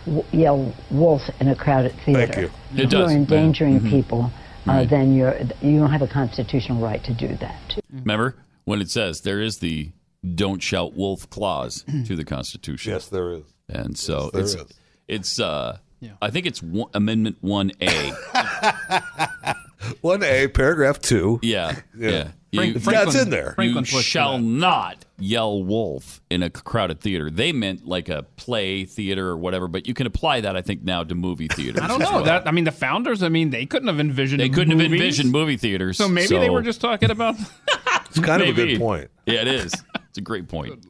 w- 0.04 0.22
yell 0.32 0.74
wolf 0.90 1.22
in 1.40 1.48
a 1.48 1.56
crowded 1.56 1.94
theater. 2.04 2.26
Thank 2.26 2.36
you. 2.36 2.50
If 2.74 2.78
It 2.78 2.90
does, 2.90 2.92
you're 2.92 3.10
yeah. 3.12 3.16
endangering 3.16 3.80
Mhm. 3.80 3.88
people, 3.90 4.30
uh, 4.68 4.72
Right. 4.72 4.88
then 4.90 5.14
you're 5.16 5.34
you 5.62 5.78
don't 5.78 5.90
have 5.90 6.02
a 6.02 6.06
constitutional 6.06 6.78
right 6.82 7.02
to 7.04 7.14
do 7.14 7.34
that. 7.36 7.78
Remember 7.90 8.36
when 8.64 8.82
it 8.82 8.90
says 8.90 9.22
there 9.22 9.40
is 9.40 9.58
the 9.58 9.92
"Don't 10.34 10.62
shout 10.62 10.94
wolf" 10.94 11.30
clause 11.30 11.84
to 12.06 12.14
the 12.14 12.24
Constitution. 12.24 12.92
Yes, 12.92 13.06
there 13.08 13.32
is. 13.32 13.44
And 13.70 13.96
so 13.96 14.28
there 14.34 14.42
it's 14.42 14.54
is. 14.54 14.64
it's 15.08 15.40
uh 15.40 15.78
yeah. 16.00 16.10
I 16.20 16.28
think 16.28 16.44
it's 16.44 16.62
one, 16.62 16.90
Amendment 16.92 17.38
One 17.40 17.72
A. 17.80 18.12
One 20.00 20.22
A, 20.22 20.48
paragraph 20.48 21.00
two. 21.00 21.38
Yeah, 21.42 21.80
yeah. 21.96 22.28
Frank- 22.54 22.82
That's 22.82 23.14
in 23.14 23.30
there. 23.30 23.48
You 23.48 23.54
Franklin 23.54 23.84
pushed 23.84 24.06
shall 24.09 24.38
not 24.38 25.04
yell 25.18 25.64
wolf 25.64 26.20
in 26.28 26.42
a 26.42 26.50
crowded 26.50 27.00
theater. 27.00 27.30
They 27.30 27.52
meant 27.52 27.86
like 27.86 28.09
a 28.10 28.24
play 28.36 28.84
theater 28.84 29.28
or 29.28 29.38
whatever, 29.38 29.68
but 29.68 29.86
you 29.86 29.94
can 29.94 30.06
apply 30.06 30.42
that, 30.42 30.54
I 30.56 30.60
think, 30.60 30.82
now 30.82 31.02
to 31.02 31.14
movie 31.14 31.48
theaters. 31.52 31.82
I 31.82 31.86
don't 31.86 32.00
know 32.00 32.12
well. 32.12 32.24
that. 32.24 32.46
I 32.46 32.50
mean, 32.50 32.64
the 32.64 32.72
founders. 32.72 33.22
I 33.22 33.28
mean, 33.30 33.50
they 33.50 33.64
couldn't 33.64 33.88
have 33.88 34.00
envisioned. 34.00 34.40
They 34.40 34.50
couldn't 34.50 34.78
have 34.78 34.92
envisioned 34.92 35.32
movie 35.32 35.56
theaters. 35.56 35.96
So 35.96 36.09
maybe 36.09 36.38
they 36.38 36.50
were 36.50 36.62
just 36.62 36.80
talking 36.80 37.10
about. 37.10 37.36
It's 38.10 38.20
kind 38.20 38.42
of 38.42 38.48
a 38.48 38.52
good 38.52 38.78
point. 38.78 39.10
Yeah, 39.24 39.40
it 39.40 39.48
is. 39.48 39.72
It's 40.10 40.18
a 40.18 40.20
great 40.20 40.46
point. 40.48 40.84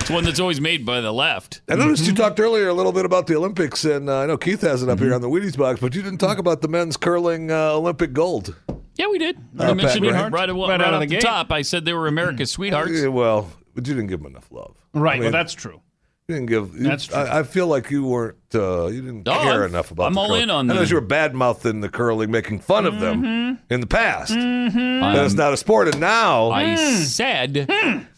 It's 0.00 0.10
one 0.10 0.24
that's 0.24 0.40
always 0.40 0.60
made 0.60 0.84
by 0.84 1.00
the 1.00 1.12
left. 1.12 1.62
I 1.68 1.76
noticed 1.76 2.06
you 2.06 2.14
talked 2.14 2.38
earlier 2.38 2.68
a 2.68 2.74
little 2.74 2.92
bit 2.92 3.04
about 3.06 3.26
the 3.26 3.36
Olympics, 3.36 3.84
and 3.84 4.10
uh, 4.10 4.20
I 4.20 4.26
know 4.26 4.36
Keith 4.36 4.60
has 4.60 4.82
it 4.82 4.88
up 4.88 4.96
Mm-hmm. 4.98 5.04
here 5.06 5.14
on 5.14 5.20
the 5.22 5.28
Wheaties 5.30 5.56
box, 5.56 5.80
but 5.80 5.94
you 5.94 6.02
didn't 6.02 6.18
talk 6.18 6.38
about 6.38 6.60
the 6.60 6.68
men's 6.68 6.96
curling 6.96 7.50
uh, 7.50 7.72
Olympic 7.72 8.12
gold. 8.12 8.54
Yeah, 8.96 9.06
we 9.08 9.18
did. 9.18 9.38
Uh, 9.58 9.64
I 9.64 9.74
mentioned 9.74 10.04
it 10.04 10.12
Pat, 10.12 10.32
right, 10.32 10.32
right? 10.32 10.48
right, 10.50 10.56
Right 10.56 10.68
right 10.68 10.80
out 10.82 10.94
of 10.94 11.00
the 11.08 11.16
the 11.16 11.20
top. 11.20 11.50
I 11.50 11.62
said 11.62 11.84
they 11.84 11.92
were 11.94 12.06
America's 12.06 12.50
sweethearts. 12.50 12.92
Yeah, 12.92 13.08
well, 13.08 13.50
but 13.74 13.86
you 13.88 13.94
didn't 13.94 14.08
give 14.08 14.22
them 14.22 14.30
enough 14.30 14.50
love. 14.52 14.76
Right. 14.92 15.16
I 15.16 15.22
well, 15.24 15.32
that's 15.32 15.54
true. 15.54 15.80
You 16.26 16.36
didn't 16.36 16.48
give. 16.48 16.74
You, 16.74 16.84
That's 16.84 17.06
true. 17.08 17.18
I, 17.18 17.40
I 17.40 17.42
feel 17.42 17.66
like 17.66 17.90
you 17.90 18.02
weren't. 18.06 18.38
Uh, 18.54 18.86
you 18.86 19.02
didn't 19.02 19.24
care 19.24 19.34
I'm- 19.36 19.62
enough 19.68 19.90
about. 19.90 20.06
I'm 20.06 20.14
the 20.14 20.20
all 20.20 20.28
curling. 20.28 20.42
in 20.44 20.50
on 20.50 20.70
I 20.70 20.74
know 20.74 20.80
you 20.80 20.94
were 20.94 21.02
bad 21.02 21.34
mouthing 21.34 21.82
the 21.82 21.90
curling, 21.90 22.30
making 22.30 22.60
fun 22.60 22.86
of 22.86 22.98
them 22.98 23.22
Mhm. 23.22 23.58
in 23.68 23.80
the 23.82 23.86
past. 23.86 24.32
Mhm. 24.32 25.00
That 25.02 25.22
it's 25.26 25.34
not 25.34 25.52
a 25.52 25.58
sport, 25.58 25.88
and 25.88 26.00
now 26.00 26.50
I 26.50 26.76
said 26.76 27.70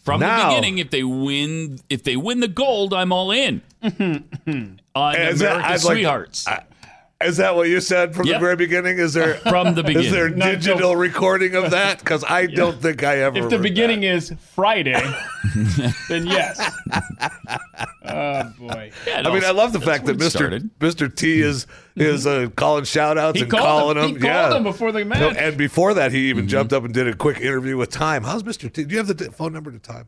from 0.05 0.21
Now- 0.21 0.37
the 0.37 0.55
beginning, 0.55 0.77
if 0.77 0.89
they 0.89 1.03
win, 1.03 1.79
if 1.89 2.03
they 2.03 2.15
win 2.15 2.39
the 2.39 2.47
gold, 2.47 2.93
I'm 2.93 3.11
all 3.11 3.29
in 3.31 3.61
on 3.83 3.91
Is 3.91 5.39
that- 5.39 5.57
America's 5.57 5.65
I'd 5.65 5.69
like- 5.69 5.81
sweethearts. 5.81 6.47
Is 7.23 7.37
that 7.37 7.55
what 7.55 7.67
you 7.67 7.81
said 7.81 8.13
from 8.13 8.27
Yep. 8.27 8.35
the 8.35 8.45
very 8.45 8.55
beginning? 8.55 8.99
Is 8.99 9.13
there 9.13 9.33
From 9.49 9.73
the 9.73 9.81
beginning? 9.81 10.05
Is 10.07 10.11
there 10.13 10.29
beginning. 10.29 10.59
digital 10.59 10.95
recording 10.95 11.55
of 11.55 11.71
that? 11.71 11.97
Because 11.97 12.23
I 12.23 12.45
don't 12.45 12.79
think 12.79 13.03
I 13.03 13.17
ever. 13.21 13.39
If 13.39 13.49
the 13.49 13.57
beginning 13.57 14.03
is 14.03 14.31
Friday, 14.53 14.93
then 16.09 16.27
yes. 16.27 16.59
Oh 18.09 18.43
boy. 18.57 18.91
Yeah, 19.05 19.19
it 19.19 19.27
I 19.27 19.33
mean, 19.33 19.43
I 19.43 19.51
love 19.51 19.73
the 19.73 19.81
fact 19.81 20.05
that 20.05 20.17
Mr. 20.17 20.29
started. 20.29 20.69
Mr. 20.79 21.13
T 21.13 21.41
is 21.41 21.67
is 21.95 22.25
uh, 22.25 22.47
calling 22.55 22.85
shout 22.85 23.17
outs 23.17 23.41
and 23.41 23.49
called 23.51 23.63
calling 23.63 23.97
him. 23.97 24.03
them. 24.03 24.09
He 24.13 24.19
called 24.21 24.51
yeah. 24.51 24.57
him 24.57 24.63
before 24.63 24.91
the 24.91 25.03
match. 25.03 25.19
No, 25.19 25.29
and 25.31 25.57
before 25.57 25.93
that, 25.95 26.11
he 26.11 26.19
Mm-hmm. 26.19 26.29
even 26.29 26.47
jumped 26.47 26.71
up 26.73 26.83
and 26.85 26.93
did 26.93 27.07
a 27.07 27.15
quick 27.15 27.39
interview 27.41 27.75
with 27.77 27.89
Time. 27.89 28.23
How's 28.23 28.43
Mr. 28.43 28.71
T? 28.71 28.83
Do 28.85 28.91
you 28.91 28.97
have 28.97 29.07
the 29.07 29.13
t- 29.15 29.25
phone 29.25 29.51
number 29.53 29.71
to 29.71 29.79
Time? 29.79 30.07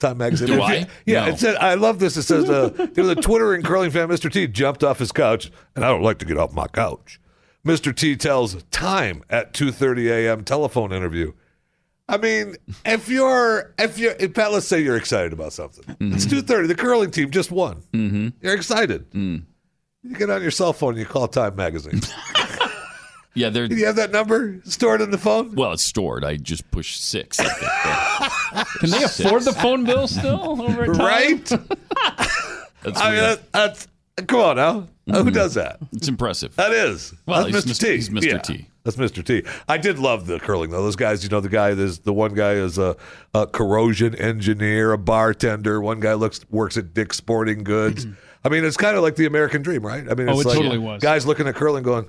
Time 0.00 0.18
magazine. 0.18 0.48
Do 0.48 0.60
I? 0.62 0.86
Yeah, 1.06 1.26
No. 1.26 1.32
it 1.32 1.38
said. 1.38 1.56
I 1.56 1.74
love 1.74 1.98
this. 1.98 2.16
It 2.16 2.22
says 2.22 2.48
uh, 2.50 2.70
there 2.94 3.04
was 3.04 3.10
a 3.10 3.20
Twitter 3.20 3.54
and 3.54 3.64
curling 3.64 3.90
fan. 3.90 4.08
Mr. 4.08 4.32
T 4.32 4.46
jumped 4.46 4.82
off 4.82 4.98
his 4.98 5.12
couch, 5.12 5.50
and 5.76 5.84
I 5.84 5.88
don't 5.88 6.02
like 6.02 6.18
to 6.18 6.24
get 6.24 6.36
off 6.38 6.52
my 6.52 6.66
couch. 6.66 7.20
Mr. 7.66 7.94
T 7.94 8.16
tells 8.16 8.62
Time 8.70 9.22
at 9.30 9.52
2:30 9.52 10.08
a.m. 10.10 10.44
telephone 10.44 10.92
interview. 10.92 11.32
I 12.08 12.16
mean, 12.16 12.56
if 12.84 13.08
you're 13.08 13.72
if 13.78 13.98
you're 13.98 14.16
if 14.18 14.34
Pat, 14.34 14.50
let's 14.52 14.66
say 14.66 14.80
you're 14.80 14.96
excited 14.96 15.32
about 15.32 15.52
something. 15.52 15.84
It's 16.00 16.26
Mm-hmm. 16.26 16.38
2:30. 16.52 16.68
The 16.68 16.74
curling 16.74 17.10
team 17.10 17.30
just 17.30 17.50
won. 17.52 17.82
Mm-hmm. 17.92 18.28
You're 18.40 18.54
excited. 18.54 19.08
Mm. 19.12 19.44
You 20.02 20.16
get 20.16 20.30
on 20.30 20.40
your 20.42 20.50
cell 20.50 20.72
phone. 20.72 20.90
and 20.94 20.98
You 20.98 21.04
call 21.06 21.28
Time 21.28 21.54
magazine. 21.56 22.00
Yeah, 23.34 23.50
they're 23.50 23.68
Do 23.68 23.76
you 23.76 23.86
have 23.86 23.96
that 23.96 24.10
number 24.10 24.60
stored 24.64 25.00
in 25.00 25.10
the 25.10 25.18
phone? 25.18 25.54
well, 25.54 25.72
it's 25.72 25.84
stored. 25.84 26.24
I 26.24 26.36
just 26.36 26.68
push 26.70 26.96
six. 26.96 27.38
I 27.38 27.44
think, 27.44 27.72
but- 27.84 28.66
Can 28.80 28.90
they 28.90 29.02
afford 29.04 29.44
the 29.44 29.52
phone 29.52 29.84
bill 29.84 30.08
still 30.08 30.60
over 30.68 30.86
time? 30.86 30.98
Right? 30.98 31.44
That's 32.82 33.00
I 33.00 33.10
mean, 33.10 33.20
weird. 33.20 33.38
that, 33.38 33.52
that's 33.52 33.88
come 34.26 34.40
on 34.40 34.56
now. 34.56 34.80
Who 35.06 35.12
mm-hmm. 35.12 35.28
does 35.30 35.54
that? 35.54 35.78
It's 35.92 36.08
impressive. 36.08 36.56
That 36.56 36.72
is. 36.72 37.12
Well, 37.26 37.44
that's 37.44 37.66
he's 37.66 37.78
Mr. 37.78 37.78
Mr. 37.78 37.80
T. 37.80 37.94
he's 37.96 38.08
Mr. 38.08 38.22
Yeah, 38.22 38.38
T. 38.38 38.66
That's 38.84 38.96
Mr. 38.96 39.24
T. 39.24 39.42
I 39.68 39.76
did 39.76 39.98
love 39.98 40.26
the 40.26 40.38
curling 40.40 40.70
though. 40.70 40.82
Those 40.82 40.96
guys, 40.96 41.22
you 41.22 41.28
know, 41.28 41.40
the 41.40 41.50
guy 41.50 41.70
is 41.70 41.98
the 42.00 42.12
one 42.14 42.32
guy 42.32 42.52
is 42.52 42.78
a, 42.78 42.96
a 43.34 43.46
corrosion 43.46 44.14
engineer, 44.14 44.92
a 44.92 44.98
bartender. 44.98 45.80
One 45.80 46.00
guy 46.00 46.14
looks 46.14 46.40
works 46.50 46.78
at 46.78 46.94
Dick's 46.94 47.18
Sporting 47.18 47.64
Goods. 47.64 48.06
Mm-hmm. 48.06 48.20
I 48.44 48.48
mean, 48.48 48.64
it's 48.64 48.78
kind 48.78 48.96
of 48.96 49.02
like 49.02 49.16
the 49.16 49.26
American 49.26 49.60
dream, 49.60 49.84
right? 49.84 50.08
I 50.10 50.14
mean, 50.14 50.28
Oh, 50.30 50.32
it's 50.32 50.42
it 50.42 50.48
like 50.48 50.56
totally 50.56 50.78
was. 50.78 51.02
guys 51.02 51.26
looking 51.26 51.46
at 51.48 51.54
curling, 51.54 51.82
going, 51.82 52.08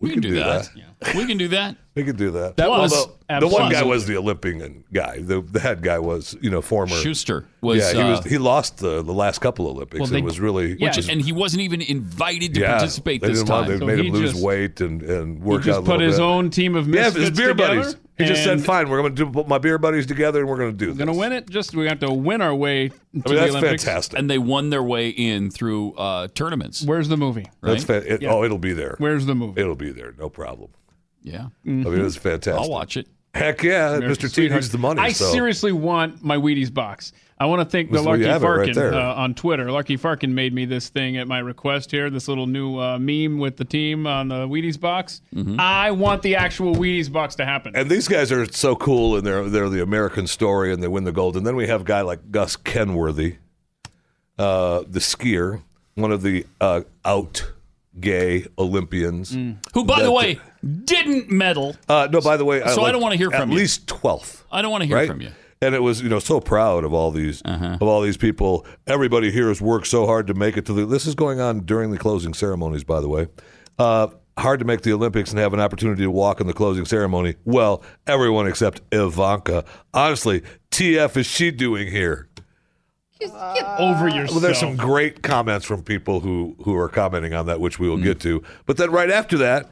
We 0.00 0.10
can 0.10 0.20
do 0.20 0.34
that. 0.34 0.68
We 1.14 1.26
can 1.26 1.38
do 1.38 1.46
that. 1.48 1.76
We 1.94 2.02
could 2.02 2.16
do 2.16 2.32
that. 2.32 2.56
That 2.56 2.68
was 2.70 2.92
Although, 2.92 3.46
the 3.46 3.52
one 3.54 3.70
guy 3.70 3.84
was 3.84 4.06
the 4.08 4.16
Olympian 4.16 4.82
guy. 4.92 5.20
The, 5.20 5.40
the 5.42 5.60
head 5.60 5.80
guy 5.80 6.00
was, 6.00 6.36
you 6.40 6.50
know, 6.50 6.60
former 6.60 6.96
Shuster 6.96 7.46
was, 7.60 7.78
Yeah, 7.78 8.02
he 8.02 8.10
was. 8.10 8.18
uh, 8.26 8.28
He 8.28 8.38
lost 8.38 8.78
the, 8.78 9.02
the 9.04 9.12
last 9.12 9.38
couple 9.40 9.68
Olympics. 9.68 10.00
Well, 10.00 10.08
they- 10.08 10.16
and 10.16 10.24
was 10.24 10.40
really, 10.40 10.74
Which 10.76 10.98
is- 10.98 11.08
and 11.08 11.20
he 11.22 11.30
wasn't 11.30 11.62
even 11.62 11.82
invited 11.82 12.54
to 12.54 12.60
yeah, 12.62 12.72
participate 12.78 13.22
this 13.22 13.44
time. 13.44 13.68
They 13.68 13.78
So 13.78 13.86
made 13.86 14.00
he 14.00 14.08
him 14.08 14.12
lose 14.14 14.32
just- 14.32 14.44
weight 14.44 14.80
and 14.80 15.00
and 15.02 15.38
He 15.38 15.44
work 15.44 15.62
just 15.62 15.78
out 15.78 15.82
a 15.84 15.86
put 15.86 16.00
his 16.00 16.16
bit. 16.16 16.22
own 16.22 16.50
team 16.50 16.74
of 16.74 16.88
yeah, 16.88 17.04
his 17.12 17.30
beer 17.30 17.48
together, 17.54 17.54
buddies. 17.82 17.96
He 18.18 18.24
just 18.24 18.42
said, 18.44 18.64
"Fine, 18.64 18.88
we're 18.90 19.00
going 19.00 19.14
to 19.14 19.30
put 19.30 19.46
my 19.48 19.58
beer 19.58 19.78
buddies 19.78 20.04
together, 20.06 20.40
and 20.40 20.48
we're 20.48 20.56
going 20.58 20.72
to 20.72 20.76
do 20.76 20.86
this." 20.86 20.94
We're 20.98 21.06
gonna 21.06 21.16
win 21.18 21.32
it. 21.32 21.48
Just 21.48 21.74
we 21.74 21.86
have 21.86 22.00
to 22.00 22.10
win 22.12 22.40
our 22.40 22.54
way 22.54 22.88
to 22.88 22.94
I 22.94 22.96
mean, 23.14 23.22
that's 23.22 23.28
the 23.28 23.58
Olympics. 23.58 23.84
fantastic. 23.84 24.18
And 24.18 24.28
they 24.28 24.38
won 24.38 24.70
their 24.70 24.82
way 24.82 25.10
in 25.10 25.50
through 25.50 25.92
uh, 25.94 26.28
tournaments. 26.34 26.82
Where's 26.82 27.08
the 27.08 27.16
movie? 27.16 27.46
That's 27.62 27.84
fa- 27.84 28.14
it, 28.14 28.22
Yeah. 28.22 28.32
Oh, 28.32 28.42
it'll 28.42 28.58
be 28.58 28.72
there. 28.72 28.96
Where's 28.98 29.26
the 29.26 29.34
movie? 29.34 29.60
It'll 29.60 29.76
be 29.76 29.92
there. 29.92 30.14
No 30.18 30.28
problem. 30.28 30.70
Yeah. 31.22 31.46
I 31.64 31.68
mean, 31.68 32.04
it's 32.04 32.16
fantastic. 32.16 32.60
I'll 32.62 32.70
watch 32.70 32.96
it. 32.96 33.06
Heck 33.34 33.62
yeah, 33.62 33.94
America's 33.96 34.18
Mr. 34.18 34.22
T 34.22 34.28
Sweetheart. 34.28 34.62
needs 34.62 34.72
the 34.72 34.78
money. 34.78 35.00
I 35.00 35.12
so. 35.12 35.30
seriously 35.30 35.70
want 35.70 36.24
my 36.24 36.36
Wheaties 36.36 36.72
box. 36.72 37.12
I 37.40 37.46
want 37.46 37.60
to 37.60 37.64
thank 37.64 37.92
the 37.92 38.02
Lucky 38.02 38.22
you 38.22 38.28
right 38.28 38.40
Farkin 38.40 38.92
uh, 38.92 39.14
on 39.14 39.34
Twitter. 39.34 39.70
Lucky 39.70 39.96
Farkin 39.96 40.30
made 40.30 40.52
me 40.52 40.64
this 40.64 40.88
thing 40.88 41.16
at 41.18 41.28
my 41.28 41.38
request 41.38 41.90
here. 41.90 42.10
This 42.10 42.26
little 42.26 42.46
new 42.46 42.78
uh, 42.78 42.98
meme 42.98 43.38
with 43.38 43.56
the 43.56 43.64
team 43.64 44.06
on 44.08 44.28
the 44.28 44.48
Wheaties 44.48 44.78
box. 44.80 45.20
I 45.58 45.92
want 45.92 46.22
the 46.22 46.34
actual 46.36 46.74
Wheaties 46.74 47.10
box 47.12 47.36
to 47.36 47.44
happen. 47.44 47.76
And 47.76 47.88
these 47.88 48.08
guys 48.08 48.32
are 48.32 48.44
so 48.52 48.74
cool, 48.74 49.16
and 49.16 49.24
they're 49.26 49.48
they're 49.48 49.68
the 49.68 49.82
American 49.82 50.26
story, 50.26 50.72
and 50.72 50.82
they 50.82 50.88
win 50.88 51.04
the 51.04 51.12
gold. 51.12 51.36
And 51.36 51.46
then 51.46 51.54
we 51.54 51.68
have 51.68 51.82
a 51.82 51.84
guy 51.84 52.00
like 52.00 52.30
Gus 52.32 52.56
Kenworthy, 52.56 53.36
uh, 54.38 54.82
the 54.88 55.00
skier, 55.00 55.62
one 55.94 56.10
of 56.12 56.22
the 56.22 56.44
uh, 56.60 56.82
out 57.04 57.52
gay 58.00 58.46
Olympians. 58.58 59.32
Who, 59.74 59.84
by 59.84 60.02
the 60.02 60.12
way, 60.12 60.40
didn't 60.84 61.30
medal. 61.30 61.76
uh, 61.88 62.08
no, 62.10 62.20
by 62.20 62.36
the 62.36 62.44
way, 62.44 62.60
So 62.60 62.66
I 62.66 62.74
like 62.74 62.92
don't 62.92 63.02
wanna 63.02 63.16
hear 63.16 63.32
at 63.32 63.40
from 63.40 63.50
you. 63.50 63.58
least 63.58 63.86
twelfth. 63.86 64.44
I 64.50 64.60
don't 64.62 64.70
want 64.72 64.82
to 64.82 64.86
hear 64.88 64.96
right? 64.96 65.08
from 65.08 65.20
you. 65.20 65.30
And 65.60 65.74
it 65.74 65.82
was, 65.82 66.00
you 66.00 66.08
know, 66.08 66.20
so 66.20 66.40
proud 66.40 66.84
of 66.84 66.92
all 66.92 67.10
these 67.10 67.42
Uh-huh. 67.44 67.78
of 67.80 67.82
all 67.82 68.00
these 68.00 68.16
people. 68.16 68.64
Everybody 68.86 69.30
here 69.32 69.48
has 69.48 69.60
worked 69.60 69.88
so 69.88 70.06
hard 70.06 70.26
to 70.28 70.34
make 70.34 70.56
it 70.56 70.64
to 70.66 70.72
the. 70.72 70.86
This 70.86 71.06
is 71.06 71.14
going 71.14 71.40
on 71.40 71.60
during 71.60 71.90
the 71.90 71.98
closing 71.98 72.32
ceremonies, 72.34 72.84
by 72.84 73.00
the 73.00 73.08
way. 73.08 73.26
Uh, 73.78 74.08
hard 74.38 74.60
to 74.60 74.64
make 74.64 74.82
the 74.82 74.92
Olympics 74.92 75.30
and 75.30 75.38
have 75.40 75.52
an 75.52 75.58
opportunity 75.60 76.02
to 76.02 76.10
walk 76.12 76.40
in 76.40 76.46
the 76.46 76.52
closing 76.52 76.84
ceremony. 76.84 77.34
Well, 77.44 77.82
everyone 78.06 78.46
except 78.46 78.82
Ivanka. 78.92 79.64
Honestly, 79.92 80.42
TF 80.70 81.16
is 81.16 81.26
she 81.26 81.50
doing 81.50 81.88
here? 81.90 82.28
Get 83.20 83.30
Over 83.80 84.06
yourself. 84.08 84.30
Well, 84.30 84.40
there's 84.40 84.60
some 84.60 84.76
great 84.76 85.22
comments 85.24 85.66
from 85.66 85.82
people 85.82 86.20
who 86.20 86.54
who 86.64 86.76
are 86.76 86.88
commenting 86.88 87.34
on 87.34 87.46
that, 87.46 87.58
which 87.60 87.80
we 87.80 87.88
will 87.88 87.96
get 87.98 88.20
to. 88.20 88.44
But 88.64 88.76
then 88.76 88.92
right 88.92 89.10
after 89.10 89.36
that, 89.38 89.68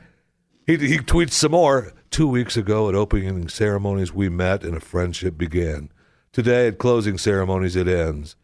he 0.67 0.77
he 0.79 0.99
tweets 0.99 1.31
some 1.33 1.53
more. 1.53 1.93
Two 2.11 2.29
weeks 2.29 2.57
ago 2.57 2.89
at 2.89 2.95
opening 2.95 3.49
ceremonies, 3.49 4.13
we 4.13 4.29
met 4.29 4.65
and 4.65 4.77
a 4.77 4.81
friendship 4.81 5.37
began. 5.37 5.91
Today 6.33 6.69
at 6.69 6.79
closing 6.79 7.19
ceremonies, 7.19 7.77
it 7.77 7.89
ends. 7.89 8.37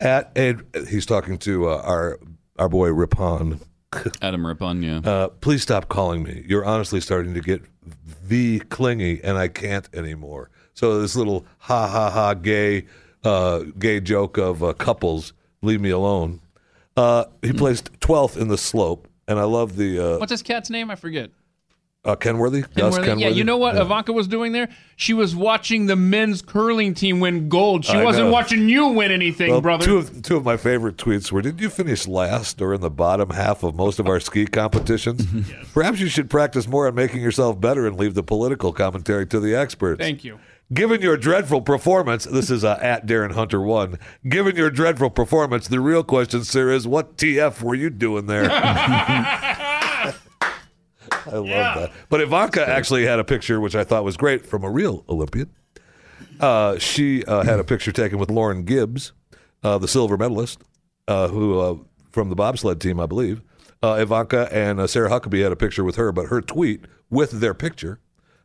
At 0.00 0.30
and 0.36 0.64
he's 0.88 1.06
talking 1.06 1.38
to 1.38 1.68
uh, 1.68 1.82
our 1.84 2.18
our 2.58 2.68
boy 2.68 2.92
Rippon. 2.92 3.60
Adam 4.22 4.46
Rippon, 4.46 4.82
yeah. 4.82 4.98
Uh, 4.98 5.28
please 5.28 5.62
stop 5.62 5.88
calling 5.88 6.22
me. 6.22 6.44
You're 6.46 6.64
honestly 6.64 7.00
starting 7.00 7.34
to 7.34 7.40
get 7.40 7.62
v 7.84 8.60
clingy, 8.60 9.22
and 9.22 9.38
I 9.38 9.48
can't 9.48 9.88
anymore. 9.94 10.50
So 10.74 11.00
this 11.00 11.16
little 11.16 11.46
ha 11.58 11.88
ha 11.88 12.10
ha 12.10 12.34
gay 12.34 12.86
uh, 13.24 13.60
gay 13.78 14.00
joke 14.00 14.36
of 14.36 14.62
uh, 14.62 14.72
couples. 14.74 15.32
Leave 15.62 15.80
me 15.80 15.90
alone. 15.90 16.40
Uh, 16.96 17.24
he 17.42 17.52
placed 17.52 17.90
twelfth 18.00 18.36
in 18.36 18.48
the 18.48 18.58
slope, 18.58 19.08
and 19.26 19.38
I 19.38 19.44
love 19.44 19.76
the 19.76 19.98
uh, 19.98 20.18
What's 20.18 20.30
his 20.30 20.42
cat's 20.42 20.70
name? 20.70 20.90
I 20.90 20.94
forget. 20.96 21.30
Uh, 22.06 22.16
Kenworthy. 22.16 22.60
And 22.62 22.74
Gus 22.74 22.96
where 22.98 23.14
they- 23.14 23.20
yeah, 23.22 23.28
you 23.28 23.44
know 23.44 23.56
what 23.58 23.74
Yeah. 23.74 23.82
Ivanka 23.82 24.12
was 24.12 24.26
doing 24.28 24.52
there? 24.52 24.68
She 24.96 25.12
was 25.12 25.36
watching 25.36 25.86
the 25.86 25.96
men's 25.96 26.40
curling 26.40 26.94
team 26.94 27.20
win 27.20 27.48
gold. 27.50 27.84
She 27.84 27.92
I 27.92 28.04
wasn't 28.04 28.26
know. 28.28 28.32
watching 28.32 28.68
you 28.68 28.86
win 28.88 29.10
anything, 29.12 29.50
Well, 29.50 29.60
brother. 29.60 29.84
Two 29.84 29.98
of, 29.98 30.22
two 30.22 30.36
of 30.36 30.44
my 30.44 30.56
favorite 30.56 30.96
tweets 30.96 31.30
were 31.30 31.42
Did 31.42 31.60
you 31.60 31.68
finish 31.68 32.06
last 32.08 32.62
or 32.62 32.72
in 32.72 32.80
the 32.80 32.90
bottom 32.90 33.30
half 33.30 33.62
of 33.62 33.74
most 33.74 33.98
of 33.98 34.06
our 34.06 34.20
ski 34.20 34.46
competitions? 34.46 35.26
Perhaps 35.74 36.00
you 36.00 36.08
should 36.08 36.30
practice 36.30 36.66
more 36.66 36.86
on 36.86 36.94
making 36.94 37.20
yourself 37.20 37.60
better 37.60 37.86
and 37.86 37.98
leave 37.98 38.14
the 38.14 38.22
political 38.22 38.72
commentary 38.72 39.26
to 39.26 39.38
the 39.40 39.54
experts. 39.54 40.00
Thank 40.00 40.24
you. 40.24 40.38
Given 40.74 41.00
your 41.00 41.16
dreadful 41.16 41.60
performance, 41.60 42.24
this 42.24 42.50
is 42.50 42.64
uh, 42.64 42.76
at 42.82 43.06
Darren 43.06 43.30
Hunter 43.34 43.60
1. 43.60 44.00
Given 44.28 44.56
your 44.56 44.68
dreadful 44.68 45.10
performance, 45.10 45.68
the 45.68 45.78
real 45.78 46.02
question, 46.02 46.42
sir, 46.42 46.70
is 46.72 46.88
what 46.88 47.16
TF 47.16 47.62
were 47.62 47.76
you 47.76 47.88
doing 47.88 48.26
there? 48.26 48.48
I 51.32 51.36
love 51.36 51.46
that. 51.46 51.92
But 52.08 52.20
Ivanka 52.20 52.66
actually 52.66 53.04
had 53.04 53.18
a 53.18 53.24
picture, 53.24 53.60
which 53.60 53.74
I 53.74 53.84
thought 53.84 54.04
was 54.04 54.16
great, 54.16 54.46
from 54.46 54.64
a 54.64 54.70
real 54.70 55.04
Olympian. 55.08 55.50
Uh, 56.40 56.78
she 56.78 57.24
uh, 57.24 57.42
had 57.44 57.58
a 57.58 57.64
picture 57.64 57.92
taken 57.92 58.18
with 58.18 58.30
Lauren 58.30 58.64
Gibbs, 58.64 59.12
uh, 59.62 59.78
the 59.78 59.88
silver 59.88 60.16
medalist, 60.16 60.60
uh, 61.08 61.28
who 61.28 61.60
uh, 61.60 61.76
from 62.12 62.28
the 62.28 62.34
bobsled 62.34 62.80
team, 62.80 63.00
I 63.00 63.06
believe. 63.06 63.42
Uh, 63.82 63.98
Ivanka 64.00 64.48
and 64.52 64.80
uh, 64.80 64.86
Sarah 64.86 65.10
Huckabee 65.10 65.42
had 65.42 65.52
a 65.52 65.56
picture 65.56 65.84
with 65.84 65.96
her, 65.96 66.12
but 66.12 66.26
her 66.26 66.40
tweet 66.40 66.86
with 67.10 67.40
their 67.40 67.54
picture 67.54 68.00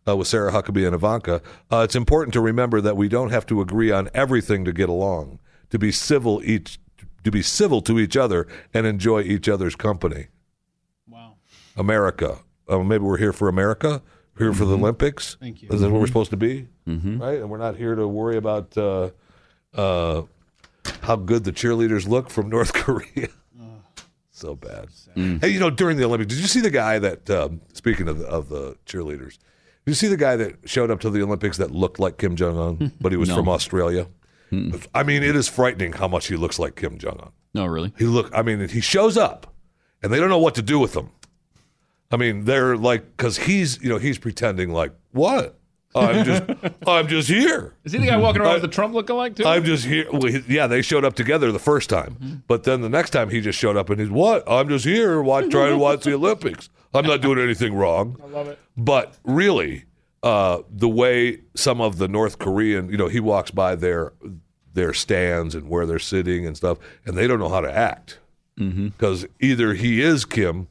uh, 0.07 0.15
with 0.15 0.27
Sarah 0.27 0.51
Huckabee 0.51 0.85
and 0.85 0.95
Ivanka. 0.95 1.41
Uh, 1.71 1.77
it's 1.79 1.95
important 1.95 2.33
to 2.33 2.41
remember 2.41 2.81
that 2.81 2.97
we 2.97 3.07
don't 3.07 3.29
have 3.29 3.45
to 3.47 3.61
agree 3.61 3.91
on 3.91 4.09
everything 4.13 4.65
to 4.65 4.73
get 4.73 4.89
along. 4.89 5.39
To 5.69 5.79
be 5.79 5.91
civil 5.91 6.41
each, 6.43 6.79
to 7.23 7.31
be 7.31 7.41
civil 7.41 7.81
to 7.83 7.97
each 7.99 8.17
other 8.17 8.47
and 8.73 8.85
enjoy 8.85 9.21
each 9.21 9.47
other's 9.47 9.75
company. 9.75 10.27
Wow. 11.07 11.35
America. 11.77 12.39
Uh, 12.71 12.79
maybe 12.83 13.03
we're 13.03 13.17
here 13.17 13.33
for 13.33 13.47
America. 13.49 14.01
Here 14.37 14.53
for 14.53 14.65
the 14.65 14.75
Olympics. 14.75 15.35
Thank 15.39 15.61
you. 15.61 15.69
Is 15.69 15.81
that 15.81 15.87
what 15.91 15.93
we're 15.99 16.05
Mm-hmm. 16.05 16.07
supposed 16.07 16.29
to 16.31 16.37
be? 16.37 16.67
Right, 16.87 17.39
and 17.39 17.49
we're 17.49 17.57
not 17.57 17.75
here 17.75 17.95
to 17.95 18.07
worry 18.07 18.37
about 18.37 18.75
uh, 18.77 19.09
uh, 19.75 20.23
how 21.01 21.15
good 21.17 21.43
the 21.43 21.51
cheerleaders 21.51 22.07
look 22.07 22.29
from 22.29 22.49
North 22.49 22.73
Korea. 22.83 23.27
so 24.31 24.55
bad. 24.55 24.87
Mm. 25.15 25.41
Hey, 25.41 25.49
you 25.49 25.59
know, 25.59 25.69
during 25.69 25.97
the 25.97 26.05
Olympics, 26.05 26.33
did 26.33 26.41
you 26.41 26.47
see 26.47 26.61
the 26.61 26.69
guy 26.71 26.97
that? 26.99 27.29
Um, 27.29 27.61
speaking 27.73 28.07
of 28.07 28.19
the, 28.19 28.25
of 28.25 28.49
the 28.49 28.75
cheerleaders, 28.85 29.37
did 29.85 29.87
you 29.91 29.93
see 29.93 30.07
the 30.07 30.17
guy 30.17 30.35
that 30.37 30.55
showed 30.65 30.89
up 30.89 31.01
to 31.01 31.09
the 31.09 31.21
Olympics 31.21 31.57
that 31.57 31.71
looked 31.71 31.99
like 31.99 32.17
Kim 32.17 32.35
Jong 32.35 32.57
Un, 32.57 32.91
but 33.01 33.11
he 33.11 33.17
was 33.17 33.29
No. 33.29 33.35
from 33.35 33.49
Australia? 33.49 34.07
I 34.93 35.03
mean, 35.03 35.23
it 35.23 35.35
is 35.35 35.47
frightening 35.47 35.93
how 35.93 36.07
much 36.09 36.27
he 36.27 36.35
looks 36.35 36.57
like 36.59 36.75
Kim 36.75 36.97
Jong 36.97 37.19
Un. 37.21 37.31
No, 37.53 37.65
really? 37.65 37.93
He 37.97 38.05
look. 38.05 38.29
I 38.33 38.41
mean, 38.41 38.67
he 38.69 38.81
shows 38.81 39.17
up, 39.17 39.53
and 40.01 40.11
they 40.11 40.19
don't 40.19 40.29
know 40.29 40.39
what 40.39 40.55
to 40.55 40.61
do 40.61 40.79
with 40.79 40.95
him. 40.95 41.09
I 42.11 42.17
mean, 42.17 42.45
they're 42.45 42.75
like, 42.75 43.15
because 43.17 43.37
he's, 43.37 43.81
you 43.81 43.89
know, 43.89 43.97
he's 43.97 44.17
pretending 44.17 44.71
like, 44.71 44.91
what? 45.11 45.57
I'm 45.93 46.23
just, 46.25 46.43
I'm 46.87 47.07
just 47.07 47.27
here. 47.27 47.73
Is 47.83 47.91
he 47.91 47.99
the 47.99 48.05
guy 48.07 48.17
walking 48.17 48.41
around 48.41 48.51
I- 48.51 48.53
with 48.55 48.61
the 48.63 48.67
Trump 48.69 48.93
lookalike 48.93 49.35
too? 49.35 49.45
I'm 49.45 49.63
just 49.65 49.85
here. 49.85 50.05
Well, 50.11 50.23
he- 50.31 50.43
yeah, 50.47 50.67
they 50.67 50.81
showed 50.81 51.03
up 51.05 51.15
together 51.15 51.51
the 51.51 51.59
first 51.59 51.89
time, 51.89 52.43
but 52.47 52.63
then 52.63 52.81
the 52.81 52.89
next 52.89 53.09
time 53.09 53.29
he 53.29 53.41
just 53.41 53.59
showed 53.59 53.75
up 53.77 53.89
and 53.89 53.99
he's 53.99 54.09
what? 54.09 54.43
I'm 54.49 54.69
just 54.69 54.85
here, 54.85 55.21
watch, 55.21 55.49
trying 55.49 55.71
to 55.71 55.77
watch 55.77 56.03
the 56.03 56.13
Olympics. 56.13 56.69
I'm 56.93 57.05
not 57.05 57.21
doing 57.21 57.39
anything 57.39 57.73
wrong. 57.73 58.17
I 58.23 58.27
love 58.27 58.47
it. 58.47 58.59
But 58.77 59.15
really, 59.23 59.85
uh, 60.23 60.61
the 60.69 60.89
way 60.89 61.39
some 61.55 61.81
of 61.81 61.97
the 61.97 62.07
North 62.07 62.37
Korean, 62.39 62.89
you 62.89 62.97
know, 62.97 63.07
he 63.07 63.19
walks 63.19 63.51
by 63.51 63.75
their 63.75 64.13
their 64.73 64.93
stands 64.93 65.55
and 65.55 65.67
where 65.67 65.85
they're 65.85 65.99
sitting 65.99 66.45
and 66.45 66.55
stuff, 66.55 66.77
and 67.05 67.17
they 67.17 67.27
don't 67.27 67.39
know 67.39 67.49
how 67.49 67.59
to 67.61 67.71
act 67.71 68.19
because 68.55 69.25
either 69.41 69.73
he 69.73 70.01
is 70.01 70.23
Kim, 70.23 70.67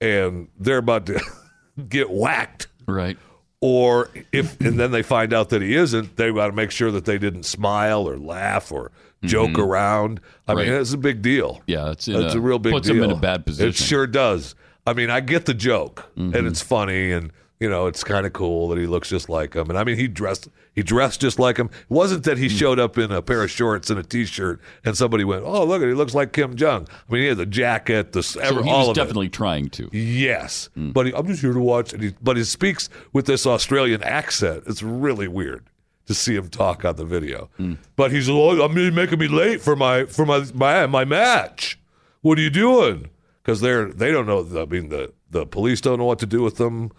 and 0.00 0.48
they're 0.58 0.78
about 0.78 1.06
to 1.06 1.20
get 1.88 2.10
whacked, 2.10 2.68
Right. 2.86 3.16
or 3.60 4.10
if 4.32 4.60
and 4.60 4.78
then 4.78 4.90
they 4.90 5.02
find 5.02 5.32
out 5.32 5.50
that 5.50 5.62
he 5.62 5.74
isn't, 5.74 6.16
they've 6.16 6.34
got 6.34 6.46
to 6.48 6.52
make 6.52 6.70
sure 6.70 6.90
that 6.90 7.04
they 7.04 7.18
didn't 7.18 7.44
smile 7.44 8.08
or 8.08 8.16
laugh 8.18 8.70
or 8.72 8.92
joke 9.24 9.58
around. 9.58 10.20
I 10.46 10.54
mean, 10.54 10.68
it's 10.68 10.92
a 10.92 10.96
big 10.98 11.22
deal. 11.22 11.60
Yeah, 11.66 11.90
it's 11.90 12.06
It's 12.08 12.34
a- 12.34 12.38
a 12.38 12.40
real 12.40 12.58
big 12.60 12.72
puts 12.72 12.86
deal. 12.86 12.96
him 12.96 13.04
in 13.04 13.10
a 13.10 13.16
bad 13.16 13.44
position. 13.44 13.68
It 13.70 13.74
sure 13.74 14.06
does. 14.06 14.54
I 14.86 14.92
mean, 14.94 15.10
I 15.10 15.20
get 15.20 15.44
the 15.46 15.54
joke, 15.54 16.06
Mm-hmm. 16.16 16.34
and 16.36 16.46
it's 16.46 16.62
funny, 16.62 17.12
and 17.12 17.32
you 17.60 17.68
know, 17.68 17.86
it's 17.86 18.04
kind 18.04 18.24
of 18.24 18.32
cool 18.32 18.68
that 18.68 18.78
he 18.78 18.86
looks 18.86 19.08
just 19.08 19.28
like 19.28 19.54
him. 19.54 19.68
And 19.68 19.78
I 19.78 19.84
mean, 19.84 19.96
he 19.96 20.06
dressed 20.08 20.48
he 20.74 20.82
dressed 20.84 21.20
just 21.20 21.38
like 21.40 21.56
him. 21.56 21.66
It 21.66 21.90
wasn't 21.90 22.22
that 22.24 22.38
he 22.38 22.48
showed 22.48 22.78
up 22.78 22.96
in 22.98 23.10
a 23.10 23.20
pair 23.20 23.42
of 23.42 23.50
shorts 23.50 23.90
and 23.90 23.98
a 23.98 24.02
t-shirt, 24.04 24.60
and 24.84 24.96
somebody 24.96 25.24
went, 25.24 25.42
"Oh, 25.44 25.64
look 25.64 25.82
at 25.82 25.88
he 25.88 25.94
looks 25.94 26.14
like 26.14 26.32
Kim 26.32 26.54
Jong." 26.56 26.86
I 27.08 27.12
mean, 27.12 27.22
he 27.22 27.28
had 27.28 27.36
the 27.38 27.46
jacket, 27.46 28.12
the 28.12 28.22
So 28.22 28.40
every, 28.40 28.62
he 28.62 28.70
all 28.70 28.80
was 28.80 28.88
of 28.90 28.96
it. 28.96 29.00
definitely 29.00 29.28
trying 29.28 29.70
to. 29.70 29.88
Yes, 29.92 30.68
Mm. 30.76 30.92
but 30.92 31.06
he, 31.06 31.14
I'm 31.14 31.26
just 31.26 31.40
here 31.40 31.52
to 31.52 31.58
watch. 31.60 31.92
And 31.92 32.02
he, 32.02 32.14
but 32.22 32.36
he 32.36 32.44
speaks 32.44 32.88
with 33.12 33.26
this 33.26 33.44
Australian 33.46 34.02
accent. 34.04 34.62
It's 34.66 34.82
really 34.82 35.26
weird 35.26 35.64
to 36.06 36.14
see 36.14 36.36
him 36.36 36.48
talk 36.48 36.84
on 36.84 36.94
the 36.96 37.04
video. 37.04 37.50
Mm. 37.58 37.76
But 37.96 38.12
he's, 38.12 38.30
oh, 38.30 38.62
I'm 38.62 38.94
making 38.94 39.18
me 39.18 39.26
late 39.28 39.60
for 39.60 39.74
my 39.74 40.04
for 40.04 40.24
my 40.24 40.44
my, 40.54 40.86
my 40.86 41.04
match. 41.04 41.78
What 42.20 42.38
are 42.38 42.42
you 42.42 42.50
doing? 42.50 43.10
Because 43.42 43.60
they're 43.60 43.86
they 43.86 44.12
don't 44.12 44.26
know. 44.26 44.46
I 44.62 44.64
mean, 44.66 44.90
the 44.90 45.12
the 45.30 45.44
police 45.44 45.80
don't 45.80 45.98
know 45.98 46.04
what 46.04 46.20
to 46.20 46.26
do 46.26 46.42
with 46.42 46.56
them. 46.56 46.92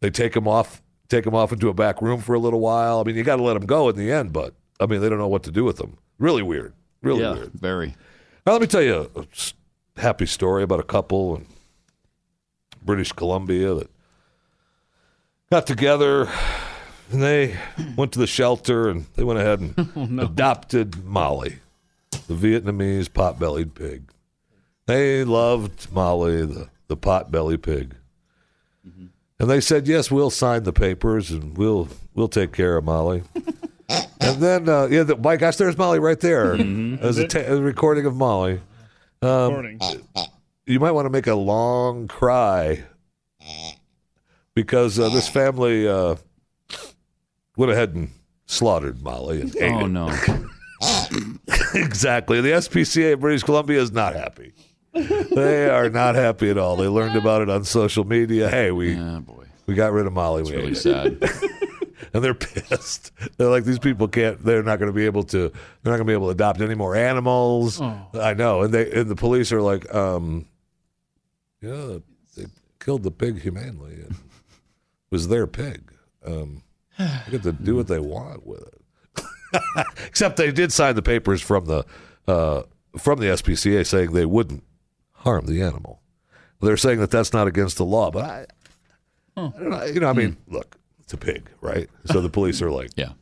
They 0.00 0.10
take 0.10 0.34
him 0.36 0.46
off, 0.48 0.82
take 1.08 1.26
him 1.26 1.34
off 1.34 1.52
into 1.52 1.68
a 1.68 1.74
back 1.74 2.02
room 2.02 2.20
for 2.20 2.34
a 2.34 2.38
little 2.38 2.60
while. 2.60 3.00
I 3.00 3.04
mean, 3.04 3.16
you 3.16 3.22
got 3.22 3.36
to 3.36 3.42
let 3.42 3.56
him 3.56 3.66
go 3.66 3.88
in 3.88 3.96
the 3.96 4.10
end. 4.12 4.32
But 4.32 4.54
I 4.80 4.86
mean, 4.86 5.00
they 5.00 5.08
don't 5.08 5.18
know 5.18 5.28
what 5.28 5.42
to 5.44 5.50
do 5.50 5.64
with 5.64 5.76
them. 5.76 5.96
Really 6.18 6.42
weird. 6.42 6.72
Really 7.02 7.22
yeah, 7.22 7.34
weird. 7.34 7.52
very. 7.54 7.94
Now, 8.46 8.52
let 8.52 8.60
me 8.60 8.66
tell 8.66 8.82
you 8.82 9.10
a 9.16 10.00
happy 10.00 10.26
story 10.26 10.62
about 10.62 10.80
a 10.80 10.84
couple. 10.84 11.36
in 11.36 11.46
British 12.84 13.12
Columbia 13.12 13.74
that 13.74 13.90
got 15.50 15.66
together 15.66 16.28
and 17.10 17.22
they 17.22 17.56
went 17.96 18.12
to 18.12 18.18
the 18.18 18.26
shelter 18.26 18.88
and 18.90 19.06
they 19.14 19.24
went 19.24 19.38
ahead 19.38 19.60
and 19.60 19.90
Oh, 19.96 20.04
no. 20.04 20.24
adopted 20.24 21.04
Molly, 21.04 21.58
the 22.26 22.34
Vietnamese 22.34 23.12
pot-bellied 23.12 23.74
pig. 23.74 24.10
They 24.86 25.24
loved 25.24 25.90
Molly, 25.92 26.44
the, 26.44 26.68
the 26.88 26.96
pot-bellied 26.96 27.62
pig. 27.62 27.94
And 29.44 29.50
they 29.50 29.60
said, 29.60 29.86
"Yes, 29.86 30.10
we'll 30.10 30.30
sign 30.30 30.62
the 30.62 30.72
papers 30.72 31.30
and 31.30 31.54
we'll 31.58 31.86
we'll 32.14 32.28
take 32.28 32.50
care 32.54 32.78
of 32.78 32.84
Molly." 32.84 33.24
and 34.18 34.40
then, 34.40 34.70
uh, 34.70 34.86
yeah, 34.86 35.02
the, 35.02 35.18
my 35.18 35.36
gosh, 35.36 35.56
there's 35.56 35.76
Molly 35.76 35.98
right 35.98 36.18
there. 36.18 36.56
There's 36.56 37.18
a, 37.18 37.28
ta- 37.28 37.40
a 37.52 37.60
recording 37.60 38.06
of 38.06 38.16
Molly. 38.16 38.62
Um, 39.20 39.78
you 40.64 40.80
might 40.80 40.92
want 40.92 41.04
to 41.04 41.10
make 41.10 41.26
a 41.26 41.34
long 41.34 42.08
cry 42.08 42.84
because 44.54 44.98
uh, 44.98 45.10
this 45.10 45.28
family 45.28 45.86
uh, 45.86 46.14
went 47.58 47.70
ahead 47.70 47.94
and 47.94 48.08
slaughtered 48.46 49.02
Molly 49.02 49.42
and 49.42 49.54
ate 49.56 49.72
Oh 49.74 49.84
it. 49.84 49.88
no. 49.90 50.06
exactly. 51.74 52.40
The 52.40 52.48
SPCA 52.52 53.12
of 53.12 53.20
British 53.20 53.42
Columbia 53.42 53.78
is 53.82 53.92
not 53.92 54.14
happy. 54.14 54.54
They 54.94 55.68
are 55.68 55.90
not 55.90 56.14
happy 56.14 56.50
at 56.50 56.58
all. 56.58 56.76
They 56.76 56.86
learned 56.86 57.16
about 57.16 57.42
it 57.42 57.50
on 57.50 57.64
social 57.64 58.04
media. 58.04 58.48
Hey, 58.48 58.70
we 58.70 58.98
we 59.66 59.74
got 59.74 59.92
rid 59.92 60.06
of 60.06 60.12
Molly. 60.12 60.42
we 60.44 60.52
really 60.52 60.74
sad. 60.74 61.22
and 62.12 62.22
they're 62.22 62.34
pissed. 62.34 63.10
They're 63.36 63.48
like 63.48 63.64
these 63.64 63.80
people 63.80 64.06
can't. 64.06 64.42
They're 64.44 64.62
not 64.62 64.78
going 64.78 64.90
to 64.90 64.94
be 64.94 65.04
able 65.04 65.24
to. 65.24 65.48
They're 65.48 65.92
not 65.92 65.96
going 65.96 65.98
to 65.98 66.04
be 66.04 66.12
able 66.12 66.26
to 66.26 66.32
adopt 66.32 66.60
any 66.60 66.76
more 66.76 66.94
animals. 66.94 67.80
Oh. 67.80 68.08
I 68.14 68.34
know. 68.34 68.62
And 68.62 68.72
they 68.72 68.90
and 68.92 69.10
the 69.10 69.16
police 69.16 69.52
are 69.52 69.62
like, 69.62 69.92
um, 69.92 70.46
yeah, 71.60 71.98
they 72.36 72.46
killed 72.78 73.02
the 73.02 73.10
pig 73.10 73.40
humanely. 73.40 73.94
It 73.94 74.12
was 75.10 75.28
their 75.28 75.46
pig. 75.46 75.92
Um, 76.24 76.62
they 76.98 77.32
get 77.32 77.42
to 77.42 77.52
do 77.52 77.74
what 77.74 77.88
they 77.88 77.98
want 77.98 78.46
with 78.46 78.62
it. 78.62 79.24
Except 80.06 80.36
they 80.36 80.52
did 80.52 80.72
sign 80.72 80.94
the 80.94 81.02
papers 81.02 81.42
from 81.42 81.66
the 81.66 81.84
uh, 82.28 82.62
from 82.96 83.18
the 83.18 83.26
SPCA 83.26 83.84
saying 83.84 84.12
they 84.12 84.26
wouldn't 84.26 84.62
harm 85.24 85.46
the 85.46 85.60
animal. 85.62 86.00
They're 86.60 86.76
saying 86.76 87.00
that 87.00 87.10
that's 87.10 87.32
not 87.32 87.46
against 87.46 87.76
the 87.76 87.84
law, 87.84 88.10
but 88.10 88.24
I, 88.24 88.46
I 89.36 89.40
don't 89.40 89.68
know, 89.70 89.84
you 89.84 90.00
know, 90.00 90.08
I 90.08 90.12
mean, 90.12 90.32
hmm. 90.48 90.54
look, 90.54 90.76
it's 91.00 91.12
a 91.12 91.16
pig, 91.18 91.50
right? 91.60 91.90
So 92.06 92.20
the 92.20 92.30
police 92.30 92.62
are 92.62 92.70
like, 92.70 92.90
yeah, 92.96 93.12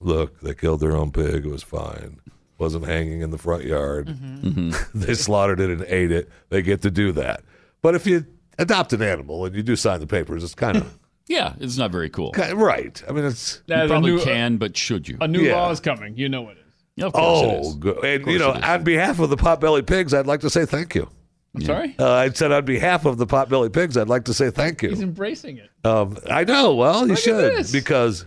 look, 0.00 0.40
they 0.40 0.54
killed 0.54 0.80
their 0.80 0.96
own 0.96 1.10
pig. 1.10 1.44
It 1.44 1.50
was 1.50 1.62
fine. 1.62 2.20
Wasn't 2.58 2.86
hanging 2.86 3.22
in 3.22 3.30
the 3.30 3.38
front 3.38 3.64
yard. 3.64 4.08
Mm-hmm. 4.08 4.48
mm-hmm. 4.48 4.98
they 5.00 5.14
slaughtered 5.14 5.60
it 5.60 5.70
and 5.70 5.82
ate 5.88 6.12
it. 6.12 6.30
They 6.48 6.62
get 6.62 6.82
to 6.82 6.90
do 6.90 7.12
that. 7.12 7.42
But 7.82 7.94
if 7.94 8.06
you 8.06 8.24
adopt 8.58 8.92
an 8.92 9.02
animal 9.02 9.44
and 9.44 9.54
you 9.54 9.62
do 9.62 9.74
sign 9.76 10.00
the 10.00 10.06
papers, 10.06 10.44
it's 10.44 10.54
kind 10.54 10.76
of 10.76 10.98
Yeah, 11.28 11.54
it's 11.60 11.78
not 11.78 11.90
very 11.92 12.10
cool. 12.10 12.32
right. 12.32 13.02
I 13.08 13.12
mean, 13.12 13.24
it's 13.24 13.62
You 13.66 13.74
a 13.76 13.86
probably 13.88 14.12
new- 14.12 14.20
uh, 14.20 14.24
can, 14.24 14.56
but 14.58 14.76
should 14.76 15.08
you? 15.08 15.18
A 15.20 15.28
new 15.28 15.40
Yeah. 15.40 15.56
law 15.56 15.70
is 15.70 15.80
coming. 15.80 16.16
You 16.16 16.28
know 16.28 16.48
it 16.50 16.58
is. 16.58 16.61
Of 17.00 17.12
course 17.12 17.40
oh, 17.44 17.60
is. 17.60 17.74
good. 17.76 18.04
And 18.04 18.22
Of 18.22 18.28
you 18.28 18.38
know, 18.38 18.50
on 18.52 18.84
behalf 18.84 19.18
of 19.18 19.30
the 19.30 19.36
Potbelly 19.36 19.86
Pigs, 19.86 20.12
I'd 20.12 20.26
like 20.26 20.40
to 20.40 20.50
say 20.50 20.66
thank 20.66 20.94
you. 20.94 21.08
I'm 21.54 21.62
sorry? 21.62 21.94
Uh, 21.98 22.12
I 22.12 22.30
said 22.30 22.50
on 22.52 22.64
behalf 22.64 23.04
of 23.04 23.18
the 23.18 23.26
Potbelly 23.26 23.72
Pigs, 23.72 23.96
I'd 23.96 24.08
like 24.08 24.24
to 24.26 24.34
say 24.34 24.50
thank 24.50 24.82
you. 24.82 24.90
He's 24.90 25.00
embracing 25.02 25.58
it. 25.58 25.70
Um, 25.84 26.16
I 26.30 26.44
know. 26.44 26.74
Well, 26.74 27.02
you 27.02 27.08
Look 27.14 27.18
should 27.18 27.72
because 27.72 28.24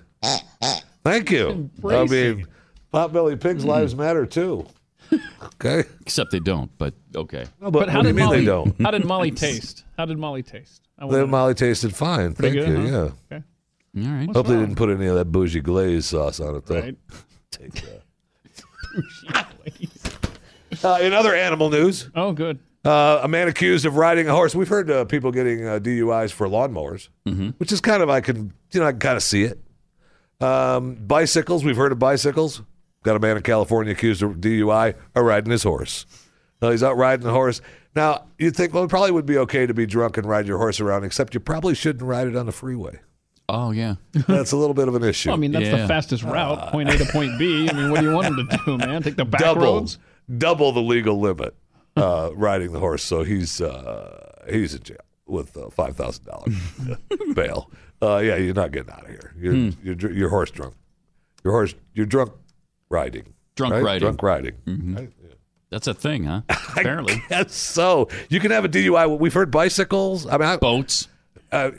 thank 1.04 1.32
you. 1.32 1.48
I 1.48 1.52
Embracing. 1.52 2.38
mean, 2.38 2.48
Potbelly 2.94 3.40
Pigs' 3.40 3.64
Mm. 3.64 3.68
lives 3.68 3.96
matter 3.96 4.26
too. 4.26 4.66
Okay. 5.64 5.84
Except 6.02 6.32
they 6.32 6.40
don't, 6.40 6.72
but 6.80 6.94
okay. 7.16 7.46
No, 7.62 7.70
But, 7.72 7.90
how 7.90 8.02
did 8.02 8.10
you 8.10 8.14
mean 8.16 8.26
Molly? 8.26 8.40
they 8.40 8.46
don't? 8.46 8.82
How 8.82 8.92
did 8.92 9.06
Molly 9.06 9.32
taste? 9.32 9.84
How 9.98 10.06
did 10.06 10.18
Molly 10.18 10.42
taste? 10.44 10.82
I 10.98 11.08
The. 11.08 11.28
Molly 11.28 11.54
tasted 11.54 11.96
fine. 11.96 12.34
Pretty 12.34 12.60
Thank 12.62 12.76
good, 12.76 12.84
you. 12.88 12.92
huh? 12.92 13.10
Yeah. 13.32 13.38
Okay. 13.38 14.08
All 14.08 14.14
right. 14.16 14.30
Hope 14.36 14.48
they 14.48 14.56
didn't 14.56 14.76
put 14.76 14.90
any 14.90 15.06
of 15.06 15.16
that 15.16 15.26
bougie 15.26 15.62
glaze 15.62 16.08
sauce 16.08 16.40
on 16.40 16.56
it 16.56 16.66
though. 16.66 16.80
Right. 16.82 16.98
Take 17.52 17.74
that. 17.76 18.02
Uh, 20.84 21.00
in 21.02 21.14
other 21.14 21.34
animal 21.34 21.70
news, 21.70 22.10
Oh, 22.16 22.34
good. 22.34 22.60
uh, 22.84 23.22
a 23.24 23.28
man 23.28 23.48
accused 23.48 23.86
of 23.86 23.96
riding 23.96 24.28
a 24.28 24.32
horse. 24.34 24.54
We've 24.54 24.68
heard 24.68 24.92
uh, 24.92 25.06
people 25.06 25.32
getting 25.32 25.66
uh, 25.66 25.80
DUIs 25.80 26.32
for 26.32 26.48
lawnmowers, 26.48 27.08
Mm-hmm. 27.26 27.50
which 27.60 27.72
is 27.72 27.80
kind 27.82 28.04
of 28.04 28.10
I 28.10 28.20
can 28.22 28.52
you 28.72 28.80
know 28.82 28.88
I 28.88 28.92
can 28.92 29.00
kind 29.00 29.16
of 29.16 29.24
see 29.24 29.44
it. 29.44 29.60
Um, 30.42 30.96
bicycles. 30.96 31.64
We've 31.64 31.78
heard 31.78 31.92
of 31.94 32.00
bicycles. 32.00 32.62
Got 33.04 33.16
a 33.16 33.20
man 33.20 33.38
in 33.38 33.44
California 33.44 33.94
accused 33.94 34.22
of 34.22 34.38
DUI 34.38 34.96
of 35.16 35.24
riding 35.24 35.52
his 35.52 35.64
horse. 35.64 36.06
Uh, 36.62 36.72
he's 36.72 36.84
out 36.84 36.98
riding 36.98 37.26
the 37.26 37.32
horse. 37.32 37.62
Now 37.96 38.26
you'd 38.38 38.56
think, 38.56 38.74
well, 38.74 38.84
it 38.84 38.90
probably 38.90 39.12
would 39.12 39.26
be 39.26 39.38
okay 39.38 39.66
to 39.66 39.74
be 39.74 39.86
drunk 39.86 40.18
and 40.18 40.28
ride 40.28 40.46
your 40.48 40.58
horse 40.58 40.82
around, 40.82 41.04
except 41.06 41.34
you 41.34 41.40
probably 41.40 41.74
shouldn't 41.76 42.04
ride 42.04 42.28
it 42.28 42.36
on 42.36 42.48
the 42.48 42.52
freeway. 42.52 43.00
Oh 43.48 43.72
yeah. 43.72 43.96
That's 44.28 44.52
a 44.54 44.58
little 44.58 44.74
bit 44.74 44.88
of 44.88 44.96
an 44.96 45.04
issue. 45.04 45.30
Well, 45.30 45.38
I 45.38 45.40
mean, 45.40 45.52
that's 45.52 45.66
Yeah. 45.66 45.78
the 45.84 45.88
fastest 45.88 46.24
route, 46.24 46.72
point 46.72 46.90
A 46.90 46.98
to 46.98 47.06
point 47.06 47.38
B. 47.38 47.70
I 47.70 47.74
mean, 47.74 47.92
what 47.92 48.00
do 48.02 48.08
you 48.10 48.14
want 48.14 48.28
him 48.28 48.48
to 48.48 48.60
do, 48.66 48.78
man? 48.78 49.04
Take 49.04 49.16
the 49.18 49.26
back 49.26 49.42
double, 49.42 49.62
roads? 49.62 50.00
double 50.38 50.72
the 50.72 50.82
legal 50.82 51.20
limit 51.20 51.54
uh, 51.96 52.32
riding 52.34 52.72
the 52.72 52.80
horse. 52.80 53.04
So 53.04 53.24
he's 53.24 53.62
uh, 53.62 54.44
he's 54.50 54.74
in 54.74 54.82
jail 54.84 54.98
with 55.28 55.56
uh, 55.58 55.70
five 55.70 55.96
thousand 55.96 56.26
dollars 56.26 56.56
bail. 57.36 57.70
Uh, 58.02 58.18
yeah, 58.18 58.36
you're 58.36 58.54
not 58.56 58.72
getting 58.72 58.92
out 58.92 59.04
of 59.04 59.10
here. 59.10 59.34
You're, 59.38 59.54
Hmm. 59.54 59.70
you're 59.84 60.12
you're 60.12 60.30
horse 60.30 60.50
drunk. 60.52 60.74
Your 61.44 61.54
horse. 61.54 61.76
You're 61.94 62.06
drunk 62.08 62.32
riding. 62.90 63.34
Drunk 63.56 63.74
right? 63.76 63.84
riding. 63.84 64.00
Drunk 64.02 64.24
riding. 64.24 64.54
Mhm. 64.66 64.98
Right? 64.98 65.10
That's 65.70 65.88
a 65.88 65.94
thing, 65.94 66.24
huh? 66.26 66.42
Apparently. 66.50 67.22
Guess 67.30 67.54
so. 67.54 68.08
You 68.30 68.40
can 68.40 68.52
have 68.52 68.66
a 68.66 68.70
DUI. 68.70 69.20
We've 69.20 69.34
heard 69.34 69.52
bicycles. 69.52 70.26
I 70.28 70.32
mean, 70.38 70.48
I, 70.48 70.58
Boats. 70.58 71.08
uh, 71.52 71.72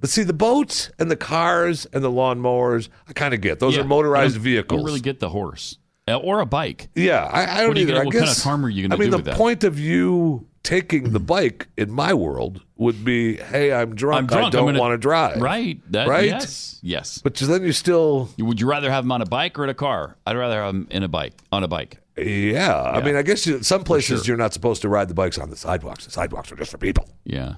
but 0.00 0.10
see, 0.10 0.22
the 0.22 0.32
boats 0.32 0.90
and 0.98 1.10
the 1.10 1.16
cars 1.16 1.86
and 1.92 2.02
the 2.02 2.10
lawnmowers, 2.10 2.88
I 3.08 3.12
kind 3.12 3.34
of 3.34 3.40
get. 3.40 3.58
Those 3.60 3.74
Yeah. 3.76 3.82
are 3.82 3.84
motorized 3.84 4.34
I 4.34 4.38
don't- 4.38 4.42
vehicles. 4.44 4.78
Don't 4.78 4.86
really 4.86 5.00
get 5.00 5.20
the 5.20 5.28
horse 5.30 5.78
Uh, 6.08 6.16
or 6.16 6.40
a 6.40 6.46
bike. 6.46 6.88
Yeah, 6.94 7.24
I, 7.30 7.42
I 7.42 7.60
don't 7.60 7.68
What 7.68 7.78
either. 7.78 7.92
gonna- 7.92 8.00
I 8.02 8.04
what 8.04 8.12
guess, 8.12 8.20
kind 8.22 8.36
of 8.36 8.42
harm 8.42 8.64
are 8.66 8.68
you 8.68 8.82
gonna 8.88 8.96
do 8.96 9.02
I 9.02 9.04
mean, 9.04 9.10
do 9.12 9.16
the 9.18 9.22
that? 9.30 9.36
point 9.36 9.62
of 9.64 9.78
you 9.78 10.46
taking 10.62 11.12
the 11.12 11.20
bike 11.20 11.68
in 11.78 11.90
my 11.90 12.12
world 12.12 12.60
would 12.76 13.02
be, 13.04 13.36
hey, 13.36 13.72
I'm 13.72 13.94
drunk. 13.94 14.18
I'm 14.20 14.26
drunk. 14.26 14.54
I 14.54 14.58
don't 14.58 14.76
want 14.76 14.92
to 14.92 14.98
drive. 14.98 15.40
Right. 15.40 15.80
That, 15.90 16.06
right. 16.08 16.26
Yes. 16.26 16.78
Yes. 16.82 17.20
But 17.22 17.34
then 17.36 17.62
you 17.62 17.72
still, 17.72 18.28
Would 18.38 18.60
you 18.60 18.66
rather 18.68 18.90
have 18.90 19.04
them 19.04 19.12
on 19.12 19.22
a 19.22 19.26
bike 19.26 19.58
or 19.58 19.64
in 19.64 19.70
a 19.70 19.74
car? 19.74 20.16
I'd 20.26 20.36
rather 20.36 20.62
have 20.62 20.74
them 20.74 20.86
in 20.90 21.02
a 21.02 21.08
bike. 21.08 21.32
On 21.52 21.62
a 21.64 21.68
bike. 21.68 21.98
yeah. 22.18 22.82
I 22.82 23.02
mean, 23.02 23.16
I 23.16 23.22
guess 23.22 23.46
you, 23.46 23.62
some 23.62 23.84
places 23.84 24.24
sure. 24.24 24.32
you're 24.32 24.36
not 24.36 24.52
supposed 24.52 24.82
to 24.82 24.88
ride 24.90 25.08
the 25.08 25.14
bikes 25.14 25.38
on 25.38 25.48
the 25.48 25.56
sidewalks. 25.56 26.04
The 26.04 26.10
sidewalks 26.10 26.52
are 26.52 26.56
just 26.56 26.70
for 26.70 26.78
people. 26.78 27.08
Yeah. 27.24 27.54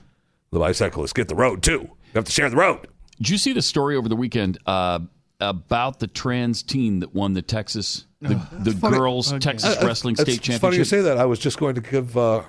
The 0.52 0.58
bicyclists 0.60 1.12
get 1.12 1.26
the 1.28 1.34
road 1.34 1.62
too. 1.62 1.90
You 2.12 2.18
have 2.18 2.24
to 2.24 2.32
share 2.32 2.50
the 2.50 2.56
road. 2.56 2.88
Did 3.18 3.28
you 3.30 3.38
see 3.38 3.52
the 3.52 3.62
story 3.62 3.96
over 3.96 4.08
the 4.08 4.16
weekend 4.16 4.58
uh, 4.66 5.00
about 5.40 5.98
the 6.00 6.06
trans 6.06 6.62
team 6.62 7.00
that 7.00 7.14
won 7.14 7.32
the 7.34 7.42
Texas, 7.42 8.06
the, 8.20 8.34
the 8.58 8.72
Funny- 8.72 8.96
girls 8.98 9.32
Texas 9.40 9.76
Uh, 9.76 9.80
uh, 9.80 9.86
wrestling 9.86 10.14
it's- 10.18 10.36
state 10.36 10.48
It's 10.48 10.58
funny 10.60 10.76
you 10.76 10.84
say 10.84 11.00
that. 11.02 11.18
I 11.18 11.24
was 11.24 11.38
just 11.38 11.58
going 11.58 11.74
to 11.76 11.80
give 11.80 12.16
uh, 12.16 12.42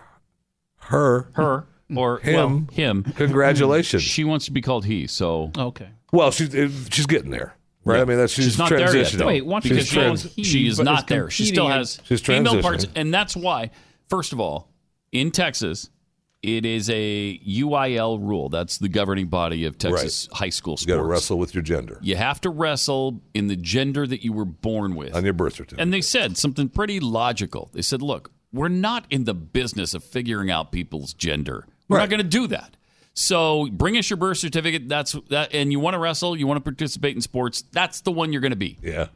her, 0.77 1.29
Her 1.33 1.65
or 1.95 2.19
him, 2.19 2.33
well, 2.35 2.67
him. 2.73 3.03
congratulations. 3.15 4.01
She 4.03 4.23
wants 4.23 4.45
to 4.45 4.51
be 4.51 4.61
called 4.61 4.85
he. 4.85 5.07
So 5.07 5.51
Okay. 5.57 5.89
Well, 6.11 6.31
she's 6.31 6.53
she's 6.91 7.05
getting 7.07 7.31
there, 7.31 7.55
right? 7.85 7.95
Yeah. 7.97 8.01
I 8.01 8.05
mean, 8.05 8.17
that's 8.17 8.33
she's, 8.33 8.45
She's 8.45 8.57
not 8.57 8.69
there 8.69 8.95
yet, 8.95 9.11
though. 9.13 9.27
Wait, 9.27 9.45
once 9.45 9.65
she's 9.65 9.77
she's 9.77 9.87
she, 9.87 9.95
trans- 9.95 10.23
he, 10.35 10.43
she 10.43 10.67
is 10.67 10.79
not 10.79 11.07
there. 11.07 11.29
She 11.29 11.45
still 11.45 11.67
has 11.67 11.99
She's 12.03 12.21
female 12.21 12.61
parts, 12.61 12.85
and 12.95 13.13
that's 13.13 13.35
why. 13.35 13.71
First 14.09 14.31
of 14.33 14.39
all, 14.39 14.69
in 15.11 15.31
Texas, 15.31 15.89
it 16.43 16.65
is 16.65 16.89
a 16.89 17.39
UIL 17.39 18.19
rule. 18.19 18.49
That's 18.49 18.77
the 18.77 18.89
governing 18.89 19.27
body 19.27 19.65
of 19.65 19.77
Texas 19.77 20.27
high 20.31 20.49
school 20.49 20.73
You 20.73 20.77
sports. 20.77 20.85
got 20.85 20.97
to 20.97 21.03
wrestle 21.03 21.37
with 21.39 21.55
your 21.55 21.63
gender 21.63 21.97
You 22.01 22.17
have 22.17 22.41
to 22.41 22.49
wrestle 22.49 23.21
in 23.33 23.47
the 23.47 23.55
gender 23.55 24.05
that 24.05 24.23
you 24.23 24.33
were 24.33 24.45
born 24.45 24.95
with. 24.95 25.15
on 25.15 25.23
your 25.23 25.33
birth 25.33 25.53
certificate. 25.53 25.81
And 25.81 25.93
they 25.93 26.01
said 26.01 26.37
something 26.37 26.69
pretty 26.69 26.99
logical. 26.99 27.69
They 27.73 27.81
said, 27.81 28.01
look, 28.01 28.31
we're 28.51 28.67
not 28.67 29.05
in 29.09 29.23
the 29.23 29.33
business 29.33 29.93
of 29.93 30.03
figuring 30.03 30.51
out 30.51 30.71
people's 30.71 31.13
gender. 31.13 31.65
We're 31.87 31.97
not 31.99 32.09
going 32.09 32.21
to 32.21 32.27
do 32.27 32.47
that. 32.47 32.75
So 33.15 33.67
bring 33.71 33.97
us 33.97 34.09
your 34.09 34.17
birth 34.17 34.37
certificate. 34.39 34.89
That's 34.89 35.13
that. 35.29 35.53
And 35.53 35.71
you 35.71 35.79
want 35.79 35.93
to 35.93 35.99
wrestle, 35.99 36.35
you 36.37 36.45
want 36.47 36.57
to 36.57 36.61
participate 36.63 37.15
in 37.15 37.21
sports. 37.21 37.63
That's 37.71 38.01
the 38.01 38.11
one 38.11 38.31
you're 38.33 38.41
going 38.41 38.51
to 38.51 38.55
be. 38.57 38.77
yeah, 38.81 39.07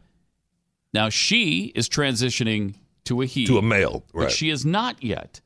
Now 0.94 1.10
she 1.10 1.72
is 1.76 1.90
transitioning 1.90 2.76
to 3.06 3.22
a 3.22 3.26
he, 3.26 3.46
to 3.48 3.58
a 3.58 3.62
male, 3.62 4.04
but 4.14 4.32
she 4.32 4.50
is 4.50 4.66
not 4.66 5.04
yet. 5.04 5.42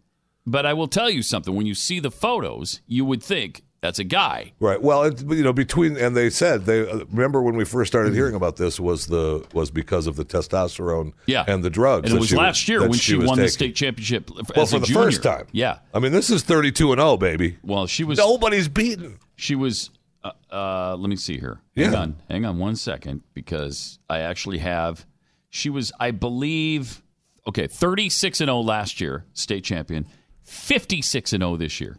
But 0.45 0.65
I 0.65 0.73
will 0.73 0.87
tell 0.87 1.09
you 1.09 1.21
something. 1.21 1.55
When 1.55 1.65
you 1.65 1.75
see 1.75 1.99
the 1.99 2.11
photos, 2.11 2.81
you 2.87 3.05
would 3.05 3.21
think 3.21 3.63
that's 3.81 3.99
a 3.99 4.03
guy. 4.03 4.53
Right. 4.59 4.81
Well, 4.81 5.03
it, 5.03 5.21
you 5.21 5.43
know, 5.43 5.53
between 5.53 5.97
and 5.97 6.15
they 6.17 6.29
said 6.29 6.65
they 6.65 6.87
uh, 6.89 7.05
remember 7.11 7.41
when 7.41 7.55
we 7.55 7.65
first 7.65 7.91
started 7.91 8.13
hearing 8.13 8.35
about 8.35 8.55
this 8.57 8.79
was 8.79 9.07
the 9.07 9.45
was 9.53 9.71
because 9.71 10.07
of 10.07 10.15
the 10.15 10.25
testosterone 10.25 11.13
Yeah. 11.27 11.45
and 11.47 11.63
the 11.63 11.69
drugs. 11.69 12.09
And 12.09 12.17
it 12.17 12.19
was 12.19 12.29
she 12.29 12.35
last 12.35 12.67
year 12.67 12.81
when 12.81 12.93
she, 12.93 13.15
was 13.15 13.27
won 13.27 13.37
the 13.39 13.49
state 13.49 13.75
championship 13.75 14.29
Well, 14.55 14.65
for 14.65 14.79
the 14.79 14.85
junior. 14.87 15.03
first 15.03 15.23
time. 15.23 15.47
Yeah. 15.51 15.79
I 15.93 15.99
mean, 15.99 16.11
this 16.11 16.29
is 16.29 16.43
thirty-two 16.43 16.91
and 16.91 16.99
zero, 16.99 17.17
baby. 17.17 17.57
Well, 17.63 17.85
she 17.87 18.03
was 18.03 18.17
Nobody's 18.17 18.67
beaten. 18.67 19.19
She 19.35 19.55
was. 19.55 19.89
Uh, 20.23 20.31
uh, 20.51 20.95
let 20.97 21.09
me 21.09 21.15
see 21.15 21.39
here. 21.39 21.61
Hang 21.75 21.91
Yeah. 21.93 21.99
on. 21.99 22.15
Hang 22.29 22.45
on 22.45 22.59
one 22.59 22.75
second 22.75 23.21
because 23.33 23.97
I 24.09 24.19
actually 24.19 24.59
have. 24.59 25.05
She 25.49 25.69
was, 25.71 25.91
I 25.99 26.11
believe, 26.11 27.01
okay, 27.47 27.65
thirty-six 27.67 28.39
and 28.41 28.47
zero 28.47 28.59
last 28.59 29.01
year, 29.01 29.25
state 29.33 29.63
champion. 29.63 30.05
Fifty-six 30.51 31.33
and 31.33 31.41
zero 31.41 31.55
this 31.57 31.79
year. 31.81 31.97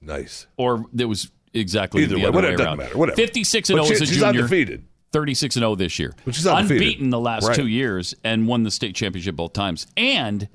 Nice. 0.00 0.46
or 0.56 0.86
there 0.92 1.08
was 1.08 1.30
exactly 1.52 2.02
Either 2.04 2.14
the 2.14 2.20
way, 2.20 2.26
other 2.26 2.32
whatever, 2.36 2.52
way 2.52 2.56
doesn't 2.56 2.66
around. 2.68 2.78
matter, 2.78 2.96
whatever. 2.98 3.16
56 3.16 3.68
and 3.70 3.78
But 3.78 3.84
0 3.86 3.86
she- 3.88 3.94
as 3.94 4.00
a 4.00 4.06
she's 4.12 4.22
junior. 4.22 4.40
undefeated. 4.42 4.84
36 5.12 5.56
and 5.56 5.62
0 5.62 5.74
this 5.74 5.98
year. 5.98 6.14
But 6.24 6.34
she's 6.36 6.46
undefeated. 6.46 6.82
unbeaten 6.86 7.10
the 7.10 7.18
last 7.20 7.48
Right. 7.48 7.56
two 7.56 7.66
years 7.66 8.14
and 8.24 8.46
won 8.46 8.62
the 8.62 8.70
state 8.70 8.94
championship 8.94 9.34
both 9.36 9.52
times. 9.52 9.86
And 9.96 10.48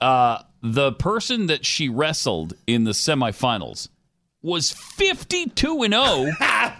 uh, 0.00 0.42
the 0.62 0.92
person 0.92 1.46
that 1.46 1.64
she 1.64 1.88
wrestled 1.88 2.52
in 2.66 2.84
the 2.84 2.90
semifinals 2.92 3.88
was 4.42 4.70
52 4.70 5.82
and 5.82 5.92
0, 5.94 6.30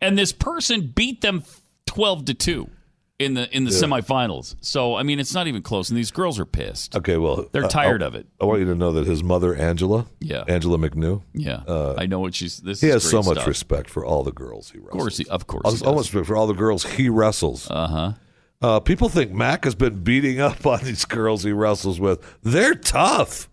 and 0.00 0.18
this 0.18 0.32
person 0.32 0.88
beat 0.94 1.20
them 1.20 1.44
12 1.86 2.24
to 2.26 2.34
2 2.34 2.70
in 3.18 3.34
the 3.34 3.54
in 3.56 3.64
the 3.64 3.70
Yeah. 3.72 3.78
semifinals. 3.78 4.54
So 4.60 4.94
I 4.94 5.02
mean, 5.02 5.18
it's 5.18 5.34
not 5.34 5.46
even 5.48 5.62
close, 5.62 5.88
and 5.90 5.98
these 5.98 6.10
girls 6.10 6.38
are 6.38 6.44
pissed. 6.44 6.94
Okay, 6.96 7.16
well, 7.16 7.46
They're 7.52 7.64
uh, 7.64 7.68
tired 7.68 8.02
I- 8.02 8.06
of 8.06 8.14
it. 8.14 8.26
I 8.40 8.44
want 8.44 8.60
you 8.60 8.66
to 8.66 8.74
know 8.74 8.92
that 8.92 9.06
his 9.06 9.22
mother, 9.24 9.54
Angela, 9.54 10.06
Yeah. 10.20 10.44
Angela 10.46 10.78
McNew, 10.78 11.22
Yeah, 11.34 11.62
uh, 11.66 11.94
I 11.98 12.06
know 12.06 12.20
what 12.20 12.34
she's. 12.34 12.58
This 12.58 12.80
he 12.80 12.88
has 12.88 13.02
so 13.08 13.18
much 13.22 13.36
stuff. 13.36 13.46
respect 13.46 13.90
for 13.90 14.04
all 14.04 14.22
the 14.22 14.32
girls 14.32 14.70
he 14.70 14.78
wrestles. 14.78 14.94
Of 14.94 14.98
course, 15.00 15.16
he, 15.18 15.26
of 15.26 15.46
course, 15.46 15.62
Al- 15.64 15.70
he 15.72 15.78
does. 15.78 15.86
almost 15.86 16.10
for 16.10 16.36
all 16.36 16.46
the 16.46 16.54
girls 16.54 16.84
he 16.84 17.08
wrestles. 17.08 17.68
Uh-huh. 17.70 18.12
Uh 18.60 18.80
People 18.80 19.08
think 19.08 19.32
Mack 19.32 19.64
has 19.64 19.74
been 19.74 20.02
beating 20.02 20.40
up 20.40 20.64
on 20.72 20.80
these 20.84 21.04
girls 21.04 21.42
he 21.44 21.52
wrestles 21.52 21.98
with. 22.00 22.20
They're 22.42 22.74
tough. 22.74 23.48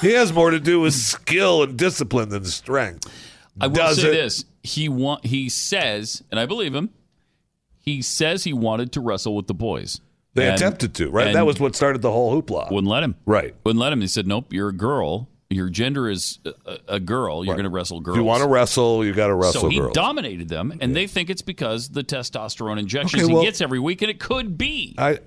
he 0.00 0.12
has 0.14 0.32
more 0.32 0.50
to 0.50 0.58
do 0.60 0.80
with 0.80 0.94
skill 1.14 1.62
and 1.62 1.76
discipline 1.76 2.28
than 2.30 2.44
strength. 2.44 3.08
I 3.60 3.66
will 3.66 3.74
Does 3.74 4.00
say 4.00 4.08
it? 4.08 4.12
this: 4.12 4.44
he 4.62 4.88
want 4.88 5.26
he 5.26 5.48
says, 5.48 6.22
and 6.30 6.38
I 6.38 6.46
believe 6.46 6.72
him. 6.74 6.90
He 7.88 8.02
says 8.02 8.44
he 8.44 8.52
wanted 8.52 8.92
to 8.92 9.00
wrestle 9.00 9.34
with 9.34 9.46
the 9.46 9.54
boys. 9.54 10.02
They 10.34 10.46
And- 10.46 10.56
attempted 10.56 10.92
to, 10.96 11.10
right? 11.10 11.32
That 11.32 11.46
was 11.46 11.58
what 11.58 11.74
started 11.74 12.02
the 12.02 12.12
whole 12.12 12.30
hoopla. 12.40 12.70
wouldn't 12.70 12.90
let 12.90 13.02
him. 13.02 13.16
Right. 13.24 13.54
Wouldn't 13.64 13.80
let 13.80 13.94
him. 13.94 14.02
He 14.02 14.06
said, 14.06 14.26
"Nope, 14.26 14.52
you're 14.52 14.68
a 14.68 14.76
girl. 14.76 15.28
Your 15.48 15.70
gender 15.70 16.10
is 16.10 16.38
a, 16.44 16.78
a 16.86 17.00
girl. 17.00 17.46
You're 17.46 17.54
going 17.54 17.64
to 17.64 17.70
wrestle 17.70 18.00
girls." 18.00 18.18
If 18.18 18.20
you 18.20 18.24
want 18.24 18.42
to 18.42 18.48
wrestle, 18.48 19.06
you 19.06 19.14
got 19.14 19.28
to 19.28 19.34
wrestle 19.34 19.62
so 19.62 19.68
he 19.70 19.78
girls. 19.78 19.94
dominated 19.94 20.50
them, 20.50 20.76
and 20.80 20.94
they 20.94 21.06
think 21.06 21.30
it's 21.30 21.40
because 21.40 21.88
the 21.88 22.04
testosterone 22.04 22.78
injections 22.78 23.24
Okay, 23.24 23.32
well- 23.32 23.42
he 23.42 23.48
gets 23.48 23.62
every 23.62 23.80
week, 23.80 24.02
and 24.02 24.10
it 24.10 24.20
could 24.20 24.58
be. 24.58 24.94
I, 24.98 25.20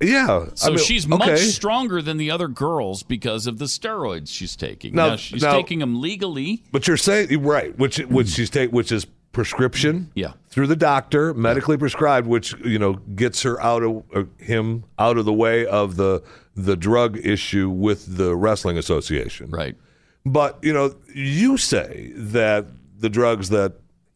yeah. 0.00 0.46
So 0.54 0.68
I 0.68 0.70
mean, 0.70 0.84
she's 0.84 1.06
much 1.06 1.20
okay. 1.20 1.36
stronger 1.36 2.00
than 2.00 2.16
the 2.16 2.30
other 2.30 2.48
girls 2.48 3.02
because 3.02 3.46
of 3.46 3.58
the 3.58 3.66
steroids 3.66 4.28
she's 4.28 4.56
taking. 4.56 4.94
Now- 4.94 5.10
Now, 5.10 5.16
she's 5.16 5.42
now- 5.42 5.52
taking 5.52 5.80
them 5.80 6.00
legally. 6.00 6.64
But 6.72 6.88
you're 6.88 6.96
saying 6.96 7.42
right, 7.42 7.78
which 7.78 7.98
which 7.98 8.28
hmm. 8.28 8.32
she's 8.32 8.50
take, 8.50 8.72
which 8.72 8.90
is 8.90 9.06
prescription, 9.36 10.10
Yeah. 10.14 10.32
through 10.48 10.66
the 10.66 10.74
doctor, 10.76 11.32
medically 11.34 11.76
prescribed, 11.76 12.26
which 12.26 12.54
you 12.64 12.78
know 12.78 12.94
gets 13.14 13.42
her 13.42 13.60
out 13.62 13.82
of 13.84 14.02
uh, 14.14 14.24
him 14.38 14.82
out 14.98 15.18
of 15.18 15.24
the 15.26 15.32
way 15.32 15.64
of 15.66 15.96
the 15.96 16.22
the 16.56 16.74
drug 16.74 17.18
issue 17.24 17.68
with 17.68 18.16
the 18.16 18.34
wrestling 18.34 18.78
association, 18.78 19.50
right? 19.50 19.76
But 20.24 20.58
you 20.62 20.72
know, 20.72 20.94
you 21.14 21.56
say 21.58 22.12
that 22.16 22.66
the 22.98 23.08
drugs 23.10 23.50
that 23.50 23.74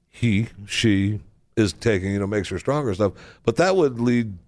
he 0.09 0.49
she 0.67 1.21
is 1.55 1.73
taking, 1.75 2.13
you 2.13 2.19
know, 2.19 2.27
makes 2.27 2.49
her 2.49 2.59
stronger 2.59 2.89
and 2.89 2.97
stuff, 2.97 3.13
but 3.45 3.57
that 3.57 3.77
would 3.77 4.01
lead 4.01 4.39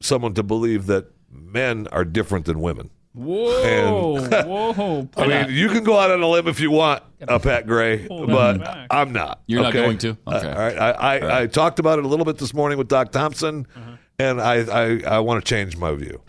someone 0.00 0.34
to 0.34 0.42
believe 0.42 0.86
that 0.86 1.06
men 1.30 1.86
are 1.92 2.04
different 2.04 2.44
than 2.46 2.60
women. 2.60 2.90
Whoa, 3.14 4.16
And- 4.16 4.48
whoa. 4.48 5.08
I 5.16 5.26
mean, 5.26 5.46
you 5.56 5.68
can 5.68 5.84
go 5.84 5.98
out 5.98 6.10
on 6.10 6.20
a 6.20 6.26
limb 6.28 6.48
if 6.48 6.58
you 6.60 6.70
want, 6.70 7.02
uh, 7.26 7.38
Pat 7.38 7.66
Gray, 7.66 8.06
but. 8.08 8.86
I'm 8.90 9.12
not. 9.12 9.40
You're 9.46 9.62
not 9.62 9.72
going 9.72 9.98
to? 9.98 10.16
Uh, 10.26 10.34
Okay. 10.36 10.48
all 10.52 10.58
right. 10.58 10.76
I, 10.78 10.90
I, 10.90 11.40
I 11.42 11.46
talked 11.46 11.78
about 11.78 11.98
it 11.98 12.04
a 12.04 12.08
little 12.08 12.24
bit 12.24 12.38
this 12.38 12.52
morning 12.52 12.76
with 12.76 12.88
Doc 12.88 13.12
Thompson, 13.12 13.66
Uh-huh. 13.76 13.96
and 14.18 14.40
I, 14.40 14.54
I, 14.64 15.00
I 15.16 15.18
want 15.20 15.44
to 15.44 15.48
change 15.48 15.76
my 15.76 15.94
view. 15.94 16.20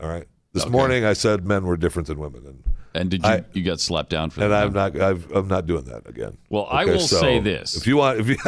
All 0.00 0.08
right. 0.08 0.26
This 0.54 0.66
morning 0.68 1.04
I 1.04 1.12
said 1.12 1.46
men 1.46 1.64
were 1.64 1.76
different 1.76 2.08
than 2.08 2.18
women, 2.18 2.44
and 2.46 2.62
And 2.94 3.10
did 3.10 3.22
you 3.22 3.28
I- 3.30 3.44
you 3.52 3.62
got 3.62 3.80
slapped 3.80 4.10
down 4.10 4.28
for 4.30 4.42
and 4.42 4.52
that? 4.52 4.66
And 4.66 4.78
I'm 4.78 4.92
not 4.94 5.00
I've, 5.02 5.30
I'm 5.32 5.48
not 5.48 5.66
doing 5.66 5.84
that 5.84 6.06
again. 6.08 6.36
Well, 6.50 6.66
I 6.70 6.84
will 6.84 6.98
so 7.00 7.20
say 7.20 7.40
this. 7.40 7.74
If 7.76 7.86
you 7.86 7.96
want, 7.96 8.20
if 8.20 8.28
you 8.28 8.36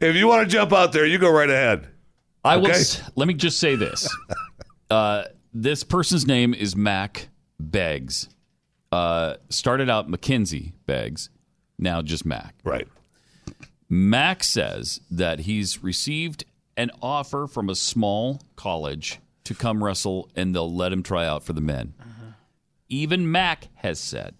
if 0.00 0.16
you 0.16 0.26
want 0.26 0.48
to 0.48 0.52
jump 0.52 0.72
out 0.72 0.92
there, 0.92 1.06
you 1.06 1.18
go 1.18 1.30
right 1.30 1.50
ahead. 1.50 1.86
I 2.44 2.56
will. 2.56 2.70
S- 2.70 3.00
Let 3.14 3.28
me 3.28 3.34
just 3.34 3.58
say 3.60 3.76
this. 3.76 4.08
uh, 4.90 5.24
this 5.62 5.82
person's 5.84 6.26
name 6.26 6.54
is 6.54 6.76
Mack 6.76 7.28
Beggs. 7.58 8.28
Uh, 8.92 9.34
started 9.50 9.90
out 9.90 10.08
Mackenzie 10.08 10.72
Beggs, 10.86 11.30
now 11.78 12.00
just 12.00 12.24
Mack. 12.24 12.54
Right. 12.64 12.88
Mack 13.88 14.44
says 14.44 15.00
that 15.10 15.40
he's 15.40 15.82
received 15.82 16.44
an 16.76 16.90
offer 17.02 17.46
from 17.46 17.68
a 17.68 17.74
small 17.74 18.40
college 18.56 19.18
to 19.44 19.54
come 19.54 19.82
wrestle, 19.82 20.30
and 20.36 20.54
they'll 20.54 20.72
let 20.72 20.92
him 20.92 21.02
try 21.02 21.26
out 21.26 21.42
for 21.42 21.52
the 21.54 21.60
men. 21.60 21.94
Even 22.88 23.30
Mack 23.30 23.68
has 23.76 23.98
said, 23.98 24.34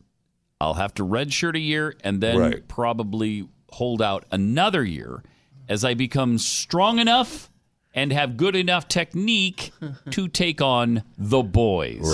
"I'll 0.61 0.75
have 0.75 0.95
to 0.95 1.05
redshirt 1.05 1.55
a 1.57 1.59
year 1.61 1.97
and 2.03 2.21
then 2.23 2.39
Right. 2.39 2.69
probably 2.69 3.49
hold 3.71 4.01
out 4.01 4.25
another 4.31 4.85
year 4.85 5.23
as 5.69 5.85
I 5.85 5.95
become 5.95 6.39
strong 6.39 6.99
enough." 6.99 7.48
And 7.95 8.13
have 8.13 8.37
good 8.37 8.55
enough 8.55 8.87
technique 8.87 9.73
to 10.11 10.29
take 10.29 10.61
on 10.61 11.03
the 11.17 11.43
boys. 11.43 12.05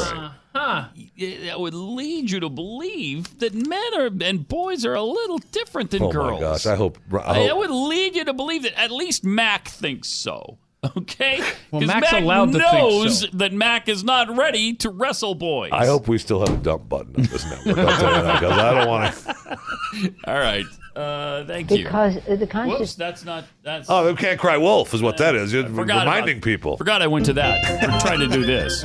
Huh. 0.55 0.85
That 1.19 1.59
would 1.61 1.75
lead 1.75 2.31
you 2.31 2.41
to 2.41 2.49
believe 2.49 3.39
that 3.41 3.55
men 3.55 3.95
are 3.99 4.09
and 4.23 4.47
boys 4.49 4.87
are 4.87 4.95
a 4.95 5.03
little 5.03 5.39
different 5.39 5.91
than 5.91 6.05
Oh 6.05 6.13
girls. 6.13 6.41
my 6.41 6.41
gosh! 6.41 6.65
I 6.67 6.77
hope. 6.77 6.99
I 7.13 7.17
I- 7.17 7.35
hope 7.35 7.47
That 7.49 7.57
would 7.59 7.71
lead 7.71 8.15
you 8.17 8.25
to 8.25 8.33
believe 8.33 8.63
that 8.63 8.79
at 8.81 8.91
least 8.93 9.25
Mack 9.25 9.69
thinks 9.69 10.09
so. 10.09 10.59
Okay? 10.97 11.41
Well, 11.71 11.81
'Cause 11.81 11.89
Mack's 11.89 12.13
Mack 12.13 12.23
allowed 12.23 12.53
to 12.53 12.59
think 12.59 12.73
knows 12.73 13.21
so. 13.21 13.27
that 13.39 13.53
Mack 13.55 13.89
is 13.89 14.05
not 14.05 14.37
ready 14.37 14.75
to 14.75 14.91
wrestle 14.91 15.35
boys. 15.35 15.71
I 15.73 15.87
hope 15.87 16.09
we 16.09 16.19
still 16.19 16.41
have 16.41 16.51
a 16.53 16.57
dump 16.63 16.89
button 16.91 17.17
on 17.17 17.23
this 17.23 17.45
network. 17.45 17.79
I'll 17.79 17.99
tell 18.01 18.17
you 18.17 18.23
that 18.23 18.41
because 18.41 18.59
I 18.59 18.75
don't 18.75 18.89
want 18.89 19.15
to. 19.17 20.15
All 20.31 20.39
right. 20.39 20.65
Uh, 20.95 21.45
thank 21.47 21.71
you. 21.71 21.85
Because 21.85 22.17
uh, 22.29 22.37
the 22.37 22.47
conscious. 22.47 22.79
Whoops, 22.79 22.95
that's 22.95 23.25
not. 23.25 23.45
That's. 23.63 23.89
Oh, 23.91 24.05
they 24.05 24.15
can't 24.15 24.39
cry 24.39 24.57
wolf 24.57 24.95
is 24.95 25.03
what 25.03 25.17
that 25.19 25.35
is. 25.35 25.53
You're 25.53 25.65
Forgot 25.65 26.03
about- 26.03 26.15
reminding 26.15 26.41
people. 26.41 26.77
Forgot 26.77 27.03
I 27.03 27.07
went 27.09 27.27
to 27.27 27.33
that. 27.35 27.83
We're 27.83 27.99
trying 28.01 28.21
to 28.21 28.29
do 28.29 28.45
this. 28.45 28.85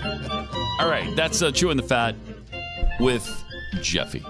All 0.80 0.90
right, 0.90 1.14
that's 1.15 1.41
uh, 1.41 1.52
chewing 1.52 1.77
the 1.77 1.84
fat 1.84 2.15
with 2.99 3.27
Jeffy. 3.81 4.23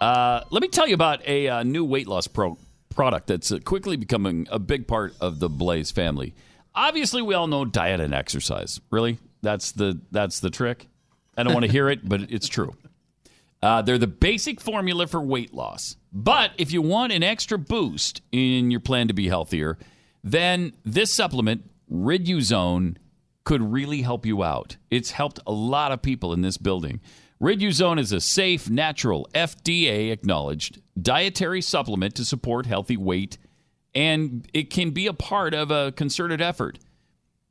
Uh, 0.00 0.42
let 0.50 0.62
me 0.62 0.68
tell 0.68 0.86
you 0.88 0.94
about 0.94 1.26
a 1.28 1.48
uh, 1.48 1.62
new 1.62 1.84
weight 1.84 2.08
loss 2.08 2.26
pro- 2.26 2.58
product 2.90 3.26
that's 3.26 3.52
uh, 3.52 3.58
quickly 3.64 3.96
becoming 3.96 4.48
a 4.50 4.58
big 4.58 4.86
part 4.88 5.14
of 5.20 5.40
the 5.40 5.48
Blaze 5.48 5.90
family. 5.90 6.34
Obviously, 6.74 7.22
we 7.22 7.34
all 7.34 7.46
know 7.46 7.64
diet 7.64 8.00
and 8.00 8.14
exercise. 8.14 8.80
Really, 8.90 9.18
that's 9.42 9.72
the 9.72 10.00
that's 10.10 10.40
the 10.40 10.50
trick. 10.50 10.88
I 11.36 11.42
don't 11.42 11.52
want 11.52 11.66
to 11.66 11.70
hear 11.70 11.88
it, 11.88 12.08
but 12.08 12.22
it's 12.32 12.48
true. 12.48 12.74
Uh, 13.62 13.82
they're 13.82 13.98
the 13.98 14.06
basic 14.06 14.60
formula 14.60 15.06
for 15.06 15.20
weight 15.20 15.54
loss. 15.54 15.96
But 16.12 16.52
if 16.58 16.72
you 16.72 16.82
want 16.82 17.12
an 17.12 17.22
extra 17.22 17.58
boost 17.58 18.20
in 18.32 18.70
your 18.70 18.80
plan 18.80 19.08
to 19.08 19.14
be 19.14 19.28
healthier, 19.28 19.78
then 20.22 20.72
this 20.84 21.12
supplement, 21.12 21.70
Riduzone, 21.90 22.96
could 23.44 23.72
really 23.72 24.02
help 24.02 24.24
you 24.26 24.42
out. 24.42 24.76
It's 24.90 25.10
helped 25.10 25.40
a 25.46 25.52
lot 25.52 25.90
of 25.90 26.02
people 26.02 26.32
in 26.32 26.42
this 26.42 26.58
building. 26.58 27.00
Riduzone 27.40 27.98
is 27.98 28.12
a 28.12 28.20
safe, 28.20 28.70
natural, 28.70 29.28
FDA 29.34 30.12
acknowledged 30.12 30.80
dietary 31.00 31.60
supplement 31.60 32.14
to 32.16 32.24
support 32.24 32.66
healthy 32.66 32.96
weight, 32.96 33.36
and 33.94 34.46
it 34.54 34.70
can 34.70 34.90
be 34.90 35.06
a 35.08 35.12
part 35.12 35.54
of 35.54 35.72
a 35.72 35.90
concerted 35.92 36.40
effort 36.40 36.78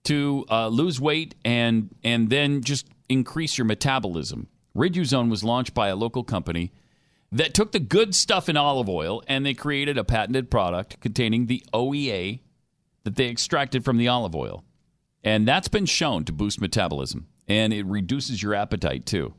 to 0.06 0.46
uh, 0.50 0.68
lose 0.70 1.02
weight 1.02 1.36
and 1.44 1.94
and 2.04 2.30
then 2.30 2.62
just 2.62 2.88
increase 3.10 3.58
your 3.58 3.66
metabolism. 3.66 4.48
Riduzone 4.76 5.30
was 5.30 5.44
launched 5.44 5.74
by 5.74 5.90
a 5.90 5.96
local 5.96 6.24
company 6.24 6.72
that 7.32 7.54
took 7.54 7.72
the 7.72 7.80
good 7.80 8.14
stuff 8.14 8.50
in 8.50 8.58
olive 8.58 8.90
oil 8.90 9.24
and 9.28 9.46
they 9.46 9.54
created 9.54 9.98
a 9.98 10.04
patented 10.04 10.52
product 10.52 11.00
containing 11.00 11.46
the 11.46 11.64
OEA 11.74 12.42
that 13.04 13.16
they 13.16 13.30
extracted 13.30 13.86
from 13.86 13.98
the 13.98 14.08
olive 14.08 14.36
oil. 14.36 14.64
And 15.24 15.48
that's 15.48 15.68
been 15.68 15.86
shown 15.86 16.26
to 16.26 16.34
boost 16.34 16.60
metabolism 16.60 17.28
and 17.48 17.74
it 17.74 17.86
reduces 17.86 18.42
your 18.42 18.54
appetite 18.54 19.06
too. 19.06 19.34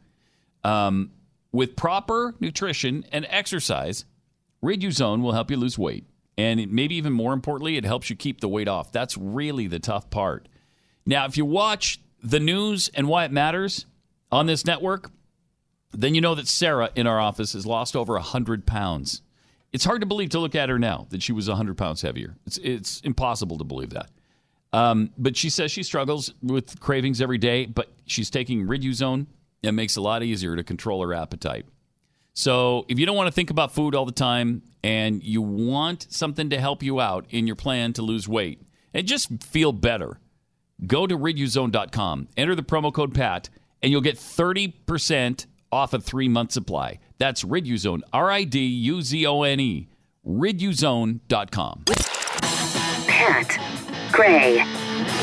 Um, 0.65 1.11
with 1.51 1.77
proper 1.77 2.35
nutrition 2.41 3.05
and 3.13 3.27
exercise, 3.29 4.05
Riduzone 4.63 5.23
will 5.23 5.33
help 5.33 5.51
you 5.51 5.57
lose 5.57 5.79
weight. 5.79 6.07
And 6.39 6.61
it, 6.61 6.71
maybe 6.71 6.95
even 6.95 7.13
more 7.13 7.35
importantly, 7.35 7.77
it 7.77 7.85
helps 7.85 8.09
you 8.09 8.17
keep 8.17 8.41
the 8.41 8.49
weight 8.49 8.69
off. 8.69 8.91
That's 8.91 9.19
really 9.19 9.67
the 9.67 9.79
tough 9.79 10.09
part. 10.09 10.49
Now, 11.05 11.27
if 11.27 11.37
you 11.37 11.45
watch 11.45 12.01
the 12.23 12.41
news 12.41 12.91
and 12.95 13.09
why 13.09 13.25
it 13.25 13.33
matters 13.33 13.87
on 14.31 14.47
this 14.47 14.65
network, 14.65 15.11
then 15.93 16.15
you 16.15 16.21
know 16.21 16.35
that 16.35 16.49
Sarah 16.49 16.91
in 16.95 17.07
our 17.07 17.21
office 17.21 17.53
has 17.53 17.67
lost 17.67 17.95
over 17.95 18.15
100 18.15 18.67
pounds. 18.67 19.23
It's 19.73 19.85
hard 19.85 20.01
to 20.01 20.07
believe 20.07 20.31
to 20.31 20.39
look 20.39 20.55
at 20.55 20.69
her 20.69 20.79
now 20.79 21.07
that 21.11 21.23
she 21.23 21.33
was 21.33 21.49
100 21.49 21.77
pounds 21.77 22.03
heavier. 22.03 22.37
It's, 22.47 22.59
it's 22.59 23.01
impossible 23.01 23.59
to 23.59 23.65
believe 23.65 23.91
that. 23.91 24.11
Um, 24.73 25.11
but 25.19 25.37
she 25.37 25.51
says 25.51 25.71
she 25.71 25.83
struggles 25.83 26.33
with 26.43 26.81
cravings 26.81 27.21
every 27.21 27.39
day, 27.39 27.67
but 27.67 27.93
she's 28.07 28.31
taking 28.31 28.67
Riduzone. 28.67 29.27
It 29.63 29.73
makes 29.73 29.97
it 29.97 30.01
a 30.01 30.03
lot 30.03 30.23
easier 30.23 30.57
to 30.57 30.65
control 30.65 31.03
her 31.03 31.13
appetite. 31.15 31.67
So 32.35 32.87
if 32.89 32.99
you 32.99 33.05
don't 33.05 33.17
want 33.17 33.29
to 33.29 33.33
think 33.33 33.51
about 33.51 33.73
food 33.73 33.95
all 33.95 34.07
the 34.07 34.13
time 34.13 34.63
and 34.83 35.23
you 35.23 35.43
want 35.43 36.07
something 36.11 36.51
to 36.51 36.59
help 36.59 36.83
you 36.83 37.01
out 37.01 37.27
in 37.31 37.47
your 37.47 37.57
plan 37.57 37.93
to 37.95 38.03
lose 38.03 38.27
weight 38.27 38.63
and 38.95 39.07
just 39.07 39.43
feel 39.43 39.73
better, 39.73 40.19
go 40.87 41.07
to 41.07 41.17
riduzone.com, 41.17 42.29
enter 42.37 42.55
the 42.55 42.63
promo 42.63 42.93
code 42.93 43.15
PAT, 43.15 43.51
and 43.83 43.93
you'll 43.93 44.01
get 44.01 44.17
30% 44.17 45.47
off 45.73 45.93
a 45.95 45.99
three 45.99 46.29
month 46.29 46.53
supply. 46.53 46.99
That's 47.19 47.43
Riduzone, 47.43 48.03
R 48.13 48.31
I 48.31 48.45
D 48.45 48.61
U 48.61 49.03
Z 49.03 49.27
O 49.27 49.43
N 49.43 49.59
E, 49.59 49.89
riduzone.com. 50.27 51.85
Pat 53.07 53.59
Gray 54.13 54.61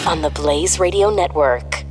on 0.07 0.21
the 0.21 0.29
Blaze 0.31 0.79
Radio 0.79 1.09
Network. 1.13 1.85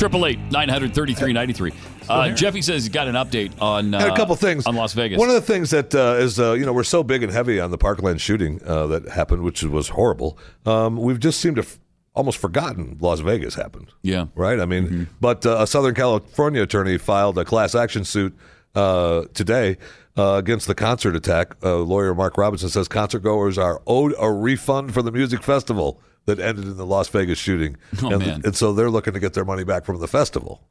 Triple 0.00 0.24
eight 0.24 0.38
nine 0.50 0.70
hundred 0.70 0.94
thirty 0.94 1.12
three 1.12 1.34
ninety 1.34 1.52
three. 1.52 1.72
93. 1.72 2.08
Uh, 2.08 2.34
Jeffy 2.34 2.62
says 2.62 2.84
he's 2.84 2.88
got 2.88 3.06
an 3.06 3.16
update 3.16 3.52
on 3.60 3.92
uh, 3.92 3.98
a 4.10 4.16
couple 4.16 4.34
things 4.34 4.66
on 4.66 4.74
Las 4.74 4.94
Vegas. 4.94 5.18
One 5.18 5.28
of 5.28 5.34
the 5.34 5.42
things 5.42 5.68
that 5.72 5.94
uh, 5.94 6.16
is, 6.18 6.40
uh, 6.40 6.52
you 6.52 6.64
know, 6.64 6.72
we're 6.72 6.84
so 6.84 7.02
big 7.02 7.22
and 7.22 7.30
heavy 7.30 7.60
on 7.60 7.70
the 7.70 7.76
Parkland 7.76 8.18
shooting 8.18 8.62
uh, 8.64 8.86
that 8.86 9.08
happened, 9.08 9.42
which 9.42 9.62
was 9.62 9.90
horrible. 9.90 10.38
Um, 10.64 10.96
we've 10.96 11.20
just 11.20 11.38
seemed 11.38 11.56
to 11.56 11.62
f- 11.62 11.78
almost 12.14 12.38
forgotten 12.38 12.96
Las 12.98 13.20
Vegas 13.20 13.56
happened. 13.56 13.92
Yeah, 14.00 14.28
right. 14.34 14.58
I 14.58 14.64
mean, 14.64 14.86
mm-hmm. 14.86 15.02
but 15.20 15.44
uh, 15.44 15.58
a 15.60 15.66
Southern 15.66 15.94
California 15.94 16.62
attorney 16.62 16.96
filed 16.96 17.36
a 17.36 17.44
class 17.44 17.74
action 17.74 18.06
suit 18.06 18.34
today 18.74 19.76
uh, 20.16 20.36
against 20.36 20.66
the 20.66 20.74
concert 20.74 21.14
attack. 21.14 21.56
Uh, 21.62 21.76
lawyer 21.76 22.14
Mark 22.14 22.36
Robinson 22.36 22.68
says 22.68 22.88
concert 22.88 23.20
goers 23.20 23.58
are 23.58 23.82
owed 23.86 24.14
a 24.18 24.32
refund 24.32 24.94
for 24.94 25.02
the 25.02 25.12
music 25.12 25.42
festival 25.42 26.00
that 26.26 26.38
ended 26.38 26.64
in 26.66 26.76
the 26.76 26.86
Las 26.86 27.08
Vegas 27.08 27.38
shooting, 27.38 27.76
Oh, 28.02 28.10
and, 28.10 28.18
man. 28.26 28.42
and 28.44 28.54
so 28.56 28.72
they're 28.72 28.90
looking 28.90 29.14
to 29.14 29.20
get 29.20 29.32
their 29.34 29.44
money 29.44 29.64
back 29.64 29.84
from 29.84 29.98
the 30.00 30.08
festival, 30.08 30.62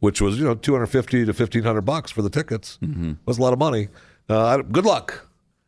which 0.00 0.20
was 0.20 0.38
you 0.38 0.44
know 0.44 0.54
two 0.54 0.72
hundred 0.72 0.86
fifty 0.88 1.24
to 1.24 1.32
fifteen 1.32 1.62
hundred 1.62 1.82
bucks 1.82 2.10
for 2.10 2.22
the 2.22 2.30
tickets. 2.30 2.78
Mm-hmm. 2.82 3.12
Was 3.24 3.38
a 3.38 3.42
lot 3.42 3.52
of 3.52 3.58
money. 3.58 3.88
Uh, 4.28 4.58
good 4.58 4.84
luck, 4.84 5.26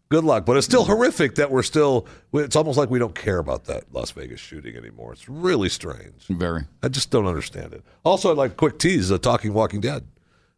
good 0.09 0.25
luck. 0.25 0.45
But 0.45 0.57
it's 0.57 0.67
still 0.67 0.85
horrific 0.85 1.37
that 1.37 1.51
we're 1.51 1.63
still. 1.63 2.07
It's 2.35 2.57
almost 2.57 2.77
like 2.77 2.91
we 2.91 2.99
don't 2.99 3.15
care 3.15 3.39
about 3.39 3.65
that 3.67 3.85
Las 3.93 4.11
Vegas 4.11 4.41
shooting 4.41 4.77
anymore. 4.77 5.13
It's 5.13 5.29
really 5.29 5.69
strange. 5.69 6.27
Very. 6.29 6.65
I 6.83 6.89
just 6.89 7.11
don't 7.11 7.27
understand 7.27 7.73
it. 7.73 7.85
Also, 8.05 8.31
I'd 8.31 8.37
like 8.37 8.53
a 8.53 8.57
quick 8.57 8.79
tease: 8.79 9.11
uh, 9.13 9.19
Talking 9.19 9.55
Walking 9.55 9.81
Dead. 9.81 10.05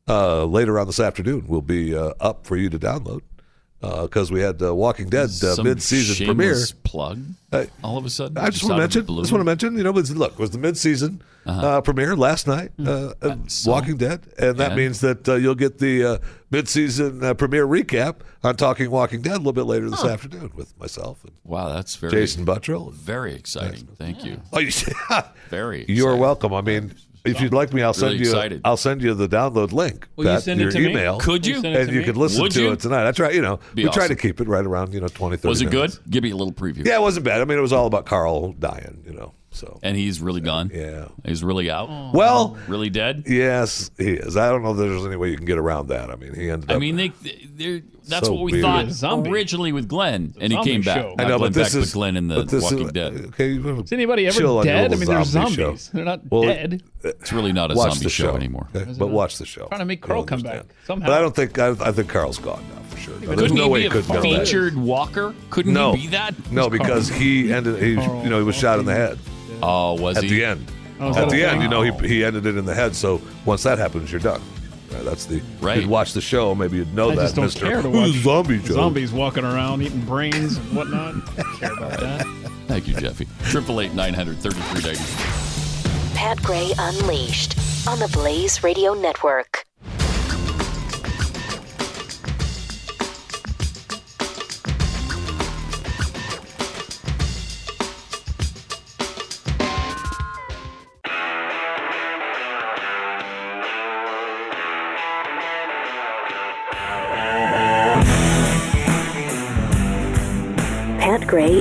Uh, 0.09 0.45
later 0.45 0.77
on 0.79 0.87
this 0.89 0.99
afternoon 0.99 1.47
will 1.47 1.63
be 1.63 1.95
uh, 1.95 2.15
up 2.19 2.45
for 2.45 2.57
you 2.57 2.69
to 2.69 2.79
download 2.81 3.21
because 3.81 4.31
we 4.31 4.41
had 4.41 4.63
uh, 4.63 4.75
Walking 4.75 5.09
Dead 5.09 5.31
uh, 5.43 5.63
mid-season 5.63 6.27
premiere. 6.27 6.57
plug. 6.85 7.23
Uh, 7.53 7.65
all 7.83 7.97
of 7.97 8.05
a 8.05 8.11
sudden, 8.11 8.39
I 8.39 8.51
just 8.51 8.63
want 8.63 8.75
to 8.75 8.79
mention. 8.79 9.07
Just 9.07 9.33
want 9.33 9.41
to 9.41 9.45
mention. 9.45 9.77
You 9.77 9.85
know, 9.85 9.91
look, 9.91 10.33
it 10.33 10.39
was 10.39 10.51
the 10.51 10.59
mid-season 10.59 11.23
uh 11.47 11.81
premiere 11.81 12.15
last 12.17 12.47
night. 12.47 12.73
Uh, 12.79 13.15
uh, 13.23 13.37
Walking 13.67 13.97
Dead, 13.97 14.27
and 14.39 14.59
that 14.59 14.73
and? 14.73 14.77
means 14.77 15.01
that 15.01 15.29
uh, 15.29 15.35
you'll 15.35 15.55
get 15.55 15.79
the 15.79 16.05
uh, 16.05 16.19
mid-season 16.51 17.25
uh, 17.25 17.35
premiere 17.35 17.67
recap 17.67 18.17
on 18.45 18.57
Talking 18.57 18.91
Walking 18.91 19.23
Dead 19.23 19.35
a 19.35 19.39
little 19.39 19.53
bit 19.53 19.65
later 19.65 19.89
this 19.91 20.05
afternoon 20.05 20.53
with 20.55 20.79
myself 20.79 21.25
and 21.25 21.33
Wow, 21.45 21.73
that's 21.73 21.97
very 21.97 22.13
Jason 22.13 22.45
Buttrill. 22.45 22.93
Very 22.93 23.35
exciting. 23.35 23.89
Thank 23.97 24.25
you. 24.25 24.41
Oh, 24.53 24.59
you, 24.59 24.71
Very. 25.49 25.85
you're 25.89 26.17
welcome. 26.17 26.53
I 26.53 26.61
mean. 26.61 26.95
If 27.25 27.41
you'd 27.41 27.53
like 27.53 27.73
me, 27.73 27.83
I'll 27.83 27.93
send 27.93 28.13
Really 28.13 28.25
you. 28.25 28.31
excited. 28.31 28.61
I'll 28.65 28.77
send 28.77 29.03
you 29.03 29.13
the 29.15 29.29
download 29.29 29.73
link. 29.73 30.09
Will 30.17 30.25
you 30.25 30.31
Pat, 30.31 30.43
send 30.43 30.61
it 30.61 30.65
your 30.65 30.73
to 30.73 30.79
me? 30.79 30.91
email. 30.91 31.19
Could 31.19 31.47
you? 31.47 31.61
You 31.61 31.67
And 31.69 31.91
you 31.93 31.99
me? 32.01 32.05
could 32.05 32.17
listen 32.17 32.43
Would 32.43 32.53
to 32.53 32.63
you? 32.63 32.73
it 32.73 32.81
tonight. 32.81 33.07
I 33.07 33.13
try. 33.13 33.31
You 33.31 33.43
know, 33.43 33.61
Be 33.75 33.85
we 33.85 33.91
try 33.91 34.09
to 34.09 34.17
keep 34.17 34.41
it 34.41 34.49
right 34.49 34.65
around 34.65 34.95
you 34.95 35.01
know 35.01 35.09
20, 35.09 35.37
30 35.37 35.49
Was 35.49 35.61
it 35.63 35.71
minutes. 35.71 35.99
good? 35.99 36.11
Give 36.11 36.23
me 36.23 36.31
a 36.31 36.37
little 36.37 36.53
preview. 36.53 36.87
Yeah, 36.87 36.97
it 36.97 37.03
wasn't 37.03 37.25
bad. 37.27 37.41
I 37.41 37.45
mean, 37.45 37.59
it 37.59 37.63
was 37.63 37.73
all 37.73 37.87
about 37.87 38.07
Carl 38.07 38.53
dying. 38.53 39.03
You 39.07 39.13
know, 39.13 39.35
so 39.51 39.79
And 39.83 39.97
he's 39.97 40.21
really 40.21 40.41
gone. 40.41 40.71
Yeah, 40.73 41.09
he's 41.25 41.45
really 41.45 41.71
out. 41.71 41.89
Oh. 41.91 42.11
Well, 42.15 42.59
really 42.69 42.91
dead. 42.91 43.25
Yes, 43.27 43.91
he 43.99 44.13
is. 44.13 44.37
I 44.37 44.49
don't 44.49 44.63
know 44.63 44.71
if 44.73 44.79
there's 44.79 45.05
any 45.05 45.17
way 45.17 45.31
you 45.31 45.37
can 45.37 45.47
get 45.47 45.59
around 45.59 45.89
that. 45.89 46.11
I 46.11 46.17
mean, 46.17 46.35
he 46.35 46.49
ended 46.51 46.71
up. 46.71 46.77
I 46.77 46.79
mean, 46.79 46.97
they, 46.97 47.13
they're, 47.55 47.83
that's 48.11 48.27
So 48.27 48.33
what 48.35 48.43
we 48.45 48.53
weird. 48.53 48.63
thought 48.65 48.91
Zombie. 48.91 49.31
originally 49.31 49.73
with 49.73 49.89
Glenn, 49.89 50.35
and 50.41 50.53
he 50.53 50.63
came 50.65 50.83
back. 50.83 50.97
show. 51.03 51.15
I 51.19 51.23
know, 51.25 51.39
Glenn 51.39 51.53
but 51.53 51.55
this 51.55 51.73
Beck, 51.75 51.83
is- 51.83 51.91
but 51.93 51.95
Glenn 51.99 52.17
in 52.17 52.29
the 52.29 52.35
but 52.37 52.49
this 52.49 52.65
is- 52.65 52.71
Walking 52.73 52.89
Dead. 52.89 53.15
Okay, 53.29 53.53
Is 53.57 53.93
anybody 53.93 54.27
ever 54.27 54.39
chill 54.39 54.59
on 54.59 54.67
your 54.67 54.75
dead? 54.75 54.93
I 54.93 54.97
mean, 54.97 55.07
they're 55.09 55.25
zombie 55.25 55.55
show. 55.55 55.63
zombies. 55.65 55.91
They're 55.95 56.05
not 56.05 56.21
Well, 56.31 56.43
dead. 56.43 56.83
It's 57.03 57.33
really 57.33 57.53
not 57.53 57.71
a 57.71 57.75
watch 57.75 57.93
zombie 57.93 58.05
the 58.05 58.11
show 58.11 58.37
anymore. 58.37 58.69
okay? 58.75 58.93
But 58.99 59.09
watch 59.09 59.39
the 59.39 59.47
show. 59.47 59.67
Trying 59.69 59.81
to 59.81 59.85
make 59.87 60.01
Carl 60.03 60.25
come 60.25 60.43
back 60.43 60.67
somehow. 60.87 61.07
But 61.07 61.13
I 61.19 61.21
don't 61.21 61.35
think 61.35 61.59
I, 61.59 61.69
I 61.81 61.93
think 61.93 62.09
Carl's 62.09 62.39
gone 62.39 62.63
now 62.75 62.83
for 62.91 62.99
sure. 62.99 63.15
No, 63.21 63.21
there's 63.29 63.41
Couldn't 63.41 63.57
no 63.57 63.69
way 63.69 63.79
be 63.79 63.83
he 63.83 63.87
a 63.89 63.91
could 63.91 64.05
come 64.07 64.17
back. 64.17 64.23
featured 64.41 64.77
walker? 64.77 65.35
Couldn't 65.51 65.73
no, 65.73 65.93
he 65.95 66.03
be 66.07 66.09
that? 66.09 66.35
No, 66.53 66.69
because 66.69 67.09
he 67.09 67.53
ended. 67.53 67.83
He, 67.83 67.91
you 67.93 68.29
know, 68.29 68.39
he 68.39 68.45
was 68.45 68.55
shot 68.57 68.79
in 68.79 68.85
the 68.85 68.95
head. 68.95 69.19
Oh, 69.63 69.95
was 70.01 70.19
he 70.19 70.27
at 70.27 70.31
the 70.31 70.45
end? 70.45 70.73
Oh, 71.03 71.15
at 71.17 71.31
the 71.31 71.43
end, 71.49 71.63
you 71.63 71.69
know, 71.69 71.81
he 71.81 71.91
he 72.07 72.23
ended 72.25 72.45
it 72.45 72.57
in 72.59 72.67
the 72.67 72.75
head. 72.75 72.95
So 72.95 73.23
once 73.47 73.63
that 73.63 73.79
happens, 73.79 74.13
you're 74.13 74.21
done. 74.21 74.43
Uh, 74.95 75.03
that's 75.05 75.25
the. 75.27 75.41
Right. 75.61 75.79
If 75.79 75.85
you'd 75.85 75.91
watch 75.91 76.13
the 76.15 76.21
show, 76.21 76.55
maybe 76.55 76.79
you'd 76.79 76.93
know 76.95 77.11
I 77.11 77.15
that, 77.15 77.23
just 77.23 77.35
don't 77.37 77.45
Mister. 77.47 77.67
care 77.67 77.83
to 77.83 77.89
watch 77.91 78.11
zombie 78.13 78.59
Joe. 78.59 78.75
zombies 78.75 79.13
walking 79.13 79.45
around 79.45 79.83
eating 79.83 80.01
brains 80.05 80.57
and 80.57 80.77
whatnot. 80.77 81.15
Don't 81.37 81.47
care 81.59 81.73
about 81.73 82.01
that. 82.01 82.27
Thank 82.67 82.89
you, 82.89 82.95
Jeffy. 82.95 83.27
Triple 83.45 83.81
eight 83.81 83.95
nine 83.95 84.15
hundred 84.15 84.39
thirty 84.39 84.61
three 84.61 84.83
ninety. 84.83 85.03
Pat 86.15 86.43
Gray 86.43 86.73
Unleashed 86.79 87.57
on 87.89 87.99
the 87.99 88.09
Blaze 88.09 88.63
Radio 88.63 88.95
Network. 88.95 89.65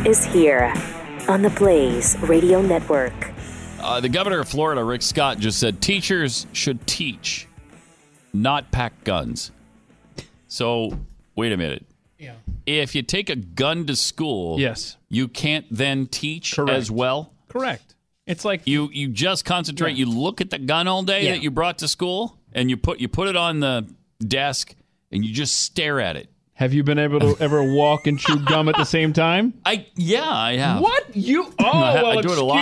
Is 0.06 0.26
here 0.26 0.74
on 1.28 1.42
the 1.42 1.50
Blaze 1.52 2.18
Radio 2.22 2.62
Network. 2.62 3.32
Uh, 3.80 4.00
the 4.00 4.10
governor 4.10 4.40
of 4.40 4.50
Florida, 4.50 4.84
Rick 4.84 5.02
Scott, 5.02 5.40
just 5.40 5.60
said 5.60 5.82
teachers 5.82 6.46
should 6.54 6.86
teach, 6.86 7.48
not 8.34 8.72
pack 8.72 9.04
guns. 9.04 9.52
So, 10.48 11.00
wait 11.36 11.52
a 11.52 11.58
minute. 11.58 11.86
Yeah. 12.18 12.34
If 12.66 12.96
you 12.96 13.02
take 13.04 13.30
a 13.30 13.36
gun 13.36 13.86
to 13.88 13.96
school, 13.96 14.60
Yes. 14.60 14.98
you 15.10 15.28
can't 15.28 15.66
then 15.72 16.08
teach 16.08 16.56
Correct. 16.56 16.72
as 16.78 16.92
well. 16.92 17.32
Correct. 17.48 17.96
It's 18.28 18.46
like 18.46 18.68
you 18.68 18.90
you 18.92 19.08
just 19.08 19.44
concentrate. 19.46 19.92
Yeah. 19.96 20.06
You 20.06 20.12
look 20.12 20.40
at 20.42 20.50
the 20.52 20.60
gun 20.60 20.88
all 20.88 21.02
day 21.04 21.26
Yeah. 21.26 21.32
that 21.32 21.42
you 21.44 21.50
brought 21.50 21.80
to 21.80 21.88
school, 21.88 22.38
and 22.52 22.70
you 22.70 22.78
put 22.78 23.00
you 23.00 23.08
put 23.08 23.28
it 23.28 23.36
on 23.36 23.60
the 23.60 23.88
desk, 24.20 24.76
and 25.12 25.26
you 25.26 25.34
just 25.34 25.62
stare 25.62 26.00
at 26.00 26.16
it. 26.16 26.30
Have 26.60 26.74
you 26.74 26.84
been 26.84 27.00
able 27.00 27.22
to 27.22 27.38
ever 27.42 27.64
walk 27.64 28.06
and 28.06 28.20
chew 28.20 28.38
gum 28.40 28.68
at 28.68 28.76
the 28.76 28.84
same 28.84 29.14
time? 29.14 29.54
I 29.66 29.88
yeah, 29.96 30.30
I 30.30 30.58
have. 30.58 30.82
What 30.82 31.16
you? 31.16 31.46
Oh, 31.60 31.66
I, 31.66 31.94
well, 32.04 32.18
I 32.20 32.22
do 32.22 32.32
it 32.34 32.38
a 32.38 32.44
lot. 32.44 32.60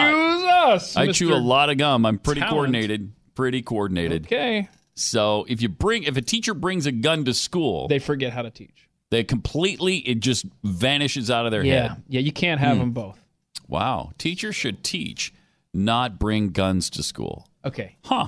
us. 0.74 0.96
I 0.96 1.12
chew 1.12 1.34
a 1.34 1.36
lot 1.36 1.70
of 1.72 1.78
gum. 1.78 2.06
I'm 2.06 2.20
pretty 2.20 2.42
Talent. 2.42 2.54
coordinated. 2.54 3.12
Pretty 3.34 3.62
coordinated. 3.64 4.26
Okay. 4.28 4.70
So 4.94 5.46
if 5.50 5.62
you 5.64 5.70
bring 5.70 6.04
if 6.04 6.16
a 6.16 6.22
teacher 6.22 6.54
brings 6.54 6.86
a 6.86 6.92
gun 6.92 7.26
to 7.26 7.34
school, 7.34 7.88
They 7.88 7.98
forget 8.00 8.34
how 8.34 8.44
to 8.44 8.52
teach. 8.52 8.88
they 9.10 9.24
completely 9.24 9.98
it 9.98 10.20
just 10.20 10.46
vanishes 10.64 11.32
out 11.32 11.46
of 11.46 11.52
their 11.52 11.64
Yeah, 11.66 11.90
head. 11.90 12.04
yeah. 12.08 12.20
You 12.20 12.32
can't 12.32 12.60
have 12.60 12.74
Hmm. 12.76 12.80
them 12.82 12.92
both. 12.92 13.20
Wow. 13.68 14.12
Teachers 14.20 14.56
should 14.56 14.84
teach, 14.84 15.34
not 15.74 16.20
bring 16.20 16.50
guns 16.50 16.90
to 16.92 17.02
school. 17.04 17.48
Okay. 17.66 17.96
Huh. 18.06 18.28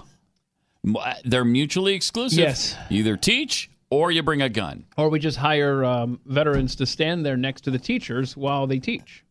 Uh, 0.97 1.13
They're 1.23 1.45
mutually 1.45 1.93
exclusive. 1.93 2.39
Yes. 2.39 2.75
You 2.89 2.99
either 2.99 3.17
teach 3.17 3.69
or 3.89 4.11
you 4.11 4.23
bring 4.23 4.41
a 4.41 4.49
gun. 4.49 4.85
Or 4.97 5.09
we 5.09 5.19
just 5.19 5.37
hire 5.37 5.83
um, 5.83 6.19
veterans 6.25 6.75
to 6.77 6.85
stand 6.85 7.25
there 7.25 7.37
next 7.37 7.61
to 7.61 7.71
the 7.71 7.79
teachers 7.79 8.37
while 8.37 8.67
they 8.67 8.79
teach, 8.79 9.23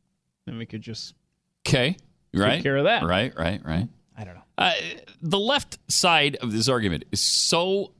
and 0.47 0.59
we 0.59 0.66
could 0.66 0.82
just 0.82 1.14
Okay. 1.66 1.97
Right. 2.35 2.55
Take 2.55 2.62
care 2.62 2.76
of 2.76 2.85
that. 2.85 3.05
Right, 3.05 3.32
right, 3.36 3.60
right. 3.64 3.89
I 4.16 4.24
don't 4.24 4.35
know. 4.35 4.43
Uh, 4.56 4.72
the 5.22 5.39
left 5.39 5.78
side 5.90 6.36
of 6.36 6.52
this 6.52 6.68
argument 6.68 7.05
is 7.12 7.20
so 7.20 7.93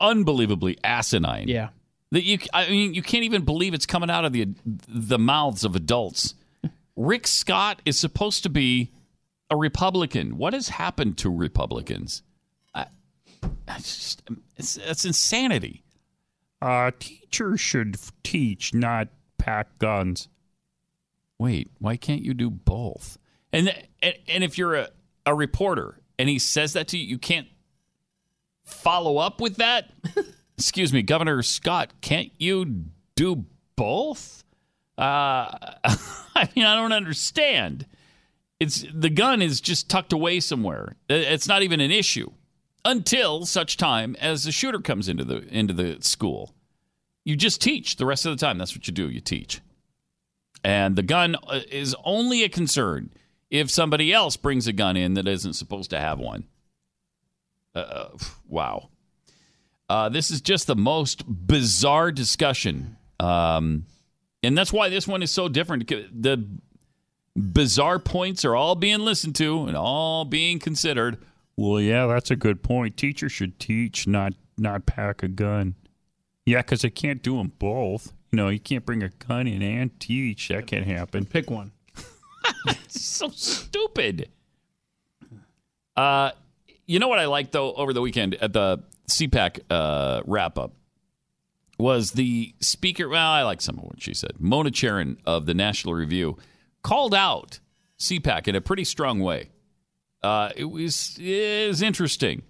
unbelievably 0.00 0.78
asinine. 0.84 1.48
Yeah. 1.48 1.68
That 2.10 2.24
you, 2.24 2.38
I 2.52 2.68
mean, 2.68 2.94
you 2.94 3.02
can't 3.02 3.24
even 3.24 3.44
believe 3.44 3.72
it's 3.72 3.86
coming 3.86 4.10
out 4.10 4.24
of 4.24 4.32
the 4.32 4.48
the 4.66 5.18
mouths 5.18 5.64
of 5.64 5.74
adults. 5.74 6.34
Rick 6.94 7.26
Scott 7.26 7.80
is 7.86 7.98
supposed 7.98 8.42
to 8.42 8.50
be 8.50 8.90
a 9.48 9.56
Republican. 9.56 10.36
What 10.36 10.52
has 10.52 10.68
happened 10.68 11.16
to 11.18 11.30
Republicans? 11.30 12.22
I, 12.74 12.86
I 13.66 13.78
just, 13.78 14.22
it's, 14.58 14.76
it's 14.76 15.06
insanity. 15.06 15.82
Uh, 16.62 16.92
teachers 17.00 17.60
should 17.60 17.96
f- 17.96 18.12
teach, 18.22 18.72
not 18.72 19.08
pack 19.36 19.78
guns. 19.78 20.28
Wait, 21.36 21.68
why 21.80 21.96
can't 21.96 22.22
you 22.22 22.34
do 22.34 22.48
both? 22.48 23.18
And 23.52 23.74
and, 24.00 24.14
and 24.28 24.44
if 24.44 24.56
you're 24.56 24.76
a, 24.76 24.88
a 25.26 25.34
reporter 25.34 25.98
and 26.20 26.28
he 26.28 26.38
says 26.38 26.74
that 26.74 26.86
to 26.88 26.98
you, 26.98 27.04
you 27.04 27.18
can't 27.18 27.48
follow 28.62 29.18
up 29.18 29.40
with 29.40 29.56
that? 29.56 29.90
Excuse 30.56 30.92
me, 30.92 31.02
Governor 31.02 31.42
Scott, 31.42 31.94
can't 32.00 32.30
you 32.38 32.84
do 33.16 33.44
both? 33.74 34.44
Uh, 34.96 35.50
I 35.84 36.48
mean, 36.54 36.64
I 36.64 36.76
don't 36.76 36.92
understand. 36.92 37.86
It's 38.60 38.84
the 38.94 39.10
gun 39.10 39.42
is 39.42 39.60
just 39.60 39.90
tucked 39.90 40.12
away 40.12 40.38
somewhere. 40.38 40.94
It's 41.08 41.48
not 41.48 41.64
even 41.64 41.80
an 41.80 41.90
issue 41.90 42.30
until 42.84 43.46
such 43.46 43.76
time 43.76 44.16
as 44.20 44.44
the 44.44 44.52
shooter 44.52 44.80
comes 44.80 45.08
into 45.08 45.24
the 45.24 45.46
into 45.48 45.74
the 45.74 45.98
school. 46.00 46.54
You 47.24 47.36
just 47.36 47.60
teach 47.60 47.96
the 47.96 48.06
rest 48.06 48.26
of 48.26 48.36
the 48.36 48.44
time. 48.44 48.58
That's 48.58 48.74
what 48.74 48.86
you 48.88 48.92
do. 48.92 49.08
You 49.08 49.20
teach. 49.20 49.60
And 50.64 50.96
the 50.96 51.02
gun 51.02 51.36
uh, 51.46 51.60
is 51.70 51.94
only 52.04 52.42
a 52.42 52.48
concern 52.48 53.10
if 53.50 53.70
somebody 53.70 54.12
else 54.12 54.36
brings 54.36 54.66
a 54.66 54.72
gun 54.72 54.96
in 54.96 55.14
that 55.14 55.28
isn't 55.28 55.54
supposed 55.54 55.90
to 55.90 56.00
have 56.00 56.18
one. 56.18 56.44
Uh, 57.74 58.08
wow. 58.48 58.88
Uh, 59.88 60.08
this 60.08 60.30
is 60.30 60.40
just 60.40 60.66
the 60.66 60.76
most 60.76 61.24
bizarre 61.26 62.10
discussion. 62.10 62.96
Um, 63.20 63.86
and 64.42 64.56
that's 64.56 64.72
why 64.72 64.88
this 64.88 65.06
one 65.06 65.22
is 65.22 65.30
so 65.30 65.48
different. 65.48 65.86
The 65.88 66.46
bizarre 67.36 67.98
points 67.98 68.44
are 68.44 68.56
all 68.56 68.74
being 68.74 69.00
listened 69.00 69.36
to 69.36 69.64
and 69.64 69.76
all 69.76 70.24
being 70.24 70.58
considered. 70.58 71.18
Well, 71.56 71.80
yeah, 71.80 72.06
that's 72.06 72.30
a 72.30 72.36
good 72.36 72.62
point. 72.62 72.96
Teachers 72.96 73.32
should 73.32 73.58
teach, 73.58 74.06
not 74.06 74.34
not 74.56 74.86
pack 74.86 75.22
a 75.22 75.28
gun. 75.28 75.74
Yeah, 76.44 76.58
because 76.58 76.82
they 76.82 76.90
can't 76.90 77.22
do 77.22 77.36
them 77.36 77.52
both. 77.58 78.12
You 78.30 78.36
know, 78.36 78.48
you 78.48 78.58
can't 78.58 78.84
bring 78.84 79.02
a 79.02 79.10
gun 79.10 79.46
in 79.46 79.62
and 79.62 79.98
teach. 80.00 80.48
That 80.48 80.66
can't 80.66 80.86
happen. 80.86 81.24
Pick 81.26 81.50
one. 81.50 81.72
It's 82.66 83.00
so 83.04 83.28
stupid. 83.28 84.30
Uh, 85.96 86.30
you 86.86 86.98
know 86.98 87.08
what 87.08 87.18
I 87.18 87.26
liked 87.26 87.52
though 87.52 87.74
over 87.74 87.92
the 87.92 88.00
weekend 88.00 88.34
at 88.36 88.52
the 88.52 88.82
CPAC 89.08 89.60
uh, 89.70 90.22
wrap 90.26 90.58
up 90.58 90.72
was 91.78 92.12
the 92.12 92.54
speaker. 92.60 93.08
Well, 93.08 93.30
I 93.30 93.42
like 93.42 93.60
some 93.60 93.78
of 93.78 93.84
what 93.84 94.02
she 94.02 94.14
said. 94.14 94.32
Mona 94.38 94.70
Charen 94.70 95.18
of 95.26 95.46
the 95.46 95.54
National 95.54 95.94
Review 95.94 96.38
called 96.82 97.14
out 97.14 97.60
CPAC 97.98 98.48
in 98.48 98.54
a 98.54 98.60
pretty 98.60 98.84
strong 98.84 99.20
way. 99.20 99.50
Uh, 100.22 100.50
it 100.56 100.64
was 100.64 101.18
it 101.20 101.68
was 101.68 101.82
interesting. 101.82 102.42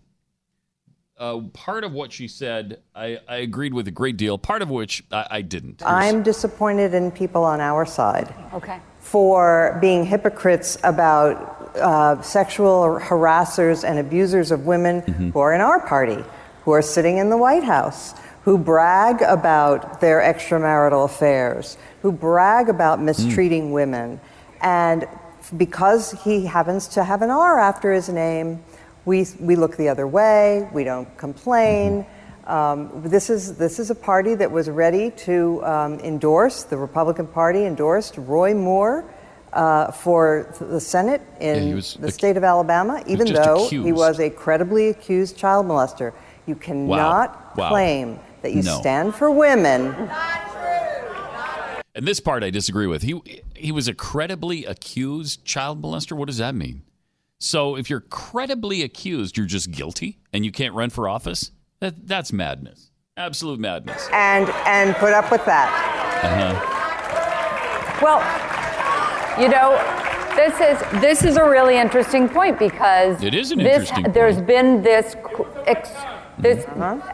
Uh, 1.19 1.39
part 1.53 1.85
of 1.85 1.93
what 1.93 2.11
she 2.13 2.27
said, 2.27 2.81
I, 2.97 3.19
I 3.29 3.37
agreed 3.37 3.73
with 3.75 3.87
a 3.87 3.93
great 3.93 4.17
deal. 4.17 4.39
Part 4.39 4.61
of 4.61 4.71
which 4.71 5.05
I, 5.13 5.27
I 5.31 5.43
didn't. 5.43 5.81
Here's- 5.81 5.93
I'm 5.95 6.23
disappointed 6.23 6.95
in 6.95 7.11
people 7.13 7.45
on 7.45 7.61
our 7.61 7.87
side 7.87 8.35
Okay. 8.53 8.81
for 8.99 9.79
being 9.81 10.05
hypocrites 10.05 10.79
about 10.83 11.77
uh, 11.77 12.21
sexual 12.23 12.99
harassers 13.01 13.89
and 13.89 13.99
abusers 14.01 14.51
of 14.51 14.67
women 14.67 15.01
who 15.33 15.39
are 15.39 15.55
in 15.55 15.61
our 15.61 15.87
party, 15.87 16.25
who 16.65 16.73
are 16.73 16.83
sitting 16.83 17.19
in 17.19 17.31
the 17.31 17.37
White 17.37 17.63
House, 17.65 18.15
who 18.43 18.59
brag 18.59 19.23
about 19.23 20.01
their 20.01 20.19
extramarital 20.21 21.05
affairs, 21.05 21.79
who 22.03 22.11
brag 22.11 22.69
about 22.69 23.01
mistreating 23.01 23.71
women. 23.71 24.19
And 24.61 25.07
because 25.57 26.13
he 26.25 26.47
happens 26.47 26.89
to 26.89 27.05
have 27.05 27.23
an 27.23 27.31
R 27.31 27.59
after 27.59 27.93
his 27.93 28.09
name, 28.09 28.63
we, 29.05 29.27
we 29.41 29.57
look 29.57 29.77
the 29.77 29.89
other 29.89 30.07
way, 30.07 30.69
we 30.73 30.85
don't 30.85 31.09
complain. 31.19 32.07
Um, 32.47 33.03
this, 33.05 33.31
is, 33.31 33.57
this 33.57 33.79
is 33.79 33.91
a 33.91 33.95
party 33.95 34.35
that 34.35 34.51
was 34.51 34.69
ready 34.69 35.11
to 35.27 35.65
um, 35.65 35.99
endorse, 36.01 36.65
the 36.65 36.77
Republican 36.77 37.27
Party 37.27 37.65
endorsed 37.67 38.17
Roy 38.19 38.55
Moore 38.55 39.05
uh, 39.53 39.93
for 39.93 40.53
the 40.61 40.81
Senate 40.81 41.21
in 41.41 41.69
Yeah, 41.69 41.75
the 42.01 42.07
ac- 42.09 42.11
state 42.11 42.37
of 42.37 42.43
Alabama, 42.45 43.03
even 43.07 43.27
just 43.27 43.43
though 43.43 43.69
he 43.69 43.93
was 43.93 44.19
a 44.19 44.31
credibly 44.31 44.89
accused 44.89 45.37
child 45.37 45.67
molester. 45.67 46.13
You 46.47 46.55
cannot 46.57 47.57
Wow. 47.57 47.69
claim 47.69 48.19
that 48.43 48.53
you 48.53 48.63
No. 48.63 48.81
stand 48.81 49.15
for 49.15 49.31
women 49.31 49.93
And 51.95 52.07
this 52.07 52.21
part 52.21 52.43
I 52.43 52.51
disagree 52.51 52.87
with. 52.87 53.03
He 53.03 53.21
he 53.55 53.71
was 53.73 53.87
a 53.89 53.95
credibly 53.95 54.65
accused 54.65 55.45
child 55.45 55.83
molester. 55.83 56.17
What 56.17 56.27
does 56.27 56.39
that 56.39 56.55
mean? 56.55 56.83
So 57.39 57.77
if 57.77 57.91
you're 57.91 58.01
credibly 58.01 58.83
accused, 58.83 59.37
you're 59.37 59.47
just 59.47 59.71
guilty 59.73 60.19
and 60.33 60.45
you 60.45 60.53
can't 60.53 60.75
run 60.75 60.91
for 60.91 61.09
office? 61.09 61.51
That 61.81 62.07
that's 62.07 62.33
madness. 62.33 62.91
Absolute 63.17 63.61
madness. 63.61 64.09
and, 64.13 64.49
and 64.67 64.95
put 64.97 65.13
up 65.13 65.31
with 65.31 65.45
that. 65.45 65.69
Uh-huh. 66.25 66.55
Well, 68.01 68.21
you 69.41 69.49
know, 69.49 69.77
this 70.35 70.55
is 70.61 71.01
this 71.03 71.23
is 71.25 71.37
a 71.37 71.45
really 71.45 71.77
interesting 71.77 72.29
point 72.29 72.59
because 72.59 73.23
It 73.23 73.35
is 73.35 73.53
an 73.53 73.59
this, 73.59 73.91
interesting 73.91 74.13
There's 74.13 74.41
been 74.41 74.83
this, 74.83 75.15
ex, 75.67 75.91
this 76.39 76.65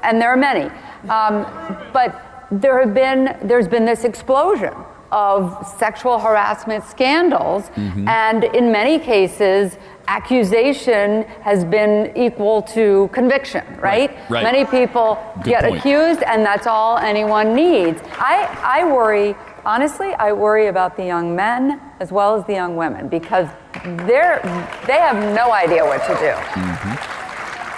and 0.02 0.20
there 0.20 0.30
are 0.30 0.36
many, 0.36 0.70
um, 1.08 1.44
but 1.92 2.27
there 2.50 2.80
have 2.80 2.94
been 2.94 3.36
there's 3.42 3.68
been 3.68 3.84
this 3.84 4.04
explosion 4.04 4.74
of 5.10 5.66
sexual 5.78 6.18
harassment 6.18 6.84
scandals, 6.84 7.70
Mhm. 7.76 8.08
and 8.08 8.44
in 8.44 8.70
many 8.72 8.98
cases. 8.98 9.76
Accusation 10.10 11.24
has 11.42 11.66
been 11.66 12.10
equal 12.16 12.62
to 12.62 13.10
conviction, 13.12 13.62
right? 13.78 14.10
right. 14.30 14.42
Many 14.42 14.64
people 14.64 15.18
Good 15.42 15.50
get 15.50 15.64
point. 15.64 15.76
accused, 15.80 16.22
and 16.22 16.46
that's 16.46 16.66
all 16.66 16.96
anyone 16.96 17.54
needs. 17.54 18.00
I, 18.18 18.48
I 18.64 18.84
worry, 18.84 19.36
honestly, 19.66 20.14
I 20.14 20.32
worry 20.32 20.68
about 20.68 20.96
the 20.96 21.04
young 21.04 21.36
men 21.36 21.78
as 22.00 22.10
well 22.10 22.34
as 22.36 22.44
the 22.46 22.54
young 22.54 22.74
women 22.74 23.08
because 23.08 23.48
they're 24.06 24.40
they 24.86 24.94
have 25.08 25.16
no 25.34 25.52
idea 25.52 25.84
what 25.84 26.00
to 26.06 26.14
do. 26.14 26.32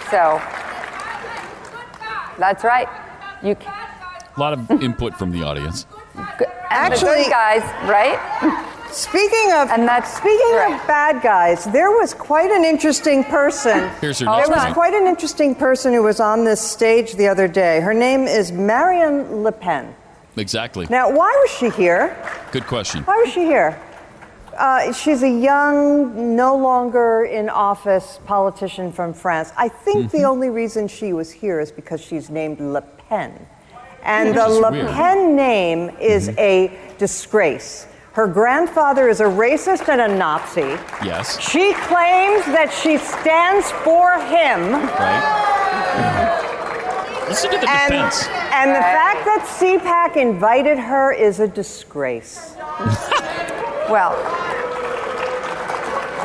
So 0.09 0.41
that's 2.39 2.65
right. 2.65 2.89
You 3.43 3.55
can, 3.57 3.73
lot 4.41 4.53
of 4.55 4.83
input 4.83 5.15
from 5.17 5.31
the 5.31 5.43
audience. 5.43 5.87
Actually- 6.71 7.25
good 7.25 7.31
guys, 7.31 7.63
right? 7.89 8.19
Speaking 8.91 9.53
of 9.53 9.71
and 9.71 9.87
that's 9.87 10.17
speaking 10.17 10.57
of 10.67 10.85
bad 10.89 11.23
guys, 11.23 11.65
there 11.67 11.93
was 11.93 12.13
quite 12.13 12.51
an 12.51 12.65
interesting 12.65 13.23
person. 13.23 13.89
Here's 14.01 14.19
her 14.19 14.25
there 14.25 14.49
was 14.49 14.73
quite 14.73 14.95
an 14.95 15.07
interesting 15.07 15.55
person 15.55 15.93
who 15.93 16.03
was 16.03 16.19
on 16.19 16.43
this 16.45 16.61
stage 16.61 17.13
the 17.15 17.29
other 17.29 17.47
day. 17.47 17.81
Her 17.81 17.95
name 17.95 18.27
is 18.27 18.51
Marion 18.51 19.45
Le 19.45 19.53
Pen. 19.53 19.95
Exactly. 20.37 20.87
Now, 20.91 21.09
why 21.09 21.31
was 21.41 21.51
she 21.57 21.71
here? 21.71 22.17
Good 22.51 22.67
question. 22.67 23.05
Why 23.05 23.17
was 23.19 23.33
she 23.33 23.45
here? 23.45 23.79
Uh, 24.59 24.93
she's 24.93 25.23
a 25.23 25.29
young, 25.29 26.35
no 26.35 26.57
longer 26.57 27.25
in 27.25 27.49
office 27.49 28.19
politician 28.27 28.91
from 28.93 29.13
France. 29.15 29.53
I 29.57 29.69
think 29.69 30.11
the 30.11 30.19
Mm-hmm. 30.19 30.27
only 30.33 30.51
reason 30.51 30.89
she 30.89 31.13
was 31.13 31.31
here 31.31 31.61
is 31.61 31.71
because 31.71 32.01
she's 32.01 32.29
named 32.29 32.59
Le 32.61 32.81
Pen. 32.83 33.47
And 34.03 34.37
the 34.37 34.49
Le. 34.49 34.71
Pen 34.93 35.37
name 35.37 35.91
is 36.01 36.29
Mm-hmm. 36.29 36.39
a 36.39 36.79
disgrace. 36.99 37.87
Her 38.13 38.27
grandfather 38.27 39.09
is 39.09 39.21
a 39.21 39.25
racist 39.25 39.89
and 39.89 40.01
a 40.01 40.09
Nazi. 40.09 40.77
Yes. 41.05 41.39
She 41.41 41.73
claims 41.75 42.45
that 42.47 42.73
she 42.83 42.99
stands 42.99 43.71
for 43.85 44.15
him. 44.15 44.73
Right. 44.73 46.47
Listen 47.29 47.51
to 47.53 47.59
the 47.59 47.71
and, 47.71 47.93
defense. 47.93 48.27
and 48.53 48.71
the 48.75 48.81
fact 48.81 49.25
that 49.25 49.47
CPAC 49.61 50.17
invited 50.21 50.79
her 50.79 51.13
is 51.13 51.39
a 51.39 51.47
disgrace. 51.47 52.55
well, 53.89 54.17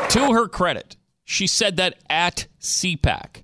To 0.09 0.33
her 0.33 0.47
credit, 0.47 0.97
she 1.23 1.45
said 1.45 1.77
that 1.77 1.95
at 2.09 2.47
CPAC. 2.59 3.43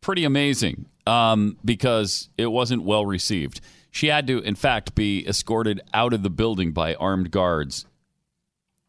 Pretty 0.00 0.22
amazing 0.24 0.86
um, 1.06 1.56
because 1.64 2.28
it 2.38 2.46
wasn't 2.46 2.82
well 2.82 3.04
received. 3.06 3.60
She 3.90 4.08
had 4.08 4.26
to, 4.26 4.38
in 4.40 4.54
fact, 4.56 4.94
be 4.94 5.26
escorted 5.26 5.80
out 5.92 6.12
of 6.12 6.22
the 6.22 6.30
building 6.30 6.72
by 6.72 6.94
armed 6.94 7.30
guards 7.30 7.86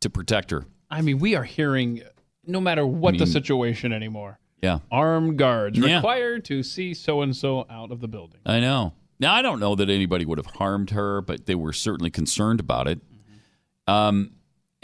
to 0.01 0.09
protect 0.09 0.51
her. 0.51 0.65
I 0.89 1.01
mean, 1.01 1.19
we 1.19 1.35
are 1.35 1.43
hearing 1.43 2.01
no 2.45 2.59
matter 2.61 2.85
what 2.85 3.15
I 3.15 3.17
the 3.17 3.27
situation 3.27 3.91
anymore. 3.93 4.39
Yeah. 4.61 4.79
Armed 4.91 5.37
guards 5.37 5.77
Yeah. 5.77 5.95
required 5.97 6.45
to 6.45 6.63
see 6.63 6.93
so 6.93 7.21
and 7.21 7.35
so 7.35 7.65
out 7.69 7.91
of 7.91 8.01
the 8.01 8.07
building. 8.07 8.39
I 8.45 8.59
know. 8.59 8.93
Now, 9.19 9.33
I 9.33 9.41
don't 9.41 9.59
know 9.59 9.75
that 9.75 9.89
anybody 9.89 10.25
would 10.25 10.37
have 10.37 10.47
harmed 10.47 10.89
her, 10.91 11.21
but 11.21 11.45
they 11.45 11.55
were 11.55 11.71
certainly 11.73 12.09
concerned 12.09 12.59
about 12.59 12.87
it. 12.87 12.99
Um, 13.87 14.31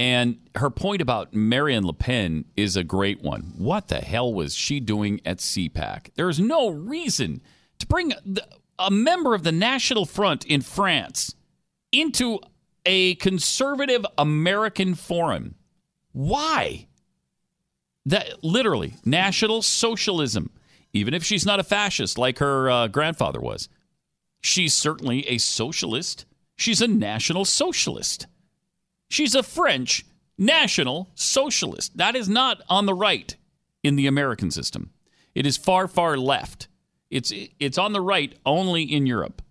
and 0.02 0.40
her 0.56 0.72
point 0.72 1.00
about 1.00 1.32
Marianne 1.32 1.86
Le 1.86 1.94
Pen 1.94 2.46
is 2.58 2.76
a 2.76 2.84
great 2.84 3.22
one. 3.22 3.54
What 3.56 3.88
the 3.88 4.00
hell 4.00 4.34
was 4.34 4.56
she 4.56 4.80
doing 4.80 5.22
at 5.24 5.38
CPAC? 5.38 6.16
There 6.16 6.28
is 6.28 6.40
no 6.40 6.70
reason 6.70 7.40
to 7.78 7.86
bring 7.86 8.12
a 8.80 8.90
member 8.90 9.36
of 9.36 9.44
the 9.44 9.52
National 9.52 10.08
Front 10.08 10.44
in 10.46 10.62
France 10.62 11.36
into 11.92 12.40
a 12.84 13.14
conservative 13.16 14.04
American 14.18 14.96
forum. 14.96 15.54
Why? 16.14 16.88
That 18.08 18.44
literally 18.44 18.96
National 19.06 19.62
Socialism. 19.62 20.50
Even 20.94 21.14
if 21.14 21.24
she's 21.24 21.46
not 21.46 21.60
a 21.60 21.64
fascist 21.64 22.18
like 22.18 22.40
her 22.40 22.72
uh, 22.72 22.88
grandfather 22.88 23.40
was, 23.40 23.70
she's 24.42 24.74
certainly 24.74 25.28
a 25.28 25.38
socialist. 25.38 26.26
She's 26.56 26.82
a 26.82 26.88
National 26.88 27.46
Socialist. 27.46 28.26
She's 29.12 29.36
a 29.36 29.44
French 29.44 30.06
National 30.38 31.10
Socialist. 31.16 31.98
That 31.98 32.16
is 32.16 32.30
not 32.30 32.62
on 32.70 32.86
the 32.86 32.94
right 32.94 33.36
in 33.84 33.96
the 33.96 34.08
American 34.08 34.50
system. 34.52 34.90
It 35.36 35.46
is 35.46 35.58
far, 35.58 35.88
far 35.88 36.18
left. 36.18 36.68
It's 37.10 37.32
it's 37.60 37.78
on 37.78 37.94
the 37.94 38.02
right 38.02 38.34
only 38.46 38.84
in 38.84 39.06
Europe. 39.06 39.42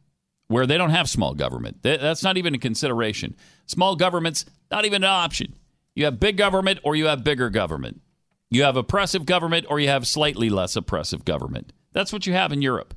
where 0.48 0.66
they 0.66 0.76
don't 0.76 0.90
have 0.90 1.08
small 1.08 1.32
government. 1.34 1.76
That's 1.82 2.24
not 2.24 2.36
even 2.36 2.56
a 2.56 2.58
consideration. 2.58 3.36
Small 3.66 3.94
government's 3.94 4.44
not 4.68 4.84
even 4.84 5.04
an 5.04 5.10
option. 5.10 5.54
You 5.94 6.06
have 6.06 6.18
big 6.18 6.36
government 6.36 6.80
or 6.82 6.96
you 6.96 7.06
have 7.06 7.22
bigger 7.22 7.50
government. 7.50 8.00
You 8.50 8.64
have 8.64 8.76
oppressive 8.76 9.26
government 9.26 9.66
or 9.70 9.78
you 9.78 9.86
have 9.86 10.08
slightly 10.08 10.50
less 10.50 10.74
oppressive 10.74 11.24
government. 11.24 11.72
That's 11.92 12.12
what 12.12 12.26
you 12.26 12.32
have 12.32 12.50
in 12.50 12.62
Europe. 12.62 12.94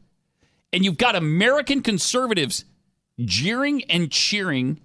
And 0.71 0.83
you've 0.83 0.97
got 0.97 1.15
American 1.15 1.83
conservatives 1.83 2.65
jeering 3.19 3.83
and 3.83 4.09
cheering 4.09 4.79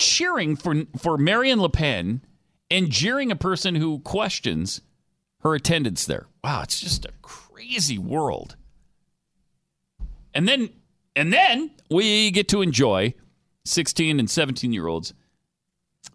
cheering 0.00 0.56
for 0.56 0.74
for 0.98 1.16
Marion 1.16 1.60
Le 1.60 1.68
Pen 1.68 2.22
and 2.70 2.90
jeering 2.90 3.30
a 3.30 3.36
person 3.36 3.76
who 3.76 4.00
questions 4.00 4.80
her 5.40 5.54
attendance 5.54 6.06
there. 6.06 6.26
Wow, 6.42 6.62
it's 6.62 6.80
just 6.80 7.04
a 7.04 7.12
crazy 7.22 7.98
world. 7.98 8.56
And 10.34 10.48
then 10.48 10.70
and 11.14 11.32
then 11.32 11.70
we 11.90 12.30
get 12.30 12.48
to 12.48 12.62
enjoy 12.62 13.14
16 13.64 14.18
and 14.18 14.30
17 14.30 14.72
year 14.72 14.86
olds 14.86 15.12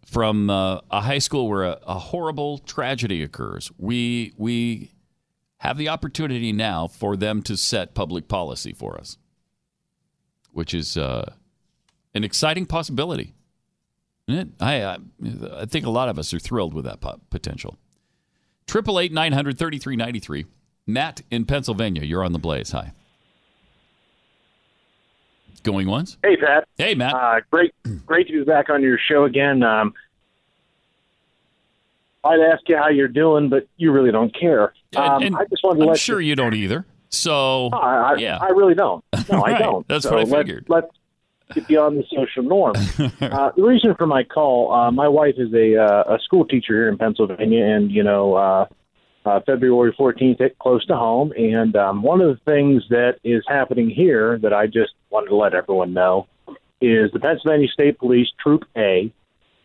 from 0.05 0.49
uh, 0.49 0.79
a 0.89 1.01
high 1.01 1.19
school 1.19 1.47
where 1.47 1.63
a, 1.63 1.79
a 1.85 1.99
horrible 1.99 2.57
tragedy 2.59 3.21
occurs. 3.21 3.71
We 3.77 4.33
we 4.37 4.91
have 5.57 5.77
the 5.77 5.89
opportunity 5.89 6.51
now 6.51 6.87
for 6.87 7.15
them 7.15 7.41
to 7.43 7.57
set 7.57 7.93
public 7.93 8.27
policy 8.27 8.73
for 8.73 8.97
us, 8.97 9.17
which 10.51 10.73
is 10.73 10.97
uh, 10.97 11.33
an 12.13 12.23
exciting 12.23 12.65
possibility. 12.65 13.33
I, 14.27 14.45
I 14.59 14.97
I 15.55 15.65
think 15.65 15.85
a 15.85 15.89
lot 15.89 16.09
of 16.09 16.17
us 16.17 16.33
are 16.33 16.39
thrilled 16.39 16.73
with 16.73 16.85
that 16.85 16.99
potential. 17.29 17.77
Triple 18.67 18.99
eight 18.99 19.11
nine 19.11 19.33
hundred 19.33 19.57
thirty 19.59 19.77
three 19.77 19.95
ninety 19.95 20.19
three. 20.19 20.45
Matt 20.87 21.21
in 21.31 21.45
Pennsylvania, 21.45 22.03
you're 22.03 22.23
on 22.23 22.31
the 22.33 22.39
blaze. 22.39 22.71
Hi. 22.71 22.91
Going 25.63 25.87
once. 25.87 26.17
Hey, 26.23 26.37
Pat. 26.37 26.67
Hey, 26.77 26.93
Matt. 26.93 27.13
Uh, 27.15 27.39
great, 27.51 27.73
great 28.05 28.27
to 28.27 28.33
be 28.33 28.43
back 28.43 28.69
on 28.69 28.83
your 28.83 28.99
show 28.99 29.23
again. 29.23 29.63
Um, 29.63 29.93
I'd 32.23 32.39
ask 32.39 32.61
you 32.67 32.77
how 32.77 32.89
you're 32.89 33.07
doing, 33.07 33.49
but 33.49 33.67
you 33.77 33.91
really 33.91 34.11
don't 34.11 34.31
care. 34.39 34.73
Um, 34.95 35.15
And- 35.15 35.23
and 35.23 35.35
I 35.35 35.45
just 35.49 35.63
wanted 35.63 35.79
to 35.79 35.83
I'm 35.85 35.89
let 35.89 35.99
sure 35.99 36.21
you 36.21 36.35
don't 36.35 36.53
either. 36.53 36.85
So 37.09 37.69
No, 37.71 37.77
I, 37.79 38.13
I, 38.13 38.15
yeah, 38.17 38.37
I 38.37 38.49
really 38.49 38.75
don't. 38.75 39.03
No, 39.31 39.43
I 39.43 39.57
don't. 39.59 39.87
That's 39.87 40.03
So 40.03 40.11
what 40.11 40.19
I 40.19 40.23
let- 40.23 40.37
figured. 40.45 40.65
Let's 40.67 40.87
get 41.53 41.67
beyond 41.67 41.97
the 41.97 42.03
social 42.15 42.43
norm. 42.43 42.75
uh, 43.21 43.51
the 43.55 43.63
reason 43.63 43.95
for 43.95 44.07
my 44.07 44.23
call, 44.23 44.73
uh, 44.73 44.91
my 44.91 45.07
wife 45.07 45.35
is 45.37 45.53
a 45.53 45.77
uh, 45.77 46.15
a 46.15 46.19
school 46.23 46.45
teacher 46.45 46.73
here 46.73 46.89
in 46.89 46.97
Pennsylvania, 46.97 47.63
and 47.63 47.91
you 47.91 48.03
know, 48.03 48.35
uh, 48.35 48.65
uh, 49.25 49.39
February 49.45 49.93
14th, 49.97 50.39
hit 50.39 50.57
close 50.59 50.85
to 50.85 50.95
home. 50.95 51.33
And 51.37 51.75
um, 51.75 52.03
one 52.03 52.21
of 52.21 52.29
the 52.29 52.51
things 52.51 52.83
that 52.89 53.17
is 53.23 53.43
happening 53.47 53.89
here 53.89 54.37
that 54.39 54.53
I 54.53 54.67
just 54.67 54.93
wanted 55.09 55.29
to 55.29 55.35
let 55.35 55.53
everyone 55.53 55.93
know 55.93 56.27
is 56.81 57.11
the 57.11 57.19
Pennsylvania 57.19 57.67
State 57.69 57.97
Police 57.97 58.27
Troop 58.41 58.65
A 58.77 59.11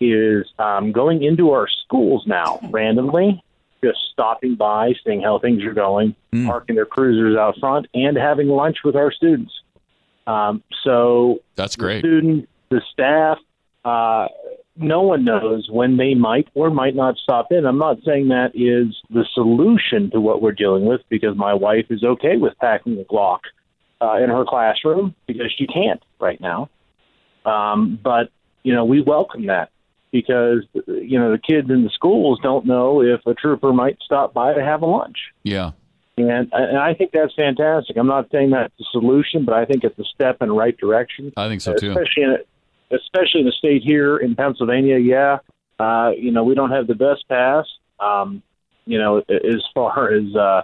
is 0.00 0.46
um, 0.58 0.92
going 0.92 1.22
into 1.22 1.50
our 1.50 1.68
schools 1.84 2.24
now 2.26 2.58
randomly, 2.70 3.42
just 3.84 3.98
stopping 4.12 4.54
by, 4.54 4.94
seeing 5.04 5.20
how 5.20 5.38
things 5.38 5.62
are 5.64 5.74
going, 5.74 6.14
parking 6.46 6.76
their 6.76 6.86
cruisers 6.86 7.36
out 7.36 7.58
front, 7.58 7.86
and 7.92 8.16
having 8.16 8.48
lunch 8.48 8.78
with 8.84 8.96
our 8.96 9.12
students. 9.12 9.52
Um, 10.30 10.62
so 10.84 11.40
that's 11.56 11.76
great. 11.76 12.02
The 12.02 12.08
student, 12.08 12.48
the 12.68 12.80
staff, 12.92 13.38
uh, 13.84 14.28
no 14.76 15.02
one 15.02 15.24
knows 15.24 15.68
when 15.70 15.96
they 15.96 16.14
might 16.14 16.48
or 16.54 16.70
might 16.70 16.94
not 16.94 17.16
stop 17.16 17.48
in. 17.50 17.66
I'm 17.66 17.78
not 17.78 17.98
saying 18.04 18.28
that 18.28 18.52
is 18.54 18.96
the 19.10 19.24
solution 19.34 20.10
to 20.12 20.20
what 20.20 20.40
we're 20.40 20.52
dealing 20.52 20.84
with 20.86 21.00
because 21.08 21.36
my 21.36 21.52
wife 21.52 21.86
is 21.90 22.04
okay 22.04 22.36
with 22.36 22.56
packing 22.58 22.98
a 22.98 23.04
Glock 23.12 23.40
uh, 24.00 24.16
in 24.22 24.30
her 24.30 24.44
classroom 24.46 25.14
because 25.26 25.52
she 25.56 25.66
can't 25.66 26.02
right 26.20 26.40
now. 26.40 26.70
Um, 27.44 27.98
but 28.02 28.30
you 28.62 28.74
know, 28.74 28.84
we 28.84 29.02
welcome 29.02 29.46
that 29.46 29.70
because 30.12 30.64
you 30.86 31.18
know 31.18 31.32
the 31.32 31.38
kids 31.38 31.70
in 31.70 31.82
the 31.82 31.90
schools 31.90 32.38
don't 32.42 32.66
know 32.66 33.02
if 33.02 33.20
a 33.26 33.34
trooper 33.34 33.72
might 33.72 33.98
stop 34.04 34.32
by 34.32 34.54
to 34.54 34.62
have 34.62 34.82
a 34.82 34.86
lunch. 34.86 35.16
Yeah. 35.42 35.72
And, 36.28 36.50
and 36.52 36.78
I 36.78 36.94
think 36.94 37.12
that's 37.12 37.34
fantastic. 37.34 37.96
I'm 37.96 38.06
not 38.06 38.30
saying 38.30 38.50
that's 38.50 38.72
the 38.78 38.84
solution, 38.90 39.44
but 39.44 39.54
I 39.54 39.64
think 39.64 39.84
it's 39.84 39.98
a 39.98 40.04
step 40.04 40.38
in 40.40 40.48
the 40.48 40.54
right 40.54 40.76
direction. 40.76 41.32
I 41.36 41.48
think 41.48 41.60
so 41.60 41.74
too. 41.74 41.90
Especially 41.90 42.22
in 42.24 42.30
a, 42.30 42.96
especially 42.96 43.42
in 43.42 43.48
a 43.48 43.52
state 43.52 43.82
here 43.84 44.16
in 44.16 44.34
Pennsylvania. 44.34 44.98
Yeah, 44.98 45.38
uh, 45.78 46.10
you 46.16 46.32
know 46.32 46.44
we 46.44 46.54
don't 46.54 46.70
have 46.70 46.86
the 46.86 46.94
best 46.94 47.28
pass. 47.28 47.66
Um, 48.00 48.42
you 48.86 48.98
know, 48.98 49.18
as 49.28 49.62
far 49.74 50.12
as 50.12 50.34
uh, 50.34 50.62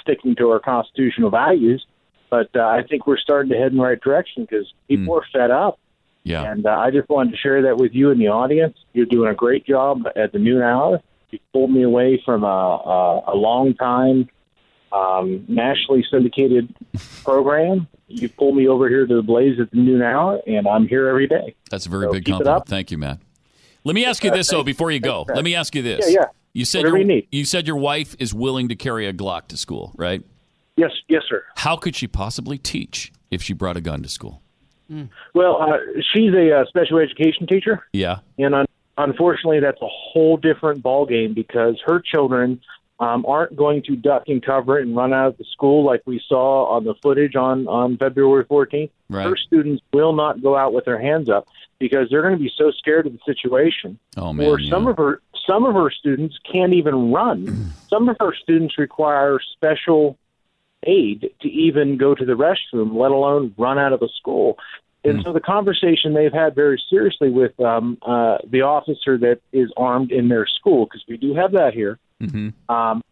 sticking 0.00 0.34
to 0.36 0.50
our 0.50 0.60
constitutional 0.60 1.30
values, 1.30 1.86
but 2.30 2.50
uh, 2.56 2.66
I 2.66 2.82
think 2.88 3.06
we're 3.06 3.18
starting 3.18 3.50
to 3.52 3.58
head 3.58 3.72
in 3.72 3.78
the 3.78 3.84
right 3.84 4.00
direction 4.00 4.44
because 4.44 4.72
people 4.88 5.14
are 5.14 5.24
fed 5.32 5.50
up. 5.50 5.78
Yeah. 6.24 6.50
And 6.50 6.66
uh, 6.66 6.70
I 6.70 6.90
just 6.90 7.08
wanted 7.08 7.30
to 7.30 7.36
share 7.38 7.62
that 7.62 7.78
with 7.78 7.92
you 7.94 8.10
and 8.10 8.20
the 8.20 8.28
audience. 8.28 8.76
You're 8.92 9.06
doing 9.06 9.30
a 9.30 9.34
great 9.34 9.64
job 9.64 10.02
at 10.14 10.32
the 10.32 10.38
noon 10.38 10.60
hour. 10.60 11.00
You 11.30 11.38
pulled 11.52 11.70
me 11.70 11.84
away 11.84 12.20
from 12.24 12.44
a, 12.44 12.46
a, 12.46 13.32
a 13.32 13.36
long 13.36 13.74
time 13.74 14.28
um, 14.92 15.44
nationally 15.48 16.04
syndicated 16.10 16.74
program. 17.22 17.86
You 18.08 18.28
pulled 18.28 18.56
me 18.56 18.68
over 18.68 18.88
here 18.88 19.06
to 19.06 19.14
the 19.16 19.22
Blaze 19.22 19.60
at 19.60 19.70
the 19.70 19.76
noon 19.76 20.02
hour, 20.02 20.40
and 20.46 20.66
I'm 20.66 20.88
here 20.88 21.08
every 21.08 21.26
day. 21.26 21.54
That's 21.70 21.86
a 21.86 21.90
very 21.90 22.06
So 22.06 22.12
big 22.12 22.24
keep 22.24 22.32
compliment. 22.34 22.66
Thank 22.66 22.90
you, 22.90 22.98
Matt. 22.98 23.18
Let 23.84 23.94
me 23.94 24.04
ask 24.04 24.24
you 24.24 24.30
Uh, 24.30 24.36
this 24.36 24.48
though 24.50 24.62
before 24.62 24.90
you 24.90 25.00
go. 25.00 25.24
Let 25.28 25.44
me 25.44 25.54
ask 25.54 25.74
you 25.74 25.82
this. 25.82 26.06
Yeah, 26.08 26.20
yeah. 26.20 26.26
You 26.54 26.64
said 26.64 26.78
Whatever 26.80 26.96
your, 26.98 27.06
you 27.06 27.14
need. 27.14 27.28
you 27.30 27.44
said 27.44 27.66
your 27.66 27.76
wife 27.76 28.16
is 28.18 28.32
willing 28.34 28.68
to 28.68 28.74
carry 28.76 29.06
a 29.06 29.12
Glock 29.12 29.48
to 29.48 29.56
school, 29.56 29.92
right? 29.96 30.22
Yes, 30.76 30.90
yes, 31.08 31.22
sir. 31.28 31.44
How 31.56 31.76
could 31.76 31.94
she 31.94 32.06
possibly 32.06 32.56
teach 32.58 33.12
if 33.30 33.42
she 33.42 33.52
brought 33.52 33.76
a 33.76 33.80
gun 33.80 34.02
to 34.02 34.08
school? 34.08 34.42
Well, 35.34 35.60
uh, 35.60 35.76
she's 36.14 36.32
a 36.32 36.60
uh, 36.60 36.64
special 36.66 36.98
education 36.98 37.46
teacher. 37.46 37.84
Yeah. 37.92 38.20
And 38.38 38.54
un- 38.54 38.66
unfortunately, 38.96 39.60
that's 39.60 39.80
a 39.82 39.86
whole 39.88 40.38
different 40.38 40.82
ballgame 40.82 41.34
because 41.34 41.76
her 41.86 42.00
children 42.00 42.60
um, 43.00 43.24
aren't 43.26 43.56
going 43.56 43.82
to 43.84 43.96
duck 43.96 44.24
and 44.26 44.44
cover 44.44 44.78
and 44.78 44.96
run 44.96 45.12
out 45.12 45.28
of 45.28 45.38
the 45.38 45.44
school 45.44 45.84
like 45.84 46.02
we 46.04 46.20
saw 46.28 46.66
on 46.66 46.84
the 46.84 46.94
footage 47.02 47.36
on, 47.36 47.68
on 47.68 47.96
February 47.96 48.44
14th. 48.44 48.90
Right. 49.08 49.26
Her 49.26 49.36
students 49.36 49.82
will 49.92 50.12
not 50.12 50.42
go 50.42 50.56
out 50.56 50.72
with 50.72 50.84
their 50.84 51.00
hands 51.00 51.30
up 51.30 51.48
because 51.78 52.08
they're 52.10 52.22
going 52.22 52.36
to 52.36 52.42
be 52.42 52.52
so 52.56 52.70
scared 52.72 53.06
of 53.06 53.12
the 53.12 53.20
situation. 53.24 53.98
Oh 54.16 54.36
Or 54.38 54.60
some 54.60 54.86
of 54.86 54.96
her 54.96 55.20
some 55.46 55.64
of 55.64 55.74
her 55.74 55.90
students 55.90 56.36
can't 56.50 56.74
even 56.74 57.12
run. 57.12 57.72
some 57.88 58.08
of 58.08 58.16
her 58.20 58.34
students 58.34 58.78
require 58.78 59.38
special 59.52 60.18
aid 60.84 61.30
to 61.40 61.48
even 61.48 61.96
go 61.96 62.14
to 62.14 62.24
the 62.24 62.34
restroom, 62.34 62.94
let 62.94 63.10
alone 63.10 63.54
run 63.56 63.78
out 63.78 63.92
of 63.92 64.02
a 64.02 64.08
school. 64.08 64.58
And 65.04 65.22
so 65.22 65.32
the 65.32 65.40
conversation 65.40 66.12
they've 66.12 66.32
had 66.32 66.54
very 66.54 66.82
seriously 66.90 67.30
with 67.30 67.58
um, 67.60 67.98
uh, 68.02 68.38
the 68.46 68.62
officer 68.62 69.16
that 69.18 69.40
is 69.52 69.70
armed 69.76 70.12
in 70.12 70.28
their 70.28 70.46
school, 70.46 70.84
because 70.84 71.02
we 71.08 71.16
do 71.16 71.34
have 71.34 71.52
that 71.52 71.72
here, 71.72 71.98
Mm-hmm. 72.22 72.74
um, 72.74 73.02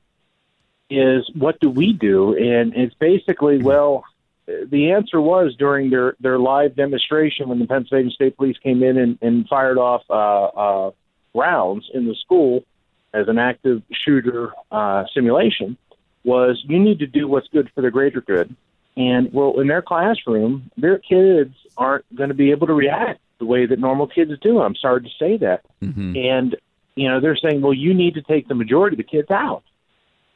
is 0.90 1.28
what 1.34 1.60
do 1.60 1.70
we 1.70 1.92
do? 1.92 2.36
And 2.36 2.74
it's 2.74 2.94
basically, 2.94 3.58
well, 3.58 4.04
the 4.46 4.92
answer 4.92 5.20
was 5.20 5.54
during 5.56 5.90
their, 5.90 6.16
their 6.20 6.38
live 6.38 6.76
demonstration 6.76 7.48
when 7.48 7.58
the 7.58 7.66
Pennsylvania 7.66 8.12
State 8.12 8.36
Police 8.36 8.56
came 8.58 8.82
in 8.82 8.96
and, 8.96 9.18
and 9.20 9.48
fired 9.48 9.78
off 9.78 10.02
uh, 10.08 10.44
uh, 10.46 10.90
rounds 11.34 11.90
in 11.92 12.06
the 12.06 12.14
school 12.14 12.64
as 13.12 13.28
an 13.28 13.38
active 13.38 13.82
shooter 13.92 14.52
uh, 14.70 15.04
simulation 15.12 15.76
was 16.24 16.62
you 16.66 16.78
need 16.78 16.98
to 16.98 17.06
do 17.06 17.26
what's 17.26 17.48
good 17.48 17.70
for 17.74 17.80
the 17.80 17.90
greater 17.90 18.20
good. 18.20 18.54
And 18.96 19.32
well, 19.32 19.60
in 19.60 19.68
their 19.68 19.82
classroom, 19.82 20.70
their 20.76 20.98
kids 20.98 21.54
aren't 21.76 22.04
going 22.16 22.28
to 22.28 22.34
be 22.34 22.50
able 22.50 22.66
to 22.66 22.72
react 22.72 23.20
the 23.38 23.44
way 23.44 23.66
that 23.66 23.78
normal 23.78 24.06
kids 24.06 24.32
do. 24.40 24.60
I'm 24.60 24.74
sorry 24.74 25.02
to 25.02 25.10
say 25.18 25.36
that. 25.38 25.62
Mm-hmm. 25.82 26.16
And 26.16 26.56
you 26.96 27.08
know, 27.08 27.20
they're 27.20 27.36
saying, 27.36 27.60
well, 27.60 27.74
you 27.74 27.94
need 27.94 28.14
to 28.14 28.22
take 28.22 28.48
the 28.48 28.54
majority 28.54 28.94
of 28.94 28.98
the 28.98 29.04
kids 29.04 29.30
out. 29.30 29.62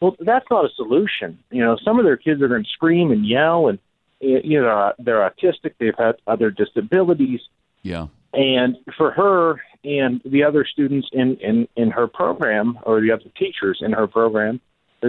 Well, 0.01 0.17
that's 0.21 0.47
not 0.51 0.65
a 0.65 0.69
solution. 0.77 1.39
You 1.51 1.63
know, 1.65 1.77
some 1.85 1.99
of 1.99 2.05
their 2.05 2.17
kids 2.17 2.41
are 2.43 2.49
going 2.49 2.65
to 2.65 2.71
scream 2.71 3.11
and 3.11 3.27
yell, 3.27 3.69
and 3.69 3.79
you 4.21 4.61
know, 4.61 4.93
they're 4.99 5.29
autistic. 5.29 5.73
They've 5.79 5.95
had 5.99 6.17
other 6.27 6.51
disabilities, 6.51 7.41
Yeah. 7.83 8.07
and 8.35 8.77
for 8.97 9.11
her 9.11 9.63
and 9.83 10.21
the 10.27 10.45
other 10.45 10.67
students 10.71 11.09
in 11.13 11.37
in 11.37 11.67
in 11.77 11.91
her 11.91 12.07
program, 12.07 12.79
or 12.85 13.01
the 13.01 13.11
other 13.13 13.25
teachers 13.39 13.79
in 13.81 13.93
her 13.93 14.07
program, 14.07 14.61
uh, 15.03 15.09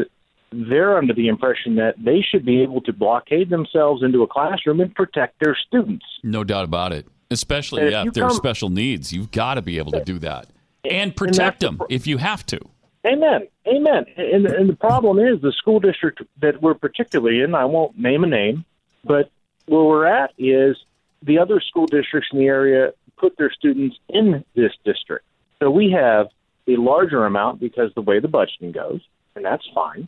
they're 0.52 0.98
under 0.98 1.14
the 1.14 1.28
impression 1.28 1.76
that 1.76 1.96
they 1.98 2.22
should 2.22 2.46
be 2.46 2.62
able 2.62 2.82
to 2.82 2.94
blockade 2.94 3.50
themselves 3.50 4.04
into 4.04 4.24
a 4.24 4.28
classroom 4.28 4.80
and 4.80 4.94
protect 4.96 5.40
their 5.42 5.58
students. 5.68 6.06
No 6.24 6.44
doubt 6.46 6.64
about 6.66 6.94
it. 6.94 7.06
Especially 7.30 7.84
if 7.84 7.92
yeah, 7.92 8.04
if 8.06 8.14
there 8.14 8.26
are 8.26 8.30
special 8.32 8.70
needs, 8.70 9.14
you've 9.14 9.32
got 9.32 9.54
to 9.56 9.62
be 9.62 9.78
able 9.78 9.92
to 9.94 10.04
do 10.04 10.20
that 10.20 10.48
and 10.84 10.94
And 10.94 11.16
protect 11.16 11.60
the 11.62 11.68
them 11.68 11.82
if 11.90 12.08
you 12.08 12.18
have 12.18 12.46
to. 12.48 12.60
Amen. 13.06 13.48
Amen. 13.68 14.06
And, 14.16 14.46
and 14.46 14.70
the 14.70 14.76
problem 14.76 15.20
is 15.20 15.42
the 15.42 15.52
school 15.54 15.80
district 15.80 16.22
that 16.42 16.62
we're 16.62 16.76
particularly 16.76 17.42
in, 17.42 17.56
I 17.56 17.66
won't 17.66 17.98
name 17.98 18.24
a 18.24 18.28
name, 18.28 18.64
but 19.04 19.32
where 19.66 19.84
we're 19.84 20.06
at 20.06 20.34
is 20.38 20.78
the 21.24 21.40
other 21.40 21.60
school 21.62 21.88
districts 21.88 22.30
in 22.32 22.40
the 22.40 22.46
area 22.46 22.94
put 23.18 23.38
their 23.38 23.52
students 23.52 23.98
in 24.10 24.44
this 24.56 24.72
district. 24.84 25.26
So 25.60 25.70
we 25.70 25.92
have 25.92 26.28
a 26.68 26.76
larger 26.76 27.26
amount 27.26 27.60
because 27.60 27.92
the 27.96 28.02
way 28.02 28.20
the 28.20 28.28
budgeting 28.28 28.74
goes, 28.74 29.02
and 29.36 29.46
that's 29.46 29.68
fine. 29.74 30.08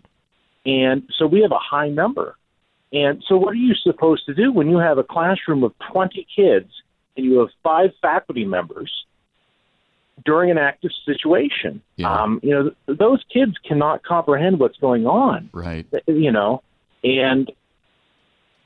And 0.66 1.10
so 1.18 1.28
we 1.28 1.42
have 1.42 1.52
a 1.52 1.60
high 1.60 1.90
number. 1.90 2.36
And 2.92 3.24
so, 3.28 3.38
what 3.38 3.52
are 3.52 3.56
you 3.56 3.74
supposed 3.74 4.28
to 4.28 4.36
do 4.36 4.52
when 4.52 4.70
you 4.70 4.78
have 4.78 5.00
a 5.00 5.04
classroom 5.04 5.64
of 5.64 5.74
20 5.92 6.28
kids 6.36 6.70
and 7.18 7.26
you 7.26 7.40
have 7.40 7.50
five 7.64 7.90
faculty 8.02 8.46
members 8.46 8.92
during 10.26 10.52
an 10.52 10.58
active 10.58 10.92
situation? 11.06 11.82
Um, 12.04 12.40
you 12.44 12.52
know, 12.52 12.64
th- 12.64 12.98
those 13.00 13.24
kids 13.32 13.54
cannot 13.68 14.04
comprehend 14.04 14.60
what's 14.60 14.78
going 14.78 15.06
on. 15.06 15.50
Right. 15.54 15.86
You 16.08 16.32
know, 16.32 16.62
and 17.04 17.52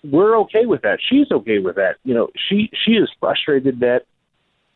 we're 0.04 0.38
okay 0.40 0.66
with 0.66 0.82
that. 0.84 1.00
She's 1.08 1.32
okay 1.32 1.60
with 1.60 1.76
that. 1.76 1.98
You 2.04 2.14
know, 2.14 2.30
she 2.50 2.70
she 2.86 2.92
is 2.92 3.10
frustrated 3.20 3.80
that 3.82 4.06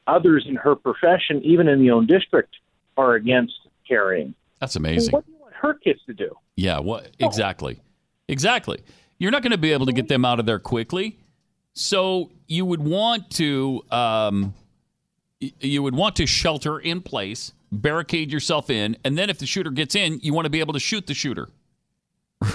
others 0.08 0.46
in 0.48 0.56
her 0.56 0.76
profession, 0.76 1.42
even 1.44 1.68
in 1.68 1.80
the 1.80 1.92
own 1.92 2.08
district, 2.08 2.56
are 2.98 3.14
against 3.14 3.54
carrying. 3.88 4.34
That's 4.60 4.76
amazing. 4.76 5.12
What 5.12 5.26
do 5.26 5.32
you 5.32 5.38
want 5.40 5.54
her 5.54 5.74
kids 5.74 6.00
to 6.08 6.14
do? 6.14 6.36
Yeah, 6.56 6.80
what 6.80 7.10
exactly? 7.20 7.80
Exactly. 8.28 8.82
You're 9.18 9.32
not 9.32 9.44
going 9.44 9.52
to 9.52 9.58
be 9.58 9.72
able 9.72 9.86
to 9.86 9.94
get 9.94 10.08
them 10.08 10.26
out 10.26 10.40
of 10.40 10.46
there 10.46 10.60
quickly. 10.60 11.20
So 11.74 12.32
you 12.48 12.66
would 12.66 12.82
want 12.82 13.30
to 13.32 13.84
um, 13.92 14.54
you 15.60 15.84
would 15.84 15.96
want 15.96 16.16
to 16.18 16.26
shelter 16.26 16.80
in 16.80 17.02
place, 17.02 17.54
barricade 17.72 18.32
yourself 18.32 18.70
in, 18.70 18.98
and 19.04 19.18
then 19.18 19.30
if 19.30 19.40
the 19.40 19.46
shooter 19.46 19.72
gets 19.72 19.96
in, 19.96 20.20
you 20.22 20.34
want 20.34 20.46
to 20.46 20.50
be 20.50 20.60
able 20.60 20.74
to 20.74 20.80
shoot 20.80 21.08
the 21.08 21.14
shooter. 21.14 21.50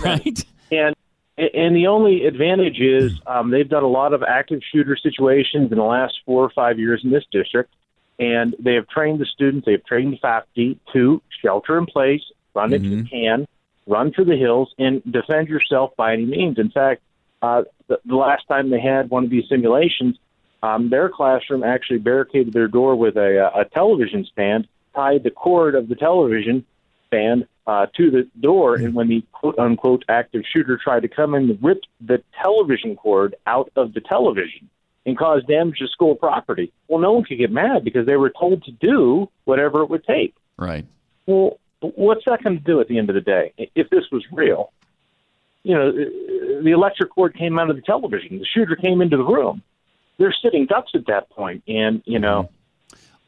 Right? 0.02 0.44
And 0.70 0.96
and 1.38 1.76
the 1.76 1.86
only 1.86 2.24
advantage 2.24 2.80
is 2.80 3.12
um, 3.26 3.50
they've 3.50 3.68
done 3.68 3.82
a 3.82 3.88
lot 3.88 4.14
of 4.14 4.22
active 4.22 4.60
shooter 4.72 4.96
situations 4.96 5.70
in 5.70 5.76
the 5.76 5.84
last 5.84 6.14
four 6.24 6.42
or 6.42 6.50
five 6.50 6.78
years 6.78 7.02
in 7.04 7.10
this 7.10 7.24
district, 7.30 7.74
and 8.18 8.56
they 8.58 8.74
have 8.74 8.88
trained 8.88 9.20
the 9.20 9.26
students, 9.26 9.66
they 9.66 9.72
have 9.72 9.84
trained 9.84 10.14
the 10.14 10.18
faculty 10.18 10.78
to 10.94 11.20
shelter 11.42 11.76
in 11.76 11.86
place, 11.86 12.22
run 12.54 12.72
if 12.72 12.82
you 12.82 13.04
can, 13.04 13.46
run 13.86 14.12
for 14.12 14.24
the 14.24 14.36
hills, 14.36 14.72
and 14.78 15.02
defend 15.12 15.48
yourself 15.48 15.90
by 15.96 16.14
any 16.14 16.24
means. 16.24 16.58
In 16.58 16.70
fact, 16.70 17.02
uh, 17.42 17.64
the, 17.88 18.00
the 18.06 18.16
last 18.16 18.48
time 18.48 18.70
they 18.70 18.80
had 18.80 19.10
one 19.10 19.22
of 19.22 19.30
these 19.30 19.44
simulations, 19.48 20.18
um, 20.62 20.90
their 20.90 21.08
classroom 21.08 21.62
actually 21.62 21.98
barricaded 21.98 22.52
their 22.52 22.68
door 22.68 22.96
with 22.96 23.16
a, 23.16 23.50
a 23.54 23.64
television 23.64 24.26
stand, 24.32 24.68
tied 24.94 25.22
the 25.22 25.30
cord 25.30 25.74
of 25.74 25.88
the 25.88 25.94
television 25.94 26.64
stand 27.06 27.46
uh, 27.66 27.86
to 27.96 28.10
the 28.10 28.28
door, 28.40 28.76
and 28.76 28.94
when 28.94 29.08
the 29.08 29.24
quote 29.32 29.58
unquote 29.58 30.04
active 30.08 30.42
shooter 30.52 30.78
tried 30.82 31.00
to 31.00 31.08
come 31.08 31.34
in, 31.34 31.58
ripped 31.60 31.88
the 32.00 32.22
television 32.40 32.94
cord 32.96 33.34
out 33.46 33.70
of 33.76 33.92
the 33.92 34.00
television 34.00 34.68
and 35.04 35.16
caused 35.16 35.46
damage 35.46 35.78
to 35.78 35.88
school 35.88 36.14
property. 36.14 36.72
Well, 36.88 37.00
no 37.00 37.12
one 37.12 37.24
could 37.24 37.38
get 37.38 37.50
mad 37.50 37.84
because 37.84 38.06
they 38.06 38.16
were 38.16 38.30
told 38.30 38.64
to 38.64 38.72
do 38.72 39.28
whatever 39.44 39.82
it 39.82 39.90
would 39.90 40.04
take. 40.04 40.34
Right. 40.56 40.84
Well, 41.26 41.58
what's 41.80 42.24
that 42.26 42.42
going 42.42 42.58
to 42.58 42.64
do 42.64 42.80
at 42.80 42.88
the 42.88 42.98
end 42.98 43.10
of 43.10 43.14
the 43.14 43.20
day? 43.20 43.52
If 43.74 43.90
this 43.90 44.04
was 44.10 44.24
real, 44.32 44.72
you 45.62 45.74
know, 45.74 45.92
the 45.92 46.70
electric 46.70 47.10
cord 47.10 47.36
came 47.36 47.58
out 47.58 47.70
of 47.70 47.76
the 47.76 47.82
television. 47.82 48.38
The 48.38 48.46
shooter 48.46 48.76
came 48.76 49.00
into 49.00 49.16
the 49.16 49.24
room. 49.24 49.62
They're 50.18 50.34
sitting 50.42 50.66
ducks 50.66 50.92
at 50.94 51.06
that 51.06 51.28
point, 51.30 51.62
and 51.68 52.02
you 52.06 52.18
know, 52.18 52.50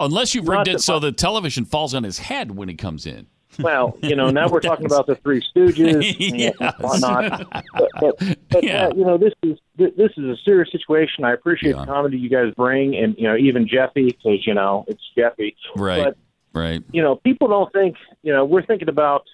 Unless 0.01 0.35
you've 0.35 0.47
rigged 0.49 0.69
it 0.69 0.81
so 0.81 0.99
the 1.01 1.11
television 1.13 1.65
falls 1.65 1.93
on 1.95 2.05
his 2.05 2.19
head 2.19 2.53
when 2.57 2.69
he 2.69 2.75
comes 2.77 3.05
in. 3.05 3.27
well, 3.59 3.99
you 4.03 4.15
know, 4.15 4.31
now 4.31 4.49
we're 4.49 4.61
talking 4.71 4.87
about 4.87 5.07
the 5.09 5.17
Three 5.17 5.43
Stooges 5.55 6.15
Yes. 6.19 6.55
and 6.61 6.73
whatnot. 6.79 7.51
But, 7.75 7.89
but, 8.01 8.39
but 8.51 8.65
uh, 8.71 8.91
you 8.95 9.05
know, 9.05 9.19
this 9.19 9.33
is 9.43 9.59
this 9.77 10.13
is 10.17 10.25
a 10.25 10.37
serious 10.45 10.71
situation. 10.71 11.25
I 11.25 11.33
appreciate 11.33 11.75
the 11.77 11.85
comedy 11.85 12.17
you 12.19 12.29
guys 12.31 12.55
bring, 12.55 12.95
and 12.97 13.17
you 13.19 13.25
know, 13.25 13.37
even 13.37 13.67
Jeffy, 13.67 14.07
because 14.07 14.47
you 14.47 14.55
know 14.55 14.85
it's 14.87 15.03
Jeffy. 15.17 15.57
Right. 15.75 16.05
But 16.05 16.17
right. 16.59 16.83
you 16.93 17.03
know, 17.03 17.17
people 17.17 17.49
don't 17.49 17.73
think, 17.73 17.97
you 18.23 18.33
know, 18.33 18.45
we're 18.45 18.65
thinking 18.65 18.89
about 18.89 19.25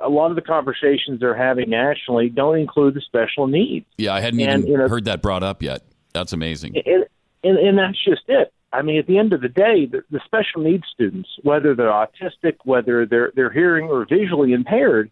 a 0.00 0.08
lot 0.08 0.30
of 0.30 0.36
the 0.36 0.42
conversations 0.42 1.20
they're 1.20 1.34
having 1.36 1.68
nationally 1.68 2.28
don't 2.30 2.56
include 2.58 2.94
the 2.94 3.00
special 3.02 3.46
needs. 3.48 3.84
Yeah, 3.98 4.14
I 4.14 4.20
hadn't 4.20 4.40
And, 4.40 4.60
even 4.62 4.70
you 4.72 4.78
know- 4.78 4.88
heard 4.88 5.04
that 5.06 5.20
brought 5.20 5.42
up 5.42 5.62
yet. 5.62 5.82
That's 6.12 6.32
amazing. 6.32 6.76
And, 6.84 7.04
and, 7.44 7.58
and 7.58 7.78
that's 7.78 8.02
just 8.04 8.22
it. 8.28 8.52
I 8.72 8.82
mean, 8.82 8.98
at 8.98 9.06
the 9.06 9.18
end 9.18 9.32
of 9.32 9.40
the 9.40 9.48
day, 9.48 9.86
the, 9.86 10.02
the 10.10 10.20
special 10.24 10.62
needs 10.62 10.84
students, 10.92 11.28
whether 11.42 11.74
they're 11.74 11.86
autistic, 11.86 12.56
whether 12.64 13.06
they're 13.06 13.32
they're 13.34 13.50
hearing 13.50 13.86
or 13.88 14.04
visually 14.04 14.52
impaired, 14.52 15.10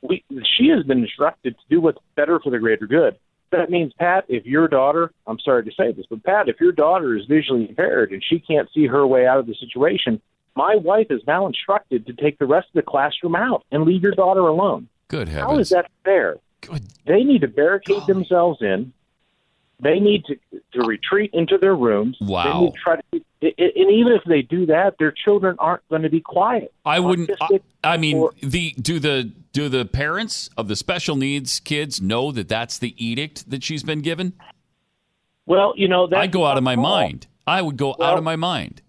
we, 0.00 0.24
she 0.56 0.68
has 0.68 0.84
been 0.84 1.02
instructed 1.02 1.54
to 1.56 1.64
do 1.68 1.80
what's 1.80 1.98
better 2.16 2.40
for 2.40 2.50
the 2.50 2.58
greater 2.58 2.86
good. 2.86 3.16
That 3.50 3.70
means, 3.70 3.92
Pat, 3.98 4.24
if 4.28 4.46
your 4.46 4.68
daughter, 4.68 5.12
I'm 5.26 5.38
sorry 5.38 5.64
to 5.64 5.70
say 5.78 5.92
this, 5.92 6.06
but 6.08 6.24
Pat, 6.24 6.48
if 6.48 6.60
your 6.60 6.72
daughter 6.72 7.14
is 7.16 7.26
visually 7.26 7.68
impaired 7.68 8.10
and 8.10 8.24
she 8.24 8.40
can't 8.40 8.68
see 8.74 8.86
her 8.86 9.06
way 9.06 9.26
out 9.26 9.38
of 9.38 9.46
the 9.46 9.54
situation, 9.54 10.20
my 10.56 10.76
wife 10.76 11.08
is 11.10 11.20
now 11.26 11.46
instructed 11.46 12.06
to 12.06 12.12
take 12.14 12.38
the 12.38 12.46
rest 12.46 12.68
of 12.68 12.74
the 12.74 12.82
classroom 12.82 13.36
out 13.36 13.64
and 13.70 13.84
leave 13.84 14.02
your 14.02 14.12
daughter 14.12 14.40
alone. 14.40 14.88
Good 15.08 15.28
heavens. 15.28 15.50
How 15.50 15.58
is 15.58 15.68
that 15.70 15.90
fair? 16.04 16.38
Good. 16.62 16.82
They 17.06 17.22
need 17.22 17.42
to 17.42 17.48
barricade 17.48 18.06
themselves 18.06 18.62
in. 18.62 18.92
They 19.80 19.98
need 20.00 20.24
to 20.26 20.36
to 20.74 20.86
retreat 20.86 21.30
into 21.34 21.58
their 21.58 21.74
rooms. 21.74 22.16
They 22.20 22.26
Wow. 22.26 22.60
need 22.60 22.72
to 22.74 22.78
try 22.78 22.96
to, 22.96 23.24
and 23.42 23.90
even 23.90 24.12
if 24.12 24.22
they 24.24 24.42
do 24.42 24.66
that, 24.66 24.94
their 24.98 25.10
children 25.12 25.56
aren't 25.58 25.86
going 25.88 26.02
to 26.02 26.08
be 26.08 26.20
quiet. 26.20 26.72
I 26.84 27.00
wouldn't. 27.00 27.30
I, 27.40 27.60
I 27.82 27.96
mean, 27.96 28.16
or- 28.18 28.32
the 28.40 28.70
do 28.80 28.98
the 28.98 29.32
do 29.52 29.68
the 29.68 29.84
parents 29.84 30.48
of 30.56 30.68
the 30.68 30.76
special 30.76 31.16
needs 31.16 31.60
kids 31.60 32.00
know 32.00 32.30
that 32.32 32.48
that's 32.48 32.78
the 32.78 32.94
edict 33.04 33.50
that 33.50 33.62
she's 33.64 33.82
been 33.82 34.00
given? 34.00 34.32
Well, 35.46 35.74
you 35.76 35.88
know, 35.88 36.08
I'd 36.14 36.32
go 36.32 36.46
out 36.46 36.56
of 36.56 36.62
my 36.64 36.74
call. 36.76 36.84
mind. 36.84 37.26
I 37.46 37.60
would 37.60 37.76
go 37.76 37.90
out 38.00 38.16
of 38.16 38.24
my 38.24 38.36
mind. 38.36 38.80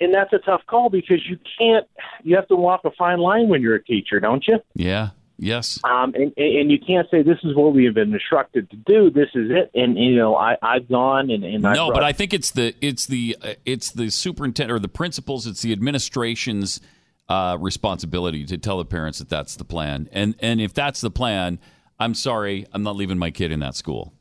and 0.00 0.12
that's 0.12 0.32
a 0.32 0.38
tough 0.38 0.60
call 0.66 0.90
because 0.90 1.26
you 1.28 1.38
can't. 1.58 1.86
You 2.22 2.36
have 2.36 2.46
to 2.48 2.56
walk 2.56 2.82
a 2.84 2.90
fine 2.90 3.18
line 3.20 3.48
when 3.48 3.62
you're 3.62 3.76
a 3.76 3.82
teacher, 3.84 4.20
don't 4.20 4.46
you? 4.46 4.58
Yeah. 4.74 5.10
Yes. 5.40 5.78
Um, 5.84 6.12
and, 6.14 6.32
and 6.36 6.70
you 6.70 6.78
can't 6.84 7.08
say 7.10 7.22
this 7.22 7.38
is 7.44 7.54
what 7.54 7.72
we 7.72 7.84
have 7.84 7.94
been 7.94 8.12
instructed 8.12 8.68
to 8.70 8.76
do. 8.76 9.08
This 9.08 9.28
is 9.36 9.50
it. 9.50 9.70
And 9.72 9.96
you 9.96 10.16
know, 10.16 10.34
I, 10.34 10.56
I've 10.60 10.88
gone 10.88 11.30
and, 11.30 11.44
and 11.44 11.62
no, 11.62 11.92
but 11.92 12.02
I 12.02 12.12
think 12.12 12.34
it's 12.34 12.50
the 12.50 12.74
it's 12.80 13.06
the 13.06 13.36
uh, 13.40 13.54
it's 13.64 13.92
the 13.92 14.10
superintendent 14.10 14.76
or 14.76 14.80
the 14.80 14.88
principals. 14.88 15.46
It's 15.46 15.62
the 15.62 15.72
administration's 15.72 16.80
uh, 17.28 17.56
responsibility 17.60 18.44
to 18.46 18.58
tell 18.58 18.78
the 18.78 18.84
parents 18.84 19.20
that 19.20 19.28
that's 19.28 19.54
the 19.54 19.64
plan. 19.64 20.08
And 20.12 20.34
and 20.40 20.60
if 20.60 20.74
that's 20.74 21.00
the 21.00 21.10
plan, 21.10 21.60
I'm 22.00 22.14
sorry, 22.14 22.66
I'm 22.72 22.82
not 22.82 22.96
leaving 22.96 23.18
my 23.18 23.30
kid 23.30 23.52
in 23.52 23.60
that 23.60 23.76
school. 23.76 24.14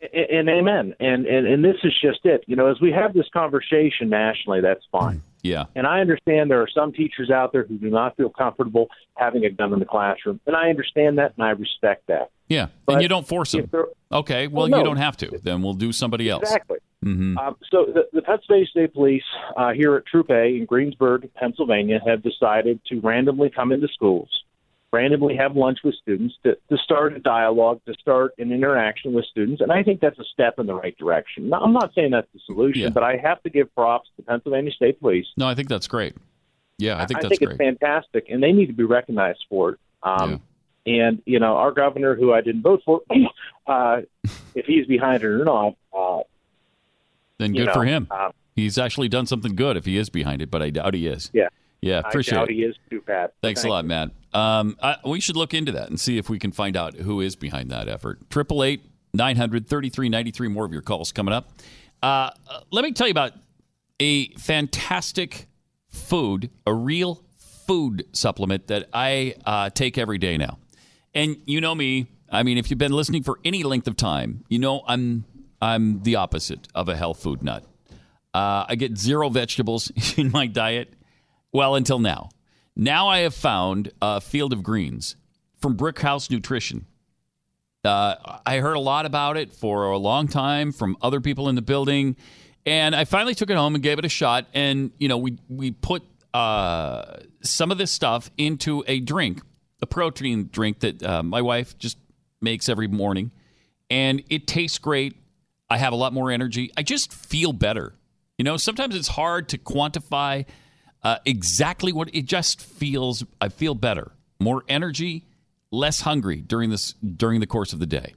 and, 0.00 0.48
and 0.48 0.48
amen. 0.48 0.94
And, 0.98 1.26
and 1.26 1.46
and 1.46 1.64
this 1.64 1.76
is 1.84 1.92
just 2.02 2.24
it. 2.24 2.42
You 2.48 2.56
know, 2.56 2.66
as 2.66 2.80
we 2.80 2.90
have 2.90 3.14
this 3.14 3.26
conversation 3.32 4.08
nationally, 4.08 4.60
that's 4.60 4.84
fine. 4.90 5.22
Yeah. 5.42 5.64
And 5.74 5.86
I 5.86 6.00
understand 6.00 6.50
there 6.50 6.60
are 6.62 6.68
some 6.74 6.92
teachers 6.92 7.30
out 7.30 7.52
there 7.52 7.64
who 7.64 7.78
do 7.78 7.88
not 7.90 8.16
feel 8.16 8.30
comfortable 8.30 8.88
having 9.14 9.44
a 9.44 9.50
gun 9.50 9.72
in 9.72 9.78
the 9.78 9.84
classroom, 9.84 10.40
and 10.46 10.54
I 10.56 10.68
understand 10.68 11.18
that, 11.18 11.32
and 11.36 11.44
I 11.44 11.50
respect 11.50 12.06
that. 12.08 12.30
Yeah, 12.48 12.66
But 12.84 12.94
and 12.94 13.02
you 13.02 13.08
don't 13.08 13.26
force 13.26 13.52
them. 13.52 13.70
Okay, 14.12 14.48
well, 14.48 14.62
Well, 14.62 14.68
no. 14.68 14.78
you 14.78 14.84
don't 14.84 14.96
have 14.96 15.16
to. 15.18 15.38
Then 15.42 15.62
we'll 15.62 15.74
do 15.74 15.92
somebody 15.92 16.28
else. 16.28 16.42
Exactly. 16.42 16.78
hmm 17.02 17.38
Um, 17.38 17.56
so 17.70 17.86
the, 17.86 18.08
the 18.12 18.22
Pennsylvania 18.22 18.66
State 18.66 18.92
Police 18.92 19.22
uh, 19.56 19.70
here 19.72 19.94
at 19.94 20.04
Troop 20.06 20.30
A 20.30 20.56
in 20.56 20.64
Greensburg, 20.66 21.28
Pennsylvania, 21.34 22.00
have 22.04 22.22
decided 22.22 22.80
to 22.86 23.00
randomly 23.00 23.50
come 23.50 23.70
into 23.72 23.86
schools, 23.88 24.28
randomly 24.92 25.36
have 25.36 25.56
lunch 25.56 25.78
with 25.84 25.94
students 25.96 26.34
to, 26.42 26.56
to 26.68 26.76
start 26.78 27.12
a 27.14 27.20
dialogue, 27.20 27.80
to 27.86 27.94
start 27.94 28.34
an 28.38 28.52
interaction 28.52 29.12
with 29.12 29.24
students, 29.26 29.60
and 29.60 29.70
I 29.70 29.82
think 29.82 30.00
that's 30.00 30.18
a 30.18 30.24
step 30.32 30.58
in 30.58 30.66
the 30.66 30.74
right 30.74 30.96
direction. 30.98 31.48
Now, 31.48 31.60
I'm 31.60 31.72
not 31.72 31.92
saying 31.94 32.10
that's 32.10 32.26
the 32.32 32.40
solution, 32.46 32.92
but 32.92 33.02
I 33.02 33.16
have 33.16 33.42
to 33.44 33.50
give 33.50 33.72
props 33.74 34.08
to 34.16 34.22
Pennsylvania 34.22 34.72
State 34.72 35.00
Police. 35.00 35.26
No, 35.36 35.46
I 35.46 35.54
think 35.54 35.68
that's 35.68 35.86
great. 35.86 36.16
Yeah, 36.78 37.00
I 37.00 37.06
think 37.06 37.18
I 37.18 37.22
that's 37.22 37.38
think 37.38 37.40
great. 37.40 37.50
it's 37.52 37.78
fantastic, 37.78 38.26
and 38.30 38.42
they 38.42 38.52
need 38.52 38.66
to 38.66 38.72
be 38.72 38.84
recognized 38.84 39.44
for 39.48 39.70
it. 39.70 39.78
Um, 40.02 40.42
And 40.86 41.22
you 41.26 41.38
know, 41.38 41.56
our 41.56 41.72
governor, 41.72 42.14
who 42.14 42.32
I 42.32 42.40
didn't 42.40 42.62
vote 42.62 42.82
for, 42.84 43.02
uh, 43.66 44.00
if 44.54 44.66
he's 44.66 44.86
behind 44.86 45.22
it 45.22 45.26
or 45.26 45.44
not, 45.44 45.74
uh, 45.96 46.20
then 47.38 47.54
you 47.54 47.66
good 47.66 47.74
for 47.74 47.84
him. 47.84 48.08
um, 48.10 48.32
He's 48.56 48.76
actually 48.78 49.08
done 49.08 49.26
something 49.26 49.54
good 49.54 49.76
if 49.76 49.84
he 49.86 49.96
is 49.96 50.10
behind 50.10 50.42
it, 50.42 50.50
but 50.50 50.62
I 50.62 50.70
doubt 50.70 50.94
he 50.94 51.06
is. 51.06 51.30
Yeah. 51.32 51.48
Yeah, 51.80 52.02
I 52.04 52.08
appreciate 52.08 52.34
doubt 52.38 52.50
it. 52.50 52.54
he 52.54 52.62
is 52.62 52.76
too, 52.90 53.00
Pat. 53.00 53.32
Thanks 53.42 53.62
Thank 53.62 53.70
a 53.70 53.72
lot, 53.72 53.84
Matt. 53.86 54.10
Um, 54.32 54.76
I, 54.82 54.96
we 55.04 55.20
should 55.20 55.36
look 55.36 55.54
into 55.54 55.72
that 55.72 55.88
and 55.88 55.98
see 55.98 56.18
if 56.18 56.28
we 56.30 56.38
can 56.38 56.52
find 56.52 56.76
out 56.76 56.94
who 56.94 57.20
is 57.20 57.36
behind 57.36 57.70
that 57.70 57.88
effort. 57.88 58.30
Triple 58.30 58.62
eight 58.62 58.82
nine 59.12 59.36
hundred 59.36 59.68
thirty 59.68 59.88
three 59.88 60.08
ninety 60.08 60.30
three. 60.30 60.48
More 60.48 60.64
of 60.64 60.72
your 60.72 60.82
calls 60.82 61.12
coming 61.12 61.34
up. 61.34 61.52
Uh, 62.02 62.30
uh, 62.48 62.60
let 62.70 62.84
me 62.84 62.92
tell 62.92 63.06
you 63.06 63.12
about 63.12 63.32
a 63.98 64.28
fantastic 64.34 65.46
food, 65.88 66.50
a 66.66 66.72
real 66.72 67.22
food 67.66 68.06
supplement 68.12 68.68
that 68.68 68.88
I 68.92 69.34
uh, 69.44 69.70
take 69.70 69.98
every 69.98 70.18
day 70.18 70.36
now. 70.36 70.58
And 71.14 71.36
you 71.46 71.60
know 71.60 71.74
me. 71.74 72.06
I 72.30 72.44
mean, 72.44 72.58
if 72.58 72.70
you've 72.70 72.78
been 72.78 72.92
listening 72.92 73.24
for 73.24 73.40
any 73.44 73.64
length 73.64 73.88
of 73.88 73.96
time, 73.96 74.44
you 74.48 74.58
know 74.58 74.82
I'm 74.86 75.24
I'm 75.60 76.02
the 76.02 76.16
opposite 76.16 76.68
of 76.74 76.88
a 76.88 76.96
health 76.96 77.22
food 77.22 77.42
nut. 77.42 77.64
Uh, 78.32 78.64
I 78.68 78.76
get 78.76 78.96
zero 78.96 79.28
vegetables 79.28 79.90
in 80.16 80.30
my 80.30 80.46
diet. 80.46 80.94
Well, 81.52 81.74
until 81.74 81.98
now. 81.98 82.30
Now 82.76 83.08
I 83.08 83.20
have 83.20 83.34
found 83.34 83.92
a 84.00 84.20
field 84.20 84.52
of 84.52 84.62
greens 84.62 85.16
from 85.60 85.76
Brickhouse 85.76 86.30
Nutrition. 86.30 86.86
Uh, 87.84 88.38
I 88.44 88.58
heard 88.58 88.74
a 88.74 88.80
lot 88.80 89.06
about 89.06 89.36
it 89.36 89.52
for 89.52 89.90
a 89.90 89.98
long 89.98 90.28
time 90.28 90.72
from 90.72 90.96
other 91.00 91.20
people 91.20 91.48
in 91.48 91.54
the 91.54 91.62
building, 91.62 92.16
and 92.66 92.94
I 92.94 93.04
finally 93.04 93.34
took 93.34 93.48
it 93.50 93.56
home 93.56 93.74
and 93.74 93.82
gave 93.82 93.98
it 93.98 94.04
a 94.04 94.08
shot. 94.08 94.46
And 94.52 94.92
you 94.98 95.08
know, 95.08 95.16
we 95.18 95.38
we 95.48 95.70
put 95.70 96.02
uh, 96.34 97.16
some 97.42 97.70
of 97.70 97.78
this 97.78 97.90
stuff 97.90 98.30
into 98.36 98.84
a 98.86 99.00
drink, 99.00 99.40
a 99.80 99.86
protein 99.86 100.50
drink 100.52 100.80
that 100.80 101.02
uh, 101.02 101.22
my 101.22 101.40
wife 101.40 101.78
just 101.78 101.96
makes 102.40 102.68
every 102.68 102.88
morning, 102.88 103.30
and 103.88 104.22
it 104.28 104.46
tastes 104.46 104.78
great. 104.78 105.16
I 105.70 105.78
have 105.78 105.92
a 105.92 105.96
lot 105.96 106.12
more 106.12 106.30
energy. 106.30 106.70
I 106.76 106.82
just 106.82 107.12
feel 107.12 107.52
better. 107.52 107.94
You 108.36 108.44
know, 108.44 108.56
sometimes 108.56 108.94
it's 108.94 109.08
hard 109.08 109.48
to 109.50 109.58
quantify 109.58 110.46
uh, 111.02 111.18
exactly 111.24 111.92
what 111.92 112.14
it 112.14 112.26
just 112.26 112.60
feels. 112.60 113.24
I 113.40 113.48
feel 113.48 113.74
better, 113.74 114.12
more 114.38 114.64
energy, 114.68 115.24
less 115.70 116.02
hungry 116.02 116.40
during 116.40 116.70
this 116.70 116.92
during 116.94 117.40
the 117.40 117.46
course 117.46 117.72
of 117.72 117.78
the 117.78 117.86
day. 117.86 118.14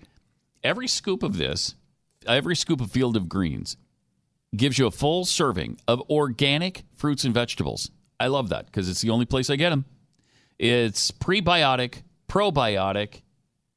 Every 0.64 0.88
scoop 0.88 1.24
of 1.24 1.38
this, 1.38 1.76
every 2.26 2.56
scoop 2.56 2.82
of 2.82 2.92
Field 2.92 3.16
of 3.16 3.30
Greens, 3.30 3.78
gives 4.56 4.78
you 4.78 4.88
a 4.88 4.92
full 4.92 5.26
serving 5.26 5.80
of 5.88 6.02
organic 6.10 6.84
fruits 6.96 7.24
and 7.24 7.34
vegetables. 7.34 7.92
I 8.20 8.28
love 8.28 8.50
that 8.50 8.68
because 8.68 8.90
it's 8.90 9.02
the 9.02 9.10
only 9.10 9.26
place 9.26 9.50
I 9.50 9.56
get 9.56 9.72
them. 9.72 9.86
It's 10.60 11.12
prebiotic, 11.12 12.04
probiotic. 12.30 13.22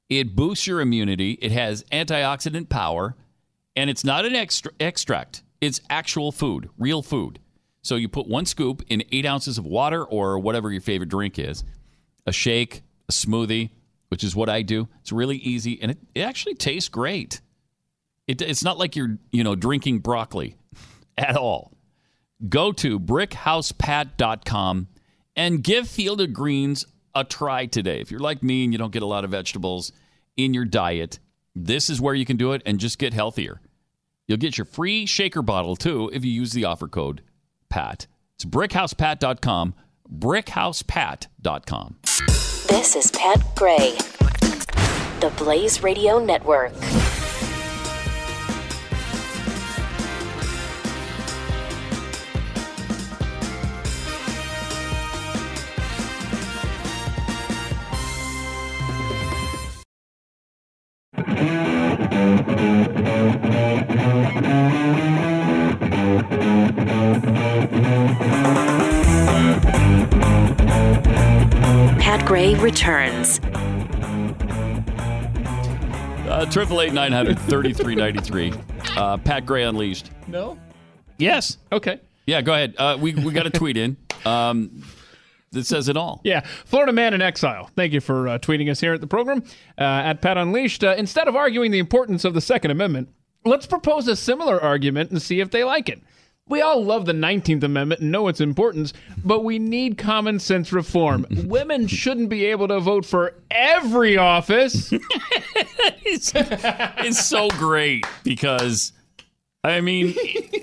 It 0.09 0.37
boosts 0.37 0.67
your 0.67 0.81
immunity. 0.81 1.33
It 1.33 1.51
has 1.53 1.83
antioxidant 1.85 2.69
power, 2.69 3.17
and 3.75 3.91
it's 3.91 4.05
not 4.05 4.25
an 4.25 4.37
extra- 4.37 4.73
extract. 4.79 5.43
It's 5.61 5.81
actual 5.91 6.31
food, 6.31 6.69
real 6.79 7.03
food. 7.03 7.41
So 7.87 7.95
you 7.95 8.09
put 8.09 8.27
one 8.27 8.47
scoop 8.47 8.83
in 8.89 9.05
eight 9.13 9.25
ounces 9.25 9.59
of 9.59 9.65
water 9.65 10.05
or 10.05 10.41
whatever 10.41 10.73
your 10.73 10.81
favorite 10.81 11.09
drink 11.09 11.39
is, 11.39 11.63
a 12.27 12.33
shake, 12.33 12.83
a 13.09 13.13
smoothie, 13.13 13.71
which 14.09 14.25
is 14.25 14.35
what 14.35 14.49
I 14.49 14.63
do. 14.63 14.89
It's 15.03 15.13
really 15.13 15.37
easy, 15.37 15.81
and 15.81 15.93
it, 15.93 15.99
it 16.13 16.23
actually 16.23 16.57
tastes 16.57 16.89
great. 16.89 17.41
It, 18.27 18.43
it's 18.43 18.65
not 18.65 18.77
like 18.77 18.97
you're 18.97 19.19
you 19.31 19.45
know 19.45 19.55
drinking 19.55 20.01
broccoli 20.01 20.57
at 21.17 21.37
all. 21.37 21.75
Go 22.49 22.73
to 22.73 22.99
brickhousepat.com 22.99 24.89
and 25.37 25.63
give 25.63 25.87
Field 25.87 26.21
of 26.21 26.33
Greens 26.33 26.87
a 27.15 27.23
try 27.23 27.67
today. 27.67 28.01
If 28.01 28.11
you're 28.11 28.19
like 28.19 28.43
me 28.43 28.65
and 28.65 28.73
you 28.73 28.81
don't 28.81 28.93
get 28.93 29.05
a 29.05 29.07
lot 29.07 29.23
of 29.23 29.31
vegetables 29.31 29.93
in 30.37 30.55
your 30.55 30.65
diet, 30.65 31.21
this 31.55 31.89
is 31.89 32.01
where 32.01 32.17
you 32.17 32.25
can 32.25 32.37
do 32.37 32.51
it 32.51 32.63
and 32.67 32.81
just 32.81 32.99
get 32.99 33.15
healthier. 33.15 33.61
You'll 34.27 34.39
get 34.39 34.59
your 34.59 34.65
free 34.65 35.07
shaker 35.07 35.41
bottle 35.41 35.77
too 35.77 36.11
if 36.13 36.25
you 36.25 36.33
use 36.33 36.51
the 36.51 36.65
offer 36.65 36.89
code 36.89 37.23
PAT. 37.77 38.07
It's 38.37 38.47
brickhousepat.com, 38.47 39.75
brickhousepat.com. 40.11 41.97
This 42.69 42.97
is 42.97 43.11
Pat 43.11 43.55
Gray, 43.55 43.99
the 45.21 45.31
Blaze 45.37 45.83
Radio 45.83 46.19
Network. 46.19 46.73
Returns. 72.87 73.41
Uh, 76.29 76.47
Triple 76.51 76.81
eight 76.81 76.93
nine 76.93 77.13
hundred 77.13 77.39
thirty 77.41 77.73
three 77.73 77.95
ninety 77.95 78.21
three. 78.21 78.53
Uh, 78.97 79.17
Pat 79.19 79.47
Gray 79.47 79.65
unleashed. 79.65 80.11
No. 80.29 80.59
Yes. 81.19 81.59
Okay. 81.73 82.01
Yeah. 82.27 82.43
Go 82.43 82.53
ahead. 82.53 82.75
Uh, 82.79 82.97
we 83.01 83.15
we 83.15 83.33
got 83.33 83.47
a 83.47 83.51
tweet 83.51 83.77
in. 83.77 83.97
Um, 84.25 84.85
that 85.53 85.65
says 85.65 85.89
it 85.89 85.97
all. 85.97 86.21
Yeah, 86.25 86.41
Florida 86.41 86.93
man 86.93 87.15
in 87.15 87.23
exile. 87.23 87.71
Thank 87.77 87.93
you 87.93 88.01
for 88.01 88.29
uh, 88.29 88.39
tweeting 88.39 88.71
us 88.71 88.81
here 88.81 88.93
at 88.93 89.01
the 89.01 89.07
program 89.07 89.43
uh, 89.79 89.83
at 89.83 90.21
Pat 90.21 90.37
Unleashed. 90.37 90.85
Uh, 90.85 90.95
instead 90.99 91.29
of 91.29 91.37
arguing 91.37 91.71
the 91.71 91.79
importance 91.79 92.25
of 92.25 92.35
the 92.35 92.41
Second 92.41 92.73
Amendment, 92.73 93.09
let's 93.45 93.67
propose 93.67 94.07
a 94.09 94.17
similar 94.17 94.61
argument 94.61 95.11
and 95.13 95.23
see 95.23 95.41
if 95.41 95.51
they 95.51 95.65
like 95.65 95.89
it. 95.89 96.03
We 96.49 96.61
all 96.61 96.85
love 96.85 97.07
the 97.07 97.13
19th 97.13 97.65
Amendment 97.65 98.03
and 98.03 98.13
know 98.13 98.29
its 98.29 98.41
importance, 98.41 98.93
but 99.25 99.43
we 99.43 99.59
need 99.59 99.99
common 99.99 100.39
sense 100.39 100.73
reform. 100.73 101.27
Women 101.31 101.89
shouldn't 101.89 102.29
be 102.29 102.45
able 102.45 102.69
to 102.69 102.79
vote 102.79 103.05
for 103.05 103.35
every 103.51 104.17
office. 104.17 104.93
it's, 104.93 106.31
it's 106.37 107.27
so 107.27 107.49
great 107.49 108.07
because, 108.23 108.93
I 109.65 109.81
mean, 109.81 110.15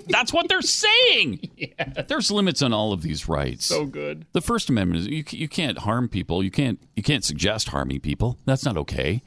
that's 0.07 0.31
what 0.31 0.47
they're 0.47 0.61
saying. 0.61 1.49
There's 2.07 2.31
limits 2.31 2.61
on 2.61 2.71
all 2.71 2.93
of 2.93 3.01
these 3.01 3.27
rights. 3.27 3.65
So 3.65 3.85
good. 3.85 4.25
The 4.31 4.39
First 4.39 4.69
Amendment 4.69 5.01
is 5.01 5.07
you, 5.07 5.25
you 5.31 5.49
can't 5.49 5.79
harm 5.79 6.07
people. 6.07 6.41
You 6.41 6.51
can't 6.51 6.79
you 6.95 7.03
can't 7.03 7.25
suggest 7.25 7.67
harming 7.67 7.99
people. 7.99 8.37
That's 8.45 8.63
not 8.63 8.77
okay. 8.77 9.21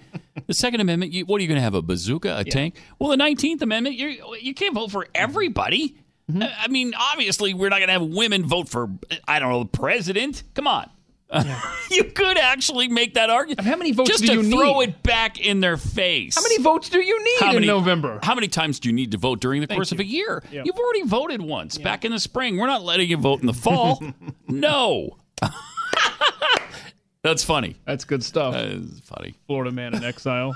The 0.47 0.55
Second 0.55 0.81
Amendment, 0.81 1.13
you, 1.13 1.27
what 1.27 1.39
are 1.39 1.43
you 1.43 1.49
going 1.49 1.59
to 1.59 1.63
have 1.63 1.75
a 1.75 1.83
bazooka, 1.83 2.39
a 2.39 2.45
tank? 2.45 2.77
Well, 2.99 3.11
the 3.11 3.19
Nineteenth 3.19 3.61
Amendment, 3.61 3.97
you 3.97 4.37
you 4.41 4.55
can't 4.55 4.75
vote 4.75 4.91
for 4.91 5.07
everybody. 5.15 5.97
Mm-hmm. 6.31 6.43
I 6.43 6.69
mean, 6.69 6.93
obviously, 6.99 7.55
we're 7.55 7.69
not 7.69 7.79
going 7.79 7.89
to 7.89 7.93
have 7.93 8.03
women 8.03 8.45
vote 8.45 8.69
for 8.69 8.91
I 9.29 9.39
don't 9.39 9.51
know 9.51 9.63
the 9.63 9.79
president. 9.79 10.43
Come 10.55 10.67
on. 10.67 10.91
you 11.91 12.05
could 12.05 12.39
actually 12.39 12.87
make 12.89 13.15
that 13.15 13.31
argument. 13.31 13.67
How 13.67 13.77
many 13.77 13.93
votes 13.93 14.11
Just 14.11 14.25
do 14.25 14.33
you 14.33 14.43
need? 14.43 14.51
Just 14.51 14.53
to 14.53 14.59
throw 14.59 14.81
it 14.81 15.03
back 15.03 15.41
in 15.41 15.61
their 15.61 15.77
face. 15.77 16.37
How 16.37 16.43
many 16.43 16.63
votes 16.63 16.89
do 16.89 17.01
you 17.01 17.23
need 17.25 17.41
How 17.41 17.57
in 17.57 17.67
November? 17.67 18.21
How 18.23 18.35
many 18.35 18.47
times 18.49 18.79
do 18.79 18.89
you 18.89 18.93
need 18.93 19.11
to 19.11 19.19
vote 19.19 19.41
during 19.41 19.61
the 19.61 19.67
course 19.67 19.91
of 19.91 19.99
a 19.99 20.05
year? 20.05 20.43
Yeah. 20.53 20.63
You've 20.65 20.79
already 20.79 21.03
voted 21.03 21.43
once 21.43 21.79
back 21.79 22.05
in 22.05 22.13
the 22.13 22.21
spring. 22.21 22.59
We're 22.59 22.69
not 22.69 22.83
letting 22.83 23.09
you 23.09 23.17
vote 23.17 23.41
in 23.41 23.47
the 23.47 23.55
fall. 23.55 24.03
no. 24.49 25.17
That's 27.23 27.43
funny. 27.43 27.75
That's 27.85 28.05
good 28.05 28.23
stuff. 28.23 28.55
That 28.55 28.67
is 28.67 29.01
funny. 29.01 29.35
Florida 29.49 29.73
man 29.73 29.95
in 29.95 30.05
exile. 30.05 30.55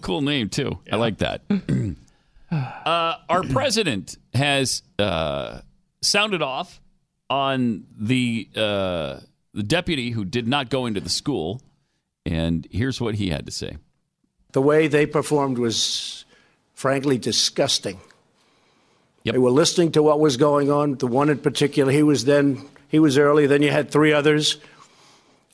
Cool 0.00 0.22
name 0.22 0.48
too. 0.48 0.78
I 0.90 0.96
like 0.96 1.18
that. 1.18 1.42
uh, 2.50 3.16
our 3.28 3.42
president 3.42 4.16
has 4.34 4.82
uh, 4.98 5.60
sounded 6.02 6.42
off 6.42 6.80
on 7.30 7.84
the 7.96 8.48
uh, 8.56 9.20
the 9.52 9.62
deputy 9.62 10.10
who 10.10 10.24
did 10.24 10.48
not 10.48 10.70
go 10.70 10.86
into 10.86 11.00
the 11.00 11.10
school, 11.10 11.60
and 12.24 12.66
here's 12.70 13.00
what 13.00 13.16
he 13.16 13.30
had 13.30 13.46
to 13.46 13.52
say. 13.52 13.76
The 14.52 14.62
way 14.62 14.88
they 14.88 15.06
performed 15.06 15.58
was 15.58 16.24
frankly 16.74 17.18
disgusting. 17.18 18.00
They 19.24 19.38
were 19.38 19.50
listening 19.50 19.92
to 19.92 20.02
what 20.02 20.20
was 20.20 20.38
going 20.38 20.70
on. 20.70 20.94
The 20.94 21.06
one 21.06 21.28
in 21.28 21.38
particular, 21.38 21.92
he 21.92 22.02
was 22.02 22.24
then 22.24 22.62
he 22.88 22.98
was 22.98 23.18
early. 23.18 23.46
Then 23.46 23.62
you 23.62 23.70
had 23.70 23.90
three 23.90 24.12
others 24.12 24.56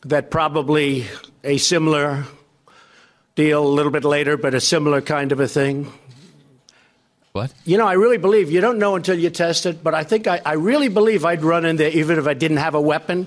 that 0.04 0.30
probably 0.30 1.06
a 1.42 1.58
similar 1.58 2.24
deal 3.34 3.66
a 3.66 3.68
little 3.68 3.90
bit 3.90 4.04
later, 4.04 4.36
but 4.36 4.54
a 4.54 4.60
similar 4.60 5.00
kind 5.00 5.32
of 5.32 5.40
a 5.40 5.48
thing. 5.48 5.92
What? 7.34 7.52
You 7.64 7.78
know, 7.78 7.86
I 7.86 7.94
really 7.94 8.16
believe 8.16 8.52
you 8.52 8.60
don't 8.60 8.78
know 8.78 8.94
until 8.94 9.18
you 9.18 9.28
test 9.28 9.66
it, 9.66 9.82
but 9.82 9.92
I 9.92 10.04
think 10.04 10.28
I, 10.28 10.40
I 10.46 10.52
really 10.52 10.86
believe 10.86 11.24
I'd 11.24 11.42
run 11.42 11.64
in 11.64 11.74
there 11.74 11.90
even 11.90 12.16
if 12.16 12.28
I 12.28 12.34
didn't 12.34 12.58
have 12.58 12.76
a 12.76 12.80
weapon. 12.80 13.26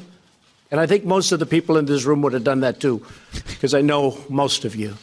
And 0.71 0.79
I 0.79 0.88
think 0.88 1.03
most 1.03 1.34
of 1.34 1.39
the 1.39 1.45
people 1.45 1.75
in 1.75 1.85
this 1.88 2.05
room 2.05 2.21
would 2.21 2.31
have 2.31 2.45
done 2.45 2.61
that 2.61 2.79
too, 2.79 3.05
because 3.49 3.73
I 3.73 3.81
know 3.81 4.17
most 4.29 4.63
of 4.63 4.77
you. 4.77 4.95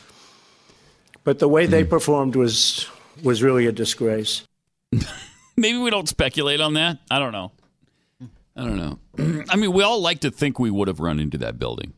But 1.23 1.39
the 1.39 1.49
way 1.49 1.67
they 1.67 1.83
hmm. 1.83 1.91
performed 1.91 2.35
was 2.35 2.89
was 3.23 3.43
really 3.43 3.67
a 3.67 3.73
disgrace. 3.73 4.43
Maybe 5.57 5.77
we 5.77 5.91
don't 5.91 6.09
speculate 6.09 6.63
on 6.63 6.73
that. 6.75 6.97
I 7.11 7.19
don't 7.19 7.33
know. 7.33 7.53
I 8.57 8.65
don't 8.65 8.77
know. 8.79 8.99
I 9.51 9.57
mean, 9.57 9.75
we 9.75 9.83
all 9.83 10.01
like 10.01 10.21
to 10.21 10.31
think 10.31 10.59
we 10.59 10.71
would 10.71 10.89
have 10.89 11.01
run 11.01 11.21
into 11.21 11.37
that 11.39 11.59
building. 11.59 11.93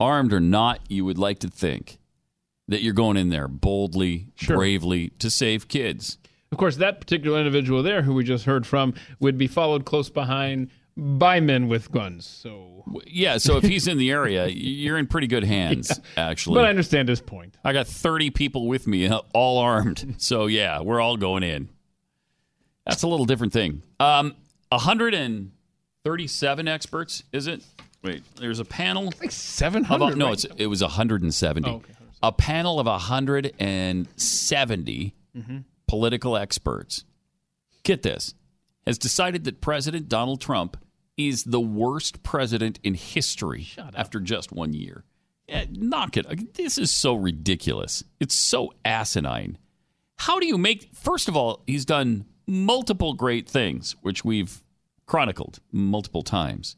Armed 0.00 0.32
or 0.32 0.40
not, 0.40 0.80
you 0.88 1.04
would 1.04 1.18
like 1.18 1.38
to 1.40 1.48
think 1.48 1.98
that 2.66 2.82
you're 2.82 2.94
going 2.94 3.16
in 3.16 3.28
there 3.28 3.46
boldly, 3.46 4.26
bravely 4.44 5.10
to 5.20 5.30
save 5.30 5.68
kids. 5.68 6.18
Of 6.50 6.56
course, 6.58 6.76
that 6.76 7.00
particular 7.00 7.38
individual 7.38 7.82
there, 7.82 8.00
who 8.02 8.14
we 8.14 8.24
just 8.24 8.44
heard 8.46 8.66
from, 8.66 8.94
would 9.20 9.36
be 9.38 9.46
followed 9.46 9.84
close 9.84 10.08
behind 10.08 10.70
by 10.96 11.40
men 11.40 11.68
with 11.68 11.92
guns. 11.92 12.26
So, 12.26 12.84
Yeah, 13.06 13.36
so 13.38 13.56
if 13.58 13.64
he's 13.64 13.86
in 13.86 13.98
the 13.98 14.10
area, 14.10 14.46
you're 14.48 14.98
in 14.98 15.06
pretty 15.06 15.26
good 15.28 15.44
hands, 15.44 16.00
actually. 16.16 16.54
but 16.56 16.64
I 16.64 16.70
understand 16.70 17.08
his 17.08 17.20
point. 17.20 17.56
I 17.64 17.72
got 17.72 17.86
30 17.86 18.30
people 18.30 18.66
with 18.66 18.86
me, 18.86 19.06
uh, 19.06 19.20
all 19.34 19.58
armed. 19.58 20.16
So, 20.18 20.46
yeah, 20.46 20.80
we're 20.80 21.00
all 21.00 21.16
going 21.16 21.42
in. 21.44 21.68
That's 22.86 23.02
a 23.04 23.08
little 23.08 23.26
different 23.26 23.52
thing. 23.52 23.82
Um, 24.00 24.34
137 24.70 26.68
experts, 26.68 27.22
is 27.32 27.46
it? 27.46 27.62
Wait, 28.02 28.22
there's 28.36 28.58
a 28.60 28.64
panel. 28.64 29.12
Like 29.20 29.30
700. 29.30 30.12
Of, 30.12 30.16
no, 30.16 30.24
right? 30.26 30.32
it's, 30.34 30.44
it 30.56 30.66
was 30.66 30.80
170. 30.82 31.68
Oh, 31.68 31.74
okay. 31.74 31.92
A 32.22 32.32
panel 32.32 32.80
of 32.80 32.86
170 32.86 35.14
Mhm. 35.36 35.64
Political 35.88 36.36
experts. 36.36 37.04
Get 37.82 38.02
this. 38.02 38.34
Has 38.86 38.98
decided 38.98 39.44
that 39.44 39.60
President 39.60 40.08
Donald 40.08 40.40
Trump 40.40 40.76
is 41.16 41.44
the 41.44 41.60
worst 41.60 42.22
president 42.22 42.78
in 42.84 42.94
history 42.94 43.68
after 43.94 44.20
just 44.20 44.52
one 44.52 44.72
year. 44.72 45.04
Eh, 45.48 45.66
knock 45.72 46.16
it. 46.16 46.54
This 46.54 46.78
is 46.78 46.94
so 46.94 47.14
ridiculous. 47.14 48.04
It's 48.20 48.34
so 48.34 48.72
asinine. 48.84 49.58
How 50.16 50.38
do 50.38 50.46
you 50.46 50.56
make, 50.56 50.94
first 50.94 51.28
of 51.28 51.36
all, 51.36 51.62
he's 51.66 51.84
done 51.84 52.24
multiple 52.46 53.14
great 53.14 53.48
things, 53.48 53.96
which 54.02 54.24
we've 54.24 54.62
chronicled 55.06 55.58
multiple 55.72 56.22
times. 56.22 56.76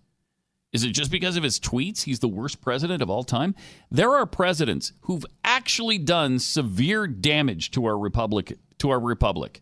Is 0.72 0.84
it 0.84 0.92
just 0.92 1.10
because 1.10 1.36
of 1.36 1.42
his 1.42 1.58
tweets 1.58 2.02
he's 2.02 2.20
the 2.20 2.28
worst 2.28 2.60
president 2.60 3.02
of 3.02 3.10
all 3.10 3.24
time? 3.24 3.54
There 3.90 4.14
are 4.14 4.24
presidents 4.24 4.92
who've 5.02 5.26
actually 5.44 5.98
done 5.98 6.38
severe 6.38 7.06
damage 7.08 7.72
to 7.72 7.84
our 7.86 7.98
republic 7.98 8.56
to 8.80 8.90
our 8.90 9.00
republic. 9.00 9.60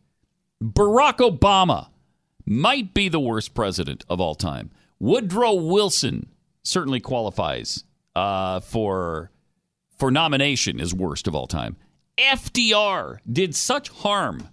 Barack 0.63 1.19
Obama 1.19 1.89
might 2.45 2.95
be 2.95 3.09
the 3.09 3.21
worst 3.21 3.55
president 3.55 4.05
of 4.09 4.21
all 4.21 4.35
time. 4.35 4.71
Woodrow 4.99 5.55
Wilson 5.55 6.29
certainly 6.63 7.01
qualifies 7.01 7.85
uh, 8.17 8.61
for 8.61 9.31
for 9.97 10.11
nomination 10.11 10.81
as 10.81 10.95
worst 10.95 11.27
of 11.27 11.35
all 11.35 11.47
time. 11.47 11.77
FDR 12.17 13.19
did 13.31 13.55
such 13.55 13.89
harm 13.91 14.49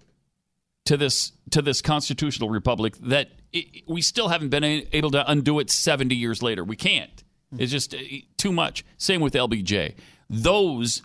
to 0.85 0.97
this 0.97 1.31
to 1.51 1.61
this 1.61 1.81
constitutional 1.81 2.49
republic 2.49 2.95
that 2.97 3.29
it, 3.51 3.83
we 3.87 4.01
still 4.01 4.29
haven't 4.29 4.49
been 4.49 4.63
able 4.63 5.11
to 5.11 5.29
undo 5.29 5.59
it 5.59 5.69
70 5.69 6.15
years 6.15 6.43
later. 6.43 6.63
We 6.63 6.75
can't. 6.75 7.23
It's 7.57 7.71
just 7.71 7.93
uh, 7.93 7.99
too 8.37 8.51
much. 8.51 8.85
Same 8.97 9.21
with 9.21 9.33
LBJ. 9.33 9.95
Those 10.29 11.01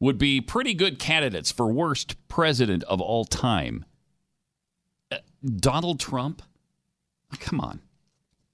would 0.00 0.18
be 0.18 0.40
pretty 0.40 0.74
good 0.74 0.98
candidates 0.98 1.52
for 1.52 1.66
worst 1.66 2.16
president 2.26 2.82
of 2.84 3.00
all 3.00 3.24
time. 3.24 3.84
Uh, 5.12 5.18
Donald 5.56 6.00
Trump? 6.00 6.42
Come 7.38 7.60
on. 7.60 7.80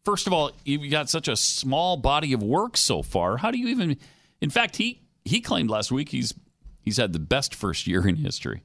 First 0.04 0.26
of 0.26 0.32
all, 0.32 0.52
you've 0.64 0.90
got 0.90 1.08
such 1.08 1.28
a 1.28 1.36
small 1.36 1.96
body 1.96 2.32
of 2.32 2.42
work 2.42 2.76
so 2.76 3.02
far. 3.02 3.38
How 3.38 3.50
do 3.50 3.58
you 3.58 3.68
even 3.68 3.96
In 4.40 4.50
fact, 4.50 4.76
he 4.76 5.00
he 5.24 5.40
claimed 5.40 5.70
last 5.70 5.90
week 5.90 6.10
he's 6.10 6.34
he's 6.80 6.96
had 6.96 7.12
the 7.12 7.18
best 7.18 7.54
first 7.54 7.86
year 7.86 8.06
in 8.06 8.16
history. 8.16 8.62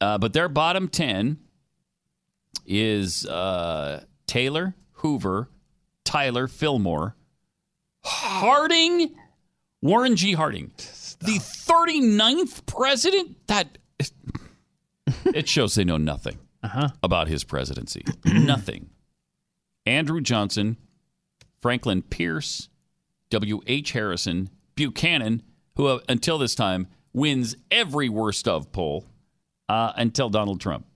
Uh, 0.00 0.18
but 0.18 0.32
their 0.32 0.48
bottom 0.48 0.88
10 0.88 1.38
is 2.66 3.26
uh, 3.26 4.04
Taylor, 4.26 4.74
Hoover, 4.94 5.48
Tyler, 6.04 6.48
Fillmore, 6.48 7.14
Harding, 8.02 9.14
Warren 9.80 10.16
G. 10.16 10.32
Harding, 10.32 10.72
the 11.22 11.38
39th 11.38 12.66
president. 12.66 13.46
That 13.46 13.78
it 15.24 15.48
shows 15.48 15.74
they 15.74 15.84
know 15.84 15.96
nothing 15.96 16.38
about 17.02 17.28
his 17.28 17.44
presidency. 17.44 18.04
nothing. 18.24 18.90
Andrew 19.84 20.20
Johnson, 20.20 20.76
Franklin 21.60 22.02
Pierce, 22.02 22.68
W.H. 23.30 23.92
Harrison, 23.92 24.50
Buchanan, 24.74 25.42
who 25.76 25.86
uh, 25.86 26.00
until 26.08 26.38
this 26.38 26.54
time 26.54 26.86
wins 27.12 27.56
every 27.70 28.08
worst 28.08 28.46
of 28.46 28.72
poll 28.72 29.06
uh, 29.68 29.92
until 29.96 30.28
Donald 30.28 30.60
Trump. 30.60 30.86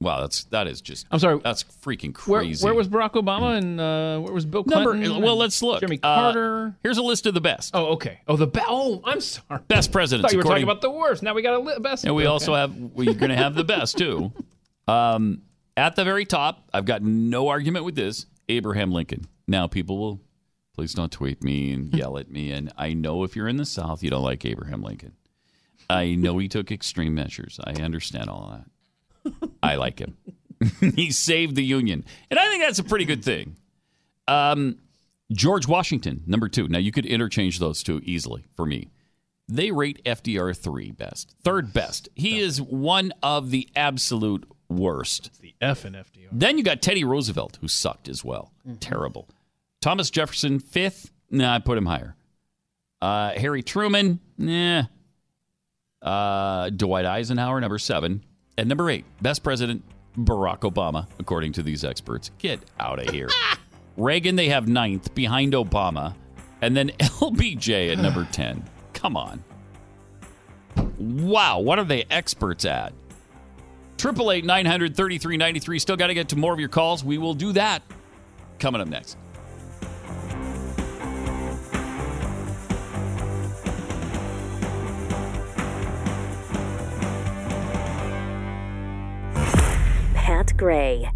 Wow, 0.00 0.20
that's 0.20 0.44
that 0.44 0.66
is 0.66 0.82
just. 0.82 1.06
I'm 1.10 1.18
sorry. 1.18 1.40
That's 1.42 1.64
freaking 1.64 2.12
crazy. 2.14 2.62
where 2.62 2.74
was 2.74 2.86
Barack 2.88 3.12
Obama 3.12 3.56
and 3.56 3.80
uh, 3.80 4.20
where 4.20 4.32
was 4.34 4.44
Bill 4.44 4.62
Number? 4.66 4.92
Clinton? 4.92 5.22
Well, 5.22 5.36
let's 5.36 5.62
look. 5.62 5.80
Jimmy 5.80 5.98
Uh, 6.02 6.14
Carter. 6.14 6.76
here's 6.82 6.98
a 6.98 7.02
list 7.02 7.24
of 7.24 7.32
the 7.32 7.40
best. 7.40 7.70
oh, 7.74 7.86
okay. 7.92 8.20
Oh, 8.28 8.36
the 8.36 8.46
best. 8.46 8.66
Oh, 8.68 9.00
I'm 9.04 9.22
sorry. 9.22 9.62
Best 9.68 9.90
presidents. 9.90 10.24
thought 10.30 10.32
you 10.32 10.38
were 10.38 10.44
talking 10.44 10.62
about 10.64 10.82
the 10.82 10.90
worst. 10.90 11.22
Now 11.22 11.32
we 11.32 11.40
got 11.40 11.54
a 11.54 11.58
li- 11.60 11.78
best. 11.80 12.04
And 12.04 12.14
we 12.14 12.24
Okay. 12.24 12.28
also 12.28 12.54
have 12.54 12.76
we're 12.76 13.14
going 13.14 13.30
to 13.30 13.36
have 13.36 13.54
the 13.54 13.64
best 13.64 13.96
too. 13.98 14.32
Um, 14.86 15.40
at 15.78 15.96
the 15.96 16.04
very 16.04 16.26
top, 16.26 16.68
I've 16.74 16.84
got 16.84 17.00
no 17.00 17.48
argument 17.48 17.86
with 17.86 17.94
this. 17.94 18.26
Abraham 18.50 18.92
Lincoln. 18.92 19.26
Now 19.48 19.66
people 19.66 19.96
will 19.96 20.20
please 20.74 20.92
don't 20.92 21.10
tweet 21.10 21.42
me 21.42 21.72
and 21.72 21.90
yell 21.96 22.18
at 22.18 22.30
me. 22.30 22.50
And 22.52 22.70
I 22.76 22.92
know 22.92 23.24
if 23.24 23.34
you're 23.34 23.48
in 23.48 23.56
the 23.56 23.64
South, 23.64 24.02
you 24.02 24.10
don't 24.10 24.22
like 24.22 24.44
Abraham 24.44 24.82
Lincoln. 24.82 25.12
I 25.88 26.16
know 26.16 26.36
he 26.36 26.48
took 26.48 26.70
extreme 26.70 27.14
measures. 27.14 27.58
I 27.64 27.72
understand 27.80 28.28
all 28.28 28.50
that. 28.50 28.66
I 29.64 29.76
like 29.76 29.98
him. 29.98 30.16
he 30.94 31.10
saved 31.10 31.56
the 31.56 31.64
Union, 31.64 32.04
and 32.30 32.38
I 32.38 32.48
think 32.48 32.62
that's 32.62 32.78
a 32.78 32.84
pretty 32.84 33.04
good 33.04 33.24
thing. 33.24 33.56
Um, 34.28 34.78
George 35.32 35.66
Washington, 35.66 36.22
number 36.26 36.48
two. 36.48 36.68
Now 36.68 36.78
you 36.78 36.92
could 36.92 37.06
interchange 37.06 37.58
those 37.58 37.82
two 37.82 38.00
easily 38.04 38.44
for 38.56 38.66
me. 38.66 38.90
They 39.48 39.70
rate 39.72 40.02
FDR 40.06 40.56
three 40.56 40.90
best, 40.90 41.34
third 41.42 41.72
best. 41.72 42.08
He 42.14 42.38
is 42.40 42.62
one 42.62 43.12
of 43.22 43.50
the 43.50 43.68
absolute 43.76 44.50
worst. 44.68 45.40
the 45.42 45.54
F 45.60 45.84
in 45.84 45.92
FDR. 45.94 46.28
Then 46.32 46.56
you 46.56 46.64
got 46.64 46.80
Teddy 46.80 47.04
Roosevelt, 47.04 47.58
who 47.60 47.68
sucked 47.68 48.08
as 48.08 48.24
well. 48.24 48.52
Terrible. 48.80 49.28
Thomas 49.80 50.08
Jefferson, 50.10 50.60
fifth. 50.60 51.10
Nah, 51.30 51.54
I 51.54 51.58
put 51.58 51.76
him 51.76 51.86
higher. 51.86 52.16
Uh, 53.02 53.32
Harry 53.32 53.62
Truman, 53.62 54.20
nah. 54.38 54.84
Uh, 56.00 56.70
Dwight 56.70 57.04
Eisenhower, 57.04 57.60
number 57.60 57.78
seven. 57.78 58.24
And 58.56 58.68
number 58.68 58.90
eight, 58.90 59.04
best 59.20 59.42
president, 59.42 59.82
Barack 60.16 60.60
Obama, 60.60 61.06
according 61.18 61.52
to 61.54 61.62
these 61.62 61.84
experts. 61.84 62.30
Get 62.38 62.60
out 62.78 63.00
of 63.00 63.12
here. 63.12 63.28
Reagan, 63.96 64.36
they 64.36 64.48
have 64.48 64.68
ninth 64.68 65.14
behind 65.14 65.52
Obama. 65.52 66.14
And 66.62 66.76
then 66.76 66.88
LBJ 66.98 67.92
at 67.92 67.98
number 67.98 68.26
10. 68.32 68.64
Come 68.92 69.16
on. 69.16 69.42
Wow, 70.98 71.58
what 71.60 71.78
are 71.78 71.84
they 71.84 72.04
experts 72.10 72.64
at? 72.64 72.92
Triple 73.96 74.32
eight 74.32 74.44
nine 74.44 74.66
hundred 74.66 74.96
thirty 74.96 75.18
three 75.18 75.36
ninety 75.36 75.60
three. 75.60 75.78
Still 75.78 75.96
got 75.96 76.08
to 76.08 76.14
get 76.14 76.28
to 76.30 76.36
more 76.36 76.52
of 76.52 76.60
your 76.60 76.68
calls. 76.68 77.04
We 77.04 77.16
will 77.16 77.34
do 77.34 77.52
that 77.52 77.82
coming 78.58 78.80
up 78.80 78.88
next. 78.88 79.16
Gray, 90.56 91.10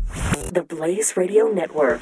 the 0.53 0.65
Blaze 0.67 1.17
Radio 1.17 1.47
Network. 1.47 2.01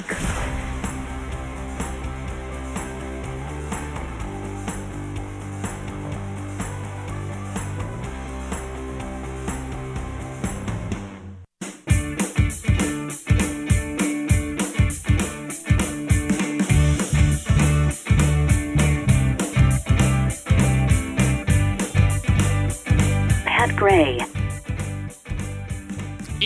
Pat 23.44 23.76
Gray. 23.76 24.35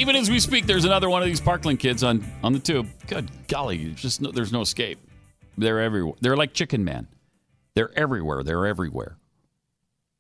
Even 0.00 0.16
as 0.16 0.30
we 0.30 0.40
speak, 0.40 0.64
there's 0.64 0.86
another 0.86 1.10
one 1.10 1.20
of 1.20 1.28
these 1.28 1.42
Parkland 1.42 1.78
kids 1.78 2.02
on 2.02 2.24
on 2.42 2.54
the 2.54 2.58
tube. 2.58 2.88
Good 3.06 3.30
golly, 3.48 3.92
just 3.92 4.22
no, 4.22 4.32
there's 4.32 4.50
no 4.50 4.62
escape. 4.62 4.98
They're 5.58 5.78
everywhere. 5.78 6.14
They're 6.22 6.38
like 6.38 6.54
Chicken 6.54 6.84
Man. 6.84 7.06
They're 7.74 7.96
everywhere. 7.98 8.42
They're 8.42 8.66
everywhere. 8.66 9.18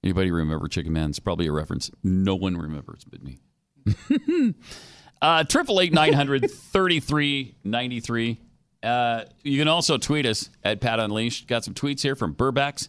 Anybody 0.04 0.30
remember 0.30 0.68
Chicken 0.68 0.92
Man? 0.92 1.08
It's 1.08 1.18
probably 1.18 1.46
a 1.46 1.52
reference 1.52 1.90
no 2.04 2.34
one 2.34 2.58
remembers 2.58 3.04
but 3.04 3.20
me. 3.24 3.38
Uh, 5.22 5.44
Triple 5.44 5.80
eight 5.80 5.94
nine 5.94 6.12
hundred 6.12 6.50
thirty 6.50 7.00
three 7.00 7.54
ninety 7.64 8.00
three. 8.00 8.38
Uh, 8.82 9.24
You 9.42 9.58
can 9.58 9.68
also 9.68 9.96
tweet 9.96 10.26
us 10.26 10.50
at 10.62 10.80
Pat 10.82 11.00
Unleashed. 11.00 11.46
Got 11.46 11.64
some 11.64 11.72
tweets 11.72 12.02
here 12.02 12.14
from 12.14 12.34
Burbacks. 12.34 12.88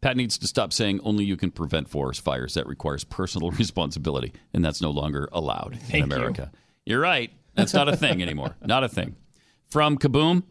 Pat 0.00 0.16
needs 0.16 0.38
to 0.38 0.46
stop 0.46 0.72
saying 0.72 1.00
only 1.02 1.24
you 1.24 1.36
can 1.36 1.50
prevent 1.50 1.88
forest 1.88 2.20
fires. 2.20 2.54
That 2.54 2.66
requires 2.66 3.04
personal 3.04 3.50
responsibility, 3.52 4.32
and 4.52 4.64
that's 4.64 4.80
no 4.80 4.90
longer 4.90 5.28
allowed 5.32 5.78
Thank 5.82 6.04
in. 6.06 6.12
America. 6.12 6.50
You. 6.86 6.96
are 6.96 7.00
right. 7.00 7.30
That's 7.54 7.74
not 7.74 7.88
a 7.88 7.96
thing 8.04 8.22
anymore. 8.22 8.56
Not 8.64 8.84
a 8.84 8.88
thing. 8.88 9.16
From 9.68 9.98
Kaboom, 9.98 10.44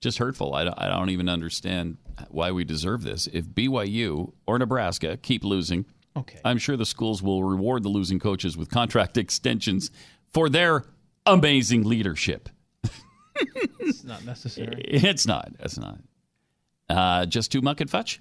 just 0.00 0.18
hurtful. 0.18 0.54
I 0.54 0.64
don't, 0.64 0.74
I 0.78 0.88
don't 0.88 1.10
even 1.10 1.28
understand 1.28 1.96
why 2.28 2.52
we 2.52 2.64
deserve 2.64 3.02
this. 3.02 3.26
If 3.32 3.46
BYU 3.46 4.32
or 4.46 4.58
Nebraska 4.58 5.16
keep 5.16 5.44
losing, 5.44 5.86
Okay. 6.16 6.40
I'm 6.44 6.58
sure 6.58 6.76
the 6.76 6.86
schools 6.86 7.22
will 7.22 7.44
reward 7.44 7.84
the 7.84 7.88
losing 7.90 8.18
coaches 8.18 8.56
with 8.56 8.70
contract 8.70 9.16
extensions 9.16 9.90
for 10.32 10.48
their 10.48 10.84
amazing 11.26 11.84
leadership. 11.84 12.48
It's 13.80 14.02
not 14.02 14.24
necessary. 14.24 14.82
It's 14.88 15.26
not. 15.26 15.52
It's 15.60 15.78
not. 15.78 15.98
Uh, 16.88 17.24
just 17.26 17.52
too 17.52 17.60
muck 17.62 17.80
and 17.80 17.88
fetch. 17.88 18.18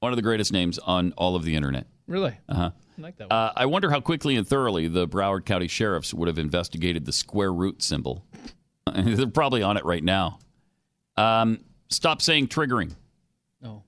One 0.00 0.12
of 0.12 0.16
the 0.16 0.22
greatest 0.22 0.52
names 0.52 0.78
on 0.78 1.12
all 1.16 1.36
of 1.36 1.44
the 1.44 1.56
internet. 1.56 1.86
Really? 2.06 2.36
Uh-huh. 2.48 2.70
I 2.98 3.00
like 3.00 3.16
that 3.16 3.32
Uh, 3.32 3.52
I 3.56 3.66
wonder 3.66 3.90
how 3.90 4.00
quickly 4.00 4.36
and 4.36 4.46
thoroughly 4.46 4.88
the 4.88 5.08
Broward 5.08 5.44
County 5.44 5.68
sheriffs 5.68 6.14
would 6.14 6.28
have 6.28 6.38
investigated 6.38 7.04
the 7.04 7.12
square 7.12 7.52
root 7.52 7.82
symbol. 7.82 8.24
They're 8.94 9.26
probably 9.26 9.62
on 9.62 9.76
it 9.76 9.84
right 9.84 10.04
now. 10.04 10.38
Um, 11.16 11.64
stop 11.88 12.22
saying 12.22 12.48
triggering. 12.48 12.94
Oh. 13.64 13.82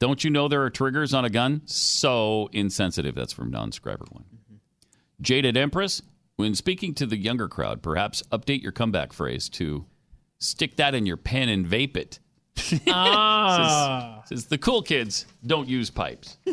Don't 0.00 0.24
you 0.24 0.30
know 0.30 0.48
there 0.48 0.62
are 0.62 0.70
triggers 0.70 1.14
on 1.14 1.24
a 1.24 1.30
gun? 1.30 1.62
So 1.66 2.48
insensitive. 2.52 3.14
That's 3.14 3.32
from 3.32 3.50
Non 3.50 3.70
Scriber 3.70 4.10
One. 4.10 4.24
Jaded 5.20 5.56
Empress, 5.56 6.02
when 6.36 6.54
speaking 6.54 6.94
to 6.94 7.06
the 7.06 7.16
younger 7.16 7.46
crowd, 7.46 7.82
perhaps 7.82 8.22
update 8.32 8.62
your 8.62 8.72
comeback 8.72 9.12
phrase 9.12 9.48
to 9.50 9.86
stick 10.40 10.76
that 10.76 10.94
in 10.94 11.06
your 11.06 11.16
pen 11.16 11.48
and 11.48 11.64
vape 11.64 11.96
it. 11.96 12.18
Ah. 12.88 14.22
says, 14.26 14.40
says 14.40 14.48
the 14.48 14.58
cool 14.58 14.82
kids 14.82 15.26
don't 15.46 15.68
use 15.68 15.90
pipes. 15.90 16.36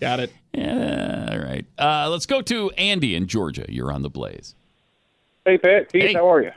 Got 0.00 0.20
it. 0.20 0.32
Yeah, 0.52 1.28
all 1.30 1.38
right. 1.38 1.66
Uh, 1.78 2.08
let's 2.10 2.26
go 2.26 2.40
to 2.42 2.70
Andy 2.72 3.14
in 3.14 3.26
Georgia. 3.26 3.66
You're 3.68 3.92
on 3.92 4.02
the 4.02 4.10
blaze. 4.10 4.54
Hey 5.44 5.58
Pat, 5.58 5.92
Keith, 5.92 6.14
how 6.14 6.30
are 6.32 6.40
you? 6.42 6.50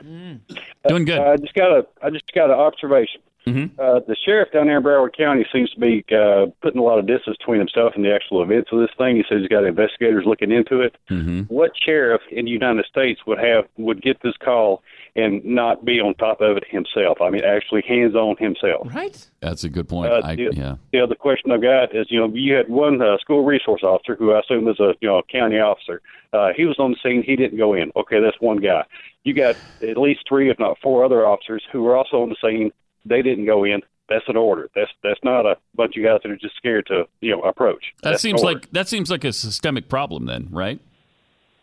Doing 0.88 1.04
good. 1.04 1.18
Uh, 1.18 1.32
I 1.32 1.36
just 1.36 1.52
got 1.52 1.70
a 1.72 1.86
I 2.02 2.08
just 2.08 2.32
got 2.32 2.46
an 2.46 2.58
observation. 2.58 3.20
Mm-hmm. 3.46 3.80
Uh, 3.80 4.00
the 4.06 4.16
sheriff 4.24 4.50
down 4.52 4.66
there 4.66 4.78
in 4.78 4.82
Broward 4.82 5.16
County 5.16 5.46
seems 5.52 5.70
to 5.70 5.80
be 5.80 6.04
uh, 6.14 6.46
putting 6.62 6.80
a 6.80 6.82
lot 6.82 6.98
of 6.98 7.06
distance 7.06 7.36
between 7.38 7.58
himself 7.58 7.94
and 7.94 8.04
the 8.04 8.14
actual 8.14 8.42
events 8.42 8.70
of 8.72 8.80
this 8.80 8.90
thing. 8.98 9.16
He 9.16 9.24
says 9.28 9.40
he's 9.40 9.48
got 9.48 9.64
investigators 9.64 10.24
looking 10.26 10.50
into 10.50 10.80
it. 10.80 10.96
Mm-hmm. 11.10 11.42
What 11.42 11.72
sheriff 11.82 12.22
in 12.30 12.46
the 12.46 12.50
United 12.50 12.84
States 12.86 13.20
would 13.26 13.38
have 13.38 13.66
would 13.76 14.02
get 14.02 14.22
this 14.22 14.36
call 14.38 14.82
and 15.18 15.44
not 15.44 15.84
be 15.84 16.00
on 16.00 16.14
top 16.14 16.40
of 16.40 16.56
it 16.56 16.64
himself? 16.68 17.20
I 17.20 17.30
mean, 17.30 17.44
actually 17.44 17.82
hands 17.86 18.14
on 18.14 18.36
himself. 18.38 18.86
Right. 18.94 19.26
That's 19.40 19.64
a 19.64 19.68
good 19.68 19.88
point. 19.88 20.12
Uh, 20.12 20.20
I, 20.22 20.36
the, 20.36 20.50
yeah. 20.52 20.76
the 20.92 21.00
other 21.00 21.14
question 21.14 21.50
I've 21.50 21.62
got 21.62 21.94
is, 21.94 22.06
you 22.10 22.20
know, 22.20 22.32
you 22.32 22.54
had 22.54 22.68
one 22.68 23.02
uh, 23.02 23.18
school 23.18 23.44
resource 23.44 23.82
officer 23.82 24.14
who 24.14 24.32
I 24.32 24.40
assume 24.40 24.68
is 24.68 24.78
a 24.80 24.94
you 25.00 25.08
know 25.08 25.22
county 25.30 25.58
officer. 25.58 26.00
Uh, 26.32 26.50
he 26.56 26.64
was 26.64 26.78
on 26.78 26.92
the 26.92 26.96
scene. 27.02 27.22
He 27.22 27.36
didn't 27.36 27.58
go 27.58 27.74
in. 27.74 27.90
Okay, 27.96 28.20
that's 28.20 28.40
one 28.40 28.58
guy. 28.58 28.84
You 29.24 29.34
got 29.34 29.56
at 29.82 29.96
least 29.96 30.20
three, 30.28 30.50
if 30.50 30.58
not 30.58 30.78
four, 30.82 31.04
other 31.04 31.26
officers 31.26 31.62
who 31.72 31.82
were 31.82 31.96
also 31.96 32.22
on 32.22 32.28
the 32.28 32.36
scene. 32.42 32.70
They 33.04 33.22
didn't 33.22 33.46
go 33.46 33.64
in. 33.64 33.80
That's 34.08 34.24
an 34.28 34.36
order. 34.36 34.70
That's 34.74 34.90
that's 35.02 35.20
not 35.22 35.46
a 35.46 35.56
bunch 35.74 35.96
of 35.96 36.04
guys 36.04 36.20
that 36.22 36.30
are 36.30 36.36
just 36.36 36.56
scared 36.56 36.86
to 36.86 37.04
you 37.20 37.32
know 37.32 37.42
approach. 37.42 37.92
That 38.02 38.10
That's 38.10 38.22
seems 38.22 38.42
like 38.42 38.70
that 38.72 38.88
seems 38.88 39.10
like 39.10 39.24
a 39.24 39.32
systemic 39.32 39.88
problem 39.88 40.26
then, 40.26 40.48
right? 40.50 40.80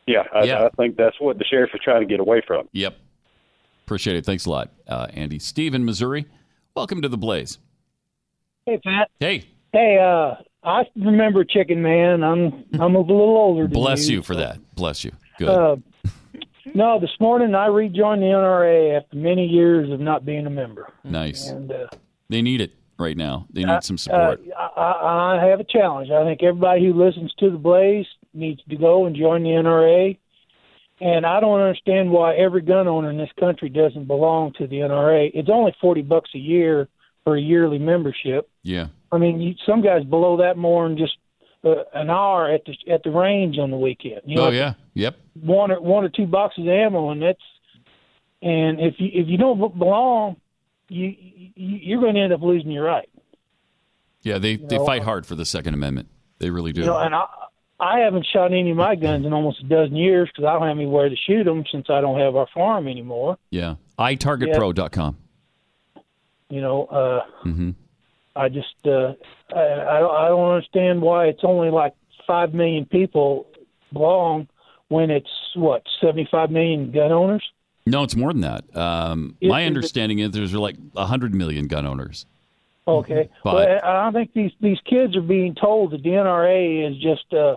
yeah, 0.08 0.24
I, 0.34 0.44
Yeah. 0.44 0.66
I 0.66 0.70
think 0.78 0.98
that's 0.98 1.20
what 1.20 1.38
the 1.38 1.46
sheriff 1.46 1.72
is 1.74 1.82
trying 1.84 2.02
to 2.02 2.08
get 2.08 2.20
away 2.20 2.42
from. 2.46 2.68
Yep. 2.72 2.98
Appreciate 3.86 4.16
it. 4.18 4.26
Thanks 4.26 4.48
a 4.48 4.50
lot, 4.50 4.72
uh, 4.88 5.06
Andy. 5.14 5.38
Steve 5.38 5.76
in 5.76 5.86
Missouri. 5.86 6.26
Welcome 6.76 7.04
to 7.04 7.08
the 7.08 7.18
Blaze. 7.20 7.60
Hey, 8.66 8.80
Pat. 8.84 9.12
Hey. 9.20 9.46
Hey, 9.74 10.00
uh, 10.00 10.42
I 10.68 10.86
remember 10.96 11.44
Chicken 11.44 11.84
Man. 11.84 12.24
I'm 12.24 12.66
I'm 12.80 12.96
a 12.96 13.00
little 13.00 13.20
older. 13.38 13.68
Bless 13.68 14.08
you 14.10 14.18
you 14.18 14.22
for 14.24 14.36
that. 14.38 14.58
Bless 14.74 15.04
you. 15.04 15.12
Good. 15.38 15.50
Uh, 15.50 15.76
no, 16.74 17.00
this 17.00 17.12
morning 17.20 17.54
I 17.54 17.68
rejoined 17.68 18.24
the 18.24 18.26
NRA 18.28 18.98
after 18.98 19.18
many 19.18 19.46
years 19.46 19.92
of 19.92 20.00
not 20.00 20.26
being 20.26 20.48
a 20.48 20.50
member. 20.50 20.92
nice. 21.04 21.48
And 21.50 21.72
uh, 21.72 21.88
They 22.30 22.42
need 22.42 22.62
it 22.62 22.74
right 22.98 23.16
now. 23.16 23.46
They 23.52 23.62
need 23.66 23.70
uh, 23.70 23.82
some 23.82 24.00
support. 24.00 24.42
Uh, 24.50 24.80
I, 24.80 25.38
I 25.38 25.46
have 25.46 25.60
a 25.60 25.64
challenge. 25.64 26.10
I 26.10 26.24
think 26.24 26.42
everybody 26.42 26.84
who 26.86 26.94
listens 26.94 27.32
to 27.38 27.52
the 27.52 27.58
Blaze 27.58 28.08
needs 28.34 28.64
to 28.68 28.76
go 28.78 29.06
and 29.06 29.16
join 29.16 29.44
the 29.44 29.50
NRA. 29.50 30.18
And 31.02 31.26
I 31.26 31.42
don't 31.42 31.60
understand 31.60 32.10
why 32.10 32.36
every 32.36 32.62
gun 32.62 32.88
owner 32.88 33.12
in 33.12 33.18
this 33.18 33.30
country 33.38 33.68
doesn't 33.68 34.06
belong 34.06 34.54
to 34.54 34.68
the 34.68 34.78
NRA. 34.78 35.30
It's 35.34 35.50
only 35.50 35.76
forty 35.82 36.02
bucks 36.02 36.30
a 36.34 36.40
year 36.40 36.88
for 37.26 37.36
a 37.36 37.42
yearly 37.42 37.80
membership. 37.80 38.50
yeah. 38.64 38.88
I 39.12 39.18
mean, 39.18 39.40
you, 39.40 39.56
some 39.66 39.82
guys 39.82 40.04
below 40.04 40.38
that 40.38 40.58
more 40.58 40.88
than 40.88 40.98
just 40.98 41.18
uh, 41.64 41.84
an 41.94 42.10
hour 42.10 42.52
at 42.52 42.64
the 42.66 42.76
at 42.92 43.04
the 43.04 43.12
range 43.12 43.58
on 43.58 43.72
the 43.72 43.78
weekend. 43.78 44.22
You 44.26 44.36
know, 44.36 44.48
oh 44.48 44.52
yeah. 44.52 44.74
Yep. 44.94 45.18
one 45.42 45.72
or 45.72 45.82
one 45.82 46.04
or 46.04 46.10
two 46.10 46.28
boxes 46.28 46.66
of 46.66 46.70
ammo, 46.70 47.12
and 47.12 47.22
that's 47.22 47.40
and 48.42 48.80
if 48.80 48.96
you 49.00 49.10
if 49.14 49.28
you 49.28 49.38
don't 49.38 49.78
belong, 49.78 50.38
you, 50.90 51.16
you 51.18 51.50
you're 51.56 52.02
going 52.02 52.16
to 52.16 52.22
end 52.22 52.34
up 52.34 52.42
losing 52.42 52.72
your 52.72 52.84
right. 52.84 53.10
Yeah. 54.22 54.38
They 54.38 54.58
they 54.58 54.78
know, 54.78 54.86
fight 54.86 55.04
hard 55.04 55.26
for 55.26 55.36
the 55.36 55.46
Second 55.46 55.74
Amendment. 55.74 56.10
They 56.40 56.50
really 56.50 56.74
do. 56.74 56.82
You 56.82 56.88
know, 56.88 56.98
and 56.98 57.16
I 57.16 57.26
I 57.86 58.00
haven't 58.00 58.26
shot 58.32 58.52
any 58.52 58.72
of 58.72 58.78
my 58.78 58.96
guns 58.96 59.26
in 59.26 59.34
almost 59.34 59.60
a 59.62 59.68
dozen 59.68 59.96
years 59.96 60.30
because 60.30 60.46
I 60.48 60.54
don't 60.54 60.68
have 60.68 60.78
anywhere 60.78 61.10
to 61.10 61.16
shoot 61.28 61.44
them 61.44 61.64
since 61.72 61.88
I 61.90 62.02
don't 62.02 62.20
have 62.20 62.36
our 62.36 62.48
farm 62.54 62.88
anymore. 62.88 63.38
yeah. 63.52 63.76
iTargetPro.com. 64.00 65.18
You 66.50 66.62
know, 66.62 66.86
uh, 66.86 67.22
Mm-hmm. 67.48 67.72
I 68.36 68.50
just 68.50 68.76
uh, 68.86 69.14
I, 69.56 69.60
I 69.62 70.00
don't- 70.00 70.16
I 70.16 70.28
don't 70.28 70.50
understand 70.50 71.02
why 71.02 71.28
it's 71.28 71.44
only 71.44 71.70
like 71.70 71.94
five 72.28 72.54
million 72.54 72.86
people 72.86 73.48
long 73.94 74.48
when 74.90 75.10
it's 75.10 75.30
what 75.56 75.84
seventy 76.02 76.28
five 76.30 76.52
million 76.52 76.92
gun 76.92 77.12
owners. 77.14 77.44
No, 77.88 78.04
it's 78.04 78.16
more 78.16 78.34
than 78.34 78.42
that. 78.42 78.64
Um, 78.76 79.38
Is- 79.40 79.50
my 79.50 79.66
understanding 79.66 80.20
is 80.20 80.32
there's 80.32 80.54
like 80.54 80.76
hundred 80.98 81.34
million 81.34 81.68
gun 81.68 81.86
owners. 81.86 82.26
Okay, 82.88 83.30
But- 83.44 83.56
well, 83.56 83.80
I 83.84 84.12
think 84.12 84.34
these 84.34 84.52
these 84.60 84.80
kids 84.90 85.16
are 85.16 85.22
being 85.22 85.56
told 85.56 85.92
that 85.92 86.04
the 86.04 86.10
NRA 86.10 86.90
is 86.92 86.98
just 87.02 87.34
uh, 87.34 87.56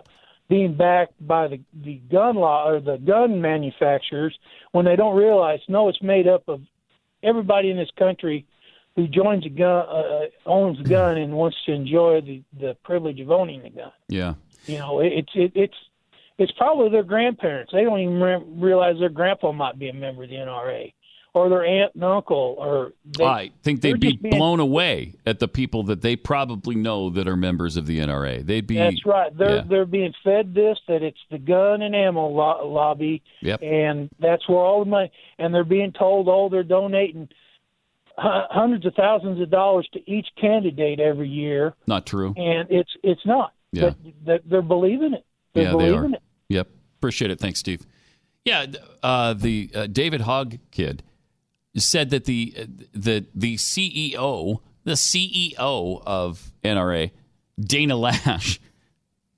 being 0.49 0.75
backed 0.75 1.13
by 1.25 1.47
the 1.47 1.59
the 1.83 2.01
gun 2.11 2.35
law 2.35 2.67
or 2.67 2.79
the 2.79 2.97
gun 2.97 3.39
manufacturers 3.41 4.37
when 4.71 4.85
they 4.85 4.95
don't 4.95 5.15
realize 5.15 5.59
no, 5.67 5.87
it's 5.87 6.01
made 6.01 6.27
up 6.27 6.47
of 6.47 6.61
everybody 7.23 7.69
in 7.69 7.77
this 7.77 7.91
country 7.97 8.45
who 8.95 9.07
joins 9.07 9.45
a 9.45 9.49
gun, 9.49 9.85
uh, 9.87 10.25
owns 10.45 10.79
a 10.79 10.83
gun, 10.83 11.17
and 11.17 11.33
wants 11.33 11.57
to 11.65 11.71
enjoy 11.71 12.21
the 12.21 12.41
the 12.59 12.75
privilege 12.83 13.19
of 13.19 13.31
owning 13.31 13.63
a 13.63 13.69
gun. 13.69 13.91
Yeah. 14.09 14.33
You 14.65 14.79
know, 14.79 14.99
it, 14.99 15.13
it's 15.13 15.31
it, 15.35 15.51
it's 15.55 15.77
it's 16.37 16.51
probably 16.53 16.89
their 16.89 17.03
grandparents. 17.03 17.71
They 17.71 17.83
don't 17.83 17.99
even 17.99 18.19
re- 18.19 18.43
realize 18.47 18.95
their 18.99 19.09
grandpa 19.09 19.51
might 19.51 19.77
be 19.77 19.89
a 19.89 19.93
member 19.93 20.23
of 20.23 20.29
the 20.29 20.35
NRA, 20.35 20.93
or 21.39 21.49
their 21.49 21.65
aunt 21.65 21.93
and 21.95 22.03
uncle, 22.03 22.55
or 22.59 22.93
they, 23.17 23.23
I 23.23 23.51
think 23.63 23.81
they'd 23.81 23.99
be 23.99 24.17
being- 24.17 24.37
blown 24.37 24.59
away 24.59 25.15
at 25.25 25.39
the 25.39 25.47
people 25.47 25.83
that 25.83 26.01
they 26.01 26.15
probably 26.15 26.75
know 26.75 27.09
that 27.09 27.27
are 27.27 27.35
members 27.37 27.77
of 27.77 27.85
the 27.87 27.99
NRA. 27.99 28.45
They'd 28.45 28.67
be. 28.67 28.75
That's 28.77 29.05
right. 29.05 29.35
They're 29.37 29.57
yeah. 29.57 29.63
they're 29.67 29.85
being 29.85 30.13
fed 30.23 30.53
this 30.53 30.77
that 30.87 31.01
it's 31.03 31.19
the 31.31 31.37
gun 31.39 31.81
and 31.81 31.95
ammo 31.95 32.27
lo- 32.27 32.67
lobby, 32.69 33.23
Yep. 33.41 33.61
and 33.63 34.09
that's 34.19 34.47
where 34.47 34.59
all 34.59 34.83
the 34.83 34.89
money. 34.89 35.11
And 35.37 35.53
they're 35.53 35.63
being 35.63 35.91
told, 35.93 36.27
oh, 36.29 36.49
they're 36.49 36.63
donating 36.63 37.29
hundreds 38.17 38.85
of 38.85 38.93
thousands 38.95 39.41
of 39.41 39.49
dollars 39.49 39.87
to 39.93 40.11
each 40.11 40.27
candidate 40.39 40.99
every 40.99 41.29
year, 41.29 41.73
Not 41.87 42.05
true. 42.05 42.33
and 42.35 42.69
it's 42.69 42.91
it's 43.03 43.25
not. 43.25 43.53
Yeah. 43.71 43.91
But 44.25 44.41
they're, 44.49 44.61
believing 44.63 45.13
it. 45.13 45.23
They're 45.53 45.63
yeah, 45.71 45.75
they 45.77 45.89
are. 45.93 46.05
it. 46.05 46.21
Yep. 46.49 46.67
Appreciate 46.97 47.29
it. 47.31 47.39
Thanks, 47.39 47.59
Steve. 47.59 47.85
Yeah, 48.43 48.65
uh, 49.03 49.33
the 49.33 49.69
uh, 49.75 49.87
David 49.87 50.21
Hogg 50.21 50.57
kid 50.71 51.03
said 51.79 52.09
that 52.11 52.25
the 52.25 52.53
uh, 52.57 52.65
the 52.93 53.25
the 53.33 53.55
CEO, 53.55 54.59
the 54.83 54.93
CEO 54.93 56.01
of 56.05 56.51
NRA, 56.63 57.11
Dana 57.59 57.95
Loesch, 57.95 58.59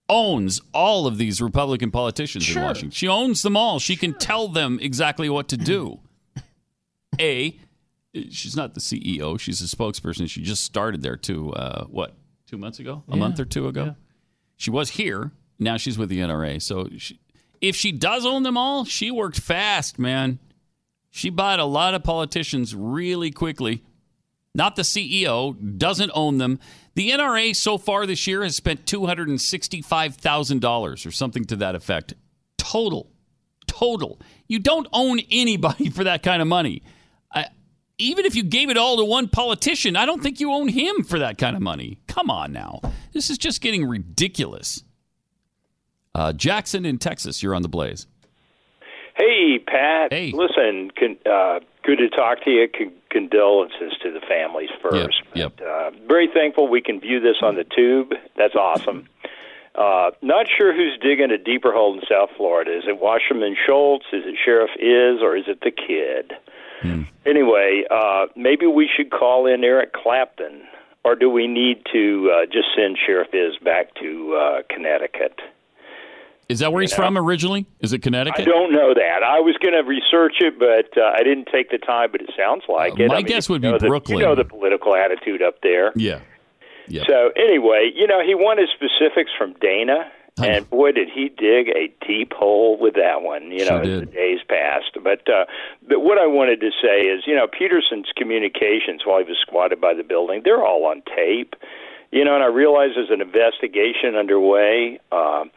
owns 0.09 0.61
all 0.73 1.07
of 1.07 1.17
these 1.17 1.41
Republican 1.41 1.91
politicians 1.91 2.49
in 2.53 2.61
Washington. 2.61 2.91
She 2.91 3.07
owns 3.07 3.41
them 3.41 3.55
all. 3.55 3.79
She 3.79 3.95
can 3.95 4.13
tell 4.13 4.47
them 4.47 4.79
exactly 4.81 5.29
what 5.29 5.47
to 5.49 5.57
do. 5.57 5.99
A, 7.19 7.57
she's 8.29 8.55
not 8.55 8.73
the 8.73 8.79
CEO. 8.79 9.39
She's 9.39 9.61
a 9.61 9.75
spokesperson. 9.75 10.29
She 10.29 10.41
just 10.41 10.63
started 10.63 11.01
there 11.01 11.17
too. 11.17 11.51
Uh, 11.53 11.85
what 11.85 12.15
two 12.47 12.57
months 12.57 12.79
ago? 12.79 13.03
A 13.07 13.11
Yeah. 13.13 13.19
month 13.19 13.39
or 13.39 13.45
two 13.45 13.67
ago. 13.67 13.95
She 14.57 14.69
was 14.71 14.91
here. 14.91 15.31
Now 15.59 15.77
she's 15.77 15.97
with 15.97 16.09
the 16.09 16.19
NRA. 16.19 16.61
So 16.61 16.87
she, 16.97 17.19
if 17.61 17.75
she 17.75 17.91
does 17.91 18.25
own 18.25 18.43
them 18.43 18.57
all, 18.57 18.85
she 18.85 19.11
worked 19.11 19.39
fast, 19.39 19.99
man. 19.99 20.39
She 21.11 21.29
bought 21.29 21.59
a 21.59 21.65
lot 21.65 21.93
of 21.93 22.03
politicians 22.03 22.73
really 22.73 23.31
quickly. 23.31 23.83
Not 24.55 24.75
the 24.75 24.81
CEO, 24.81 25.77
doesn't 25.77 26.11
own 26.13 26.37
them. 26.37 26.59
The 26.95 27.11
NRA 27.11 27.55
so 27.55 27.77
far 27.77 28.05
this 28.05 28.27
year 28.27 28.43
has 28.43 28.55
spent 28.55 28.85
$265,000 28.85 31.05
or 31.05 31.11
something 31.11 31.45
to 31.45 31.55
that 31.57 31.75
effect. 31.75 32.15
Total. 32.57 33.09
Total. 33.67 34.19
You 34.47 34.57
don't 34.59 34.87
own 34.91 35.19
anybody 35.31 35.89
for 35.93 36.03
that 36.03 36.23
kind 36.23 36.41
of 36.41 36.47
money. 36.47 36.81
I, 37.33 37.47
even 37.97 38.25
if 38.25 38.35
you 38.35 38.43
gave 38.43 38.69
it 38.69 38.77
all 38.77 38.97
to 38.97 39.05
one 39.05 39.29
politician, 39.29 39.95
I 39.95 40.05
don't 40.05 40.23
think 40.23 40.39
you 40.39 40.51
own 40.51 40.67
him 40.67 41.03
for 41.03 41.19
that 41.19 41.37
kind 41.37 41.55
of 41.55 41.61
money. 41.61 41.99
Come 42.07 42.29
on 42.29 42.51
now. 42.51 42.81
This 43.13 43.29
is 43.29 43.37
just 43.37 43.61
getting 43.61 43.85
ridiculous. 43.85 44.83
Uh, 46.13 46.33
Jackson 46.33 46.85
in 46.85 46.97
Texas, 46.97 47.41
you're 47.41 47.55
on 47.55 47.61
the 47.61 47.69
blaze. 47.69 48.07
Hey, 49.21 49.59
Pat. 49.59 50.11
Hey. 50.11 50.31
Listen, 50.33 50.89
con- 50.97 51.17
uh, 51.31 51.59
good 51.83 51.99
to 51.99 52.09
talk 52.09 52.43
to 52.45 52.49
you. 52.49 52.67
Con- 52.67 52.91
condolences 53.11 53.93
to 54.01 54.11
the 54.11 54.19
families 54.19 54.69
first. 54.81 55.21
Yep. 55.35 55.53
But, 55.57 55.67
uh, 55.67 55.91
very 56.07 56.27
thankful 56.33 56.67
we 56.67 56.81
can 56.81 56.99
view 56.99 57.19
this 57.19 57.35
on 57.43 57.53
the 57.53 57.63
tube. 57.63 58.13
That's 58.35 58.55
awesome. 58.55 59.07
Uh, 59.75 60.09
not 60.23 60.47
sure 60.49 60.73
who's 60.73 60.97
digging 60.99 61.29
a 61.29 61.37
deeper 61.37 61.71
hole 61.71 61.93
in 61.93 62.01
South 62.09 62.31
Florida. 62.35 62.75
Is 62.75 62.85
it 62.87 62.99
Wasserman 62.99 63.55
Schultz? 63.63 64.05
Is 64.11 64.23
it 64.25 64.35
Sheriff 64.43 64.71
Is? 64.79 65.21
Or 65.21 65.37
is 65.37 65.45
it 65.47 65.61
the 65.61 65.71
kid? 65.71 66.33
Anyway, 67.27 67.83
uh, 67.91 68.25
maybe 68.35 68.65
we 68.65 68.89
should 68.93 69.11
call 69.11 69.45
in 69.45 69.63
Eric 69.63 69.93
Clapton. 69.93 70.63
Or 71.03 71.15
do 71.15 71.29
we 71.29 71.47
need 71.47 71.85
to 71.93 72.31
uh, 72.33 72.45
just 72.47 72.69
send 72.75 72.97
Sheriff 72.97 73.29
Is 73.33 73.57
back 73.63 73.93
to 74.01 74.35
uh, 74.35 74.61
Connecticut? 74.67 75.39
Is 76.49 76.59
that 76.59 76.73
where 76.73 76.81
he's 76.81 76.93
from 76.93 77.17
originally? 77.17 77.65
Is 77.79 77.93
it 77.93 77.99
Connecticut? 77.99 78.41
I 78.41 78.43
don't 78.45 78.73
know 78.73 78.93
that. 78.93 79.23
I 79.23 79.39
was 79.39 79.55
going 79.61 79.73
to 79.73 79.81
research 79.87 80.35
it, 80.41 80.59
but 80.59 80.95
uh, 81.01 81.05
I 81.15 81.23
didn't 81.23 81.47
take 81.51 81.69
the 81.71 81.77
time. 81.77 82.09
But 82.11 82.21
it 82.21 82.31
sounds 82.37 82.63
like 82.67 82.93
Uh, 82.99 83.03
it. 83.03 83.07
my 83.07 83.15
I 83.15 83.17
mean, 83.19 83.25
guess 83.27 83.47
would 83.49 83.61
be 83.61 83.71
know 83.71 83.77
the- 83.77 83.87
Brooklyn. 83.87 84.17
You 84.19 84.25
know 84.25 84.35
the 84.35 84.43
political 84.45 84.95
attitude 84.95 85.41
up 85.41 85.61
there. 85.63 85.93
Yeah. 85.95 86.19
Yeah. 86.87 87.03
So 87.07 87.31
anyway, 87.37 87.91
you 87.95 88.05
know 88.05 88.21
he 88.25 88.35
wanted 88.35 88.67
specifics 88.75 89.31
from 89.37 89.53
Dana, 89.61 90.11
and 90.43 90.69
boy, 90.69 90.91
did 90.91 91.07
he 91.13 91.29
dig 91.29 91.69
a 91.69 91.87
deep 92.05 92.33
hole 92.33 92.77
with 92.77 92.95
that 92.95 93.21
one. 93.21 93.51
You 93.51 93.59
know, 93.59 93.81
Sure 93.81 93.81
as 93.83 93.99
the 94.01 94.05
days 94.07 94.39
passed. 94.49 94.97
But 95.01 95.29
uh, 95.29 95.45
but 95.87 96.01
what 96.01 96.17
I 96.17 96.25
wanted 96.27 96.59
to 96.59 96.71
say 96.83 97.03
is, 97.03 97.23
you 97.25 97.35
know, 97.35 97.47
Peterson's 97.47 98.07
communications 98.17 99.03
while 99.05 99.19
he 99.19 99.23
was 99.25 99.37
squatted 99.39 99.79
by 99.79 99.93
the 99.93 100.03
building, 100.03 100.41
they're 100.43 100.65
all 100.65 100.83
on 100.85 101.01
tape. 101.15 101.55
You 102.11 102.25
know, 102.25 102.35
and 102.35 102.43
I 102.43 102.47
realize 102.47 102.89
there's 102.95 103.09
an 103.09 103.21
investigation 103.21 104.15
underway. 104.17 104.99
Um, 105.13 105.49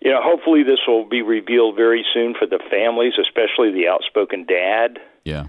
you 0.00 0.10
know, 0.10 0.20
hopefully 0.22 0.62
this 0.62 0.80
will 0.86 1.04
be 1.04 1.22
revealed 1.22 1.76
very 1.76 2.04
soon 2.12 2.34
for 2.38 2.46
the 2.46 2.60
families, 2.70 3.14
especially 3.20 3.72
the 3.72 3.88
outspoken 3.88 4.44
dad. 4.44 4.98
Yeah. 5.24 5.46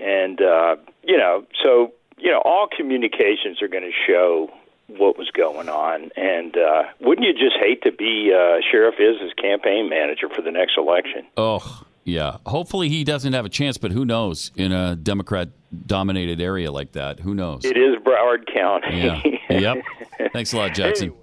And 0.00 0.40
uh, 0.40 0.76
you 1.02 1.16
know, 1.16 1.44
so 1.62 1.92
you 2.18 2.30
know, 2.30 2.40
all 2.44 2.68
communications 2.74 3.62
are 3.62 3.68
going 3.68 3.84
to 3.84 3.92
show 4.06 4.50
what 4.98 5.16
was 5.16 5.30
going 5.30 5.68
on. 5.68 6.10
And 6.16 6.56
uh, 6.56 6.82
wouldn't 7.00 7.26
you 7.26 7.32
just 7.32 7.56
hate 7.60 7.82
to 7.82 7.92
be 7.92 8.32
uh, 8.34 8.60
Sheriff 8.70 8.96
Iz's 8.98 9.32
campaign 9.34 9.88
manager 9.88 10.28
for 10.28 10.42
the 10.42 10.50
next 10.50 10.76
election? 10.76 11.26
Oh, 11.36 11.82
yeah. 12.04 12.38
Hopefully 12.46 12.88
he 12.88 13.04
doesn't 13.04 13.32
have 13.32 13.44
a 13.44 13.48
chance, 13.48 13.78
but 13.78 13.92
who 13.92 14.04
knows 14.04 14.50
in 14.56 14.72
a 14.72 14.96
Democrat 14.96 15.50
dominated 15.86 16.40
area 16.40 16.72
like 16.72 16.92
that? 16.92 17.20
Who 17.20 17.34
knows? 17.34 17.64
It 17.64 17.76
is 17.76 17.96
Broward 18.04 18.52
County. 18.52 19.00
Yeah. 19.00 19.22
yep. 19.50 19.78
Thanks 20.32 20.52
a 20.52 20.56
lot, 20.56 20.74
Jackson. 20.74 21.14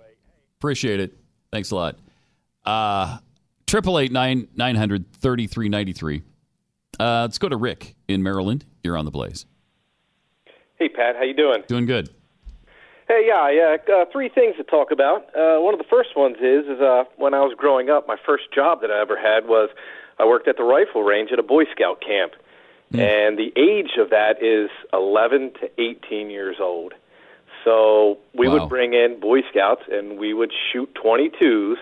Appreciate 0.60 1.00
it. 1.00 1.18
Thanks 1.52 1.72
a 1.72 1.76
lot. 1.76 1.98
Uh 2.68 3.18
triple 3.66 3.98
eight 3.98 4.12
nine 4.12 4.48
nine 4.56 4.76
hundred 4.76 5.10
thirty 5.14 5.48
three 5.48 5.70
ninety 5.70 5.94
three. 5.94 6.22
Uh 7.00 7.22
let's 7.22 7.38
go 7.38 7.48
to 7.50 7.56
Rick 7.58 7.96
in 8.10 8.22
Maryland. 8.22 8.66
You're 8.84 8.98
on 8.98 9.06
the 9.06 9.12
blaze. 9.12 9.46
Hey 10.76 10.90
Pat, 10.90 11.16
how 11.16 11.24
you 11.24 11.34
doing? 11.34 11.64
Doing 11.68 11.86
good. 11.86 12.10
Hey, 13.08 13.24
yeah, 13.26 13.50
yeah. 13.50 13.78
Uh, 13.96 14.04
three 14.12 14.28
things 14.28 14.58
to 14.58 14.66
talk 14.66 14.92
about. 14.92 15.28
Uh, 15.34 15.62
one 15.62 15.74
of 15.74 15.78
the 15.78 15.86
first 15.90 16.10
ones 16.18 16.36
is 16.42 16.66
is 16.68 16.82
uh, 16.82 17.06
when 17.16 17.34
I 17.34 17.40
was 17.40 17.56
growing 17.58 17.90
up, 17.90 18.06
my 18.06 18.18
first 18.26 18.52
job 18.54 18.82
that 18.82 18.92
I 18.92 19.00
ever 19.00 19.16
had 19.18 19.48
was 19.48 19.70
I 20.20 20.26
worked 20.26 20.50
at 20.50 20.58
the 20.58 20.64
rifle 20.64 21.04
range 21.04 21.30
at 21.32 21.40
a 21.40 21.44
Boy 21.44 21.64
Scout 21.72 22.02
camp, 22.02 22.34
and 22.92 23.38
the 23.38 23.54
age 23.56 23.92
of 23.98 24.10
that 24.10 24.44
is 24.44 24.70
11 24.92 25.54
to 25.62 25.82
18 25.82 26.30
years 26.30 26.58
old. 26.60 26.94
So 27.64 28.18
we 28.36 28.50
Wow. 28.50 28.60
would 28.60 28.70
bring 28.70 28.94
in 28.94 29.20
Boy 29.22 29.40
Scouts 29.50 29.84
and 29.90 30.18
we 30.20 30.34
would 30.34 30.52
shoot 30.74 30.94
22s 30.96 31.76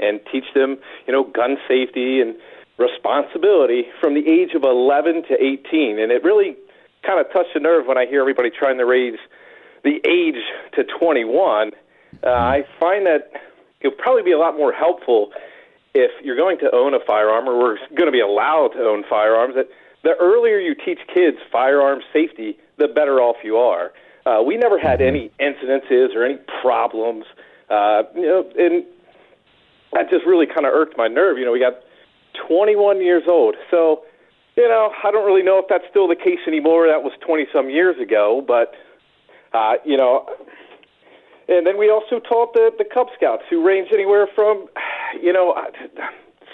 and 0.00 0.20
teach 0.30 0.44
them, 0.54 0.78
you 1.06 1.12
know, 1.12 1.24
gun 1.24 1.56
safety 1.68 2.20
and 2.20 2.34
responsibility 2.78 3.86
from 4.00 4.14
the 4.14 4.26
age 4.26 4.54
of 4.54 4.64
11 4.64 5.24
to 5.28 5.34
18. 5.34 5.98
And 5.98 6.10
it 6.10 6.24
really 6.24 6.56
kind 7.06 7.20
of 7.20 7.30
touched 7.32 7.54
a 7.54 7.60
nerve 7.60 7.86
when 7.86 7.98
I 7.98 8.06
hear 8.06 8.20
everybody 8.20 8.50
trying 8.50 8.78
to 8.78 8.86
raise 8.86 9.18
the 9.84 10.00
age 10.06 10.42
to 10.74 10.84
21. 10.84 11.72
Uh, 12.22 12.28
I 12.28 12.64
find 12.78 13.06
that 13.06 13.30
it 13.80 13.88
would 13.88 13.98
probably 13.98 14.22
be 14.22 14.32
a 14.32 14.38
lot 14.38 14.56
more 14.56 14.72
helpful 14.72 15.32
if 15.94 16.10
you're 16.22 16.36
going 16.36 16.58
to 16.58 16.74
own 16.74 16.94
a 16.94 17.00
firearm 17.06 17.48
or 17.48 17.58
we're 17.58 17.78
going 17.96 18.06
to 18.06 18.12
be 18.12 18.20
allowed 18.20 18.68
to 18.68 18.80
own 18.80 19.04
firearms 19.08 19.54
that 19.56 19.68
the 20.02 20.14
earlier 20.20 20.58
you 20.58 20.74
teach 20.74 20.98
kids 21.12 21.36
firearm 21.52 22.00
safety, 22.12 22.58
the 22.78 22.88
better 22.88 23.20
off 23.20 23.36
you 23.44 23.56
are. 23.56 23.92
Uh, 24.24 24.42
we 24.42 24.56
never 24.56 24.78
had 24.78 25.00
any 25.00 25.30
incidences 25.40 26.14
or 26.14 26.24
any 26.24 26.38
problems, 26.62 27.24
uh, 27.68 28.02
you 28.14 28.22
know, 28.22 28.50
and 28.58 28.84
that 29.92 30.10
just 30.10 30.24
really 30.26 30.46
kind 30.46 30.66
of 30.66 30.72
irked 30.72 30.96
my 30.96 31.08
nerve. 31.08 31.38
You 31.38 31.44
know, 31.44 31.52
we 31.52 31.60
got 31.60 31.80
21 32.48 33.02
years 33.02 33.24
old, 33.28 33.56
so 33.70 34.02
you 34.56 34.68
know, 34.68 34.92
I 35.04 35.10
don't 35.10 35.24
really 35.24 35.42
know 35.42 35.58
if 35.58 35.66
that's 35.68 35.84
still 35.88 36.08
the 36.08 36.16
case 36.16 36.40
anymore. 36.46 36.86
That 36.88 37.02
was 37.02 37.12
20 37.24 37.46
some 37.52 37.70
years 37.70 37.98
ago, 38.00 38.44
but 38.46 38.74
uh, 39.52 39.74
you 39.84 39.96
know, 39.96 40.26
and 41.48 41.66
then 41.66 41.78
we 41.78 41.90
also 41.90 42.18
taught 42.20 42.52
the 42.52 42.70
the 42.78 42.84
Cub 42.84 43.08
Scouts 43.16 43.42
who 43.48 43.64
range 43.66 43.88
anywhere 43.92 44.28
from, 44.34 44.66
you 45.20 45.32
know, 45.32 45.52
uh, 45.52 45.70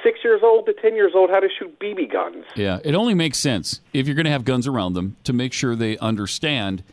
six 0.02 0.20
years 0.22 0.40
old 0.42 0.66
to 0.66 0.72
10 0.74 0.94
years 0.94 1.12
old 1.14 1.30
how 1.30 1.40
to 1.40 1.48
shoot 1.48 1.78
BB 1.80 2.12
guns. 2.12 2.44
Yeah, 2.54 2.78
it 2.84 2.94
only 2.94 3.14
makes 3.14 3.38
sense 3.38 3.80
if 3.92 4.06
you're 4.06 4.14
going 4.14 4.26
to 4.26 4.30
have 4.30 4.44
guns 4.44 4.66
around 4.66 4.94
them 4.94 5.16
to 5.24 5.32
make 5.32 5.52
sure 5.52 5.74
they 5.74 5.98
understand 5.98 6.84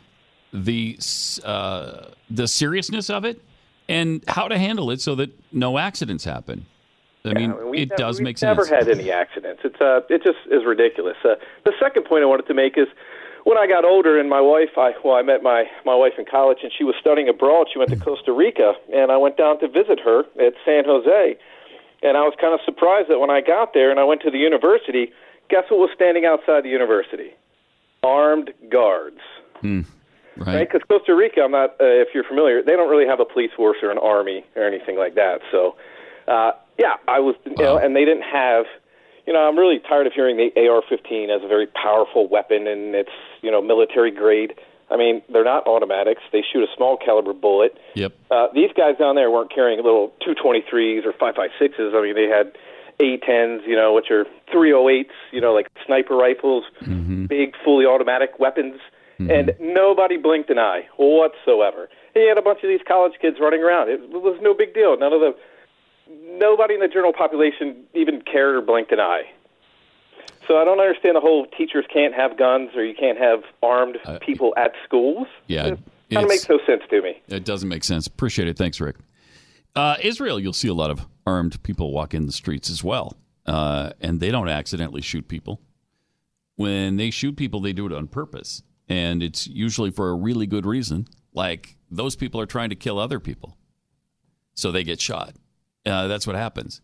the 0.51 0.97
uh, 1.43 2.07
the 2.29 2.47
seriousness 2.47 3.09
of 3.09 3.25
it 3.25 3.41
and 3.93 4.23
how 4.27 4.47
to 4.47 4.57
handle 4.57 4.91
it 4.91 5.01
so 5.01 5.15
that 5.15 5.29
no 5.51 5.77
accidents 5.77 6.23
happen. 6.23 6.65
I 7.25 7.33
mean, 7.33 7.69
we 7.69 7.79
it 7.83 7.89
nev- 7.89 7.97
does 7.97 8.21
we've 8.21 8.41
Never 8.41 8.65
had 8.65 8.89
any 8.89 9.09
accidents. 9.09 9.61
It's 9.63 9.79
uh, 9.79 10.01
it 10.09 10.23
just 10.23 10.39
is 10.51 10.65
ridiculous. 10.65 11.15
Uh, 11.23 11.35
the 11.63 11.71
second 11.79 12.03
point 12.05 12.23
I 12.23 12.25
wanted 12.25 12.47
to 12.47 12.53
make 12.53 12.77
is 12.77 12.87
when 13.45 13.57
I 13.57 13.65
got 13.65 13.85
older 13.85 14.19
and 14.19 14.29
my 14.29 14.41
wife, 14.41 14.77
I 14.77 14.93
well, 15.03 15.15
I 15.15 15.21
met 15.21 15.41
my 15.41 15.65
my 15.85 15.95
wife 15.95 16.13
in 16.17 16.25
college 16.25 16.59
and 16.63 16.71
she 16.77 16.83
was 16.83 16.95
studying 16.99 17.29
abroad. 17.29 17.67
She 17.71 17.79
went 17.79 17.91
to 17.91 17.97
Costa 17.97 18.33
Rica 18.33 18.73
and 18.93 19.11
I 19.11 19.17
went 19.17 19.37
down 19.37 19.59
to 19.61 19.67
visit 19.69 19.99
her 20.01 20.25
at 20.39 20.53
San 20.65 20.83
Jose, 20.85 21.37
and 22.01 22.17
I 22.17 22.21
was 22.21 22.33
kind 22.41 22.53
of 22.53 22.59
surprised 22.65 23.09
that 23.09 23.19
when 23.19 23.29
I 23.29 23.39
got 23.39 23.73
there 23.73 23.89
and 23.89 23.99
I 23.99 24.03
went 24.03 24.21
to 24.23 24.31
the 24.31 24.39
university, 24.39 25.11
guess 25.49 25.63
what 25.69 25.79
was 25.79 25.89
standing 25.95 26.25
outside 26.25 26.65
the 26.65 26.69
university? 26.69 27.31
Armed 28.03 28.51
guards. 28.69 29.19
Hmm. 29.61 29.81
Right? 30.37 30.67
Because 30.67 30.81
Costa 30.87 31.15
Rica, 31.15 31.41
I'm 31.41 31.51
not, 31.51 31.71
uh, 31.71 31.85
if 31.85 32.09
you're 32.13 32.23
familiar, 32.23 32.63
they 32.63 32.73
don't 32.73 32.89
really 32.89 33.07
have 33.07 33.19
a 33.19 33.25
police 33.25 33.51
force 33.55 33.77
or 33.83 33.91
an 33.91 33.97
army 33.97 34.43
or 34.55 34.63
anything 34.65 34.97
like 34.97 35.15
that. 35.15 35.41
So, 35.51 35.75
uh, 36.27 36.51
yeah, 36.79 36.95
I 37.07 37.19
was, 37.19 37.35
you 37.45 37.55
know, 37.57 37.77
and 37.77 37.95
they 37.95 38.05
didn't 38.05 38.23
have, 38.23 38.65
you 39.27 39.33
know, 39.33 39.47
I'm 39.47 39.57
really 39.57 39.79
tired 39.79 40.07
of 40.07 40.13
hearing 40.13 40.37
the 40.37 40.49
AR-15 40.57 41.29
as 41.35 41.43
a 41.43 41.47
very 41.47 41.67
powerful 41.67 42.27
weapon 42.27 42.67
and 42.67 42.95
it's, 42.95 43.11
you 43.41 43.51
know, 43.51 43.61
military 43.61 44.11
grade. 44.11 44.53
I 44.89 44.97
mean, 44.97 45.21
they're 45.31 45.43
not 45.43 45.65
automatics. 45.65 46.21
They 46.31 46.43
shoot 46.51 46.63
a 46.63 46.67
small 46.75 46.97
caliber 46.97 47.33
bullet. 47.33 47.77
Yep. 47.95 48.13
Uh, 48.29 48.47
these 48.53 48.69
guys 48.75 48.97
down 48.97 49.15
there 49.15 49.31
weren't 49.31 49.53
carrying 49.53 49.81
little 49.83 50.13
223s 50.21 51.05
or 51.05 51.13
556s. 51.13 51.95
I 51.95 52.01
mean, 52.01 52.15
they 52.15 52.27
had 52.27 52.53
A10s, 52.99 53.67
you 53.67 53.75
know, 53.75 53.93
which 53.93 54.11
are 54.11 54.25
308s, 54.53 55.05
you 55.31 55.41
know, 55.41 55.53
like 55.53 55.67
sniper 55.85 56.15
rifles, 56.15 56.65
big, 57.27 57.55
fully 57.63 57.85
automatic 57.85 58.39
weapons. 58.39 58.79
And 59.19 59.53
nobody 59.59 60.17
blinked 60.17 60.49
an 60.49 60.59
eye 60.59 60.87
whatsoever. 60.97 61.89
He 62.13 62.27
had 62.27 62.37
a 62.37 62.41
bunch 62.41 62.63
of 62.63 62.69
these 62.69 62.81
college 62.87 63.13
kids 63.21 63.37
running 63.39 63.61
around. 63.61 63.89
It 63.89 64.09
was 64.09 64.37
no 64.41 64.53
big 64.53 64.73
deal. 64.73 64.97
None 64.97 65.13
of 65.13 65.21
the, 65.21 65.35
nobody 66.37 66.73
in 66.73 66.79
the 66.79 66.87
general 66.87 67.13
population 67.13 67.83
even 67.93 68.21
cared 68.21 68.55
or 68.55 68.61
blinked 68.61 68.91
an 68.91 68.99
eye. 68.99 69.23
So 70.47 70.57
I 70.57 70.65
don't 70.65 70.79
understand 70.79 71.15
the 71.15 71.21
whole 71.21 71.45
teachers 71.57 71.85
can't 71.91 72.13
have 72.13 72.37
guns 72.37 72.71
or 72.75 72.83
you 72.83 72.93
can't 72.93 73.17
have 73.17 73.43
armed 73.61 73.97
people 74.19 74.53
at 74.57 74.73
schools. 74.83 75.27
Yeah, 75.47 75.67
It 75.67 75.79
kind 76.11 76.25
of 76.25 76.29
makes 76.29 76.49
no 76.49 76.59
sense 76.65 76.83
to 76.89 77.01
me. 77.01 77.21
It 77.29 77.45
doesn't 77.45 77.69
make 77.69 77.83
sense. 77.83 78.07
Appreciate 78.07 78.47
it. 78.47 78.57
Thanks, 78.57 78.81
Rick. 78.81 78.97
Uh, 79.75 79.95
Israel, 80.01 80.39
you'll 80.39 80.53
see 80.53 80.67
a 80.67 80.73
lot 80.73 80.91
of 80.91 81.07
armed 81.25 81.61
people 81.63 81.91
walk 81.93 82.13
in 82.13 82.25
the 82.25 82.31
streets 82.31 82.69
as 82.69 82.83
well, 82.83 83.15
uh, 83.45 83.91
and 84.01 84.19
they 84.19 84.29
don't 84.29 84.49
accidentally 84.49 85.01
shoot 85.01 85.27
people. 85.27 85.61
When 86.55 86.97
they 86.97 87.09
shoot 87.09 87.35
people, 87.35 87.59
they 87.61 87.73
do 87.73 87.85
it 87.87 87.93
on 87.93 88.07
purpose, 88.07 88.61
and 88.89 89.23
it's 89.23 89.47
usually 89.47 89.91
for 89.91 90.09
a 90.09 90.15
really 90.15 90.47
good 90.47 90.65
reason. 90.65 91.07
Like 91.33 91.77
those 91.89 92.15
people 92.15 92.39
are 92.41 92.45
trying 92.45 92.69
to 92.69 92.75
kill 92.75 92.99
other 92.99 93.19
people, 93.19 93.57
so 94.53 94.71
they 94.71 94.83
get 94.83 95.01
shot. 95.01 95.33
Uh, 95.85 96.07
that's 96.07 96.27
what 96.27 96.35
happens. 96.35 96.81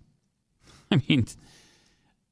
I 0.92 1.02
mean, 1.08 1.28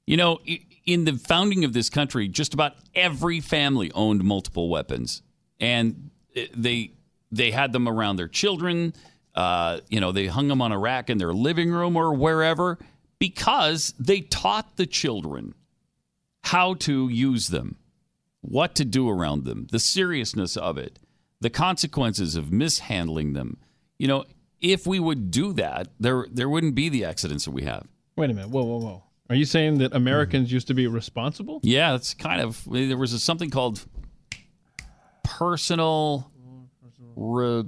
you 0.06 0.18
know, 0.18 0.40
in 0.86 1.06
the 1.06 1.14
founding 1.14 1.64
of 1.66 1.74
this 1.74 1.90
country, 1.90 2.28
just 2.28 2.54
about 2.54 2.74
every 2.96 3.40
family 3.40 3.92
owned 3.94 4.24
multiple 4.24 4.70
weapons, 4.70 5.22
and 5.60 6.10
eh, 6.36 6.48
they 6.56 6.92
they 7.32 7.52
had 7.52 7.74
them 7.74 7.88
around 7.88 8.16
their 8.16 8.28
children. 8.28 8.94
Uh, 9.36 9.82
you 9.90 10.00
know, 10.00 10.12
they 10.12 10.28
hung 10.28 10.48
them 10.48 10.62
on 10.62 10.72
a 10.72 10.80
rack 10.80 11.10
in 11.10 11.20
their 11.20 11.34
living 11.34 11.72
room 11.72 11.96
or 11.96 12.14
wherever 12.14 12.80
because 13.20 13.94
they 14.00 14.22
taught 14.22 14.78
the 14.78 14.86
children 14.86 15.54
how 16.44 16.74
to 16.76 17.10
use 17.10 17.50
them, 17.50 17.78
what 18.42 18.76
to 18.76 18.86
do 18.86 19.10
around 19.10 19.46
them, 19.46 19.68
the 19.72 19.80
seriousness 19.80 20.56
of 20.56 20.78
it, 20.78 21.00
the 21.40 21.50
consequences 21.50 22.36
of 22.36 22.52
mishandling 22.52 23.34
them. 23.34 23.58
You 23.98 24.08
know, 24.08 24.26
if 24.62 24.88
we 24.88 25.00
would 25.00 25.32
do 25.32 25.54
that, 25.54 25.90
there 26.00 26.28
there 26.32 26.50
wouldn't 26.50 26.76
be 26.76 26.90
the 26.90 27.06
accidents 27.06 27.46
that 27.46 27.52
we 27.52 27.64
have. 27.64 27.88
Wait 28.16 28.30
a 28.30 28.34
minute. 28.34 28.50
Whoa, 28.50 28.64
whoa, 28.64 28.80
whoa. 28.80 29.04
Are 29.30 29.36
you 29.36 29.46
saying 29.46 29.80
that 29.80 29.94
Americans 29.94 30.48
mm-hmm. 30.48 30.56
used 30.56 30.68
to 30.68 30.74
be 30.74 30.88
responsible? 30.88 31.60
Yeah, 31.64 31.96
it's 31.96 32.14
kind 32.14 32.42
of 32.42 32.64
there 32.70 32.98
was 32.98 33.14
a, 33.14 33.20
something 33.20 33.50
called 33.50 33.86
personal 35.24 36.32
mm, 36.42 36.68
re, 37.16 37.64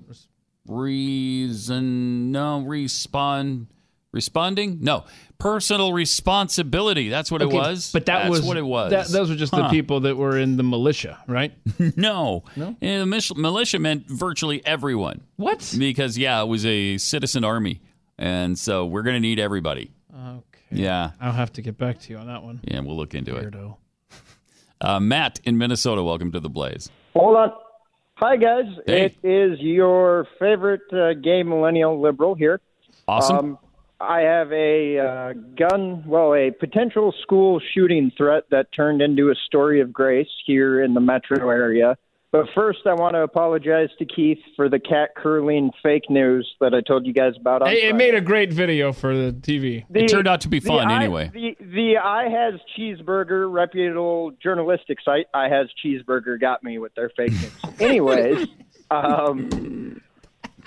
reason 0.67 2.31
no 2.31 2.61
respond 2.61 3.67
responding 4.11 4.79
no 4.81 5.05
personal 5.37 5.93
responsibility. 5.93 7.09
That's 7.09 7.31
what 7.31 7.41
Okay, 7.41 7.55
it 7.55 7.57
was. 7.57 7.91
But 7.91 8.05
that 8.07 8.23
That's 8.23 8.29
was 8.29 8.41
what 8.43 8.57
it 8.57 8.65
was. 8.65 8.91
That, 8.91 9.07
those 9.07 9.29
were 9.29 9.35
just 9.35 9.51
the 9.53 9.69
people 9.69 10.01
that 10.01 10.17
were 10.17 10.37
in 10.37 10.57
the 10.57 10.63
militia, 10.63 11.17
right? 11.27 11.53
no, 11.95 12.43
No? 12.57 12.75
Yeah, 12.81 12.99
the 12.99 13.33
militia 13.37 13.79
meant 13.79 14.07
virtually 14.07 14.61
everyone. 14.65 15.21
What? 15.37 15.73
Because 15.77 16.17
yeah, 16.17 16.41
it 16.41 16.47
was 16.47 16.65
a 16.65 16.97
citizen 16.97 17.43
army, 17.43 17.81
and 18.17 18.59
so 18.59 18.85
we're 18.85 19.03
going 19.03 19.15
to 19.15 19.19
need 19.21 19.39
everybody. 19.39 19.91
Okay. 20.13 20.59
Yeah. 20.71 21.11
I'll 21.21 21.31
have 21.31 21.53
to 21.53 21.61
get 21.61 21.77
back 21.77 21.99
to 22.01 22.11
you 22.13 22.19
on 22.19 22.27
that 22.27 22.43
one. 22.43 22.59
Yeah, 22.63 22.81
we'll 22.81 22.97
look 22.97 23.15
into 23.15 23.33
Weirdo. 23.33 23.71
it. 23.71 23.75
Uh, 24.81 24.97
Matt 24.97 25.41
in 25.43 25.57
Minnesota, 25.57 26.01
welcome 26.01 26.31
to 26.31 26.39
the 26.39 26.47
Blaze. 26.49 26.89
Hold 27.13 27.35
on. 27.35 27.51
Hi, 28.15 28.37
guys. 28.37 28.63
Hey. 28.85 29.07
It 29.21 29.27
is 29.27 29.59
your 29.59 30.25
favorite 30.39 30.83
uh, 30.93 31.15
gay 31.15 31.43
millennial 31.43 31.99
liberal 31.99 32.33
here. 32.33 32.61
Awesome. 33.05 33.37
Um, 33.37 33.57
I 34.01 34.21
have 34.21 34.51
a 34.51 34.97
uh, 34.97 35.33
gun, 35.57 36.03
well, 36.07 36.33
a 36.33 36.51
potential 36.51 37.13
school 37.21 37.59
shooting 37.73 38.11
threat 38.17 38.43
that 38.51 38.71
turned 38.73 39.01
into 39.01 39.29
a 39.29 39.35
story 39.45 39.81
of 39.81 39.91
grace 39.91 40.29
here 40.45 40.81
in 40.81 40.93
the 40.93 41.01
metro 41.01 41.49
area. 41.49 41.97
But 42.31 42.45
first, 42.53 42.79
I 42.85 42.93
want 42.93 43.15
to 43.15 43.23
apologize 43.23 43.89
to 43.97 44.05
Keith 44.05 44.37
for 44.55 44.69
the 44.69 44.79
cat 44.79 45.15
curling 45.17 45.71
fake 45.81 46.11
news 46.11 46.47
that 46.61 46.75
I 46.75 46.81
told 46.81 47.07
you 47.07 47.13
guys 47.13 47.33
about. 47.39 47.63
On 47.63 47.69
Hey, 47.69 47.89
it 47.89 47.95
made 47.95 48.13
a 48.13 48.21
great 48.21 48.53
video 48.53 48.93
for 48.93 49.17
the 49.17 49.31
TV. 49.33 49.83
The- 49.89 50.01
the 50.01 50.07
I- 50.91 50.95
anyway. 50.95 51.31
The 51.33 51.57
the 51.59 51.97
I 51.97 52.29
has 52.29 52.59
cheeseburger 52.77 53.51
reputable 53.51 54.31
journalistic 54.43 54.99
site 55.03 55.25
I 55.33 55.49
has 55.49 55.69
cheeseburger 55.83 56.39
got 56.39 56.63
me 56.63 56.77
with 56.77 56.93
their 56.93 57.09
fake 57.17 57.31
news. 57.31 57.51
Anyways, 57.79 58.47
um, 58.91 59.99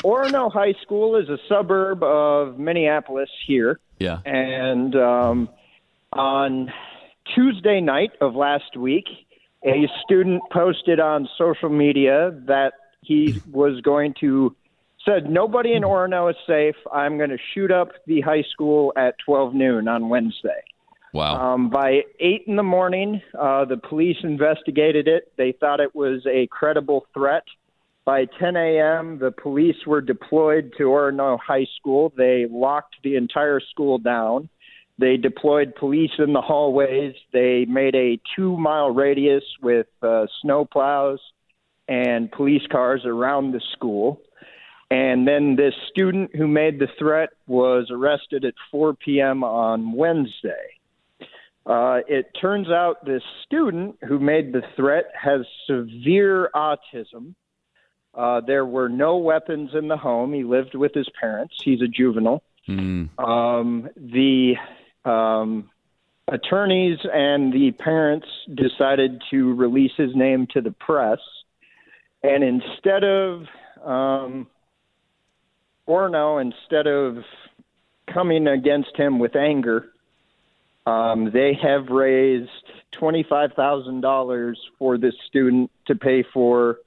Orono 0.02 0.52
High 0.52 0.74
School 0.82 1.16
is 1.16 1.28
a 1.28 1.38
suburb 1.48 2.02
of 2.02 2.58
Minneapolis 2.58 3.30
here, 3.46 3.78
Yeah. 3.98 4.18
and 4.24 4.94
um, 4.96 5.48
on 6.12 6.72
Tuesday 7.34 7.80
night 7.80 8.10
of 8.20 8.34
last 8.34 8.76
week, 8.76 9.06
a 9.64 9.88
student 10.04 10.42
posted 10.52 10.98
on 10.98 11.28
social 11.38 11.68
media 11.68 12.32
that 12.46 12.72
he 13.02 13.40
was 13.50 13.80
going 13.80 14.14
to 14.20 14.54
said 15.04 15.28
nobody 15.28 15.72
in 15.74 15.82
Orono 15.82 16.30
is 16.30 16.36
safe. 16.46 16.76
I'm 16.92 17.16
going 17.18 17.30
to 17.30 17.38
shoot 17.54 17.70
up 17.72 17.90
the 18.06 18.20
high 18.20 18.44
school 18.52 18.92
at 18.96 19.16
12 19.24 19.54
noon 19.54 19.88
on 19.88 20.08
Wednesday. 20.08 20.62
Wow. 21.12 21.54
Um, 21.54 21.70
by 21.70 22.02
eight 22.20 22.44
in 22.46 22.56
the 22.56 22.62
morning, 22.62 23.20
uh, 23.38 23.64
the 23.64 23.76
police 23.76 24.16
investigated 24.22 25.08
it. 25.08 25.32
They 25.36 25.52
thought 25.52 25.80
it 25.80 25.94
was 25.94 26.24
a 26.26 26.46
credible 26.48 27.06
threat. 27.12 27.42
By 28.04 28.24
10 28.40 28.56
a.m., 28.56 29.18
the 29.20 29.30
police 29.30 29.76
were 29.86 30.00
deployed 30.00 30.72
to 30.78 30.84
Orono 30.84 31.38
High 31.38 31.66
School. 31.78 32.12
They 32.16 32.46
locked 32.50 32.96
the 33.04 33.16
entire 33.16 33.60
school 33.60 33.98
down. 33.98 34.48
They 34.98 35.16
deployed 35.16 35.74
police 35.76 36.10
in 36.18 36.32
the 36.32 36.40
hallways. 36.40 37.14
They 37.32 37.64
made 37.64 37.94
a 37.94 38.20
two 38.36 38.56
mile 38.56 38.90
radius 38.90 39.44
with 39.62 39.86
uh, 40.02 40.26
snow 40.40 40.64
plows 40.64 41.20
and 41.88 42.30
police 42.30 42.62
cars 42.70 43.02
around 43.04 43.52
the 43.52 43.60
school. 43.72 44.20
And 44.90 45.26
then 45.26 45.56
this 45.56 45.74
student 45.90 46.36
who 46.36 46.46
made 46.46 46.78
the 46.78 46.88
threat 46.98 47.30
was 47.46 47.88
arrested 47.90 48.44
at 48.44 48.54
4 48.70 48.94
p.m. 48.94 49.42
on 49.42 49.92
Wednesday. 49.92 50.76
Uh, 51.64 52.00
it 52.08 52.26
turns 52.40 52.68
out 52.68 53.04
this 53.06 53.22
student 53.46 53.96
who 54.06 54.18
made 54.18 54.52
the 54.52 54.62
threat 54.76 55.04
has 55.14 55.40
severe 55.66 56.50
autism. 56.54 57.34
Uh, 58.14 58.40
there 58.40 58.66
were 58.66 58.88
no 58.88 59.16
weapons 59.16 59.70
in 59.74 59.88
the 59.88 59.96
home. 59.96 60.32
He 60.32 60.44
lived 60.44 60.74
with 60.74 60.92
his 60.94 61.08
parents. 61.18 61.54
He's 61.62 61.80
a 61.80 61.88
juvenile. 61.88 62.42
Um, 63.18 63.88
the 63.96 64.56
um, 65.04 65.70
attorneys 66.28 66.98
and 67.12 67.52
the 67.52 67.72
parents 67.72 68.26
decided 68.54 69.22
to 69.30 69.54
release 69.54 69.92
his 69.96 70.14
name 70.14 70.46
to 70.52 70.60
the 70.60 70.72
press. 70.72 71.18
And 72.22 72.44
instead 72.44 73.02
of 73.02 73.46
um, 73.82 74.46
Orno, 75.88 76.40
instead 76.40 76.86
of 76.86 77.24
coming 78.12 78.46
against 78.46 78.96
him 78.96 79.18
with 79.18 79.34
anger, 79.34 79.88
um, 80.86 81.30
they 81.32 81.54
have 81.62 81.88
raised 81.88 82.50
$25,000 82.94 84.54
for 84.78 84.98
this 84.98 85.14
student 85.26 85.70
to 85.86 85.94
pay 85.94 86.22
for 86.22 86.78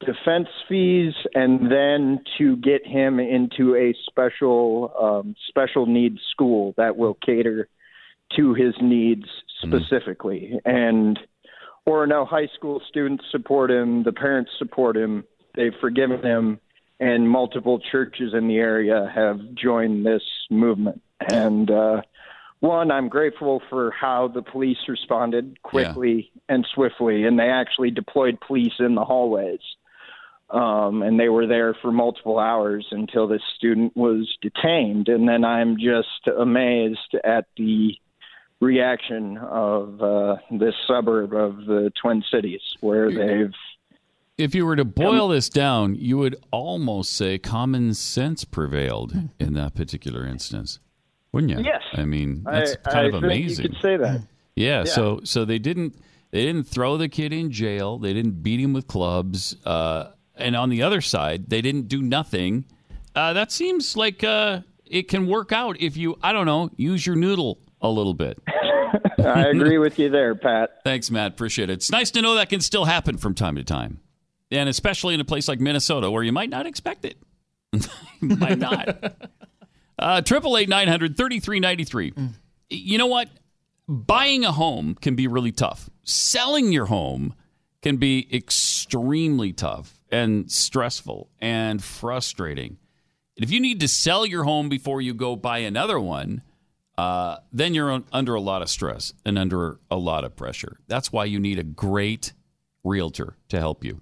defense 0.00 0.48
fees 0.68 1.14
and 1.34 1.70
then 1.70 2.20
to 2.38 2.56
get 2.56 2.86
him 2.86 3.18
into 3.18 3.74
a 3.74 3.94
special 4.06 4.92
um, 5.00 5.34
special 5.48 5.86
needs 5.86 6.18
school 6.30 6.74
that 6.76 6.96
will 6.96 7.14
cater 7.24 7.68
to 8.36 8.54
his 8.54 8.74
needs 8.80 9.24
specifically. 9.62 10.58
And 10.64 11.18
or 11.86 12.06
Orono 12.06 12.26
High 12.26 12.48
School 12.54 12.82
students 12.88 13.24
support 13.30 13.70
him, 13.70 14.02
the 14.02 14.12
parents 14.12 14.50
support 14.58 14.96
him, 14.96 15.24
they've 15.54 15.74
forgiven 15.80 16.20
him, 16.22 16.60
and 16.98 17.28
multiple 17.28 17.78
churches 17.78 18.34
in 18.34 18.48
the 18.48 18.56
area 18.56 19.10
have 19.14 19.38
joined 19.54 20.04
this 20.04 20.22
movement. 20.50 21.00
And 21.30 21.70
uh, 21.70 22.02
one, 22.60 22.90
I'm 22.90 23.08
grateful 23.08 23.62
for 23.70 23.92
how 23.92 24.28
the 24.28 24.42
police 24.42 24.78
responded 24.88 25.62
quickly 25.62 26.32
and 26.48 26.66
swiftly, 26.74 27.24
and 27.24 27.38
they 27.38 27.48
actually 27.48 27.90
deployed 27.90 28.40
police 28.40 28.74
in 28.78 28.94
the 28.94 29.04
hallways. 29.04 29.60
Um, 30.48 31.02
and 31.02 31.18
they 31.18 31.28
were 31.28 31.46
there 31.46 31.74
for 31.82 31.90
multiple 31.90 32.38
hours 32.38 32.86
until 32.92 33.26
this 33.26 33.42
student 33.56 33.96
was 33.96 34.32
detained. 34.42 35.08
And 35.08 35.28
then 35.28 35.44
I'm 35.44 35.76
just 35.76 36.28
amazed 36.38 37.16
at 37.24 37.46
the 37.56 37.96
reaction 38.60 39.38
of 39.38 40.00
uh, 40.00 40.36
this 40.50 40.74
suburb 40.86 41.34
of 41.34 41.66
the 41.66 41.92
Twin 42.00 42.22
Cities, 42.30 42.60
where 42.80 43.10
they've 43.10 43.52
If 44.38 44.54
you 44.54 44.64
were 44.66 44.76
to 44.76 44.84
boil 44.84 45.28
this 45.28 45.48
down, 45.48 45.94
you 45.96 46.16
would 46.18 46.36
almost 46.50 47.12
say 47.14 47.38
common 47.38 47.94
sense 47.94 48.44
prevailed 48.44 49.14
in 49.38 49.54
that 49.54 49.74
particular 49.74 50.26
instance, 50.26 50.78
wouldn't 51.32 51.58
you? 51.58 51.64
Yes. 51.64 51.82
I 51.92 52.04
mean, 52.04 52.44
that's 52.44 52.76
I, 52.86 52.90
kind 52.90 53.14
I 53.14 53.16
of 53.16 53.24
amazing. 53.24 53.64
You 53.64 53.70
could 53.70 53.82
say 53.82 53.96
that. 53.96 54.22
Yeah, 54.54 54.78
Yeah. 54.78 54.84
So 54.84 55.20
so 55.24 55.44
they 55.44 55.58
didn't 55.58 55.96
they 56.30 56.44
didn't 56.44 56.64
throw 56.64 56.96
the 56.96 57.08
kid 57.08 57.32
in 57.32 57.50
jail. 57.50 57.98
They 57.98 58.12
didn't 58.12 58.42
beat 58.42 58.60
him 58.60 58.72
with 58.72 58.86
clubs. 58.86 59.56
Uh, 59.64 60.12
and 60.36 60.56
on 60.56 60.68
the 60.68 60.82
other 60.82 61.00
side, 61.00 61.48
they 61.48 61.60
didn't 61.60 61.88
do 61.88 62.02
nothing. 62.02 62.64
Uh, 63.14 63.32
that 63.32 63.50
seems 63.50 63.96
like 63.96 64.22
uh, 64.22 64.60
it 64.84 65.08
can 65.08 65.26
work 65.26 65.52
out 65.52 65.80
if 65.80 65.96
you 65.96 66.18
I 66.22 66.32
don't 66.32 66.46
know 66.46 66.70
use 66.76 67.06
your 67.06 67.16
noodle 67.16 67.58
a 67.80 67.88
little 67.88 68.14
bit. 68.14 68.38
I 69.18 69.46
agree 69.48 69.78
with 69.78 69.98
you 69.98 70.08
there, 70.08 70.34
Pat. 70.34 70.82
Thanks, 70.84 71.10
Matt. 71.10 71.32
Appreciate 71.32 71.70
it. 71.70 71.74
It's 71.74 71.90
nice 71.90 72.10
to 72.12 72.22
know 72.22 72.34
that 72.36 72.48
can 72.48 72.60
still 72.60 72.84
happen 72.84 73.18
from 73.18 73.34
time 73.34 73.56
to 73.56 73.64
time, 73.64 74.00
and 74.50 74.68
especially 74.68 75.14
in 75.14 75.20
a 75.20 75.24
place 75.24 75.48
like 75.48 75.60
Minnesota 75.60 76.10
where 76.10 76.22
you 76.22 76.32
might 76.32 76.50
not 76.50 76.66
expect 76.66 77.04
it. 77.04 77.16
Might 78.20 78.58
not. 78.58 79.14
Uh, 79.98 80.20
Triple 80.20 80.58
eight 80.58 80.68
nine 80.68 80.88
hundred 80.88 81.16
thirty 81.16 81.40
three 81.40 81.58
ninety 81.58 81.82
three. 81.84 82.12
You 82.68 82.98
know 82.98 83.06
what? 83.06 83.30
Buying 83.88 84.44
a 84.44 84.52
home 84.52 84.94
can 84.94 85.16
be 85.16 85.26
really 85.26 85.52
tough. 85.52 85.88
Selling 86.04 86.70
your 86.70 86.84
home 86.84 87.32
can 87.80 87.96
be 87.96 88.28
extremely 88.30 89.54
tough 89.54 89.98
and 90.10 90.50
stressful 90.50 91.28
and 91.40 91.82
frustrating. 91.82 92.78
And 93.36 93.44
if 93.44 93.50
you 93.50 93.60
need 93.60 93.80
to 93.80 93.88
sell 93.88 94.24
your 94.24 94.44
home 94.44 94.68
before 94.68 95.00
you 95.00 95.14
go 95.14 95.36
buy 95.36 95.58
another 95.58 96.00
one, 96.00 96.42
uh, 96.96 97.38
then 97.52 97.74
you're 97.74 97.92
un- 97.92 98.04
under 98.12 98.34
a 98.34 98.40
lot 98.40 98.62
of 98.62 98.70
stress 98.70 99.12
and 99.24 99.38
under 99.38 99.78
a 99.90 99.96
lot 99.96 100.24
of 100.24 100.34
pressure. 100.36 100.78
That's 100.88 101.12
why 101.12 101.26
you 101.26 101.38
need 101.38 101.58
a 101.58 101.64
great 101.64 102.32
realtor 102.82 103.36
to 103.48 103.58
help 103.58 103.84
you. 103.84 104.00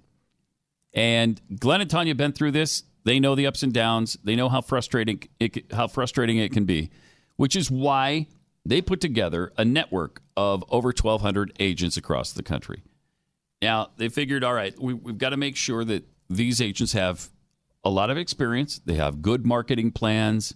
And 0.93 1.41
Glenn 1.59 1.81
and 1.81 1.89
Tanya 1.89 2.15
been 2.15 2.31
through 2.31 2.51
this. 2.51 2.83
They 3.03 3.19
know 3.19 3.35
the 3.35 3.47
ups 3.47 3.63
and 3.63 3.73
downs. 3.73 4.17
They 4.23 4.35
know 4.35 4.47
how 4.47 4.61
frustrating 4.61 5.23
it, 5.39 5.71
how 5.73 5.87
frustrating 5.87 6.37
it 6.37 6.53
can 6.53 6.65
be, 6.65 6.89
which 7.35 7.55
is 7.55 7.69
why 7.69 8.27
they 8.65 8.81
put 8.81 9.01
together 9.01 9.51
a 9.57 9.65
network 9.65 10.21
of 10.37 10.63
over 10.69 10.87
1,200 10.87 11.53
agents 11.59 11.97
across 11.97 12.31
the 12.31 12.43
country. 12.43 12.81
Now, 13.61 13.89
they 13.97 14.09
figured, 14.09 14.43
all 14.43 14.53
right, 14.53 14.77
we, 14.79 14.93
we've 14.93 15.17
got 15.17 15.29
to 15.29 15.37
make 15.37 15.55
sure 15.55 15.83
that 15.85 16.05
these 16.29 16.61
agents 16.61 16.93
have 16.93 17.29
a 17.83 17.89
lot 17.89 18.09
of 18.09 18.17
experience. 18.17 18.79
They 18.85 18.95
have 18.95 19.21
good 19.21 19.45
marketing 19.45 19.91
plans. 19.91 20.53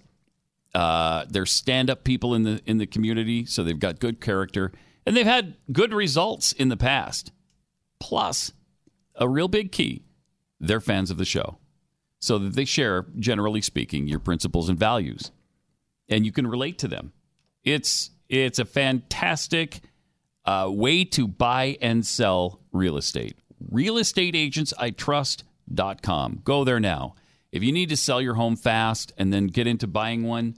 Uh, 0.73 1.25
they're 1.29 1.45
stand-up 1.45 2.03
people 2.03 2.35
in 2.35 2.43
the 2.43 2.61
in 2.65 2.77
the 2.77 2.85
community, 2.85 3.45
so 3.45 3.63
they've 3.63 3.79
got 3.79 3.99
good 3.99 4.21
character, 4.21 4.71
and 5.05 5.17
they've 5.17 5.25
had 5.25 5.55
good 5.71 5.93
results 5.93 6.51
in 6.51 6.69
the 6.69 6.77
past. 6.77 7.31
Plus, 7.99 8.53
a 9.15 9.27
real 9.27 9.47
big 9.47 9.71
key, 9.71 10.03
they're 10.59 10.79
fans 10.79 11.09
of 11.09 11.17
the 11.17 11.25
show, 11.25 11.57
so 12.19 12.37
that 12.37 12.53
they 12.53 12.65
share, 12.65 13.07
generally 13.17 13.61
speaking, 13.61 14.07
your 14.07 14.19
principles 14.19 14.69
and 14.69 14.77
values, 14.77 15.31
and 16.07 16.23
you 16.23 16.31
can 16.31 16.45
relate 16.45 16.77
to 16.77 16.87
them. 16.87 17.13
It's 17.63 18.11
it's 18.29 18.59
a 18.59 18.65
fantastic 18.65 19.81
uh, 20.45 20.69
way 20.71 21.03
to 21.03 21.27
buy 21.27 21.77
and 21.81 22.05
sell 22.05 22.58
real 22.71 22.97
estate. 22.97 23.37
RealestateAgentsITrust.com. 23.71 26.41
Go 26.43 26.63
there 26.63 26.79
now. 26.79 27.15
If 27.51 27.63
you 27.63 27.71
need 27.71 27.89
to 27.89 27.97
sell 27.97 28.21
your 28.21 28.35
home 28.35 28.55
fast 28.55 29.11
and 29.17 29.33
then 29.33 29.47
get 29.47 29.65
into 29.67 29.87
buying 29.87 30.23
one, 30.23 30.55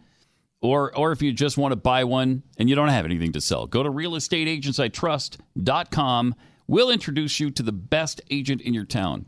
or 0.61 0.95
or 0.95 1.11
if 1.11 1.21
you 1.21 1.33
just 1.33 1.57
want 1.57 1.71
to 1.71 1.77
buy 1.77 2.03
one 2.03 2.43
and 2.57 2.69
you 2.69 2.75
don't 2.75 2.89
have 2.89 3.05
anything 3.05 3.31
to 3.31 3.41
sell, 3.41 3.65
go 3.65 3.81
to 3.81 3.89
realestateagentsitrust.com. 3.89 6.35
We'll 6.67 6.91
introduce 6.91 7.39
you 7.39 7.49
to 7.51 7.63
the 7.63 7.71
best 7.71 8.21
agent 8.29 8.61
in 8.61 8.73
your 8.73 8.85
town. 8.85 9.25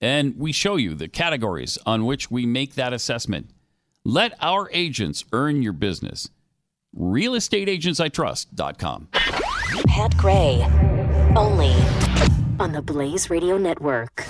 And 0.00 0.36
we 0.36 0.52
show 0.52 0.76
you 0.76 0.94
the 0.94 1.08
categories 1.08 1.78
on 1.86 2.04
which 2.04 2.30
we 2.30 2.44
make 2.44 2.74
that 2.74 2.92
assessment. 2.92 3.50
Let 4.04 4.34
our 4.42 4.68
agents 4.72 5.24
earn 5.32 5.62
your 5.62 5.72
business. 5.72 6.28
realestateagentsitrust.com. 6.98 9.08
Pat 9.88 10.16
Gray, 10.16 10.66
only 11.36 11.74
on 12.58 12.72
the 12.72 12.80
Blaze 12.80 13.28
Radio 13.28 13.58
Network. 13.58 14.24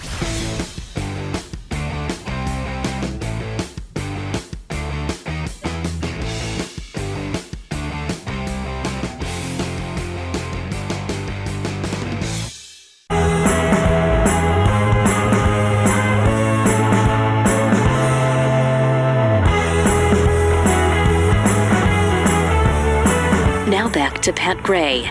Now 23.69 23.89
back 23.93 24.21
to 24.23 24.33
Pat 24.33 24.61
Gray 24.65 25.09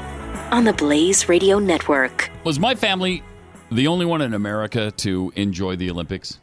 on 0.55 0.63
the 0.63 0.71
Blaze 0.71 1.27
Radio 1.27 1.59
Network. 1.59 2.31
Was 2.45 2.59
my 2.59 2.75
family 2.75 3.21
the 3.73 3.87
only 3.87 4.05
one 4.05 4.21
in 4.21 4.33
America 4.33 4.89
to 4.89 5.33
enjoy 5.35 5.75
the 5.75 5.91
Olympics? 5.91 6.39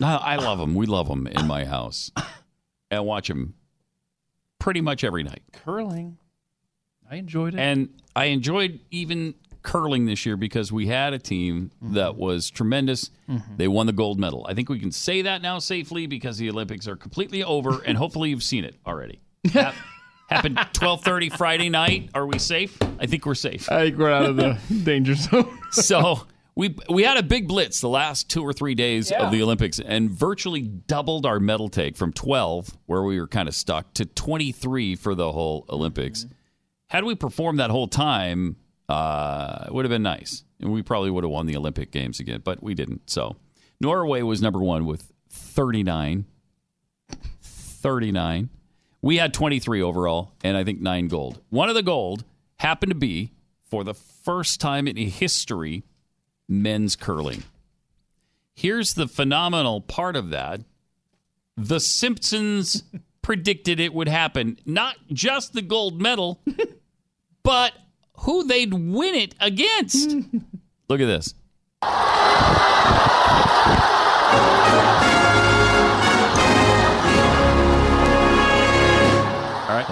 I 0.00 0.36
love 0.36 0.58
them. 0.58 0.74
We 0.74 0.86
love 0.86 1.06
them 1.06 1.26
in 1.26 1.46
my 1.46 1.66
house. 1.66 2.10
And 2.90 3.04
watch 3.04 3.28
them 3.28 3.52
pretty 4.58 4.80
much 4.80 5.04
every 5.04 5.22
night. 5.22 5.42
Curling. 5.52 6.16
I 7.10 7.16
enjoyed 7.16 7.52
it. 7.52 7.60
And 7.60 7.90
I 8.16 8.26
enjoyed 8.26 8.80
even 8.90 9.34
curling 9.60 10.06
this 10.06 10.24
year 10.24 10.38
because 10.38 10.72
we 10.72 10.86
had 10.86 11.12
a 11.12 11.18
team 11.18 11.72
that 11.82 12.16
was 12.16 12.48
tremendous. 12.48 13.10
Mhm. 13.28 13.58
They 13.58 13.68
won 13.68 13.84
the 13.86 13.92
gold 13.92 14.18
medal. 14.18 14.46
I 14.48 14.54
think 14.54 14.70
we 14.70 14.78
can 14.78 14.92
say 14.92 15.20
that 15.22 15.42
now 15.42 15.58
safely 15.58 16.06
because 16.06 16.38
the 16.38 16.48
Olympics 16.48 16.88
are 16.88 16.96
completely 16.96 17.44
over 17.44 17.82
and 17.84 17.98
hopefully 17.98 18.30
you've 18.30 18.42
seen 18.42 18.64
it 18.64 18.76
already. 18.86 19.20
Hap- 20.32 20.44
happened 20.44 20.56
12:30 20.74 21.36
Friday 21.36 21.68
night. 21.68 22.10
Are 22.14 22.26
we 22.26 22.38
safe? 22.38 22.76
I 22.98 23.06
think 23.06 23.26
we're 23.26 23.34
safe. 23.34 23.70
I 23.70 23.84
think 23.84 23.98
we're 23.98 24.10
out 24.12 24.24
of 24.26 24.36
the 24.36 24.58
danger 24.84 25.14
zone. 25.14 25.58
so 25.70 26.26
we 26.54 26.74
we 26.88 27.02
had 27.04 27.16
a 27.16 27.22
big 27.22 27.48
blitz 27.48 27.80
the 27.80 27.88
last 27.88 28.28
two 28.28 28.42
or 28.42 28.52
three 28.52 28.74
days 28.74 29.10
Yeah. 29.10 29.24
of 29.24 29.32
the 29.32 29.42
Olympics 29.42 29.78
and 29.80 30.10
virtually 30.10 30.62
doubled 30.62 31.24
our 31.26 31.40
medal 31.40 31.68
take 31.68 31.96
from 31.96 32.12
12 32.12 32.76
where 32.86 33.02
we 33.02 33.18
were 33.20 33.26
kind 33.28 33.48
of 33.48 33.54
stuck 33.54 33.94
to 33.94 34.04
23 34.04 34.94
for 34.96 35.14
the 35.14 35.32
whole 35.32 35.64
Olympics. 35.70 36.26
Had 36.88 37.04
we 37.04 37.14
performed 37.14 37.58
that 37.58 37.70
whole 37.70 37.88
time, 37.88 38.56
uh, 38.88 39.64
it 39.66 39.72
would 39.72 39.86
have 39.86 39.90
been 39.90 40.02
nice, 40.02 40.44
and 40.60 40.70
we 40.72 40.82
probably 40.82 41.10
would 41.10 41.24
have 41.24 41.30
won 41.30 41.46
the 41.46 41.56
Olympic 41.56 41.90
games 41.90 42.20
again, 42.20 42.42
but 42.44 42.62
we 42.62 42.74
didn't. 42.74 43.08
So 43.08 43.36
Norway 43.80 44.20
was 44.20 44.42
number 44.42 44.58
one 44.60 44.84
with 44.84 45.10
39. 45.30 46.26
39. 47.40 48.50
We 49.02 49.16
had 49.16 49.34
23 49.34 49.82
overall, 49.82 50.32
and 50.44 50.56
I 50.56 50.62
think 50.62 50.80
nine 50.80 51.08
gold. 51.08 51.40
One 51.50 51.68
of 51.68 51.74
the 51.74 51.82
gold 51.82 52.24
happened 52.56 52.90
to 52.92 52.98
be, 52.98 53.32
for 53.64 53.82
the 53.82 53.94
first 53.94 54.60
time 54.60 54.86
in 54.86 54.96
history, 54.96 55.82
men's 56.48 56.94
curling. 56.94 57.42
Here's 58.54 58.94
the 58.94 59.08
phenomenal 59.08 59.80
part 59.80 60.14
of 60.14 60.30
that 60.30 60.60
The 61.56 61.80
Simpsons 61.80 62.84
predicted 63.22 63.80
it 63.80 63.92
would 63.92 64.08
happen. 64.08 64.58
Not 64.64 64.96
just 65.12 65.52
the 65.52 65.62
gold 65.62 66.00
medal, 66.00 66.40
but 67.42 67.72
who 68.18 68.44
they'd 68.44 68.72
win 68.72 69.16
it 69.16 69.34
against. 69.40 70.10
Look 70.88 71.00
at 71.00 71.06
this. 71.06 71.34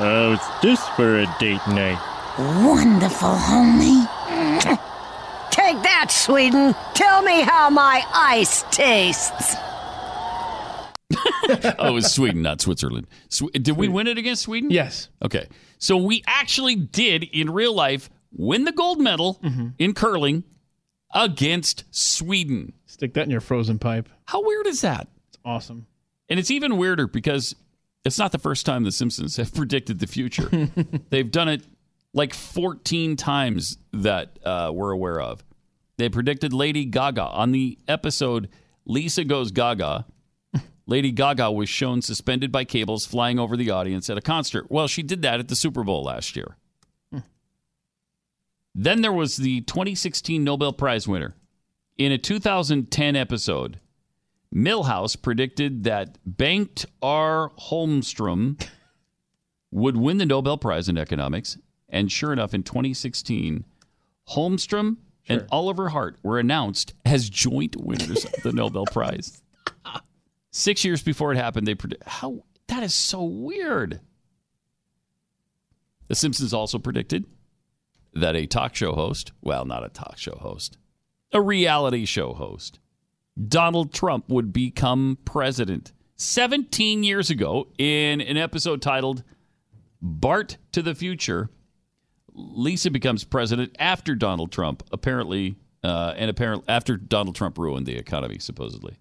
All 0.00 0.06
right. 0.06 0.12
Oh, 0.12 0.32
it's 0.32 0.62
just 0.62 0.96
for 0.96 1.18
a 1.18 1.36
date 1.38 1.60
night. 1.68 1.98
Wonderful, 2.38 3.28
homie. 3.28 4.08
Take 5.50 5.82
that, 5.82 6.06
Sweden. 6.10 6.74
Tell 6.94 7.20
me 7.22 7.42
how 7.42 7.68
my 7.68 8.02
ice 8.14 8.64
tastes. 8.70 9.56
oh, 11.78 11.88
it 11.88 11.92
was 11.92 12.10
Sweden, 12.10 12.40
not 12.40 12.62
Switzerland. 12.62 13.08
Swe- 13.28 13.50
did 13.50 13.76
we 13.76 13.88
win 13.88 14.06
it 14.06 14.16
against 14.16 14.42
Sweden? 14.42 14.70
Yes. 14.70 15.10
Okay. 15.22 15.48
So 15.78 15.98
we 15.98 16.22
actually 16.26 16.76
did 16.76 17.24
in 17.24 17.50
real 17.50 17.74
life 17.74 18.08
win 18.32 18.64
the 18.64 18.72
gold 18.72 19.00
medal 19.00 19.38
mm-hmm. 19.42 19.68
in 19.78 19.92
curling 19.92 20.44
against 21.14 21.84
Sweden. 21.90 22.72
Stick 22.86 23.12
that 23.14 23.24
in 23.24 23.30
your 23.30 23.42
frozen 23.42 23.78
pipe. 23.78 24.08
How 24.26 24.42
weird 24.42 24.66
is 24.66 24.80
that? 24.80 25.08
It's 25.28 25.38
awesome. 25.44 25.86
And 26.30 26.38
it's 26.38 26.50
even 26.50 26.78
weirder 26.78 27.06
because 27.06 27.54
it's 28.04 28.18
not 28.18 28.32
the 28.32 28.38
first 28.38 28.66
time 28.66 28.84
the 28.84 28.92
Simpsons 28.92 29.36
have 29.36 29.54
predicted 29.54 29.98
the 29.98 30.06
future. 30.06 30.50
They've 31.10 31.30
done 31.30 31.48
it 31.48 31.62
like 32.12 32.34
14 32.34 33.16
times 33.16 33.78
that 33.92 34.38
uh, 34.44 34.70
we're 34.74 34.92
aware 34.92 35.20
of. 35.20 35.44
They 35.96 36.08
predicted 36.08 36.52
Lady 36.52 36.84
Gaga 36.86 37.24
on 37.24 37.52
the 37.52 37.78
episode 37.86 38.48
Lisa 38.86 39.24
Goes 39.24 39.52
Gaga. 39.52 40.06
Lady 40.86 41.12
Gaga 41.12 41.52
was 41.52 41.68
shown 41.68 42.00
suspended 42.02 42.50
by 42.50 42.64
cables 42.64 43.04
flying 43.04 43.38
over 43.38 43.56
the 43.56 43.70
audience 43.70 44.08
at 44.08 44.16
a 44.16 44.22
concert. 44.22 44.70
Well, 44.70 44.88
she 44.88 45.02
did 45.02 45.22
that 45.22 45.40
at 45.40 45.48
the 45.48 45.56
Super 45.56 45.84
Bowl 45.84 46.02
last 46.02 46.36
year. 46.36 46.56
Then 48.74 49.02
there 49.02 49.12
was 49.12 49.36
the 49.36 49.62
2016 49.62 50.42
Nobel 50.42 50.72
Prize 50.72 51.08
winner. 51.08 51.34
In 51.98 52.12
a 52.12 52.18
2010 52.18 53.16
episode, 53.16 53.80
Milhouse 54.54 55.20
predicted 55.20 55.84
that 55.84 56.18
Bengt 56.26 56.84
R. 57.00 57.52
Holmstrom 57.58 58.60
would 59.70 59.96
win 59.96 60.18
the 60.18 60.26
Nobel 60.26 60.58
Prize 60.58 60.88
in 60.88 60.98
economics. 60.98 61.56
And 61.88 62.10
sure 62.10 62.32
enough, 62.32 62.54
in 62.54 62.62
2016, 62.62 63.64
Holmstrom 64.30 64.96
and 65.28 65.46
Oliver 65.50 65.90
Hart 65.90 66.18
were 66.22 66.38
announced 66.38 66.94
as 67.04 67.30
joint 67.30 67.76
winners 67.76 68.24
of 68.24 68.42
the 68.42 68.52
Nobel 68.52 68.86
Prize. 68.86 69.40
Six 70.50 70.84
years 70.84 71.02
before 71.02 71.32
it 71.32 71.36
happened, 71.36 71.66
they 71.66 71.74
predicted 71.74 72.08
how 72.08 72.44
that 72.66 72.82
is 72.82 72.94
so 72.94 73.22
weird. 73.22 74.00
The 76.08 76.16
Simpsons 76.16 76.52
also 76.52 76.78
predicted 76.78 77.24
that 78.14 78.34
a 78.34 78.46
talk 78.46 78.74
show 78.74 78.94
host, 78.94 79.30
well, 79.40 79.64
not 79.64 79.84
a 79.84 79.88
talk 79.88 80.18
show 80.18 80.36
host, 80.40 80.76
a 81.32 81.40
reality 81.40 82.04
show 82.04 82.32
host, 82.34 82.80
Donald 83.48 83.92
Trump 83.92 84.28
would 84.28 84.52
become 84.52 85.18
president 85.24 85.92
17 86.16 87.02
years 87.02 87.30
ago 87.30 87.68
in 87.78 88.20
an 88.20 88.36
episode 88.36 88.82
titled 88.82 89.22
Bart 90.02 90.58
to 90.72 90.82
the 90.82 90.94
Future. 90.94 91.48
Lisa 92.32 92.90
becomes 92.90 93.24
president 93.24 93.74
after 93.78 94.14
Donald 94.14 94.52
Trump, 94.52 94.82
apparently, 94.92 95.56
uh, 95.82 96.14
and 96.16 96.30
apparently 96.30 96.68
after 96.68 96.96
Donald 96.96 97.36
Trump 97.36 97.58
ruined 97.58 97.86
the 97.86 97.96
economy, 97.96 98.38
supposedly. 98.38 98.98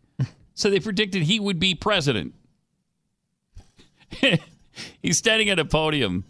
so 0.53 0.69
they 0.69 0.79
predicted 0.79 1.23
he 1.23 1.39
would 1.39 1.59
be 1.59 1.75
president. 1.75 2.33
He's 5.01 5.17
standing 5.17 5.49
at 5.49 5.59
a 5.59 5.65
podium 5.65 6.25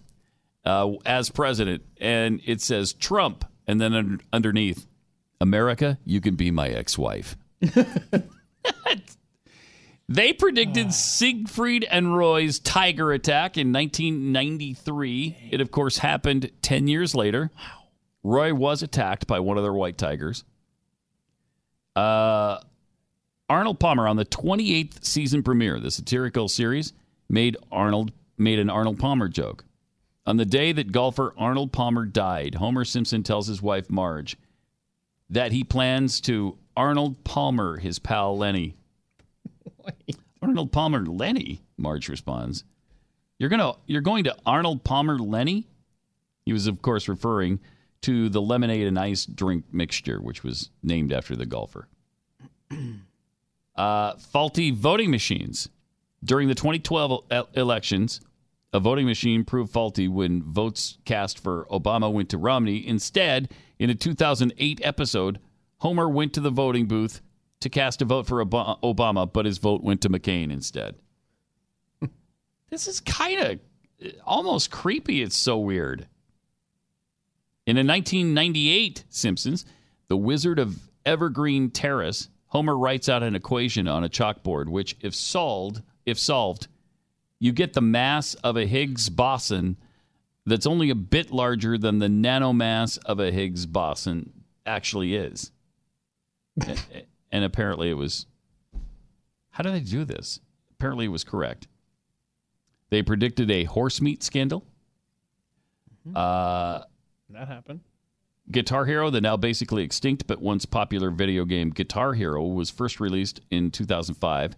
uh, 0.65 0.93
as 1.05 1.29
president, 1.29 1.83
and 1.97 2.41
it 2.45 2.61
says 2.61 2.93
Trump, 2.93 3.45
and 3.67 3.79
then 3.79 3.93
un- 3.93 4.21
underneath, 4.33 4.87
America, 5.41 5.97
you 6.03 6.19
can 6.19 6.35
be 6.35 6.51
my 6.51 6.67
ex-wife. 6.67 7.37
They 10.09 10.33
predicted 10.33 10.91
Siegfried 10.91 11.83
and 11.83 12.17
Roy's 12.17 12.57
tiger 12.57 13.11
attack 13.11 13.57
in 13.57 13.71
1993. 13.71 15.37
It, 15.51 15.61
of 15.61 15.69
course, 15.69 15.99
happened 15.99 16.49
10 16.63 16.87
years 16.87 17.13
later. 17.13 17.51
Roy 18.23 18.51
was 18.51 18.81
attacked 18.81 19.27
by 19.27 19.39
one 19.39 19.57
of 19.57 19.63
their 19.63 19.73
white 19.73 19.99
tigers. 19.99 20.43
Uh, 21.95 22.57
Arnold 23.47 23.79
Palmer 23.79 24.07
on 24.07 24.15
the 24.15 24.25
28th 24.25 25.05
season 25.05 25.43
premiere, 25.43 25.79
the 25.79 25.91
satirical 25.91 26.47
series, 26.47 26.93
made 27.29 27.55
Arnold 27.71 28.11
made 28.35 28.57
an 28.57 28.71
Arnold 28.71 28.97
Palmer 28.97 29.27
joke. 29.27 29.63
On 30.25 30.37
the 30.37 30.45
day 30.45 30.71
that 30.71 30.91
golfer 30.91 31.35
Arnold 31.37 31.71
Palmer 31.71 32.05
died, 32.05 32.55
Homer 32.55 32.83
Simpson 32.83 33.21
tells 33.21 33.45
his 33.45 33.61
wife 33.61 33.91
Marge 33.91 34.37
that 35.29 35.51
he 35.51 35.63
plans 35.63 36.19
to 36.21 36.57
Arnold 36.79 37.25
Palmer 37.25 37.75
his 37.75 37.99
pal 37.99 38.37
Lenny. 38.37 38.77
Arnold 40.41 40.71
Palmer 40.71 41.05
Lenny, 41.05 41.61
Marge 41.77 42.07
responds. 42.07 42.63
You're 43.37 43.49
gonna 43.49 43.73
you're 43.85 43.99
going 43.99 44.23
to 44.23 44.35
Arnold 44.45 44.85
Palmer 44.85 45.19
Lenny? 45.19 45.67
He 46.45 46.53
was 46.53 46.67
of 46.67 46.81
course 46.81 47.09
referring 47.09 47.59
to 48.03 48.29
the 48.29 48.41
lemonade 48.41 48.87
and 48.87 48.97
ice 48.97 49.25
drink 49.25 49.65
mixture, 49.73 50.21
which 50.21 50.41
was 50.41 50.69
named 50.81 51.11
after 51.11 51.35
the 51.35 51.45
golfer. 51.45 51.89
Uh, 53.75 54.17
faulty 54.17 54.71
voting 54.71 55.09
machines. 55.09 55.69
During 56.21 56.49
the 56.49 56.55
2012 56.55 57.23
e- 57.31 57.41
elections, 57.53 58.19
a 58.73 58.79
voting 58.81 59.05
machine 59.05 59.45
proved 59.45 59.71
faulty 59.71 60.09
when 60.09 60.43
votes 60.43 60.97
cast 61.05 61.39
for 61.39 61.65
Obama 61.71 62.11
went 62.11 62.27
to 62.31 62.37
Romney. 62.37 62.85
Instead, 62.85 63.53
in 63.77 63.89
a 63.89 63.95
2008 63.95 64.81
episode, 64.83 65.39
Homer 65.79 66.09
went 66.09 66.33
to 66.33 66.41
the 66.41 66.49
voting 66.49 66.85
booth 66.85 67.21
to 67.61 67.69
cast 67.69 68.01
a 68.01 68.05
vote 68.05 68.27
for 68.27 68.43
Obama, 68.43 69.31
but 69.31 69.45
his 69.45 69.57
vote 69.57 69.83
went 69.83 70.01
to 70.01 70.09
McCain 70.09 70.51
instead. 70.51 70.95
this 72.69 72.87
is 72.87 72.99
kind 72.99 73.39
of 73.39 73.59
almost 74.25 74.71
creepy. 74.71 75.21
It's 75.21 75.35
so 75.35 75.57
weird. 75.57 76.07
In 77.65 77.77
a 77.77 77.83
1998 77.83 79.03
Simpsons, 79.09 79.65
The 80.07 80.17
Wizard 80.17 80.59
of 80.59 80.89
Evergreen 81.05 81.69
Terrace, 81.69 82.29
Homer 82.47 82.77
writes 82.77 83.07
out 83.07 83.23
an 83.23 83.35
equation 83.35 83.87
on 83.87 84.03
a 84.03 84.09
chalkboard, 84.09 84.69
which, 84.69 84.97
if 85.01 85.13
solved, 85.13 85.81
if 86.05 86.17
solved, 86.17 86.67
you 87.39 87.51
get 87.51 87.73
the 87.73 87.81
mass 87.81 88.33
of 88.35 88.57
a 88.57 88.65
Higgs 88.65 89.09
boson 89.09 89.77
that's 90.45 90.65
only 90.65 90.89
a 90.89 90.95
bit 90.95 91.31
larger 91.31 91.77
than 91.77 91.99
the 91.99 92.07
nanomass 92.07 92.97
of 93.05 93.19
a 93.19 93.31
Higgs 93.31 93.65
boson 93.65 94.33
actually 94.65 95.15
is. 95.15 95.51
And 97.31 97.43
apparently 97.43 97.89
it 97.89 97.93
was. 97.93 98.25
How 99.51 99.63
did 99.63 99.73
they 99.73 99.79
do 99.81 100.03
this? 100.05 100.39
Apparently 100.71 101.05
it 101.05 101.09
was 101.09 101.23
correct. 101.23 101.67
They 102.89 103.03
predicted 103.03 103.51
a 103.51 103.65
horse 103.65 104.01
meat 104.01 104.23
scandal. 104.23 104.65
Uh, 106.15 106.81
That 107.29 107.47
happened. 107.47 107.81
Guitar 108.51 108.85
Hero, 108.85 109.11
the 109.11 109.21
now 109.21 109.37
basically 109.37 109.83
extinct 109.83 110.25
but 110.25 110.41
once 110.41 110.65
popular 110.65 111.11
video 111.11 111.45
game 111.45 111.69
Guitar 111.69 112.13
Hero, 112.13 112.43
was 112.45 112.71
first 112.71 112.99
released 112.99 113.41
in 113.51 113.69
2005. 113.69 114.55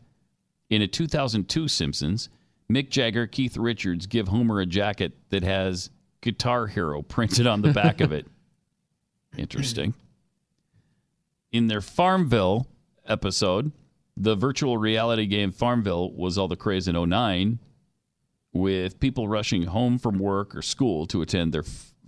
In 0.70 0.82
a 0.82 0.88
2002 0.88 1.68
Simpsons, 1.68 2.30
Mick 2.72 2.90
Jagger, 2.90 3.28
Keith 3.28 3.58
Richards 3.58 4.06
give 4.08 4.30
Homer 4.30 4.62
a 4.62 4.66
jacket 4.66 5.12
that 5.30 5.44
has 5.44 5.90
Guitar 6.22 6.68
Hero 6.68 7.02
printed 7.02 7.48
on 7.48 7.62
the 7.62 7.74
back 7.74 8.00
of 8.00 8.14
it. 8.14 8.28
Interesting. 9.38 9.94
In 11.52 11.68
their 11.68 11.82
Farmville 11.82 12.68
episode, 13.06 13.72
the 14.16 14.36
virtual 14.36 14.78
reality 14.78 15.26
game 15.26 15.52
Farmville 15.52 16.14
was 16.14 16.38
all 16.38 16.48
the 16.48 16.56
craze 16.56 16.88
in 16.88 16.96
09 16.96 17.60
with 18.54 19.00
people 19.00 19.28
rushing 19.28 19.64
home 19.64 19.98
from 19.98 20.18
work 20.20 20.56
or 20.56 20.62
school 20.62 21.06
to 21.08 21.22
attend 21.22 21.54
their 21.54 21.64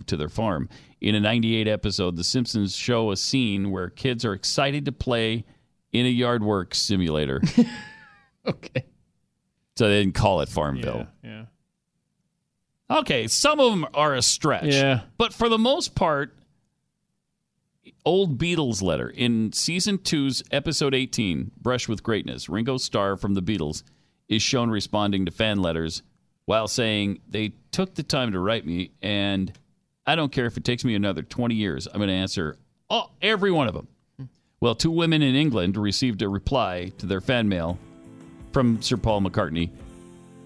to 0.06 0.16
their 0.16 0.28
farm. 0.28 0.68
In 1.00 1.14
a 1.14 1.20
98 1.20 1.68
episode, 1.68 2.16
The 2.16 2.24
Simpsons 2.24 2.74
show 2.74 3.10
a 3.10 3.16
scene 3.16 3.70
where 3.70 3.88
kids 3.88 4.24
are 4.24 4.34
excited 4.34 4.84
to 4.86 4.92
play 4.92 5.44
in 5.92 6.04
a 6.04 6.10
yard 6.10 6.42
work 6.42 6.74
simulator. 6.74 7.40
okay. 8.46 8.84
So 9.76 9.88
they 9.88 10.00
didn't 10.02 10.14
call 10.14 10.40
it 10.40 10.48
Farmville. 10.48 11.06
Yeah. 11.22 11.44
Okay, 12.90 13.28
some 13.28 13.60
of 13.60 13.70
them 13.70 13.86
are 13.94 14.14
a 14.14 14.22
stretch. 14.22 14.66
Yeah. 14.66 15.02
But 15.16 15.32
for 15.32 15.48
the 15.48 15.58
most 15.58 15.94
part, 15.94 16.36
old 18.04 18.38
Beatles 18.38 18.82
letter 18.82 19.08
in 19.08 19.52
season 19.52 19.98
two's 19.98 20.42
episode 20.50 20.94
18, 20.94 21.52
Brush 21.60 21.88
with 21.88 22.02
Greatness, 22.02 22.48
Ringo 22.48 22.76
Starr 22.76 23.16
from 23.16 23.34
the 23.34 23.42
Beatles 23.42 23.82
is 24.28 24.42
shown 24.42 24.70
responding 24.70 25.26
to 25.26 25.30
fan 25.30 25.60
letters 25.60 26.02
while 26.46 26.68
saying, 26.68 27.20
They 27.28 27.52
took 27.70 27.94
the 27.94 28.02
time 28.02 28.32
to 28.32 28.38
write 28.38 28.66
me, 28.66 28.92
and 29.02 29.52
I 30.06 30.14
don't 30.14 30.32
care 30.32 30.46
if 30.46 30.56
it 30.56 30.64
takes 30.64 30.84
me 30.84 30.94
another 30.94 31.22
20 31.22 31.54
years, 31.54 31.86
I'm 31.86 31.98
going 31.98 32.08
to 32.08 32.14
answer 32.14 32.56
all, 32.90 33.14
every 33.22 33.50
one 33.50 33.68
of 33.68 33.74
them. 33.74 33.88
Well, 34.60 34.74
two 34.74 34.90
women 34.90 35.22
in 35.22 35.34
England 35.34 35.76
received 35.76 36.22
a 36.22 36.28
reply 36.28 36.92
to 36.98 37.06
their 37.06 37.20
fan 37.20 37.48
mail 37.48 37.78
from 38.52 38.80
Sir 38.80 38.96
Paul 38.96 39.20
McCartney 39.20 39.70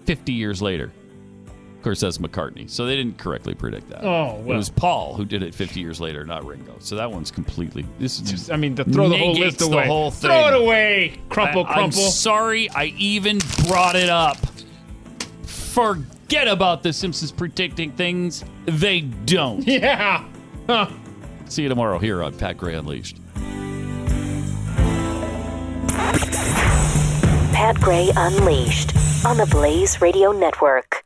50 0.05 0.33
years 0.33 0.61
later. 0.61 0.91
Of 1.79 1.83
course, 1.83 2.01
that's 2.01 2.17
McCartney. 2.17 2.69
So 2.69 2.85
they 2.85 2.97
didn't 2.97 3.17
correctly 3.17 3.53
predict 3.53 3.89
that. 3.91 4.03
Oh, 4.03 4.35
well. 4.43 4.55
It 4.55 4.57
was 4.57 4.69
Paul 4.69 5.13
who 5.15 5.23
did 5.23 5.41
it 5.43 5.55
50 5.55 5.79
years 5.79 6.01
later, 6.01 6.25
not 6.25 6.45
Ringo. 6.45 6.75
So 6.79 6.97
that 6.97 7.09
one's 7.09 7.31
completely. 7.31 7.85
This 7.99 8.19
is 8.19 8.29
Just, 8.29 8.51
I 8.51 8.57
mean, 8.57 8.75
to 8.75 8.83
throw 8.83 9.07
the 9.07 9.17
whole 9.17 9.33
negates 9.33 9.61
list 9.61 9.71
away. 9.71 9.83
The 9.83 9.87
whole 9.87 10.11
thing. 10.11 10.29
Throw 10.29 10.47
it 10.49 10.61
away. 10.61 11.21
Crumple, 11.29 11.65
I, 11.65 11.73
crumple. 11.75 12.03
I'm 12.03 12.11
sorry 12.11 12.69
I 12.71 12.87
even 12.97 13.39
brought 13.65 13.95
it 13.95 14.09
up. 14.09 14.35
Forget 15.45 16.49
about 16.49 16.83
the 16.83 16.91
Simpsons 16.91 17.31
predicting 17.31 17.93
things. 17.93 18.43
They 18.65 18.99
don't. 18.99 19.65
Yeah. 19.67 20.25
Huh. 20.67 20.89
See 21.45 21.63
you 21.63 21.69
tomorrow 21.69 21.97
here 21.97 22.21
on 22.21 22.37
Pat 22.37 22.57
Gray 22.57 22.75
Unleashed. 22.75 23.19
Pat 27.53 27.75
Gray 27.79 28.11
Unleashed 28.17 28.93
on 29.25 29.37
the 29.37 29.45
Blaze 29.45 30.01
Radio 30.01 30.33
Network. 30.33 31.05